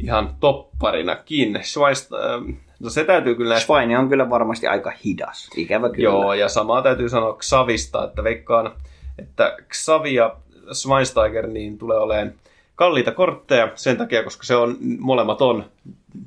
ihan 0.00 0.34
topparinakin. 0.40 1.58
Schweinst, 1.62 2.12
ähm, 2.12 2.50
no 2.80 2.90
se 2.90 3.04
täytyy 3.04 3.34
kyllä 3.34 3.48
näistä 3.48 3.64
Schweini 3.64 3.96
on 3.96 4.08
kyllä 4.08 4.30
varmasti 4.30 4.66
aika 4.66 4.92
hidas, 5.04 5.50
ikävä 5.56 5.88
kyllä. 5.88 6.04
Joo, 6.04 6.34
ja 6.34 6.48
samaa 6.48 6.82
täytyy 6.82 7.08
sanoa 7.08 7.36
Xavista, 7.36 8.04
että 8.04 8.24
veikkaan, 8.24 8.72
että 9.18 9.56
Xavi 9.72 10.14
ja 10.14 10.36
Schweinsteiger 10.72 11.46
niin 11.46 11.78
tulee 11.78 11.98
olemaan 11.98 12.32
kalliita 12.78 13.12
kortteja 13.12 13.72
sen 13.74 13.96
takia, 13.96 14.24
koska 14.24 14.44
se 14.44 14.56
on, 14.56 14.76
molemmat 14.98 15.42
on 15.42 15.64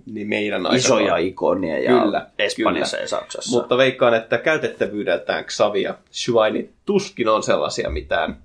niin 0.05 0.27
meidän 0.27 0.65
aikana. 0.65 0.77
Isoja 0.77 1.17
ikonia 1.17 1.79
ja 1.79 2.01
Kyllä, 2.01 2.27
Espanjassa 2.39 2.97
kyllä. 2.97 3.03
ja 3.03 3.07
Saksassa. 3.07 3.57
Mutta 3.57 3.77
veikkaan, 3.77 4.13
että 4.13 4.37
käytettävyydeltään 4.37 5.45
Xavi 5.45 5.81
ja 5.81 5.95
Schweini 6.11 6.69
tuskin 6.85 7.27
on 7.27 7.43
sellaisia 7.43 7.89
mitään 7.89 8.37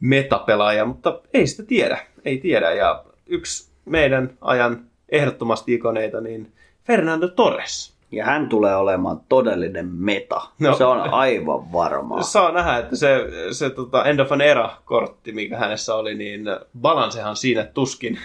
metapelaajia, 0.00 0.84
mutta 0.84 1.20
ei 1.34 1.46
sitä 1.46 1.62
tiedä. 1.62 2.06
Ei 2.24 2.38
tiedä. 2.38 2.72
Ja 2.72 3.04
yksi 3.26 3.70
meidän 3.84 4.30
ajan 4.40 4.84
ehdottomasti 5.08 5.74
ikoneita, 5.74 6.20
niin 6.20 6.52
Fernando 6.84 7.28
Torres. 7.28 7.91
Ja 8.12 8.24
hän 8.24 8.48
tulee 8.48 8.76
olemaan 8.76 9.20
todellinen 9.28 9.86
meta. 9.86 10.40
No. 10.58 10.74
Se 10.74 10.84
on 10.84 11.00
aivan 11.00 11.72
varmaa. 11.72 12.22
Saa 12.32 12.52
nähdä, 12.52 12.78
että 12.78 12.96
se, 12.96 13.26
se 13.50 13.70
tota 13.70 14.04
End 14.04 14.20
of 14.20 14.32
an 14.32 14.40
Era-kortti, 14.40 15.32
mikä 15.32 15.58
hänessä 15.58 15.94
oli, 15.94 16.14
niin 16.14 16.44
balansehan 16.80 17.36
siinä 17.36 17.64
tuskin. 17.64 18.18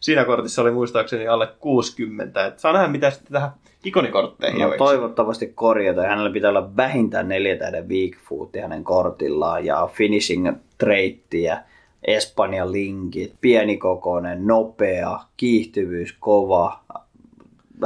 Siinä 0.00 0.24
kortissa 0.24 0.62
oli 0.62 0.70
muistaakseni 0.70 1.28
alle 1.28 1.48
60. 1.60 2.46
Et 2.46 2.58
saa 2.58 2.72
nähdä, 2.72 2.88
mitä 2.88 3.10
sitten 3.10 3.32
tähän 3.32 3.50
ikonikortteihin 3.84 4.60
No, 4.60 4.74
toivottavasti 4.78 5.52
korjata. 5.54 6.02
Hänellä 6.02 6.30
pitää 6.30 6.50
olla 6.50 6.76
vähintään 6.76 7.28
neljä 7.28 7.56
tähden 7.56 7.88
weak 7.88 8.12
foot 8.28 8.50
hänen 8.62 8.84
kortillaan 8.84 9.64
ja 9.64 9.88
finishing 9.92 10.52
trait 10.78 11.34
ja 11.34 11.58
Espanjan 12.06 12.72
linkit, 12.72 13.34
pienikokoinen, 13.40 14.46
nopea, 14.46 15.20
kiihtyvyys 15.36 16.16
kova. 16.20 16.80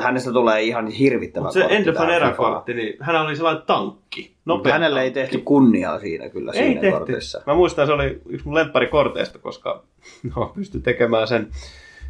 Hänestä 0.00 0.32
tulee 0.32 0.62
ihan 0.62 0.86
hirvittävä 0.86 1.44
Mutta 1.44 1.54
se 1.54 1.60
kortti 1.60 1.76
End 1.76 1.86
of 1.86 1.96
an 1.96 2.06
tähän 2.06 2.14
Era-kortti, 2.14 2.74
niin 2.74 2.96
hän 3.00 3.22
oli 3.22 3.36
sellainen 3.36 3.62
tankki. 3.66 4.32
Nopea 4.44 4.72
hänelle 4.72 5.02
ei 5.02 5.10
tehty 5.10 5.38
kunniaa 5.38 5.98
siinä 5.98 6.28
kyllä 6.28 6.52
Ei 6.52 6.58
siinä 6.58 6.80
tehty. 6.80 6.98
kortissa. 6.98 7.42
Mä 7.46 7.54
muistan, 7.54 7.86
se 7.86 7.92
oli 7.92 8.20
yksi 8.28 8.46
mun 8.46 8.54
lempparikorteista, 8.54 9.38
koska 9.38 9.82
no, 10.36 10.52
pystyi 10.54 10.80
tekemään 10.80 11.28
sen, 11.28 11.48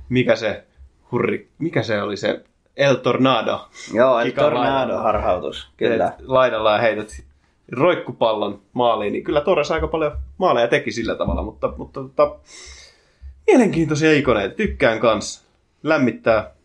mikä 0.08 0.36
se 0.36 0.64
hurri, 1.12 1.48
mikä 1.58 1.82
se 1.82 2.02
oli 2.02 2.16
se 2.16 2.44
El 2.76 2.94
Tornado. 2.94 3.68
Joo, 3.94 4.20
Kikan 4.24 4.44
tornado 4.44 4.96
harhautus, 4.96 5.70
kyllä. 5.76 6.08
Teet 6.08 6.28
laidalla 6.28 6.72
ja 6.72 6.78
heität 6.78 7.24
roikkupallon 7.72 8.60
maaliin, 8.72 9.12
niin 9.12 9.24
kyllä 9.24 9.40
Torres 9.40 9.70
aika 9.70 9.88
paljon 9.88 10.12
maaleja 10.38 10.68
teki 10.68 10.92
sillä 10.92 11.14
tavalla, 11.14 11.42
mutta, 11.42 11.72
mutta, 11.76 12.02
mutta 12.02 12.30
mielenkiintoisia 13.46 14.12
ikoneita, 14.12 14.54
tykkään 14.54 15.00
kanssa. 15.00 15.48
Lämmittää 15.82 16.57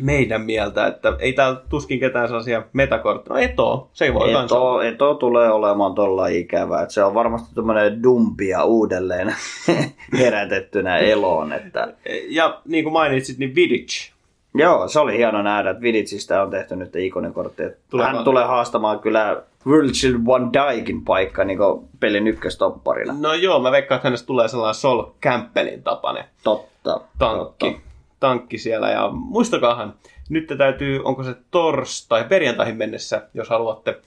meidän 0.00 0.40
mieltä, 0.40 0.86
että 0.86 1.16
ei 1.18 1.32
täällä 1.32 1.60
tuskin 1.68 2.00
ketään 2.00 2.28
sellaisia 2.28 2.62
metakortteja. 2.72 3.34
No 3.34 3.40
Eto, 3.40 3.88
se 3.92 4.04
ei 4.04 4.14
voi 4.14 4.32
kanssa. 4.32 4.56
Eto, 4.56 4.82
Eto 4.82 5.14
tulee 5.14 5.50
olemaan 5.50 5.94
tuolla 5.94 6.26
ikävä. 6.26 6.82
Että 6.82 6.94
se 6.94 7.04
on 7.04 7.14
varmasti 7.14 7.54
tämmöinen 7.54 8.02
dumpia 8.02 8.64
uudelleen 8.64 9.34
herätettynä 10.18 10.98
eloon. 10.98 11.52
Että... 11.52 11.94
Ja 12.28 12.60
niin 12.64 12.84
kuin 12.84 12.92
mainitsit, 12.92 13.38
niin 13.38 13.54
Vidic. 13.54 14.10
Joo, 14.54 14.88
se 14.88 15.00
oli 15.00 15.16
hieno 15.16 15.42
nähdä, 15.42 15.70
että 15.70 15.82
Vidicistä 15.82 16.42
on 16.42 16.50
tehty 16.50 16.76
nyt 16.76 16.96
ikonikortti. 16.96 17.62
Tulee 17.90 18.06
Hän 18.06 18.24
tulee 18.24 18.44
haastamaan 18.44 19.00
kyllä 19.00 19.42
Virgil 19.66 20.18
van 20.26 20.50
Dijkin 20.52 21.04
paikka 21.04 21.44
niin 21.44 21.58
pelin 22.00 22.26
ykköstopparina. 22.26 23.14
No 23.18 23.34
joo, 23.34 23.60
mä 23.60 23.72
veikkaan, 23.72 23.96
että 23.96 24.08
hänestä 24.08 24.26
tulee 24.26 24.48
sellainen 24.48 24.74
Sol 24.74 25.04
Campbellin 25.22 25.82
tapainen 25.82 26.24
Totta. 26.44 27.00
tankki, 27.18 27.70
Totta. 27.70 27.89
Tankki 28.20 28.58
siellä. 28.58 28.90
Ja 28.90 29.08
muistakaahan, 29.12 29.94
nyt 30.28 30.46
te 30.46 30.56
täytyy, 30.56 31.00
onko 31.04 31.22
se 31.24 31.34
torstai, 31.50 32.24
perjantaihin 32.24 32.76
mennessä, 32.76 33.28
jos 33.34 33.48
haluatte 33.48 34.00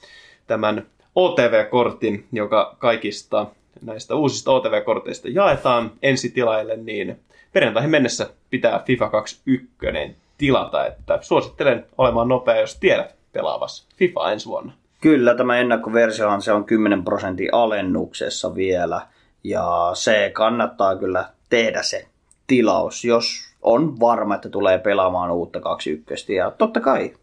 tämän 0.48 0.86
OTV-kortin, 1.16 2.28
joka 2.32 2.76
kaikista 2.80 3.46
näistä 3.82 4.16
uusista 4.16 4.52
OTV-korteista 4.52 5.28
jaetaan 5.30 5.92
ensitilaille, 6.02 6.78
niin 6.78 7.20
perjantaihin 7.54 7.92
mennessä 7.92 8.30
pitää 8.50 8.84
FIFA 8.86 9.10
21 9.10 10.16
tilata, 10.38 10.86
että 10.86 11.20
suosittelen 11.22 11.86
olemaan 11.98 12.28
nopea, 12.28 12.60
jos 12.60 12.80
tiedät 12.80 13.16
pelaavassa 13.32 13.88
FIFA 13.96 14.32
ensi 14.32 14.46
vuonna. 14.46 14.74
Kyllä, 15.02 15.36
tämä 15.36 15.58
ennakkoversiohan 15.58 16.42
se 16.42 16.52
on 16.52 16.66
10 16.66 17.04
prosentin 17.04 17.50
alennuksessa 17.52 18.56
vielä. 18.56 19.02
Ja 19.44 19.92
se 19.94 20.32
kannattaa 20.34 20.96
kyllä 20.96 21.26
tehdä 21.50 21.84
se 21.84 22.08
tilaus, 22.48 23.06
jos 23.06 23.53
on 23.64 24.00
varma, 24.00 24.36
että 24.36 24.50
tulee 24.50 24.80
pelaamaan 24.80 25.32
uutta 25.32 25.60
21. 25.60 26.36
Ja 26.36 26.52
totta 26.52 26.80
kai 26.80 27.14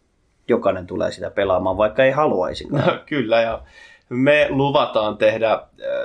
jokainen 0.48 0.86
tulee 0.86 1.12
sitä 1.12 1.30
pelaamaan, 1.30 1.76
vaikka 1.76 2.04
ei 2.04 2.10
haluaisikaan. 2.10 2.86
No, 2.86 2.98
kyllä, 3.06 3.40
ja 3.40 3.62
me 4.08 4.46
luvataan 4.50 5.16
tehdä 5.16 5.52
äh, 5.52 5.60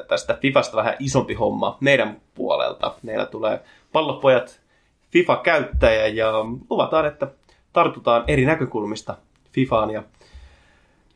tästä 0.07 0.37
Fifasta 0.41 0.77
vähän 0.77 0.95
isompi 0.99 1.33
homma 1.33 1.77
meidän 1.79 2.21
puolelta. 2.35 2.93
Meillä 3.03 3.25
tulee 3.25 3.59
pallopojat 3.91 4.59
FIFA-käyttäjä 5.11 6.07
ja 6.07 6.31
luvataan, 6.69 7.05
että 7.05 7.27
tartutaan 7.73 8.23
eri 8.27 8.45
näkökulmista 8.45 9.15
Fifaan 9.53 9.89
ja, 9.89 10.03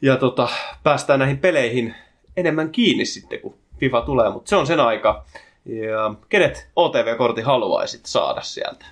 ja 0.02 0.18
tota, 0.18 0.50
päästään 0.84 1.20
näihin 1.20 1.38
peleihin 1.38 1.96
enemmän 2.38 2.70
kiinni 2.72 3.06
sitten, 3.06 3.40
kun 3.40 3.56
FIFA 3.80 4.02
tulee, 4.02 4.30
mutta 4.30 4.50
se 4.50 4.56
on 4.56 4.68
sen 4.68 4.80
aika. 4.80 5.26
Ja 5.66 6.14
kenet 6.30 6.70
OTV-kortin 6.76 7.46
haluaisit 7.46 8.06
saada 8.06 8.41
sieltä? 8.41 8.86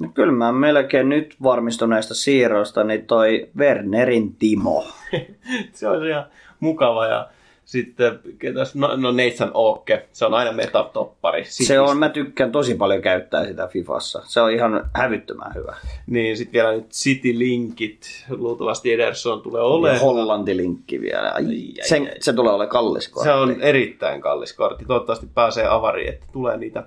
No, 0.00 0.08
kyllä 0.14 0.32
mä 0.32 0.52
melkein 0.52 1.08
nyt 1.08 1.36
varmistuneista 1.42 2.14
siirroista, 2.14 2.84
niin 2.84 3.06
toi 3.06 3.48
Wernerin 3.58 4.34
Timo. 4.34 4.86
se 5.72 5.88
on 5.88 6.08
ihan 6.08 6.26
mukava 6.60 7.06
ja 7.06 7.28
sitten 7.64 8.20
ketäs, 8.38 8.74
no, 8.74 8.96
no 8.96 9.12
Nathan 9.12 9.50
Oke, 9.54 10.06
se 10.12 10.26
on 10.26 10.34
aina 10.34 10.52
metatoppari. 10.52 11.44
Se 11.44 11.80
on, 11.80 11.98
mä 11.98 12.08
tykkään 12.08 12.52
tosi 12.52 12.74
paljon 12.74 13.02
käyttää 13.02 13.46
sitä 13.46 13.66
Fifassa. 13.66 14.22
Se 14.24 14.40
on 14.40 14.50
ihan 14.50 14.90
hävyttömän 14.94 15.54
hyvä. 15.54 15.76
Niin, 16.06 16.36
sitten 16.36 16.52
vielä 16.52 16.72
nyt 16.72 16.90
City 16.90 17.38
Linkit, 17.38 18.24
luultavasti 18.30 18.92
Ederson 18.92 19.42
tulee 19.42 19.60
Ja 19.60 19.64
olemaan. 19.64 20.00
Hollanti-linkki 20.00 21.00
vielä. 21.00 21.30
Ai, 21.30 21.44
ai, 21.44 21.88
sen, 21.88 22.02
ai. 22.02 22.14
se 22.20 22.32
tulee 22.32 22.52
olemaan 22.52 22.68
kallis 22.68 23.08
kortti. 23.08 23.28
Se 23.28 23.34
on 23.34 23.60
erittäin 23.60 24.20
kallis 24.20 24.52
kortti. 24.52 24.84
Toivottavasti 24.84 25.26
pääsee 25.34 25.66
avariin, 25.68 26.08
että 26.08 26.26
tulee 26.32 26.56
niitä 26.56 26.84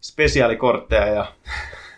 spesiaalikortteja 0.00 1.06
ja 1.06 1.26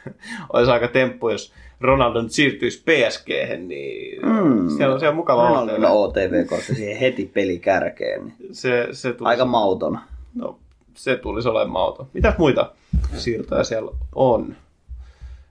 olisi 0.52 0.70
aika 0.70 0.88
temppu, 0.88 1.28
jos 1.28 1.52
Ronaldo 1.80 2.22
nyt 2.22 2.30
siirtyisi 2.32 2.82
PSG, 2.82 3.28
niin 3.66 4.20
Mm. 4.22 4.68
siellä 4.76 4.94
on 4.94 5.00
siellä 5.00 5.16
mukava 5.16 5.48
Ronaldon 5.48 5.84
OTV. 5.84 5.92
OTV-kortti 5.92 6.74
siihen 6.74 6.96
heti 6.98 7.30
pelikärkeen. 7.34 8.24
Niin. 8.24 8.54
Se, 8.54 8.88
se 8.92 9.12
tulisi, 9.12 9.30
Aika 9.30 9.44
mauton. 9.44 9.98
no, 10.34 10.58
se 10.94 11.16
tulisi 11.16 11.48
olemaan 11.48 11.70
mauto. 11.70 12.08
Mitä 12.12 12.34
muita 12.38 12.70
siirtoja 13.16 13.64
siellä 13.64 13.90
on? 14.14 14.56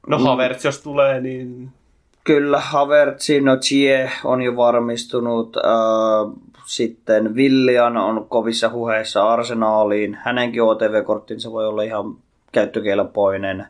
No 0.07 0.17
Mm. 0.17 0.23
Havertz, 0.23 0.65
jos 0.65 0.79
tulee, 0.81 1.21
niin 1.21 1.69
Kyllä, 2.23 2.59
Havertzi, 2.59 3.41
no 3.41 3.57
Chie 3.57 4.11
on 4.23 4.41
jo 4.41 4.55
varmistunut. 4.55 5.57
Äh, 5.57 6.33
sitten 6.65 7.35
Villian 7.35 7.97
on 7.97 8.25
kovissa 8.29 8.69
huheissa 8.69 9.29
Arsenaaliin. 9.33 10.17
Hänenkin 10.23 10.63
OTV-korttinsa 10.63 11.51
voi 11.51 11.67
olla 11.67 11.83
ihan 11.83 12.15
käyttökelpoinen. 12.51 13.65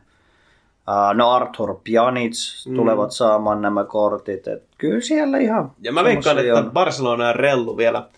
No 1.14 1.30
Arthur 1.30 1.80
Pjanic 1.84 2.66
Mm. 2.68 2.76
tulevat 2.76 3.10
saamaan 3.12 3.62
nämä 3.62 3.84
kortit. 3.84 4.48
Et 4.48 4.62
kyllä 4.78 5.00
siellä 5.00 5.38
ihan 5.38 5.72
Ja 5.80 5.92
mä 5.92 6.04
veikkaan, 6.04 6.38
että 6.38 6.70
Barcelona 6.72 7.26
ja 7.26 7.32
Rellu 7.32 7.76
vielä 7.76 8.08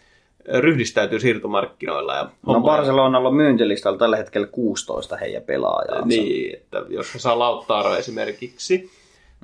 ryhdistäytyy 0.55 1.21
siirtomarkkinoilla. 1.21 2.15
Ja 2.15 2.29
No 2.47 2.61
Barcelonalla 2.61 3.29
on 3.29 3.35
myyntilistalla 3.35 3.99
tällä 3.99 4.17
hetkellä 4.17 4.47
16 4.47 5.17
heidän 5.17 5.43
pelaajaansa. 5.43 6.07
Niin, 6.07 6.55
että 6.57 6.85
jos 6.89 7.13
saa 7.17 7.39
Lautaro 7.39 7.97
esimerkiksi, 7.97 8.91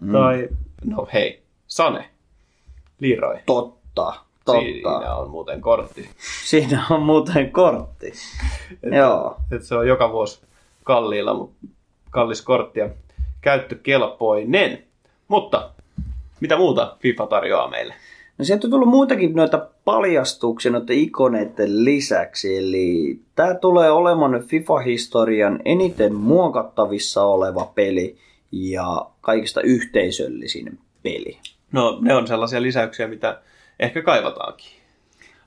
mm. 0.01 0.12
tai 0.12 0.49
no 0.85 1.09
hei, 1.12 1.43
Sane, 1.66 2.09
Leroy. 3.01 3.39
Totta, 3.47 4.12
totta. 4.44 4.61
Siinä 4.61 5.15
on 5.16 5.31
muuten 5.31 5.61
kortti. 5.61 6.11
Siinä 6.44 6.85
on 6.90 7.03
muuten 7.03 7.51
kortti. 7.53 8.12
Joo. 8.97 9.36
Että 9.53 9.66
se 9.69 9.74
on 9.74 9.89
joka 9.89 10.12
vuosi 10.12 10.40
kalliilla, 10.85 11.35
mutta 11.35 11.57
kallis 12.11 12.43
kortti 12.43 12.81
ja 12.81 12.89
käyttökelpoinen. 13.43 14.82
Mutta 15.28 15.70
mitä 16.40 16.56
muuta 16.56 16.97
FIFA 17.01 17.27
tarjoaa 17.27 17.70
meille? 17.70 17.94
No 18.39 18.44
sieltä 18.44 18.66
on 18.66 18.70
tullut 18.70 18.89
muitakin 18.89 19.35
noita 19.35 19.66
paljastuksia 19.85 20.73
noiden 20.73 20.97
ikoneiden 20.98 21.85
lisäksi. 21.85 22.56
Eli 22.59 23.19
tämä 23.35 23.55
tulee 23.55 23.90
olemaan 23.90 24.43
FIFA-historian 24.43 25.60
eniten 25.64 26.14
muokattavissa 26.14 27.24
oleva 27.24 27.73
peli 27.74 28.16
ja 28.52 29.06
kaikista 29.20 29.60
yhteisöllisin 29.60 30.78
peli. 31.02 31.39
No 31.73 31.98
ne 32.01 32.14
on 32.14 32.27
sellaisia 32.27 32.62
lisäyksiä, 32.62 33.09
mitä 33.09 33.40
ehkä 33.81 34.02
kaivataankin. 34.02 34.70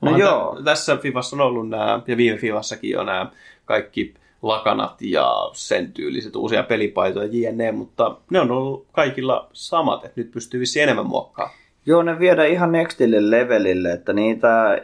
No 0.00 0.06
Onhan 0.08 0.20
joo. 0.20 0.54
tä- 0.56 0.62
tässä 0.64 0.96
Fifassa 0.96 1.36
on 1.36 1.40
ollut 1.40 1.68
nämä, 1.68 2.00
ja 2.06 2.16
viime 2.16 2.38
Fifassakin 2.38 2.90
jo 2.90 3.02
nämä 3.04 3.30
kaikki 3.64 4.14
lakanat 4.42 5.02
ja 5.02 5.50
sen 5.52 5.92
tyyliset 5.92 6.36
uusia 6.36 6.62
pelipaitoja 6.62 7.28
jne, 7.32 7.72
mutta 7.72 8.16
ne 8.30 8.40
on 8.40 8.50
ollut 8.50 8.86
kaikilla 8.92 9.48
samat, 9.52 10.04
että 10.04 10.20
nyt 10.20 10.30
pystyy 10.30 10.60
vissiin 10.60 10.82
enemmän 10.82 11.06
muokkaamaan. 11.06 11.58
Joo, 11.86 12.02
ne 12.02 12.18
viedään 12.18 12.48
ihan 12.48 12.72
nextille 12.72 13.30
levelille, 13.30 13.92
että 13.92 14.12
niitä 14.12 14.80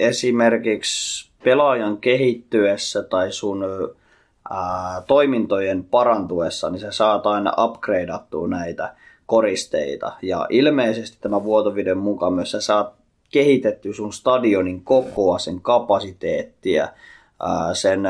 esimerkiksi 0.00 1.30
pelaajan 1.44 1.96
kehittyessä 1.96 3.02
tai 3.02 3.32
sun 3.32 3.64
ää, 4.50 5.02
toimintojen 5.06 5.84
parantuessa, 5.84 6.70
niin 6.70 6.80
sä 6.80 6.90
saat 6.90 7.26
aina 7.26 7.52
upgradeattua 7.64 8.48
näitä 8.48 8.94
koristeita. 9.26 10.12
Ja 10.22 10.46
ilmeisesti 10.50 11.18
tämä 11.20 11.44
vuotovideon 11.44 11.98
mukaan 11.98 12.32
myös 12.32 12.50
sä 12.50 12.60
saat 12.60 12.94
kehitetty 13.32 13.92
sun 13.92 14.12
stadionin 14.12 14.84
kokoa, 14.84 15.38
sen 15.38 15.60
kapasiteettia, 15.60 16.88
sen 17.72 18.00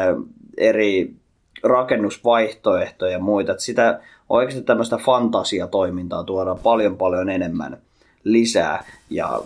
eri 0.59 1.14
rakennusvaihtoehtoja 1.62 3.12
ja 3.12 3.18
muita. 3.18 3.52
Että 3.52 3.64
sitä 3.64 4.01
oikeasti 4.28 4.62
tämmöistä 4.62 4.96
fantasiatoimintaa 4.96 6.24
tuodaan 6.24 6.59
paljon 6.62 6.96
paljon 6.96 7.30
enemmän 7.30 7.78
lisää. 8.24 8.84
Ja 9.10 9.40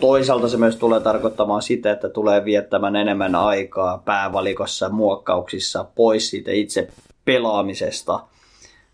toisaalta 0.00 0.48
se 0.48 0.56
myös 0.56 0.76
tulee 0.76 1.00
tarkoittamaan 1.00 1.62
sitä, 1.62 1.92
että 1.92 2.08
tulee 2.08 2.44
viettämään 2.44 2.96
enemmän 2.96 3.34
aikaa 3.34 4.02
päävalikossa 4.04 4.88
muokkauksissa 4.88 5.84
pois 5.94 6.30
siitä 6.30 6.50
itse 6.50 6.88
pelaamisesta, 7.24 8.20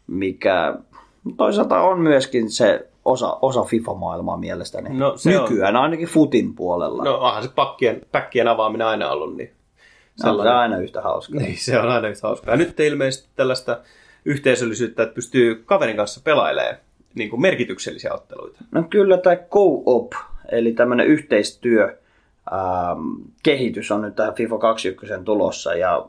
mikä 0.06 0.74
toisaalta 1.36 1.80
on 1.80 2.00
myöskin 2.00 2.50
se 2.50 2.88
osa, 3.04 3.38
osa 3.42 3.62
FIFA-maailmaa 3.62 4.36
mielestäni. 4.36 4.98
No, 4.98 5.16
se 5.16 5.38
on. 5.38 5.42
Nykyään 5.42 5.76
ainakin 5.76 6.08
futin 6.08 6.54
puolella. 6.54 7.04
No 7.04 7.16
onhan 7.16 7.42
se 7.42 7.48
pakkien, 7.54 8.00
päkkien 8.12 8.48
avaaminen 8.48 8.86
aina 8.86 9.10
ollut, 9.10 9.36
niin 9.36 9.50
se 10.22 10.28
on 10.28 10.48
aina 10.48 10.78
yhtä 10.78 11.02
hauskaa. 11.02 11.40
Niin, 11.40 11.58
se 11.58 11.78
on 11.78 11.88
aina 11.88 12.08
yhtä 12.08 12.26
hauskaa. 12.26 12.54
Ja 12.54 12.58
nyt 12.58 12.80
ilmeisesti 12.80 13.28
tällaista 13.36 13.80
yhteisöllisyyttä, 14.24 15.02
että 15.02 15.14
pystyy 15.14 15.62
kaverin 15.66 15.96
kanssa 15.96 16.20
pelailemaan 16.24 16.76
niin 17.14 17.30
kuin 17.30 17.42
merkityksellisiä 17.42 18.14
otteluita. 18.14 18.64
No 18.70 18.82
kyllä 18.90 19.18
tämä 19.18 19.36
co-op, 19.36 20.12
eli 20.52 20.72
tämmöinen 20.72 21.06
yhteistyö, 21.06 21.98
ähm, 22.52 23.00
kehitys 23.42 23.90
on 23.90 24.02
nyt 24.02 24.16
tähän 24.16 24.34
FIFA 24.34 24.58
21 24.58 25.14
tulossa 25.24 25.74
ja 25.74 26.06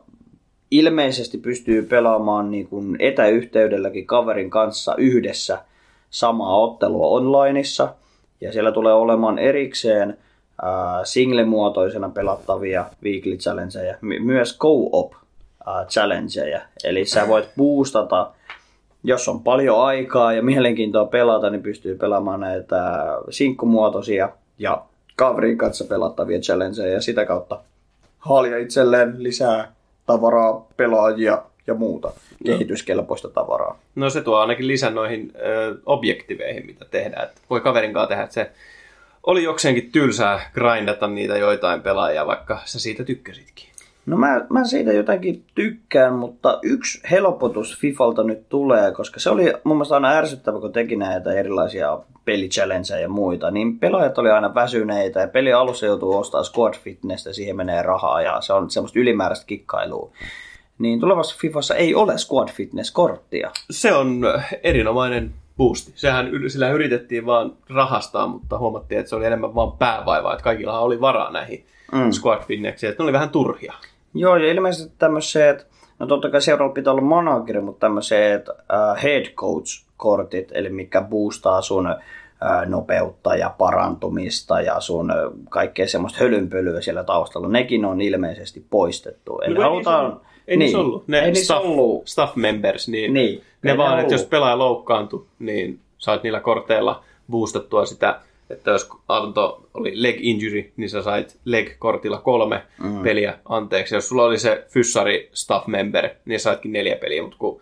ilmeisesti 0.70 1.38
pystyy 1.38 1.82
pelaamaan 1.82 2.50
niin 2.50 2.68
kuin 2.68 2.96
etäyhteydelläkin 2.98 4.06
kaverin 4.06 4.50
kanssa 4.50 4.94
yhdessä 4.96 5.64
samaa 6.10 6.58
ottelua 6.58 7.06
onlineissa 7.06 7.94
ja 8.40 8.52
siellä 8.52 8.72
tulee 8.72 8.94
olemaan 8.94 9.38
erikseen 9.38 10.18
single-muotoisena 11.04 12.08
pelattavia 12.08 12.84
weekly 13.04 13.36
challengeja, 13.36 13.94
my- 14.00 14.20
myös 14.20 14.58
co-op 14.58 15.12
äh, 15.68 15.86
challengeja. 15.86 16.60
Eli 16.84 17.04
sä 17.04 17.28
voit 17.28 17.48
boostata, 17.56 18.30
jos 19.04 19.28
on 19.28 19.42
paljon 19.42 19.84
aikaa 19.84 20.32
ja 20.32 20.42
mielenkiintoa 20.42 21.04
pelata, 21.06 21.50
niin 21.50 21.62
pystyy 21.62 21.94
pelaamaan 21.94 22.40
näitä 22.40 22.82
sinkkumuotoisia 23.30 24.28
ja 24.58 24.82
kaverin 25.16 25.58
kanssa 25.58 25.84
pelattavia 25.84 26.40
challengeja 26.40 26.92
ja 26.92 27.00
sitä 27.00 27.24
kautta 27.24 27.60
haalia 28.18 28.58
itselleen 28.58 29.14
lisää 29.18 29.72
tavaraa, 30.06 30.66
pelaajia 30.76 31.42
ja 31.66 31.74
muuta 31.74 32.12
kehityskelpoista 32.46 33.28
tavaraa. 33.28 33.78
No 33.94 34.10
se 34.10 34.20
tuo 34.20 34.36
ainakin 34.36 34.66
lisän 34.66 34.94
noihin 34.94 35.32
ö, 35.34 35.74
objektiveihin, 35.86 36.66
mitä 36.66 36.84
tehdään. 36.90 37.24
Et 37.24 37.40
voi 37.50 37.60
kaverin 37.60 37.92
kanssa 37.92 38.08
tehdä, 38.08 38.22
että 38.22 38.34
se 38.34 38.50
oli 39.26 39.42
jokseenkin 39.42 39.92
tylsää 39.92 40.50
grindata 40.54 41.06
niitä 41.06 41.36
joitain 41.36 41.82
pelaajia, 41.82 42.26
vaikka 42.26 42.58
sä 42.64 42.78
siitä 42.78 43.04
tykkäsitkin. 43.04 43.70
No 44.06 44.16
mä, 44.16 44.46
mä 44.48 44.64
siitä 44.64 44.92
jotenkin 44.92 45.44
tykkään, 45.54 46.14
mutta 46.14 46.58
yksi 46.62 47.00
helpotus 47.10 47.78
Fifalta 47.78 48.24
nyt 48.24 48.48
tulee, 48.48 48.92
koska 48.92 49.20
se 49.20 49.30
oli 49.30 49.52
mun 49.64 49.76
mielestä 49.76 49.94
aina 49.94 50.08
ärsyttävä, 50.08 50.60
kun 50.60 50.72
teki 50.72 50.96
näitä 50.96 51.32
erilaisia 51.32 51.98
pelichallengeja 52.24 53.00
ja 53.00 53.08
muita, 53.08 53.50
niin 53.50 53.78
pelaajat 53.78 54.18
oli 54.18 54.30
aina 54.30 54.54
väsyneitä 54.54 55.20
ja 55.20 55.28
peli 55.28 55.52
alussa 55.52 55.86
joutuu 55.86 56.18
ostamaan 56.18 56.44
squad 56.44 56.74
fitnessä, 56.74 57.32
siihen 57.32 57.56
menee 57.56 57.82
rahaa 57.82 58.22
ja 58.22 58.40
se 58.40 58.52
on 58.52 58.70
semmoista 58.70 58.98
ylimääräistä 58.98 59.46
kikkailua. 59.46 60.12
Niin 60.78 61.00
tulevassa 61.00 61.36
Fifassa 61.40 61.74
ei 61.74 61.94
ole 61.94 62.18
squad 62.18 62.48
fitness-korttia. 62.48 63.50
Se 63.70 63.92
on 63.92 64.20
erinomainen 64.62 65.34
boosti. 65.60 65.92
Sehän 65.94 66.30
yl- 66.30 66.48
sillä 66.48 66.70
yritettiin 66.70 67.26
vaan 67.26 67.52
rahastaa, 67.74 68.26
mutta 68.26 68.58
huomattiin, 68.58 68.98
että 68.98 69.10
se 69.10 69.16
oli 69.16 69.24
enemmän 69.26 69.54
vaan 69.54 69.72
päävaivaa, 69.72 70.32
että 70.32 70.44
kaikilla 70.44 70.80
oli 70.80 71.00
varaa 71.00 71.30
näihin 71.32 71.66
mm. 71.92 72.10
squad 72.10 72.42
fitneksiin, 72.42 72.90
että 72.90 73.02
ne 73.02 73.04
oli 73.04 73.12
vähän 73.12 73.30
turhia. 73.30 73.74
Joo, 74.14 74.36
ja 74.36 74.52
ilmeisesti 74.52 74.92
tämmöiset, 74.98 75.66
no 75.98 76.06
totta 76.06 76.30
kai 76.30 76.42
seuraavalla 76.42 76.74
pitää 76.74 76.92
olla 76.92 77.02
manageri, 77.02 77.60
mutta 77.60 77.80
tämmöiset 77.80 78.48
uh, 78.48 79.02
head 79.02 79.26
coach-kortit, 79.34 80.48
eli 80.52 80.68
mikä 80.68 81.02
boostaa 81.02 81.62
sun 81.62 81.86
uh, 81.86 82.68
nopeutta 82.68 83.36
ja 83.36 83.54
parantumista 83.58 84.60
ja 84.60 84.80
sun 84.80 85.10
uh, 85.10 85.32
kaikkea 85.48 85.88
semmoista 85.88 86.18
hölynpölyä 86.20 86.80
siellä 86.80 87.04
taustalla, 87.04 87.48
nekin 87.48 87.84
on 87.84 88.00
ilmeisesti 88.00 88.66
poistettu. 88.70 89.38
Eli 89.38 89.54
No, 89.54 89.60
ei 89.60 89.68
halutaan... 89.68 90.04
niissä 90.10 90.29
Ei 90.50 90.56
niissä 90.56 90.78
ollut. 90.78 91.08
Ne 91.08 91.20
ei 91.20 91.34
staff, 91.34 91.64
ollut. 91.64 92.08
staff 92.08 92.36
members, 92.36 92.88
niin, 92.88 93.14
Niin, 93.14 93.42
ne 93.62 93.70
ei 93.70 93.78
vaan, 93.78 93.96
ne 93.96 94.02
että 94.02 94.14
jos 94.14 94.24
pelaaja 94.24 94.58
loukkaantui, 94.58 95.26
niin 95.38 95.78
sait 95.98 96.22
niillä 96.22 96.40
korteilla 96.40 97.04
boostattua 97.30 97.86
sitä, 97.86 98.20
että 98.50 98.70
jos 98.70 98.88
Anto 99.08 99.68
oli 99.74 100.02
leg 100.02 100.16
injury, 100.20 100.72
niin 100.76 100.90
sä 100.90 101.02
sait 101.02 101.36
leg-kortilla 101.44 102.18
kolme 102.18 102.62
mm. 102.82 103.02
peliä 103.02 103.38
anteeksi. 103.44 103.94
Jos 103.94 104.08
sulla 104.08 104.24
oli 104.24 104.38
se 104.38 104.64
fyssari 104.68 105.30
staff 105.32 105.66
member, 105.66 106.08
niin 106.24 106.40
saitkin 106.40 106.72
neljä 106.72 106.96
peliä, 106.96 107.22
mutta 107.22 107.38
kun 107.38 107.60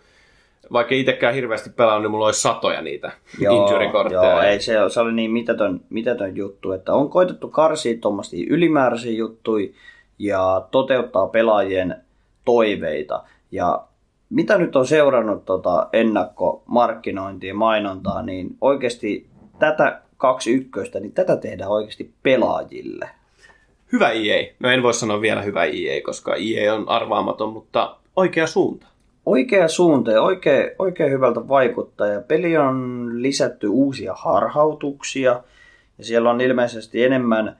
vaikka 0.73 0.95
itsekään 0.95 1.33
hirveästi 1.33 1.69
pelannut, 1.69 2.01
niin 2.01 2.11
mulla 2.11 2.25
olisi 2.25 2.41
satoja 2.41 2.81
niitä 2.81 3.11
injury-kortteja. 3.39 4.31
Joo, 4.31 4.41
ei, 4.41 4.61
se, 4.61 4.73
se 4.87 4.99
oli 4.99 5.13
niin 5.13 5.31
mitätön, 5.31 5.81
mitätön 5.89 6.35
juttu, 6.35 6.71
että 6.71 6.93
on 6.93 7.09
koitettu 7.09 7.47
karsia 7.47 7.97
tuommoisia 8.01 8.47
ylimääräisiä 8.49 9.11
juttuja 9.11 9.67
ja 10.19 10.67
toteuttaa 10.71 11.27
pelaajien 11.27 11.95
toiveita. 12.49 13.23
Ja 13.51 13.83
mitä 14.29 14.57
nyt 14.57 14.75
on 14.75 14.87
seurannut 14.87 15.45
tota 15.45 15.89
ennakkomarkkinointia 15.93 17.47
ja 17.47 17.55
mainontaa, 17.55 18.21
niin 18.21 18.57
oikeasti 18.61 19.27
tätä 19.59 20.01
kaksi 20.17 20.51
ykköstä, 20.51 20.99
niin 20.99 21.11
tätä 21.11 21.37
tehdään 21.37 21.71
oikeasti 21.71 22.13
pelaajille. 22.23 23.09
Hyvä 23.91 24.09
EA. 24.09 24.53
No 24.59 24.69
en 24.69 24.83
voi 24.83 24.93
sanoa 24.93 25.21
vielä 25.21 25.41
hyvä 25.41 25.65
EA, 25.65 26.01
koska 26.05 26.35
EA 26.35 26.73
on 26.73 26.89
arvaamaton, 26.89 27.53
mutta 27.53 27.95
oikea 28.15 28.47
suunta. 28.47 28.87
Oikea 29.25 29.67
suunta 29.67 30.11
ja 30.11 30.21
oikein, 30.21 30.71
oikein 30.79 31.11
hyvältä 31.11 31.47
vaikuttaa. 31.47 32.07
Ja 32.07 32.21
peli 32.21 32.57
on 32.57 33.09
lisätty 33.13 33.67
uusia 33.67 34.13
harhautuksia 34.13 35.43
ja 35.97 36.03
siellä 36.03 36.29
on 36.29 36.41
ilmeisesti 36.41 37.03
enemmän 37.03 37.57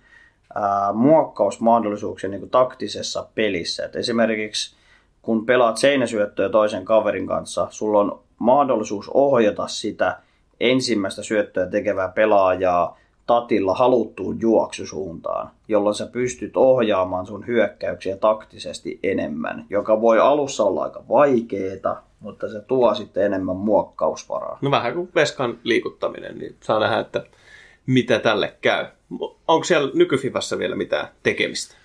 ää, 0.56 0.94
muokkausmahdollisuuksia 0.94 2.30
niin 2.30 2.40
kuin 2.40 2.49
taktisessa 2.49 3.28
pelissä. 3.36 3.86
Et 3.86 3.95
esimerkiksi 3.95 4.78
kun 5.30 5.45
pelaat 5.45 5.77
seinäsyöttöä 5.77 6.49
toisen 6.49 6.85
kaverin 6.85 7.27
kanssa, 7.27 7.68
sulla 7.69 7.99
on 7.99 8.19
mahdollisuus 8.39 9.10
ohjata 9.14 9.68
sitä 9.68 10.19
ensimmäistä 10.60 11.23
syöttöä 11.23 11.65
tekevää 11.65 12.10
pelaajaa 12.10 12.97
tatilla 13.27 13.73
haluttuun 13.73 14.41
juoksusuuntaan, 14.41 15.49
jolloin 15.68 15.95
sä 15.95 16.06
pystyt 16.06 16.57
ohjaamaan 16.57 17.26
sun 17.26 17.47
hyökkäyksiä 17.47 18.18
taktisesti 18.18 18.99
enemmän, 19.03 19.65
joka 19.69 20.01
voi 20.01 20.19
alussa 20.19 20.64
olla 20.64 20.84
aika 20.84 21.03
vaikeeta, 21.10 21.97
mutta 22.19 22.49
se 22.49 22.61
tuo 22.61 22.95
sitten 22.95 23.26
enemmän 23.26 23.56
muokkausvaraa. 23.56 24.57
No 24.61 24.72
vähän 24.72 24.93
kuin 24.93 25.10
veskan 25.15 25.60
liikuttaminen, 25.64 26.38
niin 26.38 26.56
saa 26.60 26.80
nähdä, 26.80 26.99
että 26.99 27.23
mitä 27.85 28.19
tälle 28.19 28.53
käy. 28.61 28.85
Onko 29.47 29.64
siellä 29.64 29.91
nykyfifassa 29.93 30.60
vielä 30.60 30.76
mitään 30.76 31.07
tekemistä? 31.23 31.76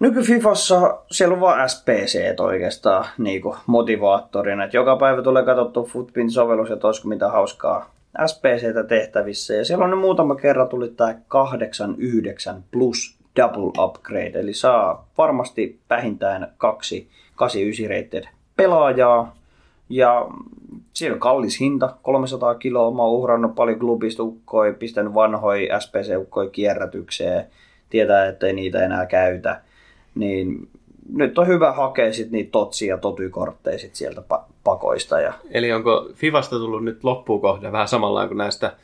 Nyky-Fifassa 0.00 0.98
siellä 1.10 1.34
on 1.34 1.40
vaan 1.40 1.68
SPC 1.68 2.40
oikeastaan 2.40 3.06
niin 3.18 3.42
kuin 3.42 3.56
motivaattorina. 3.66 4.64
Et 4.64 4.74
joka 4.74 4.96
päivä 4.96 5.22
tulee 5.22 5.44
katsottua 5.44 5.82
Footpin-sovellus, 5.82 6.70
että 6.70 6.86
olisiko 6.86 7.08
mitä 7.08 7.28
hauskaa 7.28 7.90
SPCtä 8.26 8.84
tehtävissä. 8.84 9.54
Ja 9.54 9.64
siellä 9.64 9.84
on 9.84 9.90
nyt 9.90 10.00
muutama 10.00 10.34
kerran 10.34 10.68
tuli 10.68 10.88
tämä 10.88 11.14
89 11.28 12.64
plus 12.70 13.18
double 13.36 13.72
upgrade. 13.84 14.40
Eli 14.40 14.54
saa 14.54 15.08
varmasti 15.18 15.80
vähintään 15.90 16.52
kaksi 16.58 17.08
89 17.34 17.96
rated 17.96 18.24
pelaajaa. 18.56 19.36
Ja 19.88 20.26
siinä 20.92 21.14
on 21.14 21.20
kallis 21.20 21.60
hinta, 21.60 21.94
300 22.02 22.54
kiloa. 22.54 22.90
Mä 22.90 23.02
oon 23.02 23.12
uhrannut 23.12 23.54
paljon 23.54 23.78
klubista 23.78 24.22
ukkoja, 24.22 24.72
pistänyt 24.72 25.14
vanhoja 25.14 25.80
SPC-ukkoja 25.80 26.50
kierrätykseen. 26.50 27.46
Tietää, 27.90 28.26
ettei 28.26 28.52
niitä 28.52 28.84
enää 28.84 29.06
käytä 29.06 29.60
niin 30.16 30.68
nyt 31.12 31.38
on 31.38 31.46
hyvä 31.46 31.72
hakea 31.72 32.12
sit 32.12 32.30
niitä 32.30 32.50
totsia 32.50 32.94
ja 32.94 32.98
totykortteja 32.98 33.78
sit 33.78 33.94
sieltä 33.94 34.22
pa- 34.34 34.52
pakoista. 34.64 35.20
Ja... 35.20 35.32
Eli 35.50 35.72
onko 35.72 36.08
Fivasta 36.14 36.56
tullut 36.56 36.84
nyt 36.84 37.04
loppuun 37.04 37.40
kohde 37.40 37.72
vähän 37.72 37.88
samalla 37.88 38.28
kuin 38.28 38.38
näistä 38.38 38.76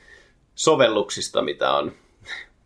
sovelluksista, 0.54 1.42
mitä 1.42 1.72
on 1.72 1.92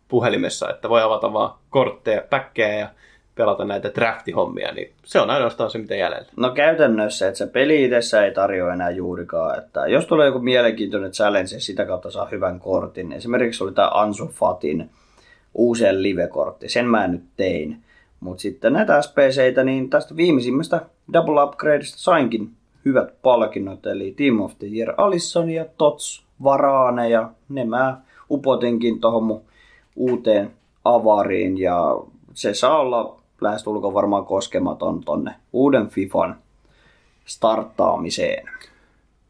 puhelimessa, 0.07 0.69
että 0.69 0.89
voi 0.89 1.01
avata 1.01 1.33
vaan 1.33 1.53
kortteja, 1.69 2.21
päkkejä 2.29 2.79
ja 2.79 2.89
pelata 3.35 3.65
näitä 3.65 3.91
draftihommia, 3.95 4.71
niin 4.73 4.93
se 5.05 5.19
on 5.19 5.29
ainoastaan 5.29 5.71
se, 5.71 5.77
mitä 5.77 5.95
jäljellä. 5.95 6.27
No 6.37 6.49
käytännössä, 6.51 7.27
että 7.27 7.37
se 7.37 7.47
peli 7.47 7.83
itsessä 7.83 8.25
ei 8.25 8.31
tarjoa 8.31 8.73
enää 8.73 8.89
juurikaan. 8.89 9.57
Että 9.57 9.87
jos 9.87 10.05
tulee 10.05 10.25
joku 10.25 10.39
mielenkiintoinen 10.39 11.11
challenge 11.11 11.55
ja 11.55 11.59
sitä 11.59 11.85
kautta 11.85 12.11
saa 12.11 12.27
hyvän 12.31 12.59
kortin. 12.59 13.11
Esimerkiksi 13.11 13.63
oli 13.63 13.71
tämä 13.71 13.91
Ansu 13.93 14.27
Fatin 14.27 14.89
uusien 15.53 16.03
live-kortti. 16.03 16.69
Sen 16.69 16.85
mä 16.85 17.07
nyt 17.07 17.23
tein. 17.37 17.83
Mutta 18.19 18.41
sitten 18.41 18.73
näitä 18.73 19.01
SPCitä, 19.01 19.63
niin 19.63 19.89
tästä 19.89 20.15
viimeisimmästä 20.15 20.81
Double 21.13 21.43
Upgradeista 21.43 21.97
sainkin 21.97 22.51
hyvät 22.85 23.21
palkinnot, 23.21 23.85
eli 23.85 24.13
Team 24.17 24.41
of 24.41 24.53
the 24.59 24.67
Year 24.67 24.93
Alisson 24.97 25.49
ja 25.49 25.65
Tots 25.77 26.25
Varane, 26.43 27.09
ja 27.09 27.29
ne 27.49 27.65
mä 27.65 28.01
upotinkin 28.31 28.99
tuohon 29.01 29.23
mun 29.23 29.41
uuteen 29.95 30.51
avariin, 30.85 31.57
ja 31.57 31.97
se 32.33 32.53
saa 32.53 32.79
olla 32.79 33.21
lähestulkoon 33.41 33.93
varmaan 33.93 34.25
koskematon 34.25 35.03
tonne 35.03 35.35
uuden 35.53 35.89
FIFAn 35.89 36.35
starttaamiseen. 37.25 38.49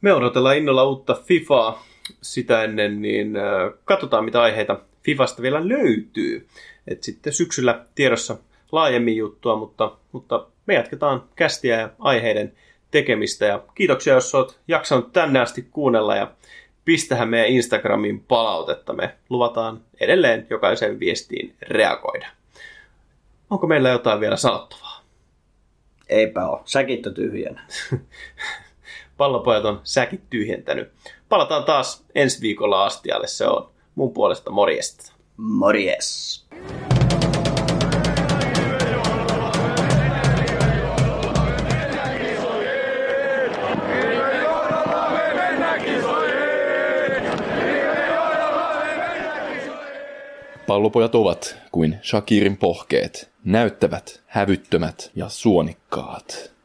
Me 0.02 0.14
odotellaan 0.14 0.58
innolla 0.58 0.86
uutta 0.86 1.18
FIFAa 1.24 1.84
sitä 2.22 2.64
ennen, 2.64 3.02
niin 3.02 3.36
äh, 3.36 3.44
katsotaan 3.86 4.26
mitä 4.26 4.42
aiheita 4.42 4.80
FIFasta 5.04 5.42
vielä 5.42 5.68
löytyy. 5.68 6.48
Et 6.88 7.04
sitten 7.04 7.34
syksyllä 7.34 7.86
tiedossa 7.96 8.38
laajemmin 8.72 9.18
juttua, 9.18 9.56
mutta, 9.56 9.98
mutta 10.12 10.46
me 10.66 10.74
jatketaan 10.74 11.24
kästiä 11.36 11.80
ja 11.80 11.90
aiheiden 12.00 12.54
tekemistä. 12.92 13.46
Ja 13.46 13.64
kiitoksia, 13.76 14.14
jos 14.14 14.36
olet 14.36 14.60
jaksanut 14.68 15.14
tänne 15.14 15.40
asti 15.40 15.62
kuunnella 15.62 16.16
ja 16.16 16.32
pistähän 16.86 17.30
meidän 17.30 17.50
Instagramiin 17.50 18.20
palautetta. 18.20 18.94
Me 18.94 19.16
luvataan 19.30 19.82
edelleen 20.00 20.48
jokaisen 20.50 21.00
viestiin 21.00 21.56
reagoida. 21.62 22.28
Onko 23.50 23.68
meillä 23.68 23.90
jotain 23.90 24.20
vielä 24.20 24.36
sanottavaa? 24.36 25.02
Eipä 26.10 26.48
ole. 26.48 26.62
Säkit 26.66 27.08
on 27.08 27.14
tyhjänä. 27.14 27.68
Pallopojat 29.18 29.66
on 29.66 29.82
säkit 29.84 30.22
tyhjentänyt. 30.30 30.92
Palataan 31.30 31.64
taas 31.64 32.06
ensi 32.16 32.42
viikolla 32.42 32.86
astialle. 32.86 33.28
Se 33.28 33.48
on 33.48 33.70
mun 33.96 34.14
puolesta 34.14 34.52
morjesta. 34.52 35.14
Morjes! 35.38 36.47
Pallopojat 50.68 51.16
ovat 51.16 51.58
kuin 51.72 52.00
Shakirin 52.04 52.58
pohkeet, 52.58 53.30
näyttävät, 53.44 54.22
hävyttömät 54.26 55.12
ja 55.16 55.30
suonikkaat. 55.30 56.57